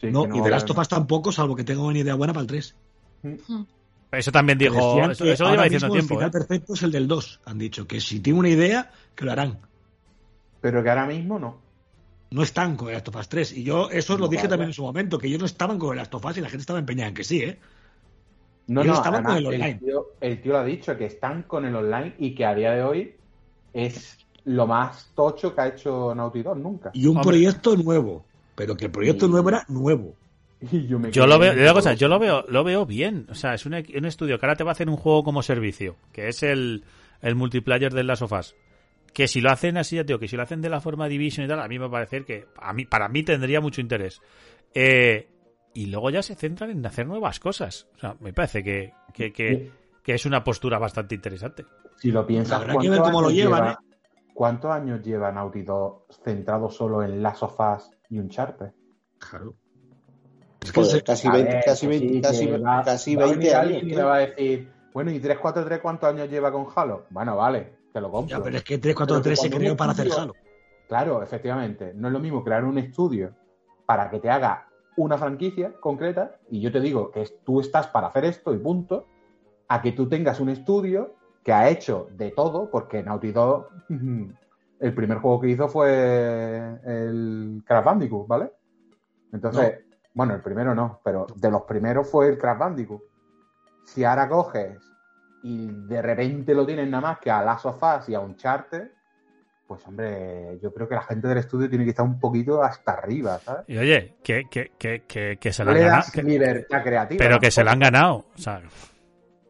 Sí, 0.00 0.10
no, 0.10 0.26
y 0.34 0.40
de 0.40 0.50
las 0.50 0.64
tofas 0.64 0.88
tampoco, 0.88 1.30
salvo 1.30 1.54
que 1.54 1.64
tenga 1.64 1.82
una 1.82 1.98
idea 1.98 2.14
buena 2.14 2.32
para 2.32 2.42
el 2.42 2.48
3. 2.48 2.74
Eso 4.10 4.32
también 4.32 4.58
dijo. 4.58 4.76
Eso, 5.10 5.24
lo 5.24 5.50
lleva 5.50 5.64
diciendo 5.64 5.86
mismo 5.86 5.92
tiempo. 5.92 6.14
El 6.14 6.16
¿eh? 6.16 6.18
final 6.18 6.30
perfecto 6.30 6.74
es 6.74 6.82
el 6.82 6.90
del 6.90 7.06
2, 7.06 7.40
han 7.44 7.58
dicho. 7.58 7.86
Que 7.86 8.00
si 8.00 8.20
tiene 8.20 8.38
una 8.38 8.48
idea, 8.48 8.90
que 9.14 9.24
lo 9.24 9.32
harán. 9.32 9.60
Pero 10.60 10.82
que 10.82 10.90
ahora 10.90 11.06
mismo 11.06 11.38
no. 11.38 11.58
No 12.30 12.42
están 12.42 12.76
con 12.76 12.88
el 12.88 12.94
Last 12.94 13.08
of 13.08 13.16
Us 13.16 13.28
3. 13.28 13.52
Y 13.58 13.64
yo 13.64 13.88
eso 13.90 14.14
os 14.14 14.20
lo 14.20 14.28
dije 14.28 14.42
vaya. 14.42 14.50
también 14.50 14.68
en 14.70 14.74
su 14.74 14.82
momento, 14.82 15.18
que 15.18 15.28
ellos 15.28 15.40
no 15.40 15.46
estaban 15.46 15.78
con 15.78 15.92
el 15.92 15.96
Last 15.98 16.14
of 16.14 16.24
Us 16.24 16.36
y 16.36 16.40
la 16.40 16.48
gente 16.48 16.60
estaba 16.62 16.78
empeñada 16.78 17.08
en 17.08 17.14
que 17.14 17.24
sí, 17.24 17.40
¿eh? 17.42 17.58
No, 18.66 18.82
Ellos 18.82 18.94
no, 18.96 18.98
estaban 18.98 19.24
con 19.24 19.36
el 19.36 19.46
online. 19.46 19.74
tío, 19.82 20.06
el 20.20 20.42
tío 20.42 20.52
lo 20.52 20.58
ha 20.58 20.64
dicho, 20.64 20.96
que 20.98 21.06
están 21.06 21.44
con 21.44 21.64
el 21.64 21.74
online 21.74 22.14
y 22.18 22.34
que 22.34 22.44
a 22.44 22.54
día 22.54 22.72
de 22.72 22.82
hoy 22.82 23.14
es 23.72 24.18
lo 24.44 24.66
más 24.66 25.10
tocho 25.14 25.54
que 25.54 25.60
ha 25.62 25.68
hecho 25.68 26.14
Naughty 26.14 26.42
Dog 26.42 26.58
nunca. 26.58 26.90
Y 26.92 27.06
un 27.06 27.16
Hombre. 27.16 27.28
proyecto 27.30 27.76
nuevo. 27.76 28.24
Pero 28.54 28.76
que 28.76 28.86
el 28.86 28.90
proyecto 28.90 29.26
Y- 29.26 29.30
nuevo 29.30 29.48
era 29.48 29.64
nuevo. 29.68 30.14
Y 30.72 30.86
yo 30.86 30.98
me 30.98 31.10
Yo 31.12 31.26
lo 31.26 31.38
veo, 31.38 31.72
cosa, 31.72 31.94
yo 31.94 32.08
lo 32.08 32.18
veo, 32.18 32.44
lo 32.48 32.62
veo 32.64 32.84
bien. 32.84 33.26
O 33.30 33.34
sea, 33.34 33.54
es 33.54 33.64
un, 33.64 33.72
un 33.74 34.04
estudio 34.04 34.38
que 34.38 34.44
ahora 34.44 34.56
te 34.56 34.64
va 34.64 34.70
a 34.70 34.72
hacer 34.72 34.90
un 34.90 34.96
juego 34.96 35.22
como 35.24 35.42
servicio, 35.42 35.96
que 36.12 36.28
es 36.28 36.42
el, 36.42 36.82
el 37.22 37.36
multiplayer 37.36 37.94
del 37.94 38.06
Last 38.08 38.22
of 38.22 38.32
Us. 38.32 38.54
Que 39.12 39.26
si 39.26 39.40
lo 39.40 39.50
hacen 39.50 39.76
así, 39.76 39.96
ya 39.96 40.02
te 40.02 40.08
digo, 40.08 40.18
que 40.18 40.28
si 40.28 40.36
lo 40.36 40.42
hacen 40.42 40.60
de 40.60 40.68
la 40.68 40.80
forma 40.80 41.08
Division 41.08 41.46
y 41.46 41.48
tal, 41.48 41.60
a 41.60 41.68
mí 41.68 41.78
me 41.78 41.82
va 41.84 41.88
a 41.88 41.92
parecer 41.92 42.24
que 42.24 42.46
a 42.60 42.72
mí, 42.72 42.84
para 42.84 43.08
mí 43.08 43.22
tendría 43.22 43.60
mucho 43.60 43.80
interés. 43.80 44.20
Eh, 44.74 45.28
y 45.74 45.86
luego 45.86 46.10
ya 46.10 46.22
se 46.22 46.34
centran 46.34 46.70
en 46.70 46.84
hacer 46.86 47.06
nuevas 47.06 47.40
cosas. 47.40 47.88
O 47.96 47.98
sea, 47.98 48.16
me 48.20 48.32
parece 48.32 48.62
que, 48.62 48.92
que, 49.12 49.32
que, 49.32 49.70
que 50.02 50.14
es 50.14 50.26
una 50.26 50.44
postura 50.44 50.78
bastante 50.78 51.14
interesante. 51.14 51.64
Si 51.96 52.10
lo 52.12 52.26
piensas, 52.26 52.60
Habrá 52.60 52.74
que 52.78 52.88
ver 52.88 52.98
¿cuántos 52.98 53.06
cómo 53.10 53.20
lo 53.22 53.28
años 53.28 53.36
llevan, 53.38 53.60
lleva- 53.64 53.72
¿eh? 53.72 53.76
¿Cuántos 54.34 54.70
años 54.70 55.02
lleva 55.02 55.32
Naughty 55.32 55.62
Dog 55.62 56.06
centrado 56.24 56.70
solo 56.70 57.02
en 57.02 57.20
Last 57.22 57.42
of 57.42 57.58
Us 57.58 57.90
y 58.08 58.18
Uncharted? 58.20 58.70
Claro. 59.18 59.56
Es 60.60 60.72
que 60.72 60.80
Joder, 60.80 61.02
casi 61.04 61.26
A 61.28 61.32
20, 61.32 61.52
ver, 61.54 61.64
casi 61.64 61.86
que 61.86 61.98
20, 61.98 62.14
sí, 62.14 62.20
casi, 62.20 62.46
va- 62.46 62.82
casi 62.84 63.16
va 63.16 63.24
a 63.24 63.26
20 63.26 63.38
venir 63.40 63.56
años. 63.56 63.64
alguien 63.76 63.90
y 63.92 63.96
me 63.96 64.02
va 64.02 64.14
a 64.14 64.18
decir, 64.18 64.72
bueno, 64.92 65.10
¿y 65.10 65.18
343 65.20 65.80
cuántos 65.80 66.08
años 66.08 66.28
lleva 66.30 66.52
con 66.52 66.66
Halo? 66.74 67.06
Bueno, 67.10 67.36
vale, 67.36 67.77
te 67.92 68.00
lo 68.00 68.10
compro. 68.10 68.36
Ya, 68.36 68.42
pero 68.42 68.56
es 68.56 68.64
que 68.64 68.78
343 68.78 69.40
se 69.40 69.50
creó 69.50 69.76
para 69.76 69.92
hacer 69.92 70.08
Halo. 70.16 70.34
Claro, 70.88 71.22
efectivamente. 71.22 71.92
No 71.94 72.08
es 72.08 72.12
lo 72.12 72.20
mismo 72.20 72.42
crear 72.42 72.64
un 72.64 72.78
estudio 72.78 73.34
para 73.86 74.10
que 74.10 74.20
te 74.20 74.30
haga 74.30 74.68
una 74.96 75.16
franquicia 75.16 75.72
concreta 75.80 76.36
y 76.50 76.60
yo 76.60 76.72
te 76.72 76.80
digo 76.80 77.10
que 77.10 77.24
tú 77.44 77.60
estás 77.60 77.86
para 77.86 78.08
hacer 78.08 78.24
esto 78.24 78.52
y 78.52 78.58
punto, 78.58 79.06
a 79.68 79.80
que 79.80 79.92
tú 79.92 80.08
tengas 80.08 80.40
un 80.40 80.48
estudio 80.48 81.14
que 81.44 81.52
ha 81.52 81.68
hecho 81.68 82.08
de 82.12 82.30
todo, 82.30 82.70
porque 82.70 83.02
Naughty 83.02 83.32
Dog, 83.32 83.68
el 84.80 84.94
primer 84.94 85.18
juego 85.18 85.40
que 85.40 85.48
hizo 85.48 85.68
fue 85.68 86.80
el 86.84 87.62
Crash 87.64 87.84
Bandicoot, 87.84 88.26
¿vale? 88.26 88.52
Entonces, 89.32 89.80
bueno, 90.14 90.34
el 90.34 90.40
primero 90.40 90.74
no, 90.74 91.00
pero 91.04 91.26
de 91.36 91.50
los 91.50 91.62
primeros 91.62 92.10
fue 92.10 92.28
el 92.28 92.38
Crash 92.38 92.58
Bandicoot. 92.58 93.02
Si 93.84 94.04
ahora 94.04 94.28
coges 94.28 94.87
y 95.42 95.66
de 95.70 96.02
repente 96.02 96.54
lo 96.54 96.66
tienes 96.66 96.88
nada 96.88 97.00
más 97.08 97.18
que 97.18 97.30
a 97.30 97.42
Last 97.42 97.66
of 97.66 97.82
Us 97.82 98.08
y 98.08 98.14
a 98.14 98.20
Uncharted, 98.20 98.88
pues 99.66 99.86
hombre, 99.86 100.58
yo 100.62 100.72
creo 100.72 100.88
que 100.88 100.94
la 100.94 101.02
gente 101.02 101.28
del 101.28 101.38
estudio 101.38 101.68
tiene 101.68 101.84
que 101.84 101.90
estar 101.90 102.04
un 102.06 102.18
poquito 102.18 102.62
hasta 102.62 102.92
arriba, 102.92 103.38
¿sabes? 103.38 103.64
Y 103.68 103.76
oye, 103.76 104.14
que, 104.24 104.44
que, 104.50 104.72
que, 104.78 105.02
que, 105.06 105.36
que 105.38 105.52
se 105.52 105.64
No 105.64 105.72
la 105.72 105.78
han 105.78 105.84
ganado. 105.84 106.04
que- 106.12 106.22
libertad 106.22 106.82
creativa. 106.82 107.18
pero 107.18 107.38
que 107.38 107.50
se 107.50 107.62
la 107.64 107.72
han 107.72 107.78
ganado. 107.80 108.26
O 108.34 108.38
sea, 108.38 108.62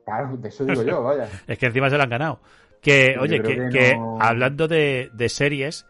Claro, 0.05 0.37
de 0.39 0.49
eso 0.49 0.65
digo 0.65 0.83
yo, 0.83 1.03
vaya. 1.05 1.29
Es 1.47 1.59
que 1.59 1.67
encima 1.67 1.89
se 1.91 1.97
la 1.99 2.05
han 2.05 2.11
ganado. 2.11 2.41
Que, 2.83 3.17
oye, 3.21 3.41
que, 3.43 3.55
que 3.57 3.69
que 3.69 3.97
no- 3.97 4.19
hablando 4.21 4.67
de, 4.69 5.11
de 5.13 5.29
series, 5.29 5.87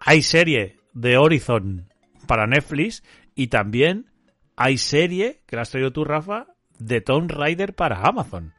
hay 0.00 0.22
serie 0.22 0.78
de 0.92 1.16
Horizon 1.16 1.92
para 2.26 2.46
Netflix 2.46 3.02
y 3.34 3.48
también 3.48 4.06
hay 4.56 4.78
serie, 4.78 5.42
que 5.46 5.56
la 5.56 5.62
has 5.62 5.70
traído 5.70 5.92
tú, 5.92 6.04
Rafa, 6.04 6.46
de 6.78 7.00
Tomb 7.00 7.30
Raider 7.30 7.74
para 7.74 8.00
Amazon. 8.00 8.52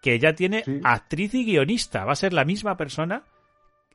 Que 0.00 0.18
ya 0.18 0.34
tiene 0.34 0.62
Sí. 0.64 0.80
actriz 0.84 1.34
y 1.34 1.44
guionista. 1.44 2.04
Va 2.04 2.12
a 2.12 2.16
ser 2.16 2.32
la 2.32 2.44
misma 2.44 2.76
persona 2.76 3.22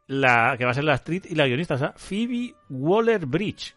la 0.08 0.56
que 0.58 0.66
va 0.66 0.72
a 0.72 0.76
ser 0.76 0.84
la 0.84 0.94
actriz 0.94 1.24
y 1.30 1.36
la 1.36 1.48
guionista. 1.48 1.76
O 1.76 1.78
sea, 1.80 1.94
Phoebe 1.98 2.54
Waller 2.70 3.26
Bridge. 3.26 3.76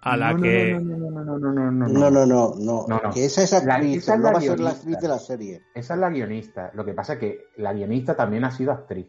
A 0.00 0.16
la 0.16 0.30
No, 0.30 0.36
no, 0.38 0.42
que. 0.44 0.72
No, 0.74 0.80
no, 0.80 0.96
no, 1.10 1.24
no, 1.24 1.38
no, 1.38 1.52
no, 1.52 1.70
no, 1.72 1.88
No, 1.88 2.10
no, 2.10 2.26
no, 2.26 2.54
no. 2.56 2.86
No, 2.86 3.00
no. 3.02 3.10
Que 3.12 3.24
esa 3.24 3.42
es 3.42 3.64
La- 3.64 3.74
actriz, 3.74 3.96
esa 3.98 4.14
es 4.14 4.18
no 4.20 4.26
la 4.26 4.32
va 4.32 4.38
a 4.38 4.42
ser 4.42 4.60
la 4.60 4.70
actriz 4.70 4.98
de 5.00 5.08
la 5.08 5.18
serie. 5.18 5.62
Esa 5.74 5.94
es 5.94 6.00
la 6.00 6.10
guionista. 6.10 6.70
Lo 6.74 6.84
que 6.84 6.94
pasa 6.94 7.14
es 7.14 7.18
que 7.18 7.38
la 7.56 7.72
guionista 7.72 8.14
también 8.16 8.44
ha 8.44 8.52
sido 8.52 8.70
actriz. 8.70 9.06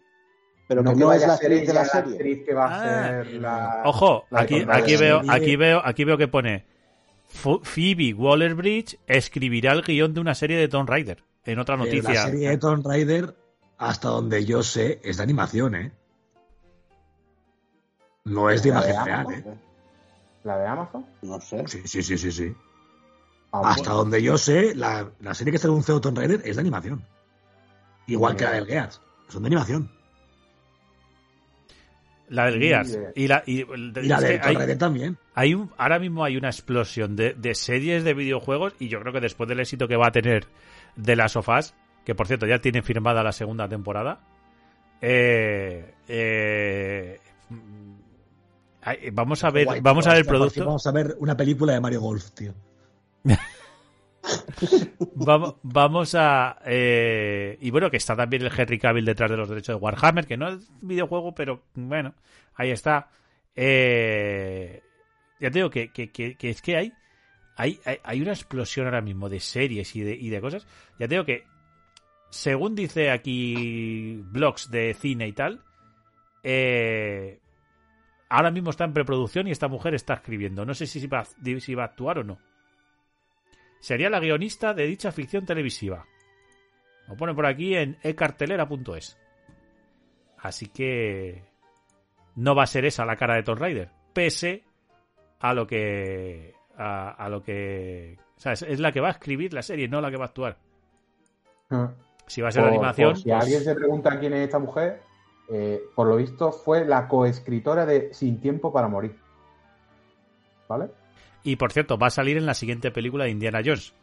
Pero 0.67 0.83
que 0.83 0.89
que 0.93 0.95
no 0.99 1.13
es 1.13 1.21
la 1.21 1.33
a 1.33 1.35
actriz 1.35 1.67
de 1.67 1.73
la 1.73 1.85
serie. 1.85 2.13
actriz 2.13 2.39
que 2.45 2.53
va 2.55 2.65
a 2.65 2.75
Ah. 2.75 3.23
ser 3.23 3.33
la... 3.35 3.81
Ojo, 3.85 4.25
la 4.31 4.41
aquí, 4.41 4.65
aquí 4.67 4.95
veo, 4.97 5.19
serie- 5.19 5.31
aquí 5.35 5.55
veo, 5.55 5.81
aquí 5.85 6.03
veo 6.03 6.17
que 6.17 6.27
pone 6.27 6.65
Phoebe 7.27 8.13
Waller 8.13 8.55
Bridge 8.55 8.97
escribirá 9.07 9.73
el 9.73 9.83
guion 9.83 10.13
de 10.13 10.19
una 10.21 10.33
serie 10.35 10.57
de 10.57 10.67
Tomb 10.67 10.89
Raider. 10.89 11.23
En 11.45 11.59
otra 11.59 11.77
noticia. 11.77 12.13
La 12.13 12.25
serie 12.25 12.49
de 12.49 12.57
Tomb 12.57 12.85
Raider, 12.85 13.35
hasta 13.77 14.09
donde 14.09 14.45
yo 14.45 14.61
sé, 14.63 14.99
es 15.03 15.17
de 15.17 15.23
animación, 15.23 15.75
¿eh? 15.75 15.91
No 18.25 18.49
es 18.49 18.61
de 18.63 18.69
¿La 18.71 18.81
de 18.83 18.91
imagen 18.91 19.05
real? 19.05 19.33
¿eh? 19.33 19.57
¿La 20.43 20.57
de 20.57 20.67
Amazon? 20.67 21.05
No 21.21 21.39
sé. 21.41 21.67
Sí, 21.67 21.81
sí, 21.85 22.03
sí, 22.03 22.17
sí, 22.17 22.31
sí. 22.31 22.53
Ah, 23.51 23.61
Hasta 23.71 23.81
bueno. 23.89 23.95
donde 23.97 24.21
yo 24.21 24.37
sé, 24.37 24.75
la, 24.75 25.09
la 25.19 25.33
serie 25.33 25.51
que 25.51 25.57
se 25.57 25.67
anunció 25.67 25.99
Tomb 25.99 26.17
Raider 26.17 26.41
es 26.45 26.55
de 26.55 26.61
animación. 26.61 27.03
Igual 28.07 28.35
que 28.35 28.43
la 28.43 28.51
del 28.51 28.65
Gears. 28.67 29.01
Son 29.27 29.41
de 29.43 29.47
animación. 29.47 29.91
La 32.27 32.45
del 32.45 32.59
Gears. 32.59 32.99
Y 33.15 33.27
la, 33.27 33.43
y, 33.45 33.61
Y 33.61 34.07
la 34.07 34.17
es 34.17 34.23
que 34.23 34.27
de 34.27 34.33
hay, 34.33 34.39
Tomb 34.39 34.57
Raider 34.57 34.77
también. 34.77 35.17
hay 35.33 35.53
un, 35.55 35.71
ahora 35.77 35.97
mismo 35.97 36.23
hay 36.23 36.37
una 36.37 36.49
explosión 36.49 37.15
de, 37.15 37.33
de 37.33 37.55
series 37.55 38.03
de 38.03 38.13
videojuegos 38.13 38.73
y 38.79 38.87
yo 38.87 38.99
creo 39.01 39.13
que 39.13 39.21
después 39.21 39.49
del 39.49 39.59
éxito 39.59 39.87
que 39.87 39.95
va 39.95 40.07
a 40.07 40.11
tener 40.11 40.45
de 40.95 41.15
las 41.15 41.33
sofás, 41.33 41.75
que 42.05 42.15
por 42.15 42.27
cierto 42.27 42.45
ya 42.45 42.59
tiene 42.59 42.81
firmada 42.81 43.23
la 43.23 43.31
segunda 43.31 43.67
temporada, 43.67 44.19
eh, 45.01 45.93
eh, 46.07 47.19
vamos 49.11 49.43
a 49.43 49.51
ver, 49.51 49.65
Guay, 49.65 49.81
vamos 49.81 50.07
a 50.07 50.11
ver 50.11 50.19
el 50.19 50.25
producto. 50.25 50.65
Vamos 50.65 50.87
a 50.87 50.91
ver 50.91 51.15
una 51.19 51.35
película 51.37 51.73
de 51.73 51.79
Mario 51.79 52.01
Golf, 52.01 52.31
tío. 52.31 52.53
Vamos, 55.15 55.55
vamos 55.63 56.13
a. 56.15 56.59
eh, 56.65 57.57
y 57.61 57.71
bueno, 57.71 57.89
que 57.89 57.97
está 57.97 58.15
también 58.15 58.43
el 58.43 58.51
Henry 58.55 58.77
Cavill 58.77 59.05
detrás 59.05 59.31
de 59.31 59.37
los 59.37 59.49
derechos 59.49 59.75
de 59.75 59.81
Warhammer, 59.81 60.27
que 60.27 60.37
no 60.37 60.49
es 60.49 60.69
videojuego, 60.81 61.33
pero 61.33 61.63
bueno, 61.73 62.13
ahí 62.55 62.71
está. 62.71 63.09
Eh, 63.55 64.81
ya 65.39 65.49
te 65.49 65.59
digo 65.59 65.69
que, 65.69 65.91
que, 65.91 66.11
que, 66.11 66.35
que 66.35 66.49
es 66.49 66.61
que 66.61 66.77
hay, 66.77 66.93
hay, 67.59 68.21
una 68.21 68.31
explosión 68.31 68.85
ahora 68.85 69.01
mismo 69.01 69.29
de 69.29 69.39
series 69.39 69.95
y 69.95 70.01
de, 70.01 70.41
cosas. 70.41 70.65
Ya 70.97 71.07
te 71.07 71.15
digo 71.15 71.25
que, 71.25 71.43
según 72.29 72.75
dice 72.75 73.11
aquí 73.11 74.21
blogs 74.31 74.71
de 74.71 74.93
cine 74.93 75.27
y 75.27 75.33
tal, 75.33 75.63
eh, 76.43 77.39
ahora 78.29 78.51
mismo 78.51 78.69
está 78.69 78.85
en 78.85 78.93
preproducción 78.93 79.47
y 79.47 79.51
esta 79.51 79.67
mujer 79.67 79.93
está 79.93 80.15
escribiendo. 80.15 80.65
No 80.65 80.73
sé 80.73 80.87
si 80.87 81.05
va, 81.07 81.25
si 81.25 81.75
va 81.75 81.83
a 81.83 81.87
actuar 81.87 82.19
o 82.19 82.23
no 82.23 82.39
sería 83.79 84.09
la 84.09 84.19
guionista 84.19 84.73
de 84.73 84.85
dicha 84.85 85.11
ficción 85.11 85.45
televisiva. 85.45 86.05
Lo 87.07 87.15
pone 87.15 87.33
por 87.33 87.45
aquí 87.45 87.75
en 87.75 87.97
ecartelera.es. 88.03 89.17
Así 90.37 90.67
que 90.67 91.43
no 92.35 92.55
va 92.55 92.63
a 92.63 92.67
ser 92.67 92.85
esa 92.85 93.05
la 93.05 93.15
cara 93.15 93.35
de 93.35 93.43
Tomb 93.43 93.59
Raider, 93.59 93.89
pese 94.13 94.63
a 95.39 95.53
lo 95.53 95.65
que 95.65 96.53
a, 96.79 97.11
a 97.11 97.29
lo 97.29 97.43
que 97.43 98.17
o 98.37 98.39
sea, 98.39 98.53
es, 98.53 98.61
es 98.63 98.79
la 98.79 98.91
que 98.91 99.01
va 99.01 99.09
a 99.09 99.11
escribir 99.11 99.53
la 99.53 99.61
serie, 99.61 99.87
no 99.87 100.01
la 100.01 100.09
que 100.09 100.17
va 100.17 100.25
a 100.25 100.27
actuar. 100.27 100.57
Ah. 101.69 101.91
Si 102.25 102.41
va 102.41 102.47
a 102.47 102.51
ser 102.51 102.63
Por- 102.63 102.71
animación, 102.71 103.15
si 103.15 103.23
pues- 103.29 103.41
alguien 103.43 103.63
se 103.63 103.75
pregunta 103.75 104.19
quién 104.19 104.33
es 104.33 104.45
esta 104.45 104.59
mujer, 104.59 105.01
eh, 105.51 105.81
por 105.95 106.07
lo 106.07 106.15
visto 106.15 106.51
fue 106.51 106.85
la 106.85 107.07
coescritora 107.07 107.85
de 107.85 108.13
Sin 108.13 108.39
tiempo 108.39 108.71
para 108.71 108.87
morir. 108.87 109.15
¿Vale? 110.67 110.91
y 111.41 111.55
por 111.55 111.71
cierto, 111.71 111.97
va 111.97 112.07
a 112.07 112.11
salir 112.11 112.37
en 112.37 112.45
la 112.45 112.53
siguiente 112.53 112.91
película 112.91 113.23
de 113.23 113.31
Indiana 113.31 113.61
Jones. 113.63 113.93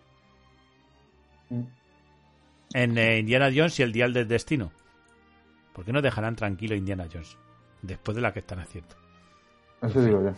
Mm. 1.50 1.62
En 2.74 2.98
eh, 2.98 3.18
Indiana 3.20 3.50
Jones 3.54 3.78
y 3.78 3.82
el 3.82 3.92
Dial 3.92 4.12
del 4.12 4.26
Destino. 4.26 4.72
¿Por 5.72 5.84
qué 5.84 5.92
no 5.92 6.02
dejarán 6.02 6.34
tranquilo 6.34 6.74
a 6.74 6.78
Indiana 6.78 7.06
Jones? 7.12 7.36
Después 7.82 8.16
de 8.16 8.22
la 8.22 8.32
que 8.32 8.40
están 8.40 8.58
haciendo. 8.58 8.94
Eso 9.82 10.00
digo 10.00 10.22
yo. 10.22 10.32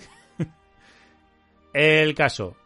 El 1.73 2.15
caso 2.15 2.57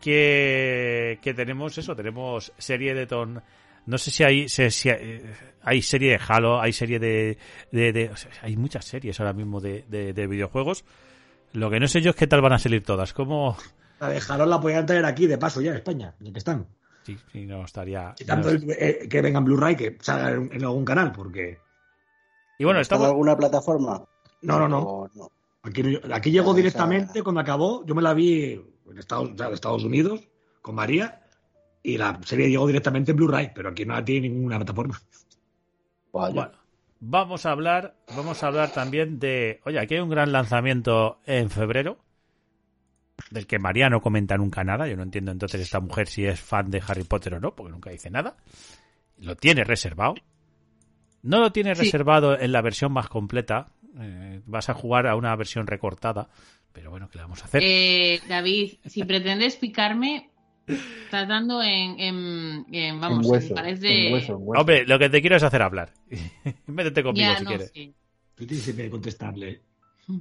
que, 0.00 1.18
que 1.22 1.34
tenemos 1.34 1.76
eso, 1.78 1.94
tenemos 1.94 2.52
serie 2.58 2.94
de 2.94 3.06
ton. 3.06 3.42
No 3.86 3.98
sé 3.98 4.10
si 4.10 4.24
hay 4.24 4.48
si 4.48 4.62
hay, 4.90 5.22
hay 5.62 5.82
serie 5.82 6.12
de 6.12 6.20
Halo, 6.26 6.60
hay 6.60 6.72
serie 6.72 6.98
de, 6.98 7.38
de, 7.70 7.92
de- 7.92 8.08
o 8.10 8.16
sea, 8.16 8.30
hay 8.42 8.56
muchas 8.56 8.84
series 8.84 9.18
ahora 9.20 9.32
mismo 9.32 9.60
de, 9.60 9.84
de- 9.88 10.12
de 10.12 10.26
videojuegos. 10.26 10.84
Lo 11.52 11.70
que 11.70 11.78
no 11.80 11.86
sé 11.86 12.00
yo 12.00 12.10
es 12.10 12.16
qué 12.16 12.26
tal 12.26 12.40
van 12.42 12.52
a 12.54 12.58
salir 12.58 12.82
todas. 12.82 13.12
¿Cómo? 13.12 13.56
La 14.00 14.08
de 14.08 14.20
Jalón 14.20 14.50
la 14.50 14.60
podían 14.60 14.84
traer 14.86 15.04
aquí 15.04 15.26
de 15.26 15.38
paso 15.38 15.60
ya 15.60 15.70
en 15.70 15.76
España, 15.76 16.14
ya 16.20 16.32
que 16.32 16.38
están. 16.38 16.66
Sí, 17.04 17.16
sí, 17.32 17.46
no 17.46 17.64
estaría. 17.64 18.14
Quitando 18.16 18.50
no- 18.50 18.56
el- 18.56 18.70
eh, 18.72 19.06
que 19.08 19.22
venga 19.22 19.38
en 19.38 19.44
Blu-ray, 19.44 19.76
que 19.76 19.96
salga 20.00 20.30
en, 20.32 20.50
en 20.52 20.62
algún 20.64 20.84
canal, 20.84 21.12
porque. 21.12 21.58
Y 22.58 22.64
bueno, 22.64 22.80
¿Está 22.80 22.96
en 22.96 23.02
estamos. 23.02 23.12
alguna 23.12 23.36
plataforma? 23.36 24.04
No, 24.42 24.58
no, 24.58 24.68
no. 24.68 25.30
Aquí, 25.66 25.82
aquí 26.12 26.30
llegó 26.30 26.54
directamente 26.54 27.22
cuando 27.22 27.40
acabó. 27.40 27.84
Yo 27.84 27.94
me 27.94 28.02
la 28.02 28.14
vi 28.14 28.52
en 28.88 28.98
Estados, 28.98 29.30
o 29.32 29.36
sea, 29.36 29.48
de 29.48 29.54
Estados 29.54 29.84
Unidos 29.84 30.20
con 30.62 30.74
María 30.76 31.22
y 31.82 31.98
la 31.98 32.18
serie 32.24 32.48
llegó 32.48 32.66
directamente 32.66 33.10
en 33.10 33.16
Blu-ray, 33.16 33.50
pero 33.54 33.70
aquí 33.70 33.84
no 33.84 33.94
la 33.94 34.04
tiene 34.04 34.28
ninguna 34.28 34.56
plataforma. 34.56 35.00
Vaya. 36.12 36.34
Bueno, 36.34 36.52
vamos 37.00 37.46
a 37.46 37.50
hablar, 37.50 37.96
vamos 38.16 38.42
a 38.42 38.46
hablar 38.46 38.72
también 38.72 39.18
de. 39.18 39.60
Oye, 39.64 39.78
aquí 39.78 39.94
hay 39.94 40.00
un 40.00 40.10
gran 40.10 40.32
lanzamiento 40.32 41.20
en 41.26 41.50
febrero. 41.50 41.98
Del 43.30 43.46
que 43.46 43.58
María 43.58 43.88
no 43.88 44.00
comenta 44.02 44.36
nunca 44.36 44.62
nada. 44.62 44.86
Yo 44.86 44.96
no 44.96 45.02
entiendo 45.02 45.30
entonces 45.32 45.60
esta 45.60 45.80
mujer 45.80 46.06
si 46.06 46.26
es 46.26 46.38
fan 46.40 46.70
de 46.70 46.82
Harry 46.86 47.04
Potter 47.04 47.34
o 47.34 47.40
no, 47.40 47.54
porque 47.54 47.72
nunca 47.72 47.90
dice 47.90 48.10
nada. 48.10 48.36
Lo 49.18 49.36
tiene 49.36 49.64
reservado. 49.64 50.14
No 51.22 51.40
lo 51.40 51.50
tiene 51.50 51.74
Sí. 51.74 51.82
reservado 51.82 52.38
en 52.38 52.52
la 52.52 52.60
versión 52.62 52.92
más 52.92 53.08
completa. 53.08 53.68
Eh, 53.98 54.40
vas 54.46 54.68
a 54.68 54.74
jugar 54.74 55.06
a 55.06 55.16
una 55.16 55.34
versión 55.36 55.66
recortada. 55.66 56.28
Pero 56.72 56.90
bueno, 56.90 57.08
¿qué 57.08 57.18
le 57.18 57.22
vamos 57.22 57.42
a 57.42 57.46
hacer? 57.46 57.62
Eh, 57.64 58.20
David, 58.28 58.74
si 58.84 59.02
pretendes 59.04 59.56
picarme, 59.56 60.30
estás 60.66 61.26
dando 61.26 61.62
en, 61.62 61.98
en, 61.98 62.66
en- 62.72 63.00
vamos, 63.00 63.24
en 63.26 63.32
hueso, 63.32 63.48
me 63.48 63.54
parece... 63.54 64.06
en 64.08 64.12
hueso, 64.12 64.32
en 64.32 64.38
hueso. 64.42 64.60
Hombre, 64.60 64.84
lo 64.86 64.98
que 64.98 65.08
te 65.08 65.20
quiero 65.20 65.36
es 65.36 65.42
hacer 65.42 65.62
hablar. 65.62 65.92
Métete 66.66 67.02
conmigo 67.02 67.26
ya, 67.30 67.38
si 67.38 67.44
no, 67.44 67.48
quieres. 67.50 67.70
sí. 67.74 67.94
Tú 68.34 68.46
tienes 68.46 68.66
que 68.70 68.90
contestarle. 68.90 69.62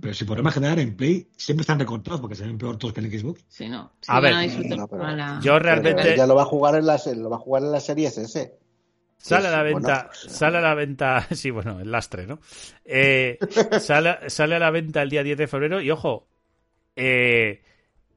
Pero 0.01 0.13
si 0.15 0.26
por 0.26 0.51
general 0.51 0.80
en 0.80 0.95
Play 0.95 1.28
siempre 1.36 1.61
están 1.61 1.78
recortados 1.78 2.19
porque 2.19 2.36
se 2.36 2.43
ven 2.45 2.57
peor 2.57 2.78
todos 2.78 2.93
que 2.93 3.01
en 3.01 3.11
Xbox. 3.19 3.43
Sí, 3.49 3.67
no. 3.69 3.91
Sí, 4.01 4.07
A 4.11 4.19
ver. 4.19 4.34
No, 4.78 4.88
pero- 4.88 5.11
la- 5.11 5.39
Yo 5.43 5.59
realmente- 5.59 6.01
Pero 6.01 6.15
ya 6.15 6.26
lo 6.26 6.36
va 6.36 6.41
a 6.43 6.45
jugar 6.45 6.76
en 6.76 6.86
las, 6.88 7.05
lo 7.07 7.30
va 7.30 7.36
a 7.36 7.39
jugar 7.39 7.63
en 7.63 7.71
las 7.71 7.86
series 7.86 8.17
ese. 8.17 8.57
Sale 9.28 9.47
a 9.47 9.51
la 9.51 9.61
Pues, 9.63 9.73
venta, 9.73 9.93
bueno, 10.03 10.09
pues, 10.21 10.32
sale 10.34 10.57
a 10.57 10.61
la 10.61 10.73
venta, 10.76 11.21
sí, 11.32 11.49
bueno, 11.49 11.80
el 11.80 11.91
lastre, 11.91 12.28
¿no? 12.28 12.39
Eh, 12.86 13.39
sale, 13.80 14.30
sale 14.30 14.55
a 14.55 14.59
la 14.59 14.69
venta 14.71 15.01
el 15.01 15.09
día 15.09 15.23
10 15.23 15.38
de 15.38 15.47
febrero 15.47 15.82
y 15.82 15.89
ojo, 15.91 16.28
eh, 16.95 17.61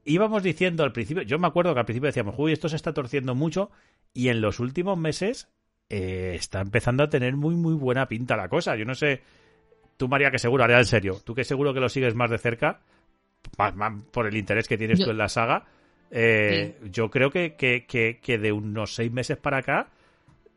íbamos 0.05 0.43
diciendo 0.43 0.85
al 0.85 0.93
principio, 0.93 1.23
yo 1.23 1.39
me 1.39 1.47
acuerdo 1.47 1.73
que 1.75 1.81
al 1.81 1.87
principio 1.87 2.09
decíamos, 2.09 2.35
uy, 2.39 2.53
esto 2.53 2.69
se 2.69 2.77
está 2.77 2.93
torciendo 2.93 3.35
mucho 3.35 3.71
y 4.13 4.29
en 4.29 4.41
los 4.41 4.61
últimos 4.61 4.99
meses 4.99 5.49
eh, 5.91 6.33
está 6.35 6.61
empezando 6.61 7.03
a 7.05 7.09
tener 7.09 7.37
muy, 7.37 7.55
muy 7.55 7.75
buena 7.75 8.07
pinta 8.09 8.37
la 8.37 8.49
cosa. 8.49 8.77
Yo 8.77 8.85
no 8.85 8.95
sé, 8.95 9.23
tú 9.97 10.09
María, 10.09 10.31
que 10.31 10.39
seguro, 10.39 10.65
haré 10.65 10.77
en 10.77 10.85
serio, 10.85 11.21
tú 11.25 11.35
que 11.35 11.45
seguro 11.45 11.75
que 11.75 11.81
lo 11.81 11.89
sigues 11.89 12.15
más 12.15 12.31
de 12.31 12.39
cerca, 12.39 12.81
más, 13.59 13.75
más 13.75 13.93
por 14.13 14.27
el 14.27 14.37
interés 14.37 14.69
que 14.69 14.79
tienes 14.79 14.99
Yo- 14.99 15.07
tú 15.07 15.11
en 15.13 15.19
la 15.19 15.29
saga, 15.29 15.67
eh, 16.11 16.77
yo 16.91 17.11
creo 17.11 17.31
que, 17.31 17.55
que, 17.55 17.87
que, 17.87 18.19
que 18.23 18.39
de 18.39 18.53
unos 18.53 18.95
seis 18.95 19.13
meses 19.13 19.37
para 19.37 19.59
acá, 19.59 19.89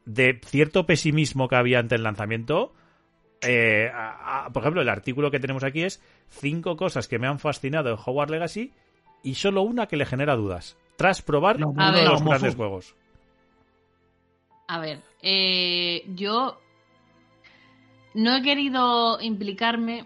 de 0.05 0.39
cierto 0.45 0.85
pesimismo 0.85 1.47
que 1.47 1.55
había 1.55 1.79
ante 1.79 1.95
el 1.95 2.03
lanzamiento, 2.03 2.73
eh, 3.41 3.89
a- 3.93 4.45
a- 4.45 4.49
por 4.53 4.63
ejemplo, 4.63 4.81
el 4.81 4.89
artículo 4.89 5.31
que 5.31 5.39
tenemos 5.39 5.63
aquí 5.63 5.83
es 5.83 6.01
cinco 6.29 6.75
cosas 6.77 7.07
que 7.07 7.19
me 7.19 7.27
han 7.27 7.39
fascinado 7.39 7.89
en 7.89 7.97
Hogwarts 8.03 8.31
Legacy 8.31 8.71
y 9.23 9.35
solo 9.35 9.61
una 9.61 9.87
que 9.87 9.97
le 9.97 10.05
genera 10.05 10.35
dudas, 10.35 10.77
tras 10.95 11.21
probar 11.21 11.59
No, 11.59 11.69
uno 11.69 11.91
de 11.91 12.03
los 12.05 12.23
grandes 12.23 12.55
juegos. 12.55 12.95
A 14.67 14.79
ver, 14.79 15.01
eh, 15.21 16.03
yo 16.15 16.59
no 18.13 18.35
he 18.35 18.41
querido 18.41 19.19
implicarme 19.21 20.05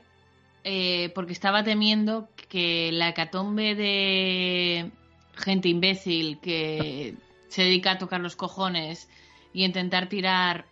eh, 0.63 1.11
porque 1.13 1.33
estaba 1.33 1.63
temiendo 1.63 2.27
que 2.49 2.89
la 2.91 3.09
hecatombe 3.09 3.75
de 3.75 4.89
gente 5.35 5.69
imbécil 5.69 6.39
que 6.39 7.13
se 7.49 7.63
dedica 7.63 7.91
a 7.91 7.97
tocar 7.99 8.19
los 8.21 8.35
cojones 8.35 9.07
y 9.55 9.63
intentar 9.63 10.09
tirar 10.09 10.65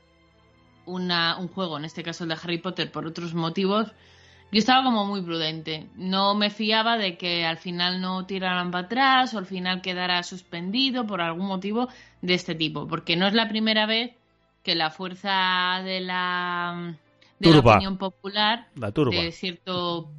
una, 0.86 1.38
un 1.38 1.48
juego, 1.48 1.78
en 1.78 1.86
este 1.86 2.04
caso 2.04 2.26
el 2.26 2.30
de 2.32 2.36
Harry 2.36 2.58
Potter, 2.58 2.92
por 2.92 3.08
otros 3.08 3.34
motivos, 3.34 3.94
yo 4.52 4.60
estaba 4.60 4.84
como 4.84 5.06
muy 5.06 5.22
prudente. 5.22 5.88
No 5.96 6.36
me 6.36 6.50
fiaba 6.50 6.98
de 6.98 7.18
que 7.18 7.46
al 7.46 7.58
final 7.58 8.02
no 8.02 8.26
tiraran 8.26 8.72
para 8.72 8.88
atrás 8.88 9.34
o 9.34 9.38
al 9.38 9.46
final 9.46 9.82
quedara 9.82 10.22
suspendido 10.22 11.08
por 11.08 11.22
algún 11.22 11.48
motivo 11.48 11.88
de 12.22 12.34
este 12.34 12.56
tipo. 12.56 12.86
Porque 12.86 13.16
no 13.16 13.26
es 13.26 13.34
la 13.34 13.48
primera 13.48 13.86
vez 13.86 14.12
que 14.64 14.76
la 14.76 14.92
fuerza 14.92 15.82
de 15.86 16.02
la, 16.02 16.94
de 17.40 17.52
la 17.52 17.60
opinión 17.60 17.98
popular 17.98 18.68
La 18.76 18.92
turba. 18.92 19.16
de 19.16 19.32
cierto 19.32 20.12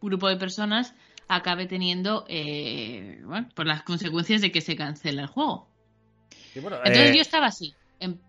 grupo 0.00 0.28
de 0.28 0.36
personas 0.36 0.94
acabe 1.26 1.66
teniendo 1.66 2.24
eh, 2.28 3.20
bueno, 3.24 3.48
por 3.54 3.66
las 3.66 3.82
consecuencias 3.82 4.40
de 4.42 4.52
que 4.52 4.60
se 4.60 4.76
cancela 4.76 5.22
el 5.22 5.28
juego. 5.28 5.66
Bueno, 6.54 6.76
Entonces 6.78 7.10
eh, 7.10 7.16
yo 7.16 7.20
estaba 7.20 7.46
así. 7.46 7.74
En- 8.02 8.20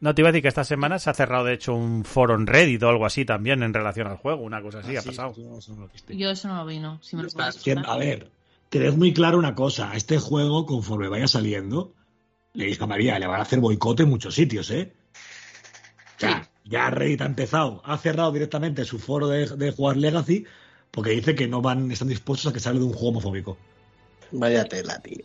No 0.00 0.14
te 0.14 0.22
iba 0.22 0.28
a 0.28 0.32
decir 0.32 0.42
que 0.42 0.48
esta 0.48 0.62
semana 0.64 0.98
se 1.00 1.10
ha 1.10 1.14
cerrado, 1.14 1.44
de 1.44 1.54
hecho, 1.54 1.74
un 1.74 2.04
foro 2.04 2.34
en 2.36 2.46
Reddit 2.46 2.82
o 2.84 2.88
algo 2.88 3.04
así 3.04 3.24
también 3.24 3.62
en 3.64 3.74
relación 3.74 4.06
al 4.06 4.16
juego, 4.16 4.42
una 4.42 4.62
cosa 4.62 4.78
así 4.78 4.96
ha 4.96 5.02
pasado. 5.02 5.34
yo 5.36 6.30
eso 6.30 6.48
no 6.48 6.54
lo 6.56 6.66
vi, 6.66 6.78
¿no? 6.78 7.00
Si 7.02 7.16
me 7.16 7.24
lo 7.24 7.28
a 7.86 7.96
ver, 7.96 8.30
tened 8.68 8.94
muy 8.94 9.12
claro 9.12 9.38
una 9.38 9.54
cosa. 9.54 9.90
A 9.90 9.96
este 9.96 10.18
juego, 10.18 10.66
conforme 10.66 11.08
vaya 11.08 11.26
saliendo, 11.26 11.94
le 12.52 12.66
dije 12.66 12.84
a 12.84 12.86
María, 12.86 13.18
le 13.18 13.26
van 13.26 13.40
a 13.40 13.42
hacer 13.42 13.58
boicote 13.60 14.04
en 14.04 14.10
muchos 14.10 14.34
sitios, 14.34 14.70
¿eh? 14.70 14.92
O 16.16 16.20
sea, 16.20 16.42
Sí. 16.44 16.48
ya 16.64 16.90
Reddit 16.90 17.20
ha 17.22 17.26
empezado, 17.26 17.82
ha 17.84 17.96
cerrado 17.98 18.30
directamente 18.32 18.84
su 18.84 18.98
foro 18.98 19.26
de, 19.28 19.46
de 19.46 19.72
jugar 19.72 19.96
Legacy 19.96 20.44
porque 20.90 21.10
dice 21.10 21.34
que 21.34 21.46
no 21.48 21.60
van, 21.60 21.90
están 21.90 22.08
dispuestos 22.08 22.50
a 22.50 22.54
que 22.54 22.60
salga 22.60 22.78
de 22.80 22.86
un 22.86 22.92
juego 22.92 23.08
homofóbico. 23.10 23.56
Vaya 24.30 24.64
tela, 24.64 25.00
tío. 25.00 25.24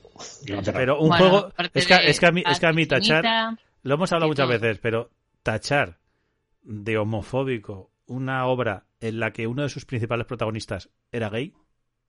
Pero 0.74 1.00
un 1.00 1.10
Bueno, 1.10 1.30
juego. 1.30 1.54
Es 1.74 1.86
que, 1.88 1.94
de 1.96 2.10
es, 2.10 2.20
que 2.20 2.26
a 2.26 2.32
mí, 2.32 2.44
es 2.50 2.60
que 2.60 2.66
a 2.66 2.74
mí 2.74 2.86
tachar. 2.86 3.58
Lo 3.84 3.96
hemos 3.96 4.12
hablado 4.12 4.30
muchas 4.30 4.48
todo. 4.48 4.60
veces, 4.60 4.80
pero 4.80 5.12
tachar 5.44 6.00
de 6.64 6.98
homofóbico 6.98 7.92
una 8.06 8.46
obra 8.48 8.86
en 9.00 9.20
la 9.20 9.32
que 9.32 9.48
uno 9.48 9.64
de 9.64 9.70
sus 9.70 9.86
principales 9.86 10.26
protagonistas 10.26 10.90
era 11.12 11.30
gay, 11.30 11.54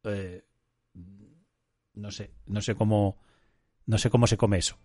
eh, 0.04 0.44
no 1.94 2.10
sé, 2.10 2.32
no 2.46 2.60
sé 2.60 2.74
cómo, 2.74 3.18
no 3.86 3.98
sé 3.98 4.10
cómo 4.10 4.26
se 4.26 4.36
come 4.36 4.58
eso. 4.58 4.76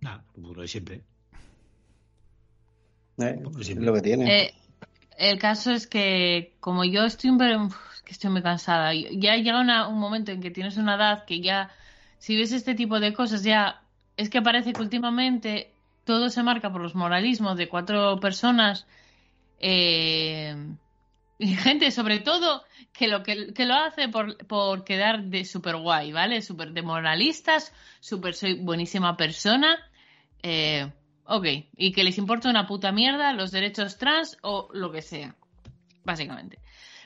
Nada, 0.00 0.24
como 0.32 0.54
lo 0.54 0.62
de 0.62 0.68
siempre. 0.68 0.96
¿eh? 3.18 3.42
Es 3.58 3.76
lo 3.76 3.92
que 3.92 4.00
tiene. 4.00 4.42
Eh, 4.44 4.54
el 5.18 5.38
caso 5.38 5.72
es 5.72 5.86
que 5.86 6.56
como 6.60 6.84
yo 6.84 7.04
estoy 7.04 7.36
que 8.04 8.12
estoy 8.12 8.30
muy 8.30 8.42
cansada 8.42 8.94
ya 8.94 9.36
llega 9.36 9.60
una- 9.60 9.86
un 9.88 9.98
momento 9.98 10.32
en 10.32 10.40
que 10.40 10.50
tienes 10.50 10.76
una 10.78 10.94
edad 10.96 11.24
que 11.26 11.40
ya 11.40 11.70
si 12.18 12.36
ves 12.36 12.52
este 12.52 12.74
tipo 12.74 12.98
de 12.98 13.12
cosas 13.12 13.42
ya 13.44 13.82
es 14.20 14.30
que 14.30 14.42
parece 14.42 14.72
que 14.72 14.82
últimamente 14.82 15.72
todo 16.04 16.30
se 16.30 16.42
marca 16.42 16.72
por 16.72 16.80
los 16.80 16.94
moralismos 16.94 17.56
de 17.56 17.68
cuatro 17.68 18.18
personas 18.20 18.86
eh, 19.58 20.54
y 21.38 21.54
gente 21.56 21.90
sobre 21.90 22.20
todo 22.20 22.64
que 22.92 23.08
lo 23.08 23.22
que, 23.22 23.52
que 23.52 23.66
lo 23.66 23.74
hace 23.74 24.08
por, 24.08 24.36
por 24.46 24.84
quedar 24.84 25.24
de 25.24 25.44
super 25.44 25.76
guay 25.76 26.12
vale 26.12 26.42
super 26.42 26.72
de 26.72 26.82
moralistas 26.82 27.72
super 28.00 28.34
soy 28.34 28.54
buenísima 28.54 29.16
persona 29.16 29.78
eh, 30.42 30.90
Ok, 31.32 31.46
y 31.76 31.92
que 31.92 32.02
les 32.02 32.18
importa 32.18 32.50
una 32.50 32.66
puta 32.66 32.90
mierda 32.90 33.32
los 33.32 33.52
derechos 33.52 33.98
trans 33.98 34.36
o 34.42 34.68
lo 34.72 34.90
que 34.90 35.00
sea, 35.00 35.36
básicamente. 36.02 36.58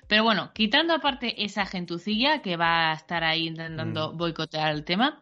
Pero 0.09 0.25
bueno, 0.25 0.51
quitando 0.55 0.95
aparte 0.95 1.45
esa 1.45 1.67
gentucilla 1.67 2.41
que 2.41 2.57
va 2.57 2.91
a 2.91 2.95
estar 2.95 3.23
ahí 3.23 3.49
intentando 3.49 4.15
boicotear 4.15 4.73
el 4.73 4.83
tema, 4.85 5.21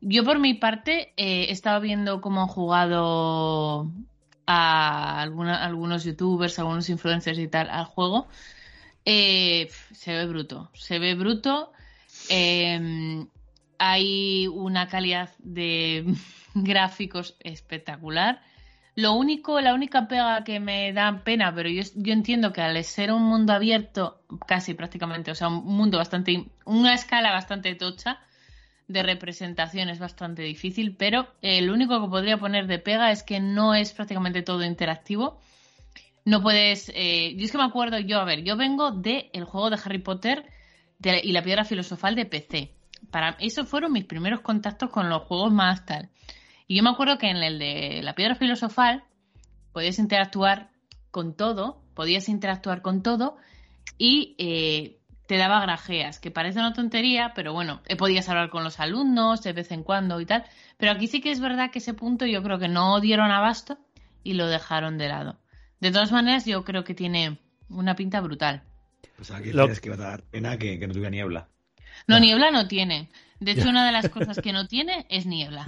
yo 0.00 0.24
por 0.24 0.38
mi 0.38 0.54
parte 0.54 1.12
eh, 1.16 1.46
he 1.50 1.80
viendo 1.80 2.20
cómo 2.20 2.42
han 2.42 2.48
jugado 2.48 3.90
a 4.46 5.22
algunos 5.22 6.04
youtubers, 6.04 6.58
algunos 6.58 6.88
influencers 6.88 7.38
y 7.38 7.48
tal 7.48 7.68
al 7.70 7.84
juego. 7.84 8.28
Eh, 9.04 9.68
se 9.92 10.12
ve 10.12 10.26
bruto, 10.26 10.70
se 10.74 10.98
ve 10.98 11.14
bruto. 11.14 11.72
Eh, 12.28 13.26
hay 13.78 14.46
una 14.48 14.88
calidad 14.88 15.30
de, 15.38 16.04
gráficos 16.54 17.36
espectacular. 17.40 18.40
Lo 18.94 19.12
único, 19.12 19.60
la 19.60 19.74
única 19.74 20.08
pega 20.08 20.42
que 20.42 20.58
me 20.58 20.92
da 20.94 21.22
pena, 21.22 21.54
pero 21.54 21.68
yo 21.68 21.82
entiendo 22.12 22.52
que 22.54 22.62
al 22.62 22.82
ser 22.82 23.12
un 23.12 23.24
mundo 23.24 23.52
abierto, 23.52 24.22
casi 24.46 24.72
prácticamente, 24.72 25.30
o 25.30 25.34
sea, 25.34 25.48
un 25.48 25.66
mundo 25.66 25.98
bastante, 25.98 26.46
una 26.64 26.94
escala 26.94 27.30
bastante 27.30 27.74
tocha 27.74 28.20
de 28.88 29.02
representación 29.02 29.88
es 29.88 29.98
bastante 29.98 30.42
difícil, 30.42 30.94
pero 30.96 31.26
el 31.42 31.70
único 31.70 32.00
que 32.00 32.08
podría 32.08 32.38
poner 32.38 32.66
de 32.66 32.78
pega 32.78 33.10
es 33.10 33.22
que 33.22 33.40
no 33.40 33.74
es 33.74 33.92
prácticamente 33.92 34.42
todo 34.42 34.64
interactivo. 34.64 35.40
No 36.24 36.42
puedes, 36.42 36.90
eh, 36.94 37.34
yo 37.36 37.44
es 37.44 37.52
que 37.52 37.58
me 37.58 37.64
acuerdo, 37.64 37.98
yo, 37.98 38.18
a 38.18 38.24
ver, 38.24 38.42
yo 38.42 38.56
vengo 38.56 38.90
del 38.90 39.30
el 39.32 39.44
juego 39.44 39.70
de 39.70 39.78
Harry 39.84 39.98
Potter 39.98 40.44
de- 40.98 41.20
y 41.22 41.32
la 41.32 41.42
piedra 41.42 41.64
filosofal 41.64 42.14
de 42.14 42.26
PC. 42.26 42.72
Para 43.10 43.36
esos 43.40 43.68
fueron 43.68 43.92
mis 43.92 44.04
primeros 44.04 44.40
contactos 44.40 44.90
con 44.90 45.08
los 45.08 45.22
juegos 45.22 45.52
más 45.52 45.84
tal. 45.84 46.08
Y 46.66 46.76
yo 46.76 46.82
me 46.82 46.90
acuerdo 46.90 47.18
que 47.18 47.28
en 47.28 47.36
el 47.36 47.58
de 47.58 48.00
la 48.02 48.14
piedra 48.14 48.34
filosofal 48.34 49.04
podías 49.72 49.98
interactuar 49.98 50.70
con 51.10 51.36
todo, 51.36 51.82
podías 51.94 52.28
interactuar 52.28 52.82
con 52.82 53.02
todo 53.02 53.36
y 53.98 54.34
eh, 54.38 54.95
te 55.26 55.36
daba 55.36 55.60
grajeas, 55.60 56.18
que 56.20 56.30
parece 56.30 56.58
una 56.60 56.72
tontería, 56.72 57.32
pero 57.34 57.52
bueno, 57.52 57.80
eh, 57.86 57.96
podías 57.96 58.28
hablar 58.28 58.48
con 58.50 58.62
los 58.64 58.78
alumnos 58.80 59.42
de 59.42 59.52
vez 59.52 59.70
en 59.72 59.82
cuando 59.82 60.20
y 60.20 60.26
tal. 60.26 60.44
Pero 60.76 60.92
aquí 60.92 61.08
sí 61.08 61.20
que 61.20 61.30
es 61.32 61.40
verdad 61.40 61.70
que 61.70 61.78
ese 61.80 61.94
punto 61.94 62.26
yo 62.26 62.42
creo 62.42 62.58
que 62.58 62.68
no 62.68 63.00
dieron 63.00 63.30
abasto 63.30 63.78
y 64.22 64.34
lo 64.34 64.46
dejaron 64.46 64.98
de 64.98 65.08
lado. 65.08 65.38
De 65.80 65.90
todas 65.90 66.12
maneras, 66.12 66.44
yo 66.46 66.64
creo 66.64 66.84
que 66.84 66.94
tiene 66.94 67.38
una 67.68 67.96
pinta 67.96 68.20
brutal. 68.20 68.62
Pues 69.16 69.30
aquí 69.30 69.52
Lo- 69.52 69.64
tienes 69.64 69.80
que 69.80 69.88
iba 69.88 69.96
a 69.96 70.10
dar 70.10 70.22
pena 70.24 70.58
que, 70.58 70.78
que 70.78 70.86
no 70.86 70.92
tuviera 70.92 71.10
niebla. 71.10 71.48
No, 72.06 72.20
niebla 72.20 72.50
no 72.50 72.68
tiene. 72.68 73.08
De 73.40 73.52
hecho, 73.52 73.68
una 73.68 73.84
de 73.84 73.92
las 73.92 74.08
cosas 74.08 74.38
que 74.38 74.52
no 74.52 74.66
tiene 74.66 75.06
es 75.10 75.26
niebla. 75.26 75.64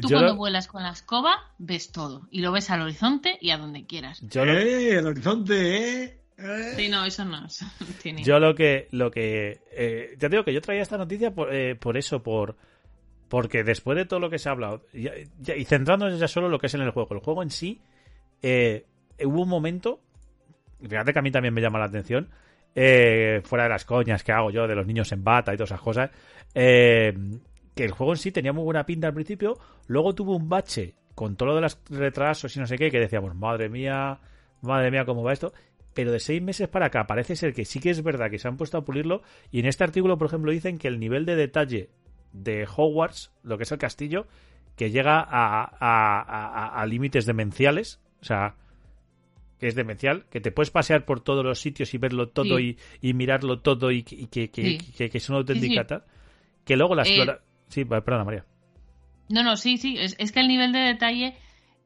Tú 0.00 0.08
Yo 0.08 0.16
cuando 0.16 0.32
lo- 0.32 0.36
vuelas 0.36 0.66
con 0.68 0.82
la 0.82 0.90
escoba 0.90 1.52
ves 1.58 1.92
todo 1.92 2.26
y 2.30 2.40
lo 2.40 2.52
ves 2.52 2.70
al 2.70 2.80
horizonte 2.82 3.36
y 3.40 3.50
a 3.50 3.58
donde 3.58 3.86
quieras. 3.86 4.20
Yo 4.22 4.44
lo, 4.44 4.52
¡Eh! 4.58 4.98
El 4.98 5.06
horizonte, 5.06 6.02
¿eh? 6.04 6.19
¿Eh? 6.42 6.72
Sí, 6.76 6.88
no, 6.88 7.04
eso 7.04 7.24
no, 7.24 7.46
eso 7.46 7.64
no 7.80 7.86
tiene. 8.02 8.22
Yo 8.22 8.38
lo 8.38 8.54
que, 8.54 8.88
lo 8.92 9.10
que, 9.10 9.60
eh, 9.72 10.10
ya 10.18 10.28
te 10.28 10.30
digo 10.30 10.44
que 10.44 10.52
yo 10.54 10.60
traía 10.60 10.82
esta 10.82 10.98
noticia 10.98 11.32
por, 11.34 11.54
eh, 11.54 11.74
por 11.76 11.96
eso, 11.96 12.22
por, 12.22 12.56
porque 13.28 13.62
después 13.64 13.96
de 13.96 14.04
todo 14.06 14.20
lo 14.20 14.30
que 14.30 14.38
se 14.38 14.48
ha 14.48 14.52
hablado, 14.52 14.82
ya- 14.92 15.12
ya- 15.40 15.56
y 15.56 15.64
centrándonos 15.64 16.18
ya 16.18 16.28
solo 16.28 16.46
en 16.46 16.52
lo 16.52 16.58
que 16.58 16.66
es 16.66 16.74
en 16.74 16.80
el 16.82 16.90
juego, 16.90 17.14
el 17.14 17.20
juego 17.20 17.42
en 17.42 17.50
sí, 17.50 17.80
eh, 18.42 18.86
hubo 19.24 19.42
un 19.42 19.48
momento, 19.48 20.00
fíjate 20.80 21.12
que 21.12 21.18
a 21.18 21.22
mí 21.22 21.30
también 21.30 21.54
me 21.54 21.60
llama 21.60 21.78
la 21.78 21.86
atención, 21.86 22.28
eh, 22.74 23.40
fuera 23.44 23.64
de 23.64 23.70
las 23.70 23.84
coñas 23.84 24.22
que 24.22 24.32
hago 24.32 24.50
yo 24.50 24.66
de 24.66 24.74
los 24.74 24.86
niños 24.86 25.10
en 25.12 25.24
bata 25.24 25.52
y 25.52 25.56
todas 25.56 25.70
esas 25.70 25.80
cosas, 25.80 26.10
eh, 26.54 27.12
que 27.74 27.84
el 27.84 27.90
juego 27.92 28.12
en 28.12 28.18
sí 28.18 28.32
tenía 28.32 28.52
muy 28.52 28.64
buena 28.64 28.84
pinta 28.86 29.06
al 29.08 29.14
principio, 29.14 29.58
luego 29.86 30.14
tuvo 30.14 30.36
un 30.36 30.48
bache 30.48 30.94
con 31.14 31.36
todo 31.36 31.50
lo 31.50 31.54
de 31.56 31.60
los 31.62 31.78
retrasos 31.90 32.56
y 32.56 32.60
no 32.60 32.66
sé 32.66 32.76
qué, 32.78 32.90
que 32.90 32.98
decíamos, 33.00 33.34
madre 33.34 33.68
mía, 33.68 34.18
madre 34.62 34.90
mía, 34.90 35.04
cómo 35.04 35.22
va 35.22 35.32
esto. 35.32 35.52
Pero 35.94 36.12
de 36.12 36.20
seis 36.20 36.40
meses 36.40 36.68
para 36.68 36.86
acá 36.86 37.06
parece 37.06 37.34
ser 37.36 37.52
que 37.52 37.64
sí 37.64 37.80
que 37.80 37.90
es 37.90 38.02
verdad 38.02 38.30
que 38.30 38.38
se 38.38 38.46
han 38.48 38.56
puesto 38.56 38.78
a 38.78 38.84
pulirlo. 38.84 39.22
Y 39.50 39.60
en 39.60 39.66
este 39.66 39.82
artículo, 39.84 40.18
por 40.18 40.28
ejemplo, 40.28 40.52
dicen 40.52 40.78
que 40.78 40.88
el 40.88 41.00
nivel 41.00 41.26
de 41.26 41.34
detalle 41.36 41.90
de 42.32 42.64
Hogwarts, 42.76 43.32
lo 43.42 43.56
que 43.56 43.64
es 43.64 43.72
el 43.72 43.78
castillo, 43.78 44.26
que 44.76 44.90
llega 44.90 45.18
a, 45.20 45.64
a- 45.64 46.20
a- 46.20 46.80
a 46.80 46.86
límites 46.86 47.26
demenciales. 47.26 48.00
O 48.22 48.24
sea, 48.24 48.54
que 49.58 49.66
es 49.66 49.74
demencial, 49.74 50.24
que 50.30 50.40
te 50.40 50.52
puedes 50.52 50.70
pasear 50.70 51.04
por 51.04 51.20
todos 51.20 51.44
los 51.44 51.58
sitios 51.60 51.92
y 51.92 51.98
verlo 51.98 52.28
todo 52.30 52.56
Sí. 52.58 52.78
y, 53.02 53.08
y 53.10 53.14
mirarlo 53.14 53.60
todo 53.60 53.90
y, 53.90 54.04
que- 54.04 54.14
y 54.14 54.26
que, 54.28 54.50
que, 54.50 54.62
Sí. 54.62 54.78
que- 54.96 55.10
que 55.10 55.18
es 55.18 55.28
una 55.28 55.38
auténtica 55.38 55.82
sí. 55.82 55.88
tal. 55.88 56.04
Que 56.64 56.76
luego 56.76 56.94
la 56.94 57.02
Eh. 57.02 57.26
Sí, 57.68 57.84
perdona, 57.84 58.24
María. 58.24 58.44
No, 59.28 59.42
no, 59.42 59.56
sí, 59.56 59.76
sí. 59.76 59.96
Es, 59.98 60.14
es 60.18 60.32
que 60.32 60.40
el 60.40 60.48
nivel 60.48 60.72
de 60.72 60.78
detalle 60.78 61.36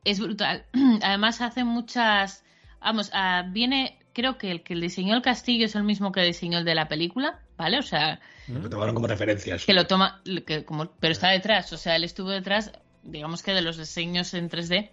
es 0.04 0.20
brutal. 0.20 0.66
Además 1.02 1.40
hace 1.40 1.64
muchas. 1.64 2.43
Vamos, 2.84 3.10
ah, 3.12 3.44
viene. 3.48 3.98
Creo 4.12 4.38
que 4.38 4.52
el 4.52 4.62
que 4.62 4.76
diseñó 4.76 5.16
el 5.16 5.22
castillo 5.22 5.66
es 5.66 5.74
el 5.74 5.82
mismo 5.82 6.12
que 6.12 6.20
diseñó 6.20 6.58
el 6.58 6.64
de 6.64 6.76
la 6.76 6.86
película, 6.86 7.40
¿vale? 7.56 7.78
O 7.78 7.82
sea, 7.82 8.20
Lo 8.46 8.70
tomaron 8.70 8.94
como 8.94 9.08
referencias. 9.08 9.64
que 9.64 9.72
lo 9.72 9.86
toma. 9.88 10.22
Que 10.46 10.64
como, 10.64 10.86
pero 11.00 11.12
está 11.12 11.30
detrás. 11.30 11.72
O 11.72 11.76
sea, 11.76 11.96
él 11.96 12.04
estuvo 12.04 12.30
detrás, 12.30 12.70
digamos 13.02 13.42
que 13.42 13.52
de 13.52 13.62
los 13.62 13.76
diseños 13.76 14.32
en 14.34 14.48
3D 14.48 14.90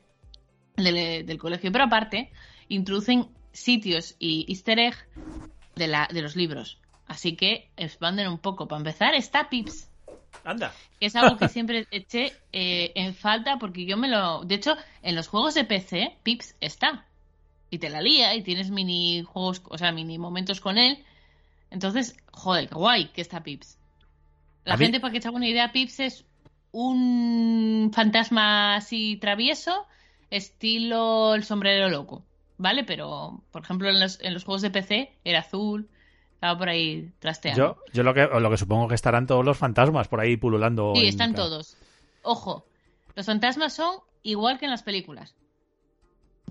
del, 0.77 1.25
del 1.25 1.37
colegio. 1.37 1.71
Pero 1.71 1.83
aparte, 1.83 2.31
introducen 2.67 3.27
sitios 3.51 4.15
y 4.17 4.45
easter 4.49 4.79
egg 4.79 4.95
de, 5.75 5.87
la, 5.87 6.07
de 6.11 6.21
los 6.21 6.35
libros. 6.35 6.79
Así 7.07 7.35
que 7.35 7.69
expanden 7.77 8.27
un 8.27 8.39
poco. 8.39 8.67
Para 8.67 8.79
empezar, 8.79 9.13
está 9.13 9.49
Pips 9.49 9.89
Anda. 10.45 10.73
que 10.99 11.07
es 11.07 11.15
algo 11.15 11.37
que 11.37 11.47
siempre 11.49 11.85
eché 11.91 12.33
eh, 12.53 12.91
en 12.95 13.13
falta 13.13 13.57
porque 13.59 13.85
yo 13.85 13.97
me 13.97 14.07
lo... 14.07 14.43
De 14.45 14.55
hecho, 14.55 14.75
en 15.03 15.15
los 15.15 15.27
juegos 15.27 15.53
de 15.53 15.65
PC, 15.65 16.17
Pips 16.23 16.55
está. 16.61 17.05
Y 17.71 17.79
te 17.79 17.89
la 17.89 18.01
lía 18.01 18.35
y 18.35 18.43
tienes 18.43 18.69
mini 18.69 19.23
juegos, 19.23 19.61
o 19.69 19.77
sea, 19.79 19.91
mini 19.91 20.17
momentos 20.19 20.61
con 20.61 20.77
él. 20.77 21.03
Entonces, 21.71 22.15
joder, 22.31 22.67
qué 22.69 22.75
guay 22.75 23.05
que 23.07 23.21
está 23.21 23.41
Pips. 23.41 23.77
La 24.65 24.73
gente, 24.85 24.99
para 24.99 25.11
que 25.13 25.21
se 25.21 25.27
haga 25.29 25.37
una 25.37 25.47
idea, 25.47 25.71
Pips 25.71 25.99
es 26.01 26.25
un 26.71 27.91
fantasma 27.93 28.75
así 28.75 29.17
travieso, 29.17 29.85
estilo 30.29 31.33
el 31.35 31.43
sombrero 31.43 31.89
loco, 31.89 32.23
¿vale? 32.57 32.83
Pero, 32.83 33.41
por 33.51 33.63
ejemplo, 33.63 33.89
en 33.89 33.99
los, 33.99 34.19
en 34.21 34.33
los 34.33 34.43
juegos 34.43 34.61
de 34.61 34.69
PC 34.71 35.11
era 35.23 35.39
azul, 35.39 35.87
estaba 36.35 36.57
por 36.57 36.69
ahí 36.69 37.11
trasteando. 37.19 37.77
Yo, 37.87 37.93
yo 37.93 38.03
lo 38.03 38.13
que 38.13 38.27
lo 38.27 38.49
que 38.49 38.57
supongo 38.57 38.87
que 38.87 38.95
estarán 38.95 39.27
todos 39.27 39.45
los 39.45 39.57
fantasmas 39.57 40.07
por 40.07 40.19
ahí 40.19 40.37
pululando. 40.37 40.93
Sí, 40.95 41.03
en- 41.03 41.07
están 41.09 41.33
todos. 41.35 41.77
Ojo, 42.23 42.65
los 43.15 43.25
fantasmas 43.25 43.73
son 43.73 43.95
igual 44.23 44.59
que 44.59 44.65
en 44.65 44.71
las 44.71 44.83
películas. 44.83 45.35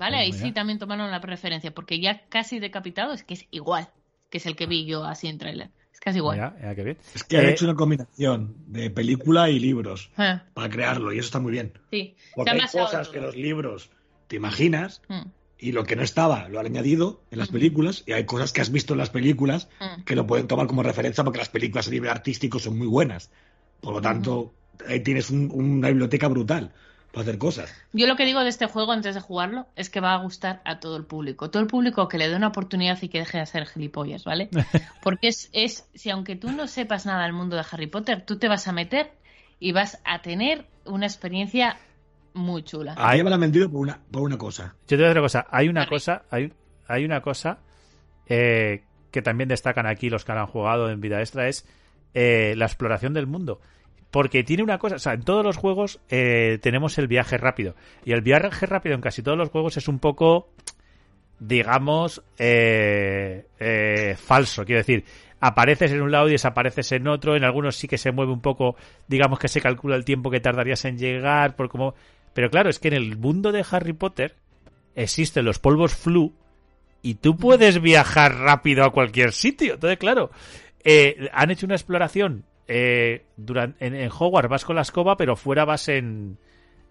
¿Vale? 0.01 0.16
Pues 0.16 0.40
Ahí 0.43 0.48
sí 0.48 0.52
también 0.52 0.78
tomaron 0.78 1.10
la 1.10 1.20
preferencia, 1.20 1.72
porque 1.72 2.01
ya 2.01 2.27
casi 2.28 2.59
decapitado 2.59 3.12
es 3.12 3.22
que 3.22 3.35
es 3.35 3.47
igual, 3.51 3.89
que 4.31 4.39
es 4.39 4.47
el 4.47 4.56
que 4.56 4.66
vi 4.66 4.86
yo 4.86 5.05
así 5.05 5.28
en 5.28 5.39
trailer. 5.39 5.70
Es 5.93 6.01
casi 6.01 6.18
igual. 6.18 6.36
Mira, 6.36 6.55
mira 6.59 6.74
qué 6.74 6.85
bien. 6.85 6.98
Es 7.14 7.24
que 7.24 7.39
han 7.39 7.47
Eh, 7.47 7.51
hecho 7.51 7.64
una 7.66 7.74
combinación 7.74 8.55
de 8.66 8.90
película 8.90 9.51
y 9.51 9.59
libros 9.60 10.10
Ah, 10.16 10.43
para 10.55 10.68
crearlo 10.70 11.12
y 11.12 11.18
eso 11.18 11.27
está 11.27 11.39
muy 11.40 11.52
bien. 11.52 11.72
sí, 11.90 12.16
Porque 12.35 12.51
han 12.51 12.56
hay 12.60 12.66
cosas 12.68 13.09
que 13.09 13.20
los 13.20 13.36
libros 13.36 13.90
te 14.28 14.36
imaginas 14.36 15.02
Mm, 15.09 15.28
y 15.59 15.72
lo 15.72 15.85
que 15.85 15.94
no 15.97 16.02
estaba 16.02 16.48
lo 16.48 16.59
han 16.59 16.66
añadido 16.66 17.20
en 17.31 17.39
las 17.39 17.48
películas 17.48 18.02
y 18.06 18.12
hay 18.12 18.24
cosas 18.24 18.52
que 18.52 18.62
has 18.62 18.72
visto 18.72 18.94
en 18.94 18.98
las 18.98 19.10
películas 19.10 19.68
mm. 19.81 20.05
que 20.05 20.16
lo 20.16 20.27
pueden 20.27 20.47
tomar 20.47 20.66
como 20.66 20.82
referencia 20.82 21.22
porque 21.24 21.39
las 21.39 21.51
películas 21.51 21.89
a 21.89 21.90
nivel 21.90 22.09
artístico 22.10 22.59
son 22.59 22.78
muy 22.78 22.86
buenas. 22.86 23.31
Por 23.81 23.94
lo 23.94 24.01
tanto, 24.01 24.55
ahí 24.89 25.01
tienes 25.01 25.31
un- 25.31 25.51
una 25.52 25.89
biblioteca 25.89 26.28
brutal 26.28 26.72
para 27.12 27.23
hacer 27.23 27.39
cosas. 27.39 27.74
Yo 27.93 28.07
lo 28.07 28.16
que 28.16 28.24
digo 28.24 28.41
de 28.41 28.49
este 28.49 28.66
juego 28.66 28.93
antes 28.93 29.15
de 29.15 29.20
jugarlo 29.20 29.66
es 29.77 29.91
que 29.91 30.01
va 30.01 30.15
a 30.15 30.19
gustar 30.19 30.61
a 30.65 30.78
todo 30.81 30.97
el 30.97 31.05
público. 31.05 31.51
Todo 31.51 31.62
el 31.62 31.69
público 31.69 32.09
que 32.09 32.19
le 32.19 32.28
dé 32.28 32.37
una 32.37 32.49
oportunidad 32.49 32.99
y 33.03 33.09
que 33.09 33.19
deje 33.19 33.39
de 33.39 33.43
hacer 33.43 33.66
gilipollas, 33.66 34.24
¿vale? 34.24 34.49
Porque 35.03 35.28
es, 35.28 35.51
es, 35.53 35.89
si 35.95 36.11
aunque 36.11 36.37
tú 36.37 36.51
no 36.53 36.66
sepas 36.66 37.07
nada 37.07 37.24
del 37.24 37.32
mundo 37.32 37.57
de 37.57 37.65
Harry 37.70 37.87
Potter, 37.87 38.24
tú 38.24 38.39
te 38.39 38.49
vas 38.49 38.69
a 38.69 38.73
meter 38.73 39.12
y 39.59 39.73
vas 39.73 40.01
a 40.05 40.23
tener 40.23 40.66
una 40.85 41.07
experiencia 41.07 41.78
muy 42.32 42.62
chula. 42.62 42.95
Ah, 42.97 43.11
Ahí 43.11 43.23
me 43.23 43.31
la 43.31 43.35
han 43.35 43.41
vendido 43.41 43.70
por 43.70 43.81
una, 43.81 43.99
por 44.11 44.23
una 44.23 44.39
cosa. 44.39 44.74
Yo 44.89 44.97
te 44.97 44.97
voy 44.97 45.05
a 45.05 45.09
decir 45.09 45.19
una 45.19 45.23
cosa. 45.23 45.47
Hay 45.51 45.69
una 45.69 45.81
Vale. 45.81 45.91
cosa, 45.91 46.23
hay, 46.31 46.53
hay 46.87 47.05
una 47.05 47.20
cosa 47.20 47.59
eh, 48.27 48.85
que 49.11 49.23
también 49.23 49.49
destacan 49.49 49.87
aquí 49.87 50.09
los 50.09 50.24
que 50.24 50.32
han 50.32 50.47
jugado 50.47 50.89
en 50.91 51.01
vida 51.01 51.20
extra 51.20 51.49
es 51.49 51.66
eh, 52.15 52.55
la 52.57 52.66
exploración 52.66 53.12
del 53.12 53.27
mundo. 53.27 53.61
Porque 54.11 54.43
tiene 54.43 54.62
una 54.62 54.78
cosa, 54.78 54.97
o 54.97 54.99
sea, 54.99 55.12
en 55.15 55.23
todos 55.23 55.45
los 55.45 55.57
juegos 55.57 56.01
eh, 56.09 56.59
tenemos 56.62 56.99
el 56.99 57.07
viaje 57.07 57.39
rápido. 57.39 57.77
Y 58.05 58.12
el 58.12 58.23
viaje 58.23 58.66
rápido 58.66 58.95
en 58.95 59.01
casi 59.01 59.23
todos 59.23 59.39
los 59.39 59.51
juegos 59.51 59.77
es 59.77 59.87
un 59.87 60.01
poco, 60.01 60.49
digamos, 61.39 62.23
eh, 62.39 63.47
eh, 63.61 64.16
falso. 64.16 64.65
Quiero 64.65 64.81
decir, 64.81 65.05
apareces 65.39 65.93
en 65.93 66.03
un 66.03 66.11
lado 66.11 66.28
y 66.28 66.32
desapareces 66.32 66.91
en 66.93 67.07
otro. 67.07 67.37
En 67.37 67.45
algunos 67.45 67.77
sí 67.77 67.87
que 67.87 67.99
se 67.99 68.11
mueve 68.11 68.32
un 68.32 68.41
poco, 68.41 68.74
digamos 69.07 69.39
que 69.39 69.49
se 69.49 69.61
calcula 69.61 69.95
el 69.95 70.05
tiempo 70.05 70.31
que 70.31 70.41
tardarías 70.41 70.85
en 70.85 70.99
llegar. 70.99 71.55
Por 71.55 71.69
como... 71.69 71.95
Pero 72.35 72.51
claro, 72.51 72.69
es 72.69 72.78
que 72.78 72.89
en 72.89 72.95
el 72.95 73.16
mundo 73.16 73.53
de 73.53 73.65
Harry 73.70 73.93
Potter 73.93 74.35
existen 74.95 75.45
los 75.45 75.59
polvos 75.59 75.95
flu 75.95 76.32
y 77.03 77.15
tú 77.15 77.37
puedes 77.37 77.81
viajar 77.81 78.37
rápido 78.37 78.85
a 78.85 78.93
cualquier 78.93 79.32
sitio. 79.32 79.74
Entonces, 79.74 79.99
claro, 79.99 80.31
eh, 80.85 81.28
han 81.32 81.51
hecho 81.51 81.66
una 81.66 81.74
exploración. 81.74 82.45
Eh, 82.69 83.24
durante, 83.37 83.85
en, 83.87 83.95
en 83.95 84.11
Hogwarts 84.11 84.49
vas 84.49 84.65
con 84.65 84.77
la 84.77 84.82
escoba, 84.82 85.16
pero 85.16 85.35
fuera 85.37 85.65
vas 85.65 85.89
en, 85.89 86.39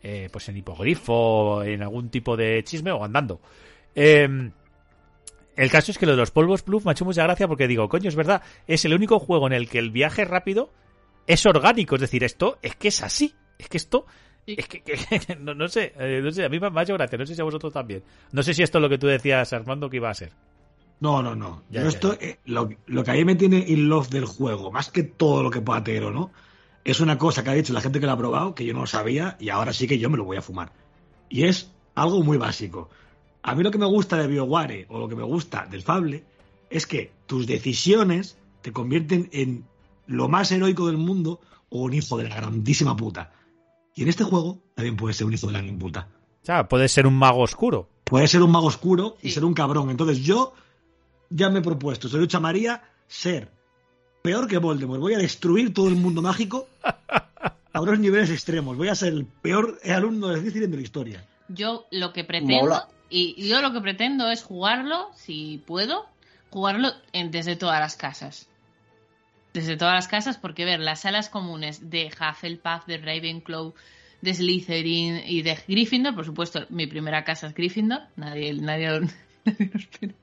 eh, 0.04 0.28
pues 0.32 0.50
en 0.50 0.58
hipogrifo, 0.58 1.64
en 1.64 1.82
algún 1.82 2.10
tipo 2.10 2.36
de 2.36 2.64
chisme 2.64 2.92
o 2.92 3.04
andando. 3.04 3.40
Eh, 3.96 4.52
el 5.56 5.70
caso 5.72 5.92
es 5.92 5.98
que 5.98 6.06
lo 6.06 6.14
de 6.14 6.18
los 6.18 6.32
polvos 6.32 6.64
Pluf 6.64 6.86
me 6.86 6.92
ha 6.92 6.94
hecho 6.94 7.06
mucha 7.06 7.24
gracia 7.24 7.48
porque 7.48 7.68
digo, 7.68 7.90
coño, 7.90 8.08
es 8.08 8.16
verdad, 8.16 8.42
es 8.68 8.86
el 8.86 8.94
único 8.94 9.20
juego 9.20 9.48
en 9.48 9.54
el 9.54 9.68
que 9.70 9.80
el 9.80 9.92
viaje 9.92 10.24
rápido 10.26 10.72
es 11.28 11.46
orgánico. 11.46 11.96
Es 11.96 12.02
decir, 12.02 12.24
esto 12.24 12.58
es 12.62 12.76
que 12.76 12.88
es 12.90 13.04
así. 13.04 13.36
Es 13.58 13.68
que 13.68 13.78
esto. 13.78 14.06
Es 14.48 14.68
que, 14.68 14.82
que- 14.84 15.36
no, 15.40 15.54
no 15.54 15.68
sé, 15.68 15.94
eh, 16.00 16.22
no 16.24 16.32
sé, 16.32 16.46
a 16.46 16.50
mí 16.50 16.60
me 16.60 16.68
ha 16.74 16.84
hecho 16.84 16.94
gracia, 16.94 17.18
no 17.18 17.26
sé 17.26 17.36
si 17.36 17.42
a 17.42 17.44
vosotros 17.44 17.74
también. 17.74 18.04
No 18.32 18.42
sé 18.42 18.54
si 18.54 18.64
esto 18.64 18.78
es 18.78 18.82
lo 18.82 18.90
que 18.90 18.98
tú 18.98 19.08
decías, 19.08 19.52
Armando, 19.52 19.90
que 19.90 19.98
iba 19.98 20.10
a 20.10 20.14
ser. 20.14 20.32
No, 21.00 21.22
no, 21.24 21.36
no. 21.36 21.64
Ya, 21.70 21.80
Yo 21.80 21.84
ya, 21.84 21.90
esto, 21.90 22.20
ya. 22.20 22.28
eh, 22.28 22.40
lo, 22.46 22.70
lo 22.88 23.04
que 23.04 23.12
a 23.12 23.14
mí 23.14 23.24
me 23.26 23.36
tiene 23.36 23.64
in 23.68 23.88
love 23.90 24.10
del 24.10 24.26
juego, 24.26 24.72
más 24.72 24.90
que 24.90 25.04
todo 25.04 25.44
lo 25.44 25.50
que 25.50 25.62
pueda 25.62 25.84
tener 25.84 26.04
o 26.04 26.12
no, 26.12 26.32
es 26.84 27.00
una 27.00 27.18
cosa 27.18 27.44
que 27.44 27.50
ha 27.50 27.54
dicho 27.54 27.74
la 27.74 27.82
gente 27.82 28.00
que 28.00 28.06
lo 28.06 28.12
ha 28.12 28.18
probado, 28.18 28.54
que 28.56 28.66
yo 28.66 28.74
no 28.74 28.82
lo 28.82 28.88
sabía, 28.88 29.38
y 29.40 29.50
ahora 29.50 29.72
sí 29.74 29.88
que 29.88 30.00
yo 30.00 30.10
me 30.10 30.18
lo 30.18 30.26
voy 30.26 30.38
a 30.38 30.42
fumar. 30.42 30.74
Y 31.30 31.44
es 31.44 31.72
algo 31.96 32.22
muy 32.24 32.38
básico. 32.38 32.90
A 33.44 33.56
mí 33.56 33.64
lo 33.64 33.72
que 33.72 33.78
me 33.78 33.86
gusta 33.86 34.18
de 34.18 34.28
BioWare, 34.28 34.88
o 34.90 35.00
lo 35.00 35.08
que 35.08 35.16
me 35.16 35.24
gusta 35.24 35.66
del 35.70 35.82
Fable, 35.82 36.26
es 36.70 36.86
que 36.86 37.12
tus 37.28 37.48
decisiones 37.48 38.38
te 38.62 38.72
convierten 38.74 39.30
en 39.32 39.66
lo 40.08 40.28
más 40.28 40.52
heroico 40.52 40.88
del 40.88 40.98
mundo 40.98 41.40
o 41.70 41.84
un 41.84 41.94
hijo 41.94 42.18
de 42.18 42.28
la 42.28 42.36
grandísima 42.36 42.96
puta. 42.98 43.32
Y 43.96 44.04
en 44.04 44.10
este 44.10 44.24
juego 44.24 44.60
también 44.76 44.98
puedes 44.98 45.16
ser 45.18 45.28
un 45.28 45.34
hijo 45.34 45.48
de 45.48 45.54
la 45.54 45.62
gran 45.62 45.78
puta. 45.78 46.10
O 46.42 46.46
sea, 46.46 46.68
puede 46.68 46.88
ser 46.90 47.06
un 47.08 47.14
mago 47.16 47.40
oscuro. 47.42 47.90
Puede 48.04 48.28
ser 48.28 48.42
un 48.42 48.52
mago 48.52 48.68
oscuro 48.68 49.18
y 49.22 49.28
Sí. 49.30 49.36
ser 49.36 49.46
un 49.46 49.54
cabrón. 49.54 49.90
Entonces 49.90 50.20
yo 50.24 50.54
ya 51.30 51.50
me 51.50 51.60
he 51.60 51.62
propuesto, 51.62 52.08
soy 52.10 52.20
Lucha 52.22 52.40
María, 52.40 52.82
ser 53.08 53.50
peor 54.22 54.48
que 54.48 54.58
Voldemort. 54.58 55.00
Voy 55.02 55.14
a 55.14 55.18
destruir 55.20 55.74
todo 55.74 55.88
el 55.88 55.96
mundo 55.96 56.22
mágico 56.22 56.68
a 56.84 57.82
unos 57.82 58.00
niveles 58.00 58.30
extremos. 58.30 58.76
Voy 58.78 58.88
a 58.90 58.96
ser 58.96 59.14
el 59.14 59.26
peor 59.26 59.80
alumno 59.86 60.28
de 60.30 60.40
Slytherin 60.42 60.72
de 60.72 60.78
la 60.78 60.84
historia. 60.84 61.26
Yo 61.48 61.86
lo 61.92 62.14
que 62.14 62.24
pretendo, 62.24 62.62
Mola. 62.64 62.88
y 63.10 63.48
yo 63.48 63.62
lo 63.62 63.72
que 63.74 63.82
pretendo 63.82 64.30
es 64.30 64.44
jugarlo, 64.44 65.10
si 65.16 65.64
puedo, 65.66 66.06
jugarlo 66.52 66.90
en- 67.14 67.32
desde 67.32 67.56
todas 67.56 67.80
las 67.80 67.96
casas. 67.96 68.48
Desde 69.54 69.78
todas 69.78 69.96
las 69.96 70.08
casas, 70.08 70.38
porque 70.38 70.64
ver, 70.66 70.80
las 70.80 71.02
salas 71.02 71.28
comunes 71.30 71.90
de 71.90 72.08
Hufflepuff, 72.08 72.86
de 72.86 72.98
Ravenclaw, 72.98 73.74
de 74.22 74.34
Slytherin 74.34 75.22
y 75.26 75.42
de 75.42 75.58
Gryffindor, 75.68 76.14
por 76.14 76.26
supuesto, 76.26 76.66
mi 76.70 76.86
primera 76.86 77.24
casa 77.24 77.48
es 77.48 77.56
Gryffindor, 77.56 78.02
nadie, 78.16 78.54
nadie, 78.54 78.90
lo- 79.00 79.00
nadie 79.46 79.72
lo 79.74 79.80
espera. 79.80 80.14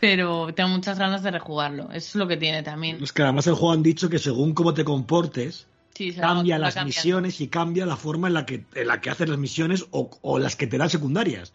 Pero 0.00 0.52
tengo 0.54 0.68
muchas 0.70 0.98
ganas 0.98 1.22
de 1.22 1.30
rejugarlo, 1.30 1.84
eso 1.92 1.96
es 1.96 2.14
lo 2.14 2.26
que 2.28 2.36
tiene 2.36 2.62
también. 2.62 3.02
Es 3.02 3.12
que 3.12 3.22
además 3.22 3.46
el 3.46 3.54
juego 3.54 3.72
han 3.72 3.82
dicho 3.82 4.08
que 4.10 4.18
según 4.18 4.52
cómo 4.54 4.74
te 4.74 4.84
comportes, 4.84 5.66
Sí, 5.94 6.12
cambia 6.12 6.56
va 6.56 6.58
las 6.66 6.74
cambiando. 6.74 6.86
misiones 6.98 7.40
y 7.40 7.48
cambia 7.48 7.86
la 7.86 7.96
forma 7.96 8.26
en 8.28 8.34
la 8.34 8.44
que, 8.46 8.64
en 8.74 8.86
la 8.88 9.00
que 9.00 9.10
haces 9.10 9.28
las 9.28 9.38
misiones 9.38 9.86
o, 9.92 10.10
o 10.22 10.38
las 10.38 10.56
que 10.56 10.66
te 10.66 10.76
dan 10.76 10.90
secundarias. 10.90 11.52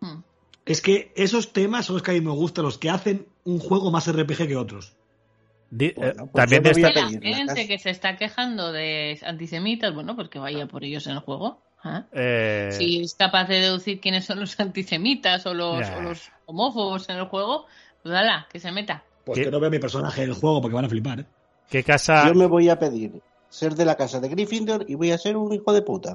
Hmm. 0.00 0.20
Es 0.64 0.80
que 0.80 1.12
esos 1.14 1.52
temas 1.52 1.86
son 1.86 1.96
los 1.96 2.02
que 2.02 2.10
a 2.12 2.14
mí 2.14 2.20
me 2.22 2.30
gustan, 2.32 2.64
los 2.64 2.78
que 2.78 2.90
hacen 2.90 3.26
un 3.44 3.58
juego 3.60 3.90
más 3.90 4.10
RPG 4.10 4.48
que 4.48 4.56
otros. 4.56 4.96
Di- 5.70 5.92
Bueno, 5.94 6.10
eh, 6.10 6.14
pues 6.16 6.32
también 6.32 6.62
de 6.62 6.70
esta- 6.70 6.88
a 6.88 6.92
la 6.94 7.08
gente 7.36 7.66
que 7.68 7.78
se 7.78 7.90
está 7.90 8.16
quejando 8.16 8.72
de 8.72 9.18
antisemitas, 9.24 9.94
bueno, 9.94 10.16
pues 10.16 10.28
que 10.28 10.38
vaya 10.38 10.66
por 10.66 10.82
ellos 10.82 11.06
en 11.06 11.12
el 11.12 11.18
juego. 11.20 11.62
¿ah? 11.84 12.04
eh, 12.12 12.70
Si 12.72 13.00
es 13.02 13.14
capaz 13.14 13.44
de 13.46 13.60
deducir 13.60 14.00
quiénes 14.00 14.24
son 14.24 14.40
los 14.40 14.58
antisemitas 14.58 15.44
o 15.46 15.54
los, 15.54 15.80
Ya. 15.86 15.98
o 15.98 16.02
los 16.02 16.30
homófobos 16.46 17.08
en 17.08 17.16
el 17.16 17.24
juego, 17.26 17.66
pues 18.02 18.14
ala, 18.14 18.46
que 18.50 18.58
se 18.58 18.72
meta. 18.72 19.04
Pues 19.24 19.38
¿Qué? 19.38 19.44
que 19.44 19.50
no 19.50 19.60
veo 19.60 19.70
mi 19.70 19.78
personaje 19.78 20.22
en 20.22 20.30
el 20.30 20.34
juego 20.34 20.60
porque 20.62 20.74
van 20.74 20.84
a 20.84 20.88
flipar. 20.88 21.20
¿eh? 21.20 21.26
¿Qué 21.68 21.82
casa? 21.84 22.26
Yo 22.28 22.34
me 22.34 22.46
voy 22.46 22.68
a 22.68 22.78
pedir 22.78 23.20
ser 23.48 23.74
de 23.74 23.84
la 23.84 23.96
casa 23.96 24.20
de 24.20 24.28
Gryffindor 24.28 24.84
y 24.88 24.94
voy 24.94 25.10
a 25.12 25.18
ser 25.18 25.36
un 25.36 25.52
hijo 25.52 25.72
de 25.72 25.82
puta. 25.82 26.14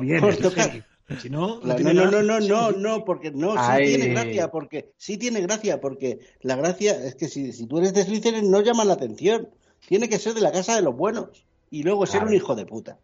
Bien. 0.00 0.20
Pues 0.20 0.36
es 0.36 0.40
toca- 0.42 0.70
que 0.70 0.82
Si 1.20 1.30
no, 1.30 1.60
no, 1.62 1.78
no, 1.78 2.10
no, 2.10 2.22
no, 2.22 2.40
no, 2.40 2.70
no, 2.72 3.04
porque 3.04 3.30
no, 3.30 3.52
sí 3.52 3.58
Ay. 3.60 3.86
tiene 3.94 4.08
gracia, 4.08 4.50
porque 4.50 4.92
sí 4.96 5.16
tiene 5.16 5.40
gracia, 5.40 5.80
porque 5.80 6.18
la 6.40 6.56
gracia 6.56 6.92
es 7.00 7.14
que 7.14 7.28
si, 7.28 7.52
si 7.52 7.66
tú 7.66 7.78
eres 7.78 7.94
de 7.94 8.02
Slytherin 8.02 8.50
no 8.50 8.60
llama 8.60 8.84
la 8.84 8.94
atención. 8.94 9.48
Tiene 9.86 10.08
que 10.08 10.18
ser 10.18 10.34
de 10.34 10.40
la 10.40 10.50
casa 10.50 10.74
de 10.74 10.82
los 10.82 10.96
buenos 10.96 11.46
y 11.70 11.84
luego 11.84 12.06
ser 12.06 12.24
un 12.24 12.34
hijo 12.34 12.56
de 12.56 12.66
puta. 12.66 12.98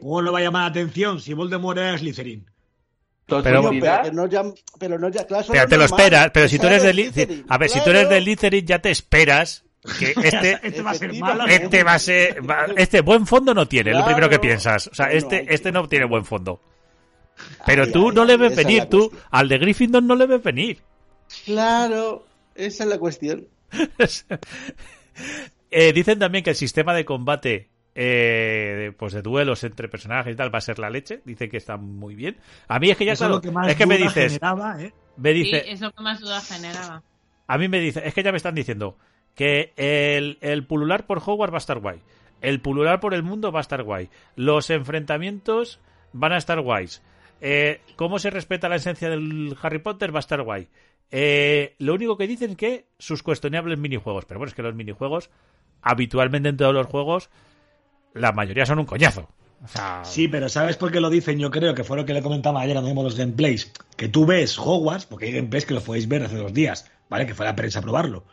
¿Cómo 0.00 0.20
no 0.20 0.32
va 0.32 0.40
a 0.40 0.42
llamar 0.42 0.62
la 0.62 0.68
atención 0.70 1.20
si 1.20 1.32
Voldemort 1.32 1.78
era 1.78 1.96
Slytherin? 1.96 2.44
Pero- 3.26 3.42
pero 3.42 3.62
no 4.12 4.26
llama, 4.26 4.52
pero 4.78 4.98
no 4.98 5.08
ya, 5.08 5.24
claro, 5.26 5.46
Pero 5.50 5.62
no 5.62 5.68
te 5.68 5.76
lo 5.76 5.84
esperas, 5.84 6.30
pero 6.34 6.48
si 6.48 6.58
tú 6.58 6.66
eres 6.66 6.82
de 6.82 7.44
a 7.48 7.58
ver, 7.58 7.70
si 7.70 7.80
tú 7.82 7.90
eres 7.90 8.08
de 8.08 8.20
Slytherin 8.20 8.66
ya 8.66 8.78
te 8.80 8.90
esperas 8.90 9.64
que 9.98 10.12
este 10.22 10.58
Este 10.62 10.82
va 10.82 10.90
a 10.90 10.94
ser 10.94 11.14
malo. 11.14 11.46
Este 11.46 11.82
va 11.84 11.94
a 11.94 11.98
ser 11.98 12.48
va- 12.48 12.66
este 12.76 13.00
buen 13.00 13.26
fondo 13.26 13.54
no 13.54 13.66
tiene, 13.66 13.90
lo 13.90 13.98
Claro. 13.98 14.06
primero 14.06 14.28
que 14.28 14.38
piensas. 14.38 14.88
O 14.88 14.94
sea, 14.94 15.06
Bueno, 15.06 15.18
este 15.18 15.46
que- 15.46 15.54
este 15.54 15.72
no 15.72 15.88
tiene 15.88 16.04
buen 16.04 16.24
fondo. 16.24 16.60
Pero 17.64 17.84
Ay, 17.84 17.92
tú 17.92 18.10
ay, 18.10 18.14
no 18.14 18.24
le 18.24 18.36
ves 18.36 18.54
venir, 18.54 18.84
tú 18.86 19.08
cuestión. 19.08 19.22
al 19.30 19.48
de 19.48 19.58
Gryffindor 19.58 20.02
no 20.02 20.14
le 20.14 20.26
ves 20.26 20.42
venir. 20.42 20.78
Claro, 21.46 22.26
esa 22.54 22.84
es 22.84 22.90
la 22.90 22.98
cuestión. 22.98 23.46
Eh, 25.74 25.92
dicen 25.94 26.18
también 26.18 26.44
que 26.44 26.50
el 26.50 26.56
sistema 26.56 26.92
de 26.94 27.04
combate 27.06 27.70
eh, 27.94 28.74
de, 28.78 28.92
pues 28.92 29.12
de 29.12 29.22
duelos 29.22 29.64
entre 29.64 29.88
personajes 29.88 30.32
y 30.32 30.36
tal 30.36 30.52
va 30.54 30.58
a 30.58 30.62
ser 30.62 30.78
la 30.78 30.90
leche. 30.90 31.20
Dicen 31.24 31.50
que 31.50 31.56
está 31.58 31.76
muy 31.76 32.14
bien. 32.14 32.38
A 32.68 32.78
mí 32.78 32.90
es 32.90 32.96
que 32.96 33.04
ya 33.04 33.12
Eso 33.12 33.16
claro, 33.16 33.34
es 33.34 33.36
lo 33.36 33.40
que 33.40 33.50
más 33.50 33.68
es 33.68 33.76
que 33.76 33.86
me 33.86 33.98
dices, 33.98 34.32
generaba, 34.32 34.82
¿eh? 34.82 34.94
me 35.16 35.32
Sí, 35.34 35.34
dice, 35.34 35.70
es 35.70 35.80
lo 35.80 35.92
que 35.92 36.02
más 36.02 36.20
duda 36.20 36.40
generaba. 36.40 37.02
a 37.46 37.58
mí 37.58 37.68
me 37.68 37.80
dice, 37.80 38.02
es 38.06 38.14
que 38.14 38.22
ya 38.22 38.30
me 38.32 38.36
están 38.38 38.54
diciendo 38.54 38.96
que 39.34 39.72
el, 39.76 40.38
el 40.40 40.66
pulular 40.66 41.06
por 41.06 41.18
Hogwarts 41.18 41.52
va 41.52 41.56
a 41.56 41.58
estar 41.58 41.78
guay. 41.80 42.02
El 42.40 42.60
pulular 42.60 43.00
por 43.00 43.14
el 43.14 43.22
mundo 43.22 43.52
va 43.52 43.60
a 43.60 43.62
estar 43.62 43.82
guay. 43.82 44.10
Los 44.36 44.70
enfrentamientos 44.70 45.80
van 46.12 46.32
a 46.32 46.38
estar 46.38 46.60
guays. 46.60 47.02
Eh, 47.40 47.80
cómo 47.96 48.18
se 48.18 48.30
respeta 48.30 48.68
la 48.68 48.76
esencia 48.76 49.08
del 49.10 49.56
Harry 49.62 49.78
Potter 49.78 50.14
va 50.14 50.18
a 50.18 50.20
estar 50.20 50.42
guay. 50.42 50.68
Eh, 51.10 51.74
lo 51.78 51.94
único 51.94 52.16
que 52.16 52.26
dicen 52.26 52.52
es 52.52 52.56
que 52.56 52.86
sus 52.98 53.22
cuestionables 53.22 53.78
minijuegos. 53.78 54.24
Pero 54.24 54.38
bueno, 54.38 54.48
es 54.48 54.54
que 54.54 54.62
los 54.62 54.74
minijuegos, 54.74 55.30
habitualmente 55.82 56.48
en 56.48 56.56
todos 56.56 56.74
los 56.74 56.86
juegos, 56.86 57.30
la 58.14 58.32
mayoría 58.32 58.66
son 58.66 58.78
un 58.78 58.86
coñazo. 58.86 59.28
O 59.64 59.68
sea, 59.68 60.02
Sí, 60.04 60.26
pero 60.28 60.48
¿sabes 60.48 60.76
por 60.76 60.90
qué 60.90 61.00
lo 61.00 61.08
dicen? 61.08 61.38
Yo 61.38 61.50
creo 61.50 61.74
que 61.74 61.84
fue 61.84 61.96
lo 61.96 62.04
que 62.04 62.14
le 62.14 62.22
comentaba 62.22 62.60
ayer 62.60 62.74
cuando 62.74 62.90
vimos 62.90 63.04
los 63.04 63.16
gameplays. 63.16 63.72
Que 63.96 64.08
tú 64.08 64.26
ves 64.26 64.58
Hogwarts, 64.58 65.06
porque 65.06 65.26
hay 65.26 65.32
gameplays 65.32 65.66
que 65.66 65.74
los 65.74 65.84
podéis 65.84 66.08
ver 66.08 66.24
hace 66.24 66.36
dos 66.36 66.52
días, 66.52 66.90
¿vale? 67.08 67.26
Que 67.26 67.34
fue 67.34 67.46
la 67.46 67.54
prensa 67.54 67.78
a 67.78 67.82
probarlo. 67.82 68.24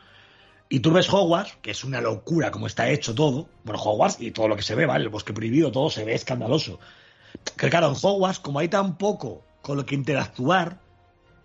Y 0.69 0.79
tú 0.79 0.91
ves 0.91 1.11
Hogwarts, 1.11 1.57
que 1.61 1.71
es 1.71 1.83
una 1.83 2.01
locura 2.01 2.51
como 2.51 2.67
está 2.67 2.89
hecho 2.89 3.13
todo. 3.13 3.47
Bueno, 3.63 3.81
Hogwarts 3.81 4.19
y 4.21 4.31
todo 4.31 4.47
lo 4.47 4.55
que 4.55 4.63
se 4.63 4.75
ve, 4.75 4.85
¿vale? 4.85 5.03
El 5.03 5.09
bosque 5.09 5.33
prohibido, 5.33 5.71
todo 5.71 5.89
se 5.89 6.03
ve 6.03 6.13
escandaloso. 6.13 6.79
Que 7.57 7.69
claro, 7.69 7.89
en 7.89 7.95
Hogwarts, 8.01 8.39
como 8.39 8.59
hay 8.59 8.67
tan 8.67 8.97
poco 8.97 9.43
con 9.61 9.77
lo 9.77 9.85
que 9.85 9.95
interactuar, 9.95 10.79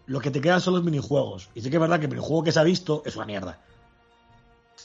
lo 0.06 0.20
que 0.20 0.30
te 0.30 0.40
quedan 0.40 0.60
son 0.60 0.74
los 0.74 0.84
minijuegos. 0.84 1.50
Y 1.54 1.60
sí 1.60 1.70
que 1.70 1.76
es 1.76 1.80
verdad 1.80 1.98
que 1.98 2.06
el 2.06 2.10
minijuego 2.10 2.44
que 2.44 2.52
se 2.52 2.60
ha 2.60 2.64
visto 2.64 3.02
es 3.04 3.16
una 3.16 3.26
mierda. 3.26 3.60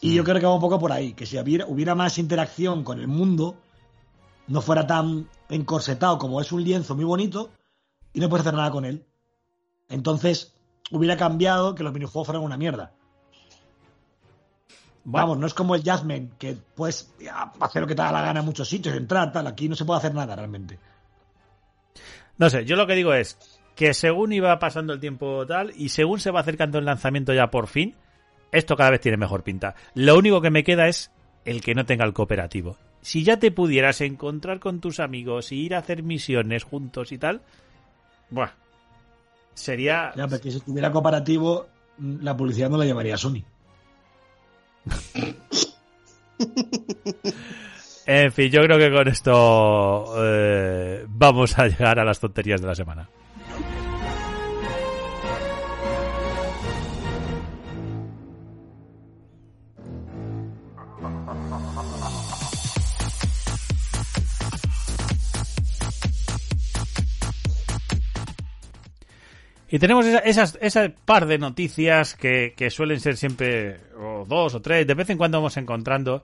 Y 0.01 0.15
yo 0.15 0.23
creo 0.23 0.39
que 0.39 0.45
va 0.45 0.53
un 0.53 0.61
poco 0.61 0.79
por 0.79 0.91
ahí, 0.91 1.13
que 1.13 1.25
si 1.25 1.37
hubiera, 1.37 1.65
hubiera 1.65 1.95
más 1.95 2.17
interacción 2.17 2.83
con 2.83 2.99
el 2.99 3.07
mundo, 3.07 3.57
no 4.47 4.61
fuera 4.61 4.87
tan 4.87 5.27
encorsetado 5.49 6.17
como 6.17 6.39
es 6.41 6.51
un 6.51 6.63
lienzo 6.63 6.95
muy 6.95 7.05
bonito 7.05 7.51
y 8.13 8.19
no 8.19 8.29
puedes 8.29 8.45
hacer 8.45 8.57
nada 8.57 8.71
con 8.71 8.85
él. 8.85 9.05
Entonces, 9.89 10.53
hubiera 10.91 11.17
cambiado 11.17 11.75
que 11.75 11.83
los 11.83 11.93
minijuegos 11.93 12.27
fueran 12.27 12.43
una 12.43 12.57
mierda. 12.57 12.93
bueno, 15.03 15.27
Vamos, 15.27 15.37
no 15.39 15.47
es 15.47 15.53
como 15.53 15.75
el 15.75 15.83
Jasmine, 15.83 16.31
que 16.37 16.57
puedes 16.75 17.13
hacer 17.59 17.81
lo 17.81 17.87
que 17.87 17.95
te 17.95 18.01
da 18.01 18.11
la 18.11 18.21
gana 18.21 18.39
en 18.39 18.45
muchos 18.45 18.69
sitios, 18.69 18.95
entrar, 18.95 19.31
tal. 19.31 19.47
Aquí 19.47 19.67
no 19.67 19.75
se 19.75 19.85
puede 19.85 19.99
hacer 19.99 20.13
nada 20.13 20.35
realmente. 20.35 20.79
No 22.37 22.49
sé, 22.49 22.63
yo 22.63 22.75
lo 22.77 22.87
que 22.87 22.95
digo 22.95 23.13
es 23.13 23.37
que 23.75 23.93
según 23.93 24.31
iba 24.31 24.57
pasando 24.59 24.93
el 24.93 24.99
tiempo 24.99 25.45
tal 25.45 25.73
y 25.75 25.89
según 25.89 26.19
se 26.19 26.31
va 26.31 26.39
acercando 26.39 26.79
el 26.79 26.85
lanzamiento 26.85 27.33
ya 27.33 27.49
por 27.51 27.67
fin, 27.67 27.95
esto 28.51 28.75
cada 28.75 28.91
vez 28.91 29.01
tiene 29.01 29.17
mejor 29.17 29.43
pinta. 29.43 29.75
Lo 29.93 30.17
único 30.17 30.41
que 30.41 30.51
me 30.51 30.63
queda 30.63 30.87
es 30.87 31.11
el 31.45 31.61
que 31.61 31.75
no 31.75 31.85
tenga 31.85 32.05
el 32.05 32.13
cooperativo. 32.13 32.77
Si 33.01 33.23
ya 33.23 33.37
te 33.37 33.51
pudieras 33.51 34.01
encontrar 34.01 34.59
con 34.59 34.81
tus 34.81 34.99
amigos 34.99 35.51
y 35.51 35.61
ir 35.61 35.75
a 35.75 35.79
hacer 35.79 36.03
misiones 36.03 36.63
juntos 36.63 37.11
y 37.11 37.17
tal, 37.17 37.41
buah, 38.29 38.51
sería... 39.53 40.11
Ya, 40.15 40.27
porque 40.27 40.51
si 40.51 40.59
tuviera 40.59 40.91
comparativo, 40.91 41.67
mm, 41.97 42.17
la 42.21 42.35
publicidad 42.35 42.69
no 42.69 42.77
la 42.77 42.85
llevaría 42.85 43.15
a 43.15 43.17
Sony. 43.17 43.43
En 48.11 48.31
fin, 48.31 48.49
yo 48.49 48.63
creo 48.63 48.79
que 48.79 48.91
con 48.91 49.07
esto 49.07 50.15
eh, 50.17 51.05
vamos 51.07 51.59
a 51.59 51.67
llegar 51.67 51.99
a 51.99 52.03
las 52.03 52.19
tonterías 52.19 52.59
de 52.59 52.65
la 52.65 52.73
semana. 52.73 53.07
Y 69.71 69.77
tenemos 69.77 70.05
esa, 70.05 70.19
esas, 70.19 70.57
esa 70.61 70.89
par 71.05 71.27
de 71.27 71.37
noticias 71.37 72.15
que, 72.15 72.53
que 72.57 72.71
suelen 72.71 72.99
ser 72.99 73.17
siempre, 73.17 73.77
o 73.97 74.25
dos 74.27 74.55
o 74.55 74.61
tres, 74.61 74.87
de 74.87 74.95
vez 74.95 75.09
en 75.11 75.17
cuando 75.17 75.37
vamos 75.37 75.57
encontrando 75.57 76.23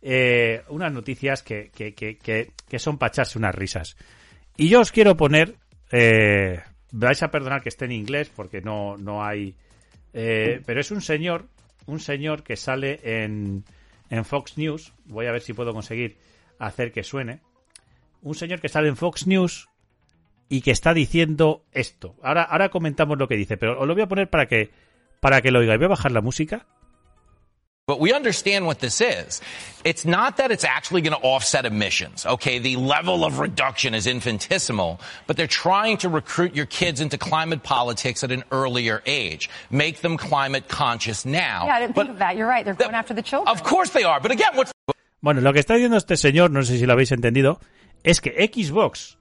eh, 0.00 0.62
unas 0.68 0.92
noticias 0.92 1.42
que, 1.42 1.70
que, 1.70 1.94
que, 1.94 2.78
son 2.78 2.96
para 2.96 3.10
echarse 3.10 3.38
unas 3.38 3.54
risas. 3.54 3.96
Y 4.56 4.70
yo 4.70 4.80
os 4.80 4.92
quiero 4.92 5.14
poner, 5.14 5.56
eh, 5.92 6.62
vais 6.90 7.22
a 7.22 7.30
perdonar 7.30 7.62
que 7.62 7.68
esté 7.68 7.84
en 7.84 7.92
inglés 7.92 8.30
porque 8.34 8.62
no, 8.62 8.96
no 8.96 9.22
hay, 9.22 9.54
eh, 10.14 10.62
pero 10.64 10.80
es 10.80 10.90
un 10.90 11.02
señor, 11.02 11.48
un 11.84 12.00
señor 12.00 12.44
que 12.44 12.56
sale 12.56 13.00
en, 13.02 13.64
en 14.08 14.24
Fox 14.24 14.56
News, 14.56 14.94
voy 15.04 15.26
a 15.26 15.32
ver 15.32 15.42
si 15.42 15.52
puedo 15.52 15.74
conseguir 15.74 16.16
hacer 16.58 16.92
que 16.92 17.02
suene, 17.02 17.40
un 18.22 18.34
señor 18.34 18.60
que 18.60 18.70
sale 18.70 18.88
en 18.88 18.96
Fox 18.96 19.26
News 19.26 19.68
y 20.48 20.60
que 20.60 20.70
está 20.70 20.94
diciendo 20.94 21.64
esto. 21.72 22.14
Ahora, 22.22 22.42
ahora 22.42 22.68
comentamos 22.68 23.18
lo 23.18 23.28
que 23.28 23.36
dice, 23.36 23.56
pero 23.56 23.80
os 23.80 23.86
lo 23.86 23.94
voy 23.94 24.02
a 24.02 24.08
poner 24.08 24.28
para 24.30 24.46
que, 24.46 24.70
para 25.20 25.40
que 25.42 25.50
lo 25.50 25.58
oigáis. 25.60 25.78
Voy 25.78 25.86
a 25.86 25.88
bajar 25.88 26.12
la 26.12 26.20
música 26.20 26.66
But 27.88 28.00
we 28.00 28.12
understand 28.12 28.66
what 28.66 28.80
this 28.80 29.00
is. 29.00 29.40
It's 29.84 30.04
not 30.04 30.38
that 30.38 30.50
it's 30.50 30.64
actually 30.64 31.02
going 31.02 31.12
to 31.14 31.22
offset 31.22 31.64
emissions. 31.64 32.26
Okay, 32.26 32.58
the 32.58 32.74
level 32.74 33.24
of 33.24 33.38
reduction 33.38 33.94
is 33.94 34.08
infinitesimal, 34.08 34.98
but 35.28 35.36
they're 35.36 35.46
trying 35.46 35.96
to 35.98 36.08
recruit 36.08 36.56
your 36.56 36.66
kids 36.66 37.00
into 37.00 37.16
climate 37.16 37.62
politics 37.62 38.24
at 38.24 38.32
an 38.32 38.42
earlier 38.50 39.02
age. 39.06 39.48
Make 39.70 40.00
them 40.00 40.16
climate 40.16 40.66
conscious 40.66 41.24
now. 41.24 41.66
Yeah, 41.66 41.76
I 41.76 41.80
didn't 41.80 41.94
But- 41.94 42.06
think 42.06 42.14
of 42.14 42.18
that. 42.18 42.36
You're 42.36 42.48
right. 42.48 42.64
They're 42.64 42.74
going 42.74 42.96
after 42.96 43.14
the 43.14 43.22
children. 43.22 43.46
Of 43.56 43.62
course 43.62 43.90
they 43.90 44.02
are, 44.02 44.18
but 44.18 44.32
again, 44.32 44.56
what's 44.56 44.72
Bueno, 45.22 45.40
lo 45.40 45.52
que 45.52 45.60
está 45.60 45.74
diciendo 45.74 45.96
este 45.96 46.16
señor, 46.16 46.50
no 46.50 46.62
sé 46.64 46.78
si 46.78 46.86
lo 46.86 46.92
habéis 46.94 47.12
entendido, 47.12 47.60
es 48.02 48.20
que 48.20 48.32
Xbox, 48.52 49.16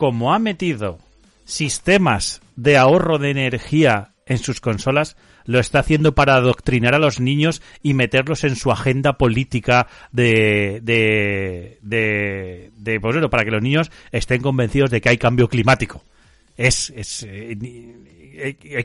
como 0.00 0.32
ha 0.32 0.38
metido 0.38 0.98
sistemas 1.44 2.40
de 2.56 2.78
ahorro 2.78 3.18
de 3.18 3.28
energía 3.32 4.12
en 4.24 4.38
sus 4.38 4.62
consolas, 4.62 5.14
lo 5.44 5.58
está 5.58 5.80
haciendo 5.80 6.14
para 6.14 6.36
adoctrinar 6.36 6.94
a 6.94 6.98
los 6.98 7.20
niños 7.20 7.60
y 7.82 7.92
meterlos 7.92 8.44
en 8.44 8.56
su 8.56 8.72
agenda 8.72 9.18
política 9.18 9.88
de, 10.10 10.80
de, 10.82 11.76
de, 11.82 12.70
de, 12.78 12.98
pues 12.98 13.14
bueno, 13.14 13.28
para 13.28 13.44
que 13.44 13.50
los 13.50 13.60
niños 13.62 13.90
estén 14.10 14.40
convencidos 14.40 14.90
de 14.90 15.02
que 15.02 15.10
hay 15.10 15.18
cambio 15.18 15.48
climático. 15.48 16.02
Es, 16.56 16.90
es 16.96 17.24
eh, 17.28 17.54
ni- 17.60 17.92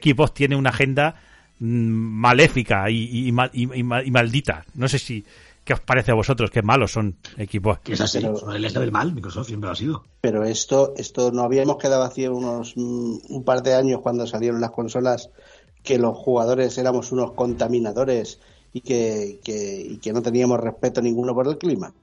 Xbox 0.04 0.34
tiene 0.34 0.58
una 0.58 0.72
agenda 0.72 1.16
mm, 1.60 1.66
maléfica 1.68 2.90
y, 2.90 3.28
y, 3.28 3.32
mal- 3.32 3.52
y- 3.54 3.74
y 3.74 3.84
mal- 3.84 4.06
y 4.06 4.12
maldita. 4.12 4.66
No 4.74 4.90
sé 4.90 5.00
si 5.00 5.24
qué 5.66 5.74
os 5.74 5.82
parece 5.82 6.12
a 6.12 6.16
vosotros, 6.16 6.50
qué 6.52 6.62
malos 6.62 6.92
son. 6.94 7.18
Que 7.36 7.94
es 7.94 8.02
así, 8.02 8.20
Pero- 8.20 8.38
son 8.38 8.56
el 8.56 8.64
eje 8.64 8.80
del 8.80 8.92
mal, 8.92 9.14
Microsoft 9.14 9.48
siempre 9.48 9.68
lo 9.68 9.74
ha 9.74 9.76
sido. 9.76 10.04
Pero 10.22 10.44
esto, 10.46 10.94
esto 10.96 11.32
no 11.32 11.42
habíamos 11.42 11.78
quedado 11.78 12.04
así 12.04 12.26
unos 12.28 12.78
un 12.78 13.44
par 13.44 13.62
de 13.64 13.74
años 13.74 14.00
cuando 14.02 14.26
salieron 14.28 14.62
las 14.62 14.72
consolas 14.72 15.30
que 15.84 15.98
los 16.00 16.18
jugadores 16.18 16.78
éramos 16.78 17.12
unos 17.12 17.32
contaminadores 17.34 18.40
y 18.74 18.82
que, 18.82 19.40
que, 19.44 19.82
y 19.82 19.98
que 19.98 20.14
no 20.14 20.22
teníamos 20.22 20.60
respeto 20.60 21.02
ninguno 21.02 21.34
por 21.34 21.48
el 21.48 21.58
clima. 21.58 21.94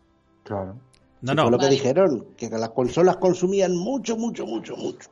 Claro. 0.45 0.77
No, 1.21 1.35
no, 1.35 1.43
fue 1.43 1.51
lo 1.53 1.59
que 1.59 1.65
Vale. 1.67 1.77
dijeron, 1.77 2.27
que 2.37 2.51
las 2.51 2.71
consolas 2.71 3.17
consumían 3.19 3.77
mucho, 3.77 4.17
mucho, 4.17 4.45
mucho, 4.45 4.77
mucho. 4.77 5.09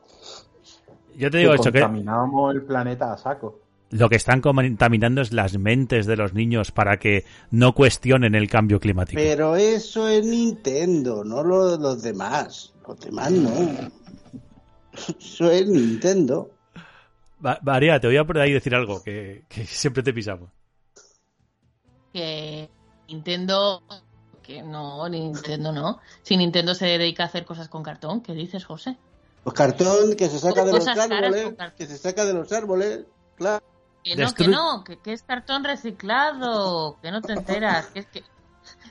yo 1.15 1.31
te 1.31 1.37
digo 1.37 1.51
Que 1.51 1.55
esto, 1.55 1.71
que 1.71 1.79
contaminábamos 1.79 2.53
el 2.55 2.63
planeta 2.63 3.13
a 3.13 3.17
saco. 3.17 3.59
Lo 3.91 4.09
que 4.09 4.15
están 4.15 4.41
contaminando 4.41 5.21
es 5.21 5.31
las 5.33 5.57
mentes 5.57 6.05
de 6.05 6.15
los 6.17 6.33
niños 6.33 6.71
para 6.71 6.97
que 6.97 7.25
no 7.51 7.73
cuestionen 7.73 8.35
el 8.35 8.49
cambio 8.49 8.79
climático. 8.79 9.21
Pero 9.21 9.55
eso 9.55 10.07
es 10.07 10.25
Nintendo, 10.25 11.23
no 11.23 11.43
lo- 11.43 11.77
los 11.77 12.01
demás. 12.01 12.73
Los 12.87 12.99
demás 12.99 13.31
no. 13.31 13.91
Eso 15.19 15.49
es 15.51 15.67
Nintendo. 15.67 16.49
Va- 17.45 17.59
María, 17.63 17.99
te 17.99 18.07
voy 18.07 18.17
a 18.17 18.25
por 18.25 18.39
ahí 18.39 18.51
decir 18.51 18.73
algo, 18.75 19.01
que, 19.03 19.43
que 19.47 19.65
siempre 19.65 20.03
te 20.03 20.13
pisamos. 20.13 20.49
que 22.13 22.69
Nintendo 23.07 23.83
que 24.43 24.61
no, 24.63 25.07
Nintendo 25.07 25.71
no. 25.71 25.99
Si 26.23 26.35
Nintendo 26.35 26.73
se 26.75 26.85
dedica 26.85 27.23
a 27.23 27.25
hacer 27.27 27.45
cosas 27.45 27.69
con 27.69 27.83
cartón, 27.83 28.21
¿qué 28.21 28.33
dices, 28.33 28.65
José? 28.65 28.97
Pues 29.43 29.55
cartón 29.55 30.15
que 30.15 30.27
se 30.27 30.39
saca 30.39 30.65
de 30.65 30.71
los 30.73 30.87
árboles, 30.87 31.53
que 31.77 31.85
se 31.87 31.97
saca 31.97 32.25
de 32.25 32.33
los 32.33 32.51
árboles, 32.51 33.01
claro. 33.35 33.63
Que 34.03 34.15
no, 34.15 34.33
que 34.33 34.47
no, 34.47 34.83
que, 34.83 34.97
que 34.99 35.13
es 35.13 35.21
cartón 35.23 35.63
reciclado, 35.63 36.97
que 37.01 37.11
no 37.11 37.21
te 37.21 37.33
enteras, 37.33 37.87
que 37.87 37.99
es 37.99 38.05
que 38.07 38.23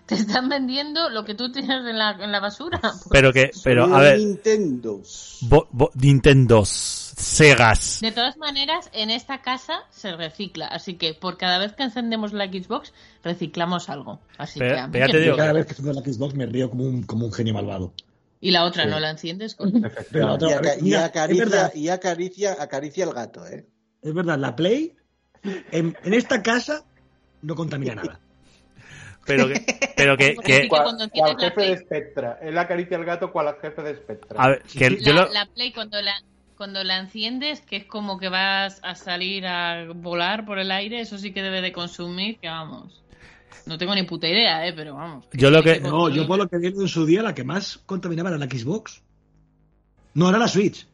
te 0.06 0.14
están 0.14 0.48
vendiendo 0.48 1.08
lo 1.10 1.24
que 1.24 1.34
tú 1.34 1.50
tienes 1.52 1.84
en 1.86 1.98
la, 1.98 2.10
en 2.12 2.32
la 2.32 2.40
basura. 2.40 2.78
Pues, 2.80 3.08
Pero 3.10 3.32
que, 3.32 3.50
pero 3.64 3.84
Solo 3.84 3.96
a 3.96 4.00
ver, 4.00 4.18
Nintendo. 4.18 5.00
bo- 5.42 5.68
bo- 5.70 5.90
Nintendos, 5.94 6.68
Segas. 6.68 7.98
De 8.00 8.12
todas 8.12 8.36
maneras, 8.38 8.88
en 8.92 9.10
esta 9.10 9.42
casa 9.42 9.82
se 9.90 10.12
recicla, 10.16 10.66
así 10.66 10.94
que 10.94 11.14
por 11.14 11.36
cada 11.36 11.58
vez 11.58 11.72
que 11.74 11.82
encendemos 11.82 12.32
la 12.32 12.46
Xbox, 12.46 12.92
reciclamos 13.22 13.88
algo. 13.90 14.20
Así 14.38 14.58
Pero- 14.58 14.74
que 14.74 14.80
a 14.80 14.86
mí 14.86 14.92
pero 14.92 15.06
ya 15.06 15.12
que 15.12 15.18
te 15.18 15.24
digo 15.24 15.36
cada 15.36 15.52
vez 15.52 15.66
que 15.66 15.72
estoy 15.72 15.90
en 15.90 15.96
la 15.96 16.02
Xbox 16.02 16.34
me 16.34 16.46
río 16.46 16.70
como 16.70 16.84
un, 16.84 17.02
como 17.02 17.26
un 17.26 17.32
genio 17.32 17.54
malvado. 17.54 17.92
Y 18.40 18.52
la 18.52 18.64
otra 18.64 18.84
Sí. 18.84 18.90
no 18.90 18.98
la 19.00 19.10
enciendes 19.10 19.54
con... 19.54 19.70
Pero 20.10 20.36
la. 20.38 20.78
Y, 20.80 20.94
aca- 20.94 21.04
acaricia, 21.04 21.72
y 21.74 21.88
acaricia, 21.88 22.56
acaricia 22.58 23.04
el 23.04 23.12
gato, 23.12 23.46
¿eh? 23.46 23.66
Es 24.02 24.14
verdad, 24.14 24.38
la 24.38 24.56
Play 24.56 24.94
en, 25.42 25.96
en 26.02 26.14
esta 26.14 26.42
casa 26.42 26.84
no 27.42 27.54
contamina 27.54 27.94
nada. 27.94 28.20
Pero 29.26 29.48
que, 29.48 29.64
pero 29.96 30.16
que, 30.16 30.34
que- 30.44 30.62
sí 30.62 30.68
¿Cuál, 30.68 30.82
cuando 30.84 31.08
cuál 31.10 31.36
tienes 31.36 31.42
la 31.42 31.48
jefe 31.50 31.60
de 31.70 31.78
Spectra? 31.78 32.38
Él 32.42 32.58
acaricia 32.58 32.96
al 32.96 33.04
gato 33.04 33.30
cual 33.32 33.48
al 33.48 33.56
jefe 33.60 33.82
de 33.82 33.94
Spectra. 33.96 34.42
a 34.42 34.48
ver, 34.48 34.62
que 34.62 34.96
yo 35.02 35.12
La, 35.12 35.22
lo- 35.22 35.32
la 35.32 35.46
Play 35.46 35.72
cuando 35.72 36.00
la 36.00 36.12
cuando 36.56 36.84
la 36.84 36.98
enciendes, 36.98 37.62
que 37.62 37.76
es 37.76 37.84
como 37.86 38.18
que 38.18 38.28
vas 38.28 38.80
a 38.82 38.94
salir 38.94 39.46
a 39.46 39.86
volar 39.94 40.44
por 40.44 40.58
el 40.58 40.70
aire, 40.70 41.00
eso 41.00 41.16
sí 41.16 41.32
que 41.32 41.42
debe 41.42 41.62
de 41.62 41.72
consumir, 41.72 42.38
que 42.38 42.48
vamos. 42.48 43.02
No 43.64 43.78
tengo 43.78 43.94
ni 43.94 44.02
puta 44.02 44.28
idea, 44.28 44.66
eh, 44.66 44.74
pero 44.74 44.94
vamos. 44.94 45.26
Yo 45.32 45.50
lo 45.50 45.62
que- 45.62 45.80
No, 45.80 46.10
yo 46.10 46.26
por 46.26 46.36
lo 46.38 46.48
que 46.48 46.58
vi 46.58 46.66
en 46.66 46.86
su 46.88 47.06
día, 47.06 47.22
la 47.22 47.34
que 47.34 47.44
más 47.44 47.78
contaminaba 47.86 48.28
era 48.28 48.36
la 48.38 48.44
Xbox. 48.44 49.00
No, 50.12 50.28
era 50.28 50.36
la 50.38 50.48
Switch. 50.48 50.86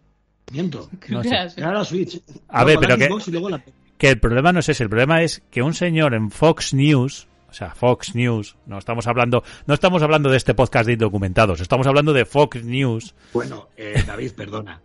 Miento. 0.52 0.88
no 1.08 1.22
sé. 1.24 1.28
Gracias. 1.30 1.58
Era 1.58 1.72
la 1.72 1.84
Switch. 1.84 2.20
A 2.48 2.62
ver, 2.64 2.76
Luego 2.76 2.80
pero 2.82 2.92
la 2.92 2.98
que- 2.98 3.06
Xbox 3.10 3.28
y 3.28 3.30
luego 3.32 3.50
la. 3.50 3.64
Que 3.98 4.08
el 4.08 4.18
problema 4.20 4.52
no 4.52 4.60
es 4.60 4.68
ese, 4.68 4.82
el 4.82 4.88
problema 4.88 5.22
es 5.22 5.42
que 5.50 5.62
un 5.62 5.74
señor 5.74 6.14
en 6.14 6.30
Fox 6.30 6.74
News, 6.74 7.28
o 7.48 7.52
sea, 7.52 7.74
Fox 7.74 8.14
News, 8.14 8.56
no 8.66 8.78
estamos 8.78 9.06
hablando, 9.06 9.42
no 9.66 9.74
estamos 9.74 10.02
hablando 10.02 10.30
de 10.30 10.36
este 10.36 10.54
podcast 10.54 10.86
de 10.86 10.94
indocumentados, 10.94 11.60
estamos 11.60 11.86
hablando 11.86 12.12
de 12.12 12.24
Fox 12.24 12.62
News, 12.64 13.14
Bueno, 13.32 13.68
eh, 13.76 14.02
David, 14.06 14.32
perdona. 14.32 14.82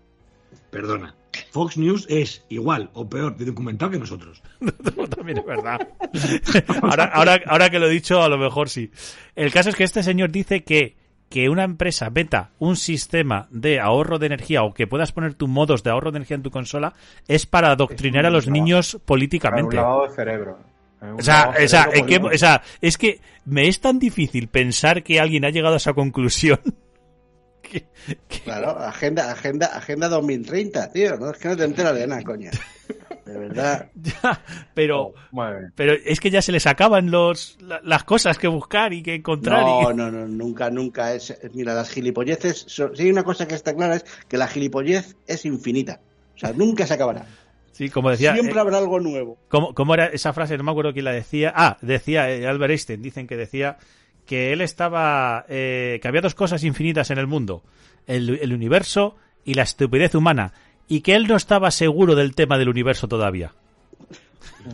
Perdona. 0.70 1.16
Fox 1.52 1.78
News 1.78 2.06
es 2.10 2.46
igual 2.48 2.90
o 2.94 3.10
peor 3.10 3.36
de 3.36 3.46
documentado 3.46 3.92
que 3.92 4.00
nosotros. 4.00 4.42
también 5.16 5.40
es 5.40 5.46
verdad. 5.46 5.88
ahora, 6.82 7.06
ahora, 7.06 7.42
ahora 7.46 7.70
que 7.70 7.80
lo 7.80 7.88
he 7.88 7.90
dicho, 7.90 8.22
a 8.22 8.30
lo 8.30 8.38
mejor 8.38 8.70
sí. 8.70 8.90
El 9.36 9.52
caso 9.52 9.70
es 9.70 9.76
que 9.76 9.84
este 9.84 10.02
señor 10.02 10.32
dice 10.32 10.64
que, 10.64 10.96
que 11.32 11.50
una 11.50 11.64
empresa 11.64 12.12
meta 12.12 12.52
un 12.60 12.76
sistema 12.76 13.48
de 13.50 13.80
ahorro 13.80 14.20
de 14.20 14.28
energía 14.28 14.62
o 14.62 14.74
que 14.76 14.86
puedas 14.86 15.12
poner 15.12 15.34
tus 15.34 15.50
modos 15.50 15.82
de 15.82 15.90
ahorro 15.90 16.12
de 16.12 16.18
energía 16.18 16.36
en 16.36 16.44
tu 16.44 16.52
consola 16.52 16.94
es 17.28 17.48
para 17.48 17.72
adoctrinar 17.72 18.28
a 18.28 18.30
los 18.30 18.48
niños 18.48 18.92
Para 18.92 19.00
un 19.02 19.06
políticamente. 19.08 19.76
lavado 19.78 20.08
de 20.08 20.14
cerebro. 20.16 20.60
Un 21.02 21.14
O 21.14 21.22
sea, 21.22 21.36
lavado 21.40 21.58
de 21.60 21.66
o 21.66 21.68
sea, 21.70 21.84
cerebro 21.86 22.00
¿en 22.00 22.06
qué- 22.06 22.20
político. 22.20 22.36
o 22.36 22.38
sea, 22.38 22.62
es 22.82 22.98
que 23.00 23.20
me 23.46 23.68
es 23.68 23.80
tan 23.82 23.98
difícil 23.98 24.48
pensar 24.50 25.02
que 25.02 25.20
alguien 25.20 25.46
ha 25.46 25.50
llegado 25.50 25.74
a 25.74 25.78
esa 25.78 25.94
conclusión. 25.94 26.60
que- 27.64 27.86
que- 28.28 28.40
Claro, 28.42 28.78
agenda, 28.78 29.32
agenda, 29.32 29.68
agenda 29.68 30.10
2030, 30.10 30.92
tío. 30.92 31.18
No 31.18 31.32
es 31.32 31.38
que 31.38 31.48
no 31.48 31.58
te 31.58 31.64
enteras 31.64 31.96
de 31.96 32.06
nada, 32.08 32.22
coño. 32.24 32.52
De 33.26 33.38
verdad. 33.38 33.90
ya, 34.02 34.42
pero, 34.74 35.14
Oh, 35.34 35.44
pero 35.76 35.94
es 35.94 36.20
que 36.20 36.30
ya 36.32 36.42
se 36.42 36.52
les 36.52 36.66
acaban 36.68 37.12
los, 37.12 37.58
la- 37.62 37.80
las 37.84 38.04
cosas 38.04 38.38
que 38.38 38.48
buscar 38.48 38.94
y 38.94 39.04
que 39.04 39.16
encontrar. 39.16 39.62
No, 39.64 39.92
y- 39.92 39.96
no, 39.96 40.10
no, 40.12 40.28
nunca, 40.28 40.70
nunca 40.70 41.14
es. 41.14 41.30
es- 41.30 41.54
Mira, 41.54 41.74
las 41.74 41.90
gilipolleces. 41.90 42.66
son- 42.68 42.96
Si 42.96 43.04
hay 43.04 43.12
una 43.12 43.24
cosa 43.24 43.48
que 43.48 43.56
está 43.56 43.76
clara 43.76 43.96
es 43.98 44.06
que 44.28 44.38
la 44.38 44.48
gilipollez 44.48 45.16
es 45.28 45.46
infinita. 45.46 46.00
O 46.36 46.40
sea, 46.40 46.54
nunca 46.54 46.88
se 46.88 46.94
acabará. 46.96 47.26
Sí, 47.72 47.90
como 47.90 48.10
decía. 48.10 48.34
Siempre 48.34 48.56
eh, 48.56 48.60
habrá 48.60 48.78
algo 48.80 49.00
nuevo. 49.00 49.38
¿cómo, 49.48 49.74
cómo 49.74 49.94
era 49.94 50.08
esa 50.08 50.34
frase? 50.34 50.58
No 50.58 50.64
me 50.64 50.72
acuerdo 50.72 50.92
quién 50.94 51.06
la 51.06 51.12
decía. 51.14 51.54
Ah, 51.56 51.78
decía 51.82 52.30
eh, 52.30 52.46
Albert 52.48 52.72
Einstein. 52.72 53.02
Dicen 53.02 53.28
que 53.28 53.38
decía 53.38 53.78
que 54.26 54.52
él 54.54 54.62
estaba. 54.62 55.46
eh, 55.48 56.00
que 56.02 56.08
había 56.08 56.22
dos 56.22 56.36
cosas 56.36 56.64
infinitas 56.64 57.12
en 57.12 57.18
el 57.18 57.28
mundo: 57.28 57.64
el, 58.08 58.40
el 58.42 58.54
universo 58.54 59.16
y 59.46 59.54
la 59.54 59.64
estupidez 59.64 60.14
humana. 60.16 60.54
Y 60.92 61.02
que 61.02 61.16
él 61.16 61.26
no 61.28 61.38
estaba 61.38 61.72
seguro 61.72 62.16
del 62.16 62.36
tema 62.36 62.58
del 62.58 62.68
universo 62.68 63.08
todavía. 63.08 63.54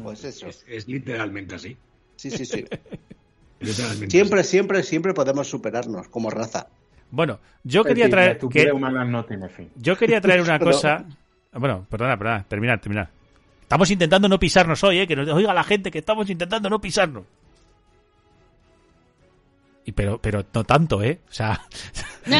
Pues 0.01 0.23
eso. 0.23 0.47
Es, 0.47 0.65
es 0.67 0.87
literalmente 0.87 1.53
así. 1.55 1.77
Sí, 2.15 2.31
sí, 2.31 2.43
sí. 2.45 2.65
Literalmente 3.59 4.09
Siempre, 4.11 4.43
siempre, 4.43 4.83
siempre 4.83 5.13
podemos 5.13 5.47
superarnos 5.47 6.07
como 6.09 6.29
raza. 6.29 6.67
Bueno, 7.11 7.39
yo 7.63 7.83
quería 7.83 8.09
traer. 8.09 8.31
estupidez 8.33 8.65
que- 8.67 8.71
humana 8.71 9.05
no 9.05 9.25
tiene 9.25 9.47
fin. 9.49 9.69
Yo 9.75 9.95
quería 9.95 10.19
traer 10.21 10.41
una 10.41 10.57
cosa. 10.71 11.05
Bueno, 11.53 11.85
perdona, 11.89 12.17
perdona, 12.17 12.43
terminar, 12.47 12.79
terminar. 12.81 13.09
Estamos 13.61 13.89
intentando 13.91 14.27
no 14.27 14.39
pisarnos 14.39 14.83
hoy, 14.83 14.99
¿eh? 14.99 15.07
Que 15.07 15.15
nos 15.15 15.27
oiga 15.29 15.53
la 15.53 15.63
gente 15.63 15.91
que 15.91 15.99
estamos 15.99 16.29
intentando 16.29 16.67
no 16.69 16.79
pisarnos. 16.81 17.23
Y 19.87 19.93
pero, 19.93 20.19
pero 20.21 20.43
no 20.53 20.65
tanto, 20.65 21.01
¿eh? 21.01 21.21
O 21.29 21.31
sea, 21.31 21.65
o 22.27 22.31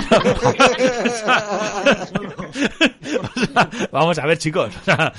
sea, 3.46 3.70
vamos 3.90 4.20
a 4.20 4.26
ver, 4.26 4.38
chicos. 4.38 4.76
O 4.76 4.84
sea, 4.84 5.14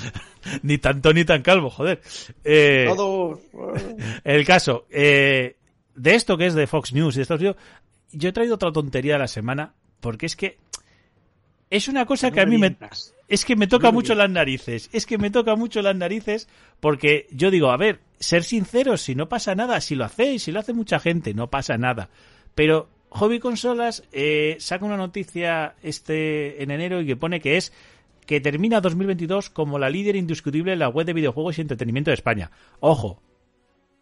ni 0.61 0.77
tanto 0.77 1.11
ni 1.11 1.25
tan 1.25 1.41
calvo, 1.41 1.71
joder. 1.71 2.01
Eh, 2.43 2.85
Todos. 2.87 3.39
el 4.23 4.45
caso, 4.45 4.85
eh, 4.91 5.57
de 5.95 6.13
esto 6.13 6.37
que 6.37 6.45
es 6.45 6.53
de 6.53 6.67
Fox 6.67 6.93
News 6.93 7.15
y 7.15 7.17
de 7.17 7.21
Estados 7.23 7.41
Unidos, 7.41 7.57
yo 8.11 8.29
he 8.29 8.33
traído 8.33 8.53
otra 8.53 8.71
tontería 8.71 9.13
de 9.13 9.19
la 9.19 9.27
semana, 9.27 9.73
porque 9.99 10.27
es 10.27 10.35
que 10.35 10.59
es 11.71 11.87
una 11.87 12.05
cosa 12.05 12.29
que 12.29 12.41
a 12.41 12.45
mí 12.45 12.59
me, 12.59 12.77
es 13.29 13.45
que 13.45 13.55
me 13.55 13.67
toca 13.67 13.91
mucho 13.91 14.15
las 14.15 14.29
narices. 14.29 14.89
Es 14.91 15.05
que 15.05 15.19
me 15.19 15.29
toca 15.29 15.55
mucho 15.55 15.81
las 15.81 15.95
narices 15.95 16.49
porque 16.79 17.27
yo 17.31 17.51
digo, 17.51 17.69
a 17.69 17.77
ver, 17.77 17.99
ser 18.19 18.43
sinceros, 18.43 19.01
si 19.01 19.13
no 19.15 19.29
pasa 19.29 19.53
nada, 19.53 19.79
si 19.81 19.95
lo 19.95 20.03
hacéis, 20.03 20.43
si 20.43 20.51
lo 20.51 20.59
hace 20.59 20.73
mucha 20.73 20.99
gente, 20.99 21.33
no 21.35 21.49
pasa 21.49 21.77
nada. 21.77 22.09
Pero 22.55 22.89
Hobby 23.09 23.39
Consolas 23.39 24.03
eh, 24.11 24.57
saca 24.59 24.85
una 24.85 24.97
noticia 24.97 25.75
este 25.83 26.61
en 26.63 26.71
enero 26.71 27.01
y 27.01 27.05
que 27.05 27.15
pone 27.15 27.39
que 27.39 27.57
es 27.57 27.71
que 28.25 28.41
termina 28.41 28.81
2022 28.81 29.51
como 29.51 29.79
la 29.79 29.89
líder 29.89 30.15
indiscutible 30.15 30.73
en 30.73 30.79
la 30.79 30.89
web 30.89 31.05
de 31.05 31.13
videojuegos 31.13 31.57
y 31.57 31.61
entretenimiento 31.61 32.09
de 32.09 32.15
España. 32.15 32.51
Ojo, 32.79 33.21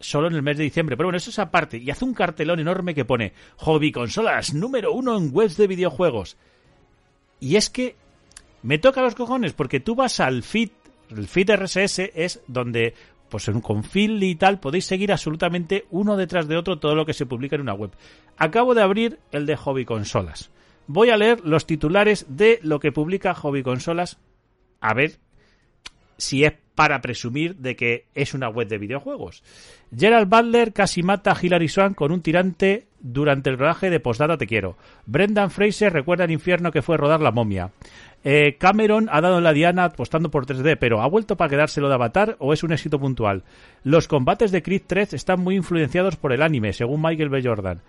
solo 0.00 0.28
en 0.28 0.34
el 0.34 0.42
mes 0.42 0.56
de 0.56 0.64
diciembre. 0.64 0.96
Pero 0.96 1.08
bueno, 1.08 1.18
eso 1.18 1.30
es 1.30 1.38
aparte. 1.38 1.76
Y 1.76 1.90
hace 1.90 2.04
un 2.04 2.14
cartelón 2.14 2.60
enorme 2.60 2.94
que 2.94 3.04
pone 3.04 3.34
Hobby 3.56 3.92
Consolas 3.92 4.54
número 4.54 4.92
uno 4.92 5.16
en 5.16 5.30
webs 5.32 5.58
de 5.58 5.66
videojuegos. 5.66 6.38
Y 7.40 7.56
es 7.56 7.70
que 7.70 7.96
me 8.62 8.78
toca 8.78 9.02
los 9.02 9.14
cojones 9.14 9.52
porque 9.52 9.80
tú 9.80 9.94
vas 9.94 10.20
al 10.20 10.42
feed, 10.42 10.70
el 11.10 11.28
feed 11.28 11.50
RSS 11.50 12.10
es 12.14 12.42
donde 12.46 12.94
pues 13.28 13.48
en 13.48 13.56
un 13.56 13.60
confil 13.60 14.22
y 14.22 14.34
tal 14.36 14.58
podéis 14.58 14.86
seguir 14.86 15.12
absolutamente 15.12 15.86
uno 15.90 16.16
detrás 16.16 16.48
de 16.48 16.56
otro 16.56 16.78
todo 16.78 16.94
lo 16.94 17.04
que 17.06 17.12
se 17.12 17.26
publica 17.26 17.56
en 17.56 17.62
una 17.62 17.74
web. 17.74 17.90
Acabo 18.36 18.74
de 18.74 18.82
abrir 18.82 19.18
el 19.32 19.46
de 19.46 19.56
Hobby 19.56 19.84
Consolas. 19.84 20.50
Voy 20.86 21.10
a 21.10 21.16
leer 21.16 21.40
los 21.44 21.66
titulares 21.66 22.26
de 22.28 22.58
lo 22.62 22.80
que 22.80 22.92
publica 22.92 23.34
Hobby 23.34 23.62
Consolas. 23.62 24.18
A 24.80 24.94
ver 24.94 25.18
si 26.16 26.44
es 26.44 26.54
para 26.78 27.00
presumir 27.00 27.56
de 27.56 27.74
que 27.74 28.04
es 28.14 28.34
una 28.34 28.48
web 28.48 28.68
de 28.68 28.78
videojuegos. 28.78 29.42
Gerald 29.92 30.28
Butler 30.28 30.72
casi 30.72 31.02
mata 31.02 31.32
a 31.32 31.36
Hilary 31.36 31.66
Swank 31.66 31.96
con 31.96 32.12
un 32.12 32.22
tirante 32.22 32.86
durante 33.00 33.50
el 33.50 33.58
rodaje 33.58 33.90
de 33.90 33.98
Postdata 33.98 34.38
Te 34.38 34.46
Quiero. 34.46 34.76
Brendan 35.04 35.50
Fraser 35.50 35.92
recuerda 35.92 36.22
el 36.22 36.30
infierno 36.30 36.70
que 36.70 36.80
fue 36.80 36.96
rodar 36.96 37.20
La 37.20 37.32
Momia. 37.32 37.72
Eh, 38.22 38.58
Cameron 38.58 39.08
ha 39.10 39.20
dado 39.20 39.40
la 39.40 39.52
diana 39.52 39.86
apostando 39.86 40.30
por 40.30 40.46
3D, 40.46 40.76
pero 40.78 41.02
¿ha 41.02 41.08
vuelto 41.08 41.36
para 41.36 41.50
quedárselo 41.50 41.88
de 41.88 41.94
Avatar 41.94 42.36
o 42.38 42.52
es 42.52 42.62
un 42.62 42.70
éxito 42.70 43.00
puntual? 43.00 43.42
Los 43.82 44.06
combates 44.06 44.52
de 44.52 44.62
Creed 44.62 44.82
3 44.86 45.14
están 45.14 45.40
muy 45.40 45.56
influenciados 45.56 46.14
por 46.14 46.32
el 46.32 46.42
anime, 46.42 46.72
según 46.72 47.02
Michael 47.02 47.28
B. 47.28 47.42
Jordan. 47.42 47.80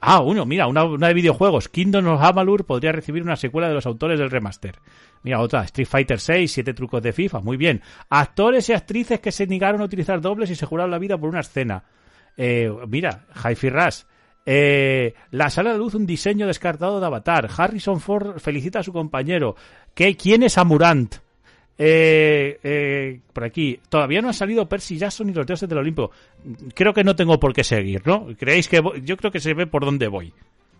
Ah, 0.00 0.20
uno, 0.20 0.46
mira, 0.46 0.66
una, 0.66 0.84
de 0.86 1.14
videojuegos. 1.14 1.68
Kingdom 1.68 2.06
of 2.06 2.22
Amalur 2.22 2.64
podría 2.64 2.92
recibir 2.92 3.22
una 3.22 3.36
secuela 3.36 3.68
de 3.68 3.74
los 3.74 3.84
autores 3.84 4.18
del 4.18 4.30
remaster. 4.30 4.76
Mira, 5.22 5.40
otra, 5.40 5.64
Street 5.64 5.86
Fighter 5.86 6.18
6, 6.18 6.50
7 6.50 6.72
trucos 6.72 7.02
de 7.02 7.12
FIFA, 7.12 7.40
muy 7.40 7.58
bien. 7.58 7.82
Actores 8.08 8.68
y 8.70 8.72
actrices 8.72 9.20
que 9.20 9.30
se 9.30 9.46
negaron 9.46 9.82
a 9.82 9.84
utilizar 9.84 10.22
dobles 10.22 10.50
y 10.50 10.54
se 10.54 10.64
juraron 10.64 10.90
la 10.90 10.98
vida 10.98 11.18
por 11.18 11.28
una 11.28 11.40
escena. 11.40 11.84
Eh, 12.36 12.72
mira, 12.88 13.26
Hi-Fi 13.44 13.68
Rush. 13.68 14.02
Eh, 14.46 15.14
la 15.32 15.50
sala 15.50 15.72
de 15.72 15.78
luz, 15.78 15.94
un 15.94 16.06
diseño 16.06 16.46
descartado 16.46 16.98
de 16.98 17.06
Avatar. 17.06 17.50
Harrison 17.54 18.00
Ford 18.00 18.38
felicita 18.38 18.78
a 18.78 18.82
su 18.82 18.94
compañero. 18.94 19.54
¿Qué, 19.94 20.16
¿Quién 20.16 20.42
es 20.42 20.56
Amurant? 20.56 21.16
Eh, 21.82 22.58
eh, 22.62 23.20
por 23.32 23.44
aquí, 23.44 23.80
todavía 23.88 24.20
no 24.20 24.28
ha 24.28 24.34
salido 24.34 24.68
Percy 24.68 24.98
Jackson 24.98 25.28
ni 25.28 25.32
los 25.32 25.46
dioses 25.46 25.66
del 25.66 25.78
Olimpo. 25.78 26.10
Creo 26.74 26.92
que 26.92 27.02
no 27.02 27.16
tengo 27.16 27.40
por 27.40 27.54
qué 27.54 27.64
seguir, 27.64 28.06
¿no? 28.06 28.26
¿Creéis 28.38 28.68
que 28.68 28.80
voy? 28.80 29.00
yo 29.02 29.16
creo 29.16 29.30
que 29.30 29.40
se 29.40 29.54
ve 29.54 29.66
por 29.66 29.86
dónde 29.86 30.06
voy? 30.06 30.30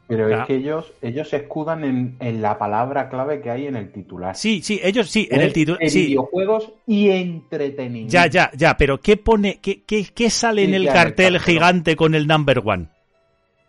Pero 0.09 0.28
es 0.28 0.47
que 0.47 0.56
ellos, 0.56 0.93
ellos 1.01 1.28
se 1.31 1.36
escudan 1.36 1.85
en, 1.85 2.16
en 2.20 2.43
la 2.43 2.59
palabra 2.59 3.09
clave 3.09 3.40
que 3.40 3.48
hay 3.48 3.66
en 3.68 3.77
el 3.77 3.93
titular. 3.93 4.36
Sí, 4.36 4.60
sí, 4.60 4.78
ellos 4.82 5.09
sí, 5.09 5.27
en 5.31 5.40
el. 5.40 5.52
En 5.78 5.89
Sí, 5.89 6.06
videojuegos 6.09 6.72
y 6.86 7.09
entretenimiento. 7.09 8.12
ya, 8.12 8.27
ya, 8.27 8.51
ya, 8.55 8.77
pero 8.77 9.01
¿qué 9.01 9.16
pone, 9.16 9.59
qué, 9.62 9.82
qué, 9.86 10.05
qué 10.12 10.28
sale 10.28 10.64
en 10.64 10.70
Sí, 10.70 10.74
el 10.77 10.82
ya, 10.82 10.90
en 10.90 10.97
el 10.97 11.02
cartel 11.05 11.32
cartel. 11.35 11.55
gigante 11.55 11.97
con 11.97 12.14
el 12.14 12.27
number 12.27 12.60
one? 12.62 12.89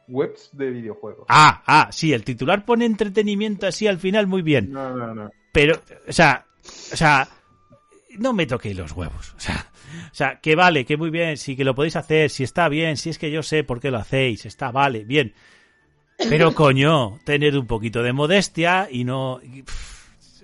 Webs 0.10 0.50
de 0.52 0.72
videojuegos. 0.72 1.26
Ah, 1.30 1.64
ah, 1.66 1.88
sí, 1.92 2.12
el 2.12 2.24
titular 2.24 2.66
pone 2.66 2.86
entretenimiento 2.86 3.68
así 3.68 3.88
al 3.88 4.00
final, 4.00 4.28
muy 4.28 4.42
bien. 4.42 4.72
No, 4.72 4.94
no, 4.98 5.14
no. 5.14 5.30
Pero, 5.54 5.80
o 6.08 6.12
sea, 6.12 6.46
o 6.94 6.96
sea, 6.96 7.28
no 8.18 8.34
me 8.34 8.46
toquéis 8.46 8.78
los 8.78 8.92
huevos. 8.92 9.34
O 9.36 9.40
sea, 9.40 9.68
o 10.12 10.16
sea, 10.16 10.40
que 10.40 10.56
vale, 10.56 10.86
que 10.86 10.98
muy 10.98 11.10
bien, 11.10 11.38
sí 11.38 11.56
que 11.56 11.64
lo 11.64 11.76
podéis 11.76 11.96
hacer, 11.96 12.30
si 12.30 12.44
está 12.44 12.68
bien, 12.70 12.98
si 12.98 13.10
es 13.10 13.18
que 13.18 13.32
yo 13.32 13.44
sé 13.44 13.64
por 13.64 13.80
qué 13.80 13.92
lo 13.92 13.98
hacéis, 13.98 14.46
está, 14.46 14.72
vale, 14.72 15.04
bien. 15.06 15.34
Pero 16.30 16.54
coño, 16.56 17.20
tener 17.26 17.58
un 17.58 17.66
poquito 17.68 18.04
de 18.04 18.14
modestia 18.14 18.88
y 18.92 19.04
no, 19.04 19.40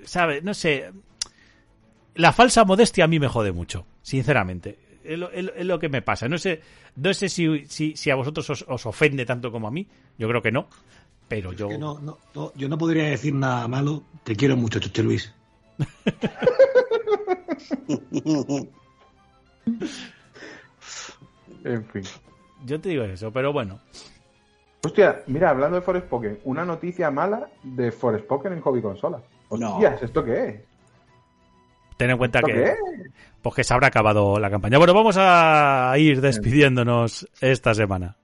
¿sabes? 0.06 0.44
No 0.44 0.54
sé. 0.54 0.92
La 2.16 2.34
falsa 2.34 2.66
modestia 2.66 3.04
a 3.06 3.08
mí 3.08 3.20
me 3.20 3.28
jode 3.28 3.52
mucho, 3.52 3.86
sinceramente. 4.02 4.80
Es 5.04 5.18
lo, 5.20 5.32
es 5.32 5.44
lo- 5.46 5.54
es 5.54 5.66
lo 5.66 5.80
que 5.80 5.88
me 5.90 6.02
pasa. 6.02 6.28
No 6.28 6.38
sé, 6.38 6.62
no 6.96 7.14
sé 7.14 7.30
si, 7.30 7.66
si, 7.68 7.96
si 7.96 8.10
a 8.10 8.16
vosotros 8.16 8.50
os, 8.50 8.66
os 8.68 8.86
ofende 8.88 9.26
tanto 9.26 9.52
como 9.52 9.68
a 9.68 9.72
mí. 9.72 9.88
Yo 10.18 10.28
creo 10.28 10.42
que 10.42 10.52
no. 10.52 10.68
Pero 11.28 11.54
yo. 11.54 11.68
Que 11.70 11.78
no, 11.78 12.00
no, 12.00 12.18
no, 12.34 12.52
yo 12.56 12.68
no 12.68 12.78
podría 12.78 13.04
decir 13.04 13.34
nada 13.36 13.68
malo. 13.68 14.04
Te 14.24 14.36
quiero 14.36 14.58
mucho, 14.58 14.80
Chuche 14.80 15.04
Luis. 15.04 15.32
En 21.64 21.86
fin. 21.86 22.04
Yo 22.66 22.80
te 22.80 22.90
digo 22.90 23.04
eso, 23.04 23.32
pero 23.32 23.52
bueno. 23.52 23.80
Hostia, 24.84 25.24
mira, 25.28 25.50
hablando 25.50 25.76
de 25.76 25.82
Forspoken, 25.82 26.40
una 26.46 26.64
noticia 26.64 27.12
mala 27.12 27.50
de 27.64 27.92
Forspoken 27.92 28.54
en 28.54 28.62
Hobby 28.62 28.82
Consola. 28.82 29.22
No. 29.52 29.74
Hostias, 29.74 30.04
¿esto 30.04 30.24
qué 30.24 30.48
es? 30.48 30.62
Ten 31.98 32.12
en 32.12 32.18
cuenta 32.18 32.40
¿Esto 32.40 32.48
que, 32.48 32.54
qué 32.54 32.64
es? 32.70 32.78
pues 33.42 33.56
que 33.56 33.64
se 33.64 33.74
habrá 33.74 33.88
acabado 33.88 34.40
la 34.40 34.50
campaña. 34.50 34.78
Bueno, 34.78 34.94
vamos 34.94 35.18
a 35.20 35.94
ir 35.98 36.22
despidiéndonos 36.22 37.28
esta 37.42 37.74
semana. 37.74 38.16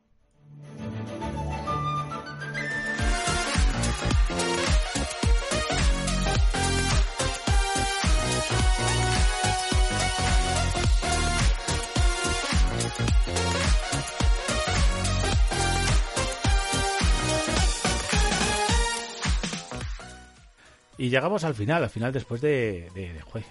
Y 20.98 21.10
llegamos 21.10 21.44
al 21.44 21.56
final, 21.56 21.84
al 21.84 21.90
final 21.90 22.12
después 22.14 22.42
de, 22.42 22.90
de, 22.94 23.14
de, 23.14 23.22
joder, 23.22 23.46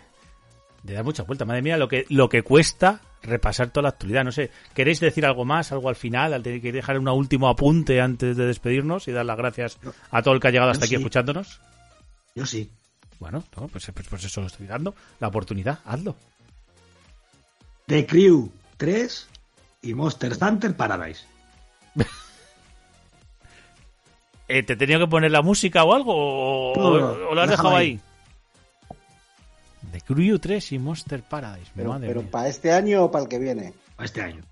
de 0.83 0.95
dar 0.95 1.05
mucha 1.05 1.23
vuelta. 1.25 1.45
Madre 1.45 1.63
mía, 1.63 1.77
lo 1.77 1.89
que, 1.89 2.07
lo 2.09 2.29
que 2.29 2.43
cuesta 2.43 3.01
repasar 3.23 3.71
toda 3.71 3.83
la 3.83 3.89
actualidad. 3.91 4.25
No 4.25 4.33
sé, 4.33 4.51
¿queréis 4.75 5.01
decir 5.01 5.25
algo 5.25 5.45
más, 5.45 5.73
algo 5.73 5.89
al 5.89 5.97
final? 5.97 6.35
Al 6.35 6.43
tener 6.43 6.61
que 6.61 6.73
dejar 6.73 6.99
un 6.99 7.09
último 7.09 7.49
apunte 7.49 8.01
antes 8.01 8.37
de 8.37 8.47
despedirnos 8.47 9.09
y 9.09 9.13
dar 9.13 9.27
las 9.27 9.37
gracias 9.37 9.79
a 10.11 10.23
todo 10.23 10.35
el 10.35 10.41
que 10.41 10.49
ha 10.49 10.51
llegado 10.51 10.71
hasta 10.71 10.85
Yo 10.85 10.89
aquí 10.89 10.97
sí. 10.97 11.01
escuchándonos. 11.03 11.61
Yo 12.35 12.47
sí. 12.47 12.71
Bueno, 13.19 13.45
no, 13.57 13.69
pues, 13.69 13.91
pues, 13.95 14.09
pues 14.09 14.25
eso 14.25 14.41
lo 14.41 14.49
estoy 14.49 14.67
dando. 14.67 14.95
La 15.21 15.29
oportunidad, 15.29 15.79
hazlo. 15.85 16.17
The 17.87 18.07
Crew 18.07 18.51
3 18.77 19.29
y 19.83 19.95
Monster 19.95 20.33
Hunter 20.41 20.77
Paradise. 20.77 21.25
Eh, 24.49 24.63
¿Te 24.63 24.73
he 24.75 24.77
tenido 24.77 25.01
que 25.01 25.07
poner 25.07 25.31
la 25.31 25.43
música 25.43 25.85
o 25.85 25.95
algo? 25.95 26.13
¿O, 26.73 26.75
No, 26.77 26.99
no, 26.99 27.29
o 27.31 27.35
lo 27.35 27.41
has 27.41 27.49
dejado 27.51 27.77
ahí? 27.77 28.01
ahí. 28.91 28.99
The 29.93 30.01
Crew 30.01 30.39
3 30.39 30.73
y 30.73 30.79
Monster 30.79 31.23
Paradise. 31.23 31.71
Pero, 31.75 31.91
Madre 31.91 32.09
pero 32.09 32.23
mía. 32.23 32.31
para 32.31 32.49
este 32.49 32.73
año 32.73 33.05
o 33.05 33.11
para 33.11 33.25
el 33.25 33.29
que 33.29 33.39
viene. 33.39 33.73
A 33.99 34.05
este 34.05 34.23
año. 34.23 34.43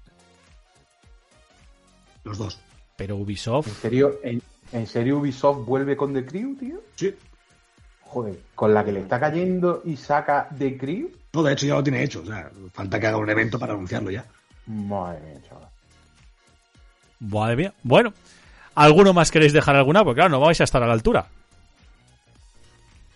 Los 2.24 2.38
dos. 2.38 2.58
Pero 2.96 3.16
¿En 3.16 3.22
Ubisoft. 3.22 3.68
serio, 3.80 4.18
en, 4.22 4.42
en 4.72 4.86
serio 4.86 5.18
Ubisoft 5.18 5.64
vuelve 5.64 5.96
con 5.96 6.12
The 6.12 6.26
Crew, 6.26 6.56
tío? 6.56 6.80
Sí. 6.96 7.14
Joder, 8.02 8.38
con 8.54 8.74
la 8.74 8.84
que 8.84 8.92
le 8.92 9.00
está 9.00 9.18
cayendo 9.20 9.82
y 9.84 9.96
saca 9.96 10.48
The 10.58 10.76
Crew. 10.76 11.10
No, 11.32 11.42
de 11.42 11.52
hecho 11.52 11.66
ya 11.66 11.74
lo 11.74 11.82
tiene 11.82 12.02
hecho. 12.02 12.20
O 12.22 12.26
sea, 12.26 12.50
falta 12.72 12.98
que 13.00 13.06
haga 13.06 13.16
un 13.16 13.30
evento 13.30 13.58
para 13.58 13.72
anunciarlo 13.72 14.10
ya. 14.10 14.24
Madre 14.66 15.20
mía, 15.20 15.40
chaval. 15.48 15.68
Madre 17.20 17.56
mía. 17.56 17.74
Bueno, 17.82 18.12
¿alguno 18.74 19.12
más 19.12 19.30
queréis 19.30 19.52
dejar 19.52 19.76
alguna? 19.76 20.04
Porque 20.04 20.18
claro, 20.18 20.30
no 20.30 20.40
vais 20.40 20.60
a 20.60 20.64
estar 20.64 20.82
a 20.82 20.86
la 20.86 20.92
altura. 20.92 21.26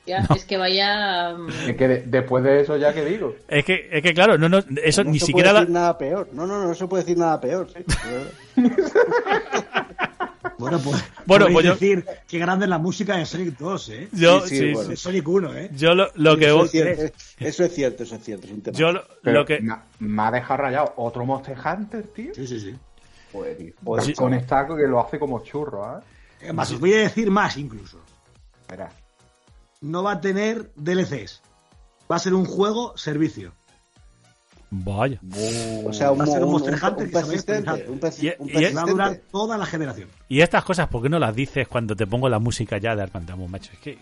Ya, 0.07 0.19
es 0.37 0.45
que 0.45 0.59
vaya. 0.59 1.33
mm, 1.35 1.49
Es 1.71 1.77
que 1.77 1.89
de- 1.89 2.03
después 2.03 2.45
de 2.45 2.61
eso, 2.61 2.77
ya 2.77 2.93
que 2.93 3.05
digo. 3.07 3.35
Es 3.49 3.65
que, 3.65 3.89
es 3.91 4.03
que 4.03 4.13
claro, 4.13 4.37
no, 4.37 4.51
no, 4.51 4.59
eso 4.83 5.03
no 5.03 5.11
ni 5.11 5.19
se 5.19 5.27
siquiera 5.27 5.51
puede 5.51 5.55
la, 5.55 5.61
decir 5.61 5.75
nada 5.75 5.97
peor. 5.99 6.29
No, 6.33 6.47
no, 6.47 6.59
no, 6.61 6.69
no 6.69 6.75
se 6.75 6.87
puede 6.87 7.05
decir 7.05 7.17
nada 7.17 7.41
peor. 7.41 7.69
sí. 7.75 7.83
Bueno, 10.59 10.79
pues. 10.79 11.05
Bueno, 11.27 11.47
pues 11.53 11.65
yo- 11.67 11.73
decir 11.73 12.05
qué 12.29 12.39
grande 12.39 12.67
es 12.67 12.71
la 12.71 12.79
música 12.79 13.17
de 13.17 13.27
Sonic 13.27 13.59
2, 13.59 13.89
¿eh? 13.91 14.09
Yo, 14.13 14.41
Sí, 14.43 14.49
sí, 14.51 14.59
sí, 14.59 14.73
bueno. 14.73 14.89
De 14.91 14.97
Sonic 14.97 15.29
1, 15.29 15.55
¿eh? 15.57 15.71
yo 15.75 15.95
lo, 15.95 16.09
lo 16.15 16.37
que 16.37 16.45
eso, 16.47 16.57
voy- 16.57 16.65
es 16.67 16.71
cierto, 16.71 17.03
eso 17.41 17.65
es 17.65 17.75
cierto, 17.75 18.03
eso 18.05 18.15
es 18.15 18.23
cierto. 18.25 18.47
Es 18.47 18.53
un 18.53 18.61
tema. 18.63 18.79
yo 18.79 18.93
lo, 18.93 19.05
lo 19.23 19.45
que 19.45 19.61
me, 19.61 19.73
ha- 19.73 19.83
me 19.99 20.23
ha 20.23 20.31
dejado 20.31 20.63
rayado 20.63 20.93
otro 20.97 21.27
Monster 21.27 21.57
Hunter, 21.59 22.05
tío. 22.09 22.35
Sí, 22.35 22.47
sí, 22.47 22.61
sí. 22.61 22.75
Joder, 23.35 23.57
tío. 23.59 23.73
Joder, 23.85 24.05
Sí. 24.07 24.15
con 24.15 24.33
esta 24.33 24.67
que 24.67 24.87
lo 24.89 25.01
hace 25.01 25.19
como 25.19 25.41
churro, 25.43 25.99
¿eh? 25.99 26.03
Es 26.41 26.55
más, 26.55 26.71
os 26.71 26.81
voy 26.81 26.95
a 26.95 26.99
decir 27.01 27.31
más 27.31 27.57
incluso. 27.59 28.01
Espera. 28.63 28.91
No 29.83 30.03
va 30.03 30.13
a 30.13 30.21
tener 30.23 30.71
DLCs. 30.77 31.43
Va 32.11 32.17
a 32.17 32.19
ser 32.19 32.33
un 32.35 32.47
juego 32.47 32.97
servicio. 32.97 33.53
vaya. 34.77 35.21
o 35.87 35.93
sea, 35.93 36.11
un, 36.11 36.19
va 36.19 36.25
a 36.25 36.27
ser 36.27 36.39
un 36.39 36.45
un- 36.47 36.51
Monster 36.53 36.75
un- 36.75 36.81
Hunter 36.83 37.07
un 37.07 37.13
que 37.13 37.39
se 37.39 37.63
va 37.63 37.73
a 37.73 37.75
persistente. 37.77 38.27
Y- 38.27 38.43
un 38.43 38.49
y- 38.49 38.65
Y 38.67 38.73
va 38.75 38.83
a 38.83 38.87
durar 38.87 39.17
toda 39.31 39.57
la 39.57 39.67
generación. 39.67 40.09
Y 40.29 40.41
estas 40.41 40.65
cosas, 40.65 40.89
¿por 40.89 41.01
qué 41.03 41.09
no 41.09 41.19
las 41.21 41.35
dices 41.35 41.69
cuando 41.69 41.95
te 41.95 42.07
pongo 42.09 42.29
la 42.29 42.39
música 42.41 42.79
ya 42.79 42.97
de 42.97 43.03
Armandamo, 43.03 43.47
macho? 43.47 43.71
Es 43.73 43.79
que 43.79 43.99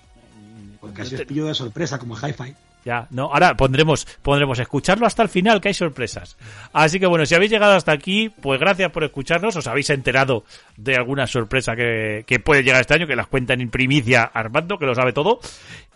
Porque 0.81 1.03
así 1.03 1.15
es 1.15 1.25
pillo 1.27 1.47
de 1.47 1.55
sorpresa, 1.55 1.99
como 1.99 2.17
Hi-Fi. 2.17 2.55
Ya, 2.85 3.07
no, 3.11 3.25
ahora 3.33 3.57
pondremos, 3.57 4.07
pondremos 4.23 4.59
escucharlo 4.59 5.07
hasta 5.07 5.23
el 5.23 5.29
final, 5.29 5.61
que 5.61 5.69
hay 5.69 5.75
sorpresas. 5.75 6.37
Así 6.73 6.99
que 6.99 7.07
bueno, 7.07 7.25
si 7.27 7.35
habéis 7.35 7.53
llegado 7.53 7.75
hasta 7.75 7.93
aquí, 7.93 8.29
pues 8.29 8.59
gracias 8.59 8.91
por 8.91 9.05
escucharnos, 9.05 9.55
os 9.55 9.67
habéis 9.67 9.91
enterado 9.91 10.45
de 10.77 10.97
alguna 10.97 11.27
sorpresa 11.27 11.77
que, 11.77 12.25
que 12.27 12.41
puede 12.41 12.63
llegar 12.65 12.81
este 12.81 12.95
año, 12.95 13.07
que 13.07 13.15
las 13.15 13.29
cuentan 13.29 13.61
en 13.61 13.71
primicia 13.71 14.23
Armando, 14.25 14.79
que 14.79 14.87
lo 14.87 14.95
sabe 14.95 15.13
todo. 15.13 15.39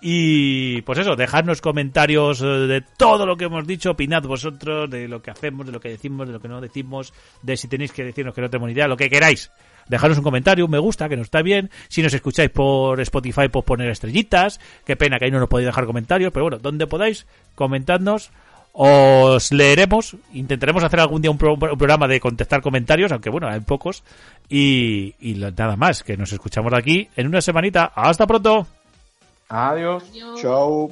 Y 0.00 0.82
pues 0.82 0.98
eso, 0.98 1.16
dejadnos 1.16 1.60
comentarios 1.60 2.40
eh, 2.42 2.44
de 2.44 2.80
todo 2.96 3.26
lo 3.26 3.36
que 3.36 3.46
hemos 3.46 3.66
dicho, 3.66 3.92
opinad 3.92 4.22
vosotros 4.22 4.88
de 4.88 5.08
lo 5.08 5.22
que 5.22 5.30
hacemos, 5.30 5.66
de 5.66 5.72
lo 5.72 5.80
que 5.80 5.88
decimos, 5.88 6.26
de 6.26 6.34
lo 6.34 6.40
que 6.40 6.48
no 6.48 6.60
decimos, 6.60 7.12
de 7.42 7.56
si 7.56 7.66
tenéis 7.66 7.92
que 7.92 8.04
decirnos 8.04 8.34
que 8.34 8.42
no 8.42 8.50
tenemos 8.50 8.68
ni 8.68 8.74
idea, 8.74 8.86
lo 8.86 8.96
que 8.96 9.10
queráis. 9.10 9.50
Dejadnos 9.88 10.18
un 10.18 10.24
comentario, 10.24 10.64
un 10.64 10.70
me 10.70 10.78
gusta, 10.78 11.08
que 11.08 11.16
nos 11.16 11.26
está 11.26 11.42
bien. 11.42 11.70
Si 11.88 12.02
nos 12.02 12.12
escucháis 12.14 12.50
por 12.50 13.00
Spotify, 13.00 13.48
pues 13.50 13.64
poner 13.64 13.88
estrellitas. 13.90 14.60
Qué 14.84 14.96
pena 14.96 15.18
que 15.18 15.26
ahí 15.26 15.30
no 15.30 15.38
nos 15.38 15.48
podéis 15.48 15.66
dejar 15.66 15.86
comentarios, 15.86 16.32
pero 16.32 16.44
bueno, 16.46 16.58
donde 16.58 16.86
podáis, 16.86 17.26
comentadnos. 17.54 18.30
Os 18.78 19.52
leeremos, 19.52 20.16
intentaremos 20.34 20.84
hacer 20.84 21.00
algún 21.00 21.22
día 21.22 21.30
un, 21.30 21.38
pro- 21.38 21.54
un 21.54 21.58
programa 21.58 22.06
de 22.06 22.20
contestar 22.20 22.60
comentarios, 22.60 23.10
aunque 23.10 23.30
bueno, 23.30 23.48
hay 23.48 23.60
pocos. 23.60 24.02
Y, 24.50 25.14
nada 25.56 25.76
más, 25.76 26.02
que 26.02 26.16
nos 26.18 26.30
escuchamos 26.32 26.72
aquí 26.74 27.08
en 27.16 27.26
una 27.28 27.40
semanita. 27.40 27.90
¡Hasta 27.94 28.26
pronto! 28.26 28.66
Adiós. 29.48 30.04
Yo- 30.12 30.36
Chao. 30.36 30.90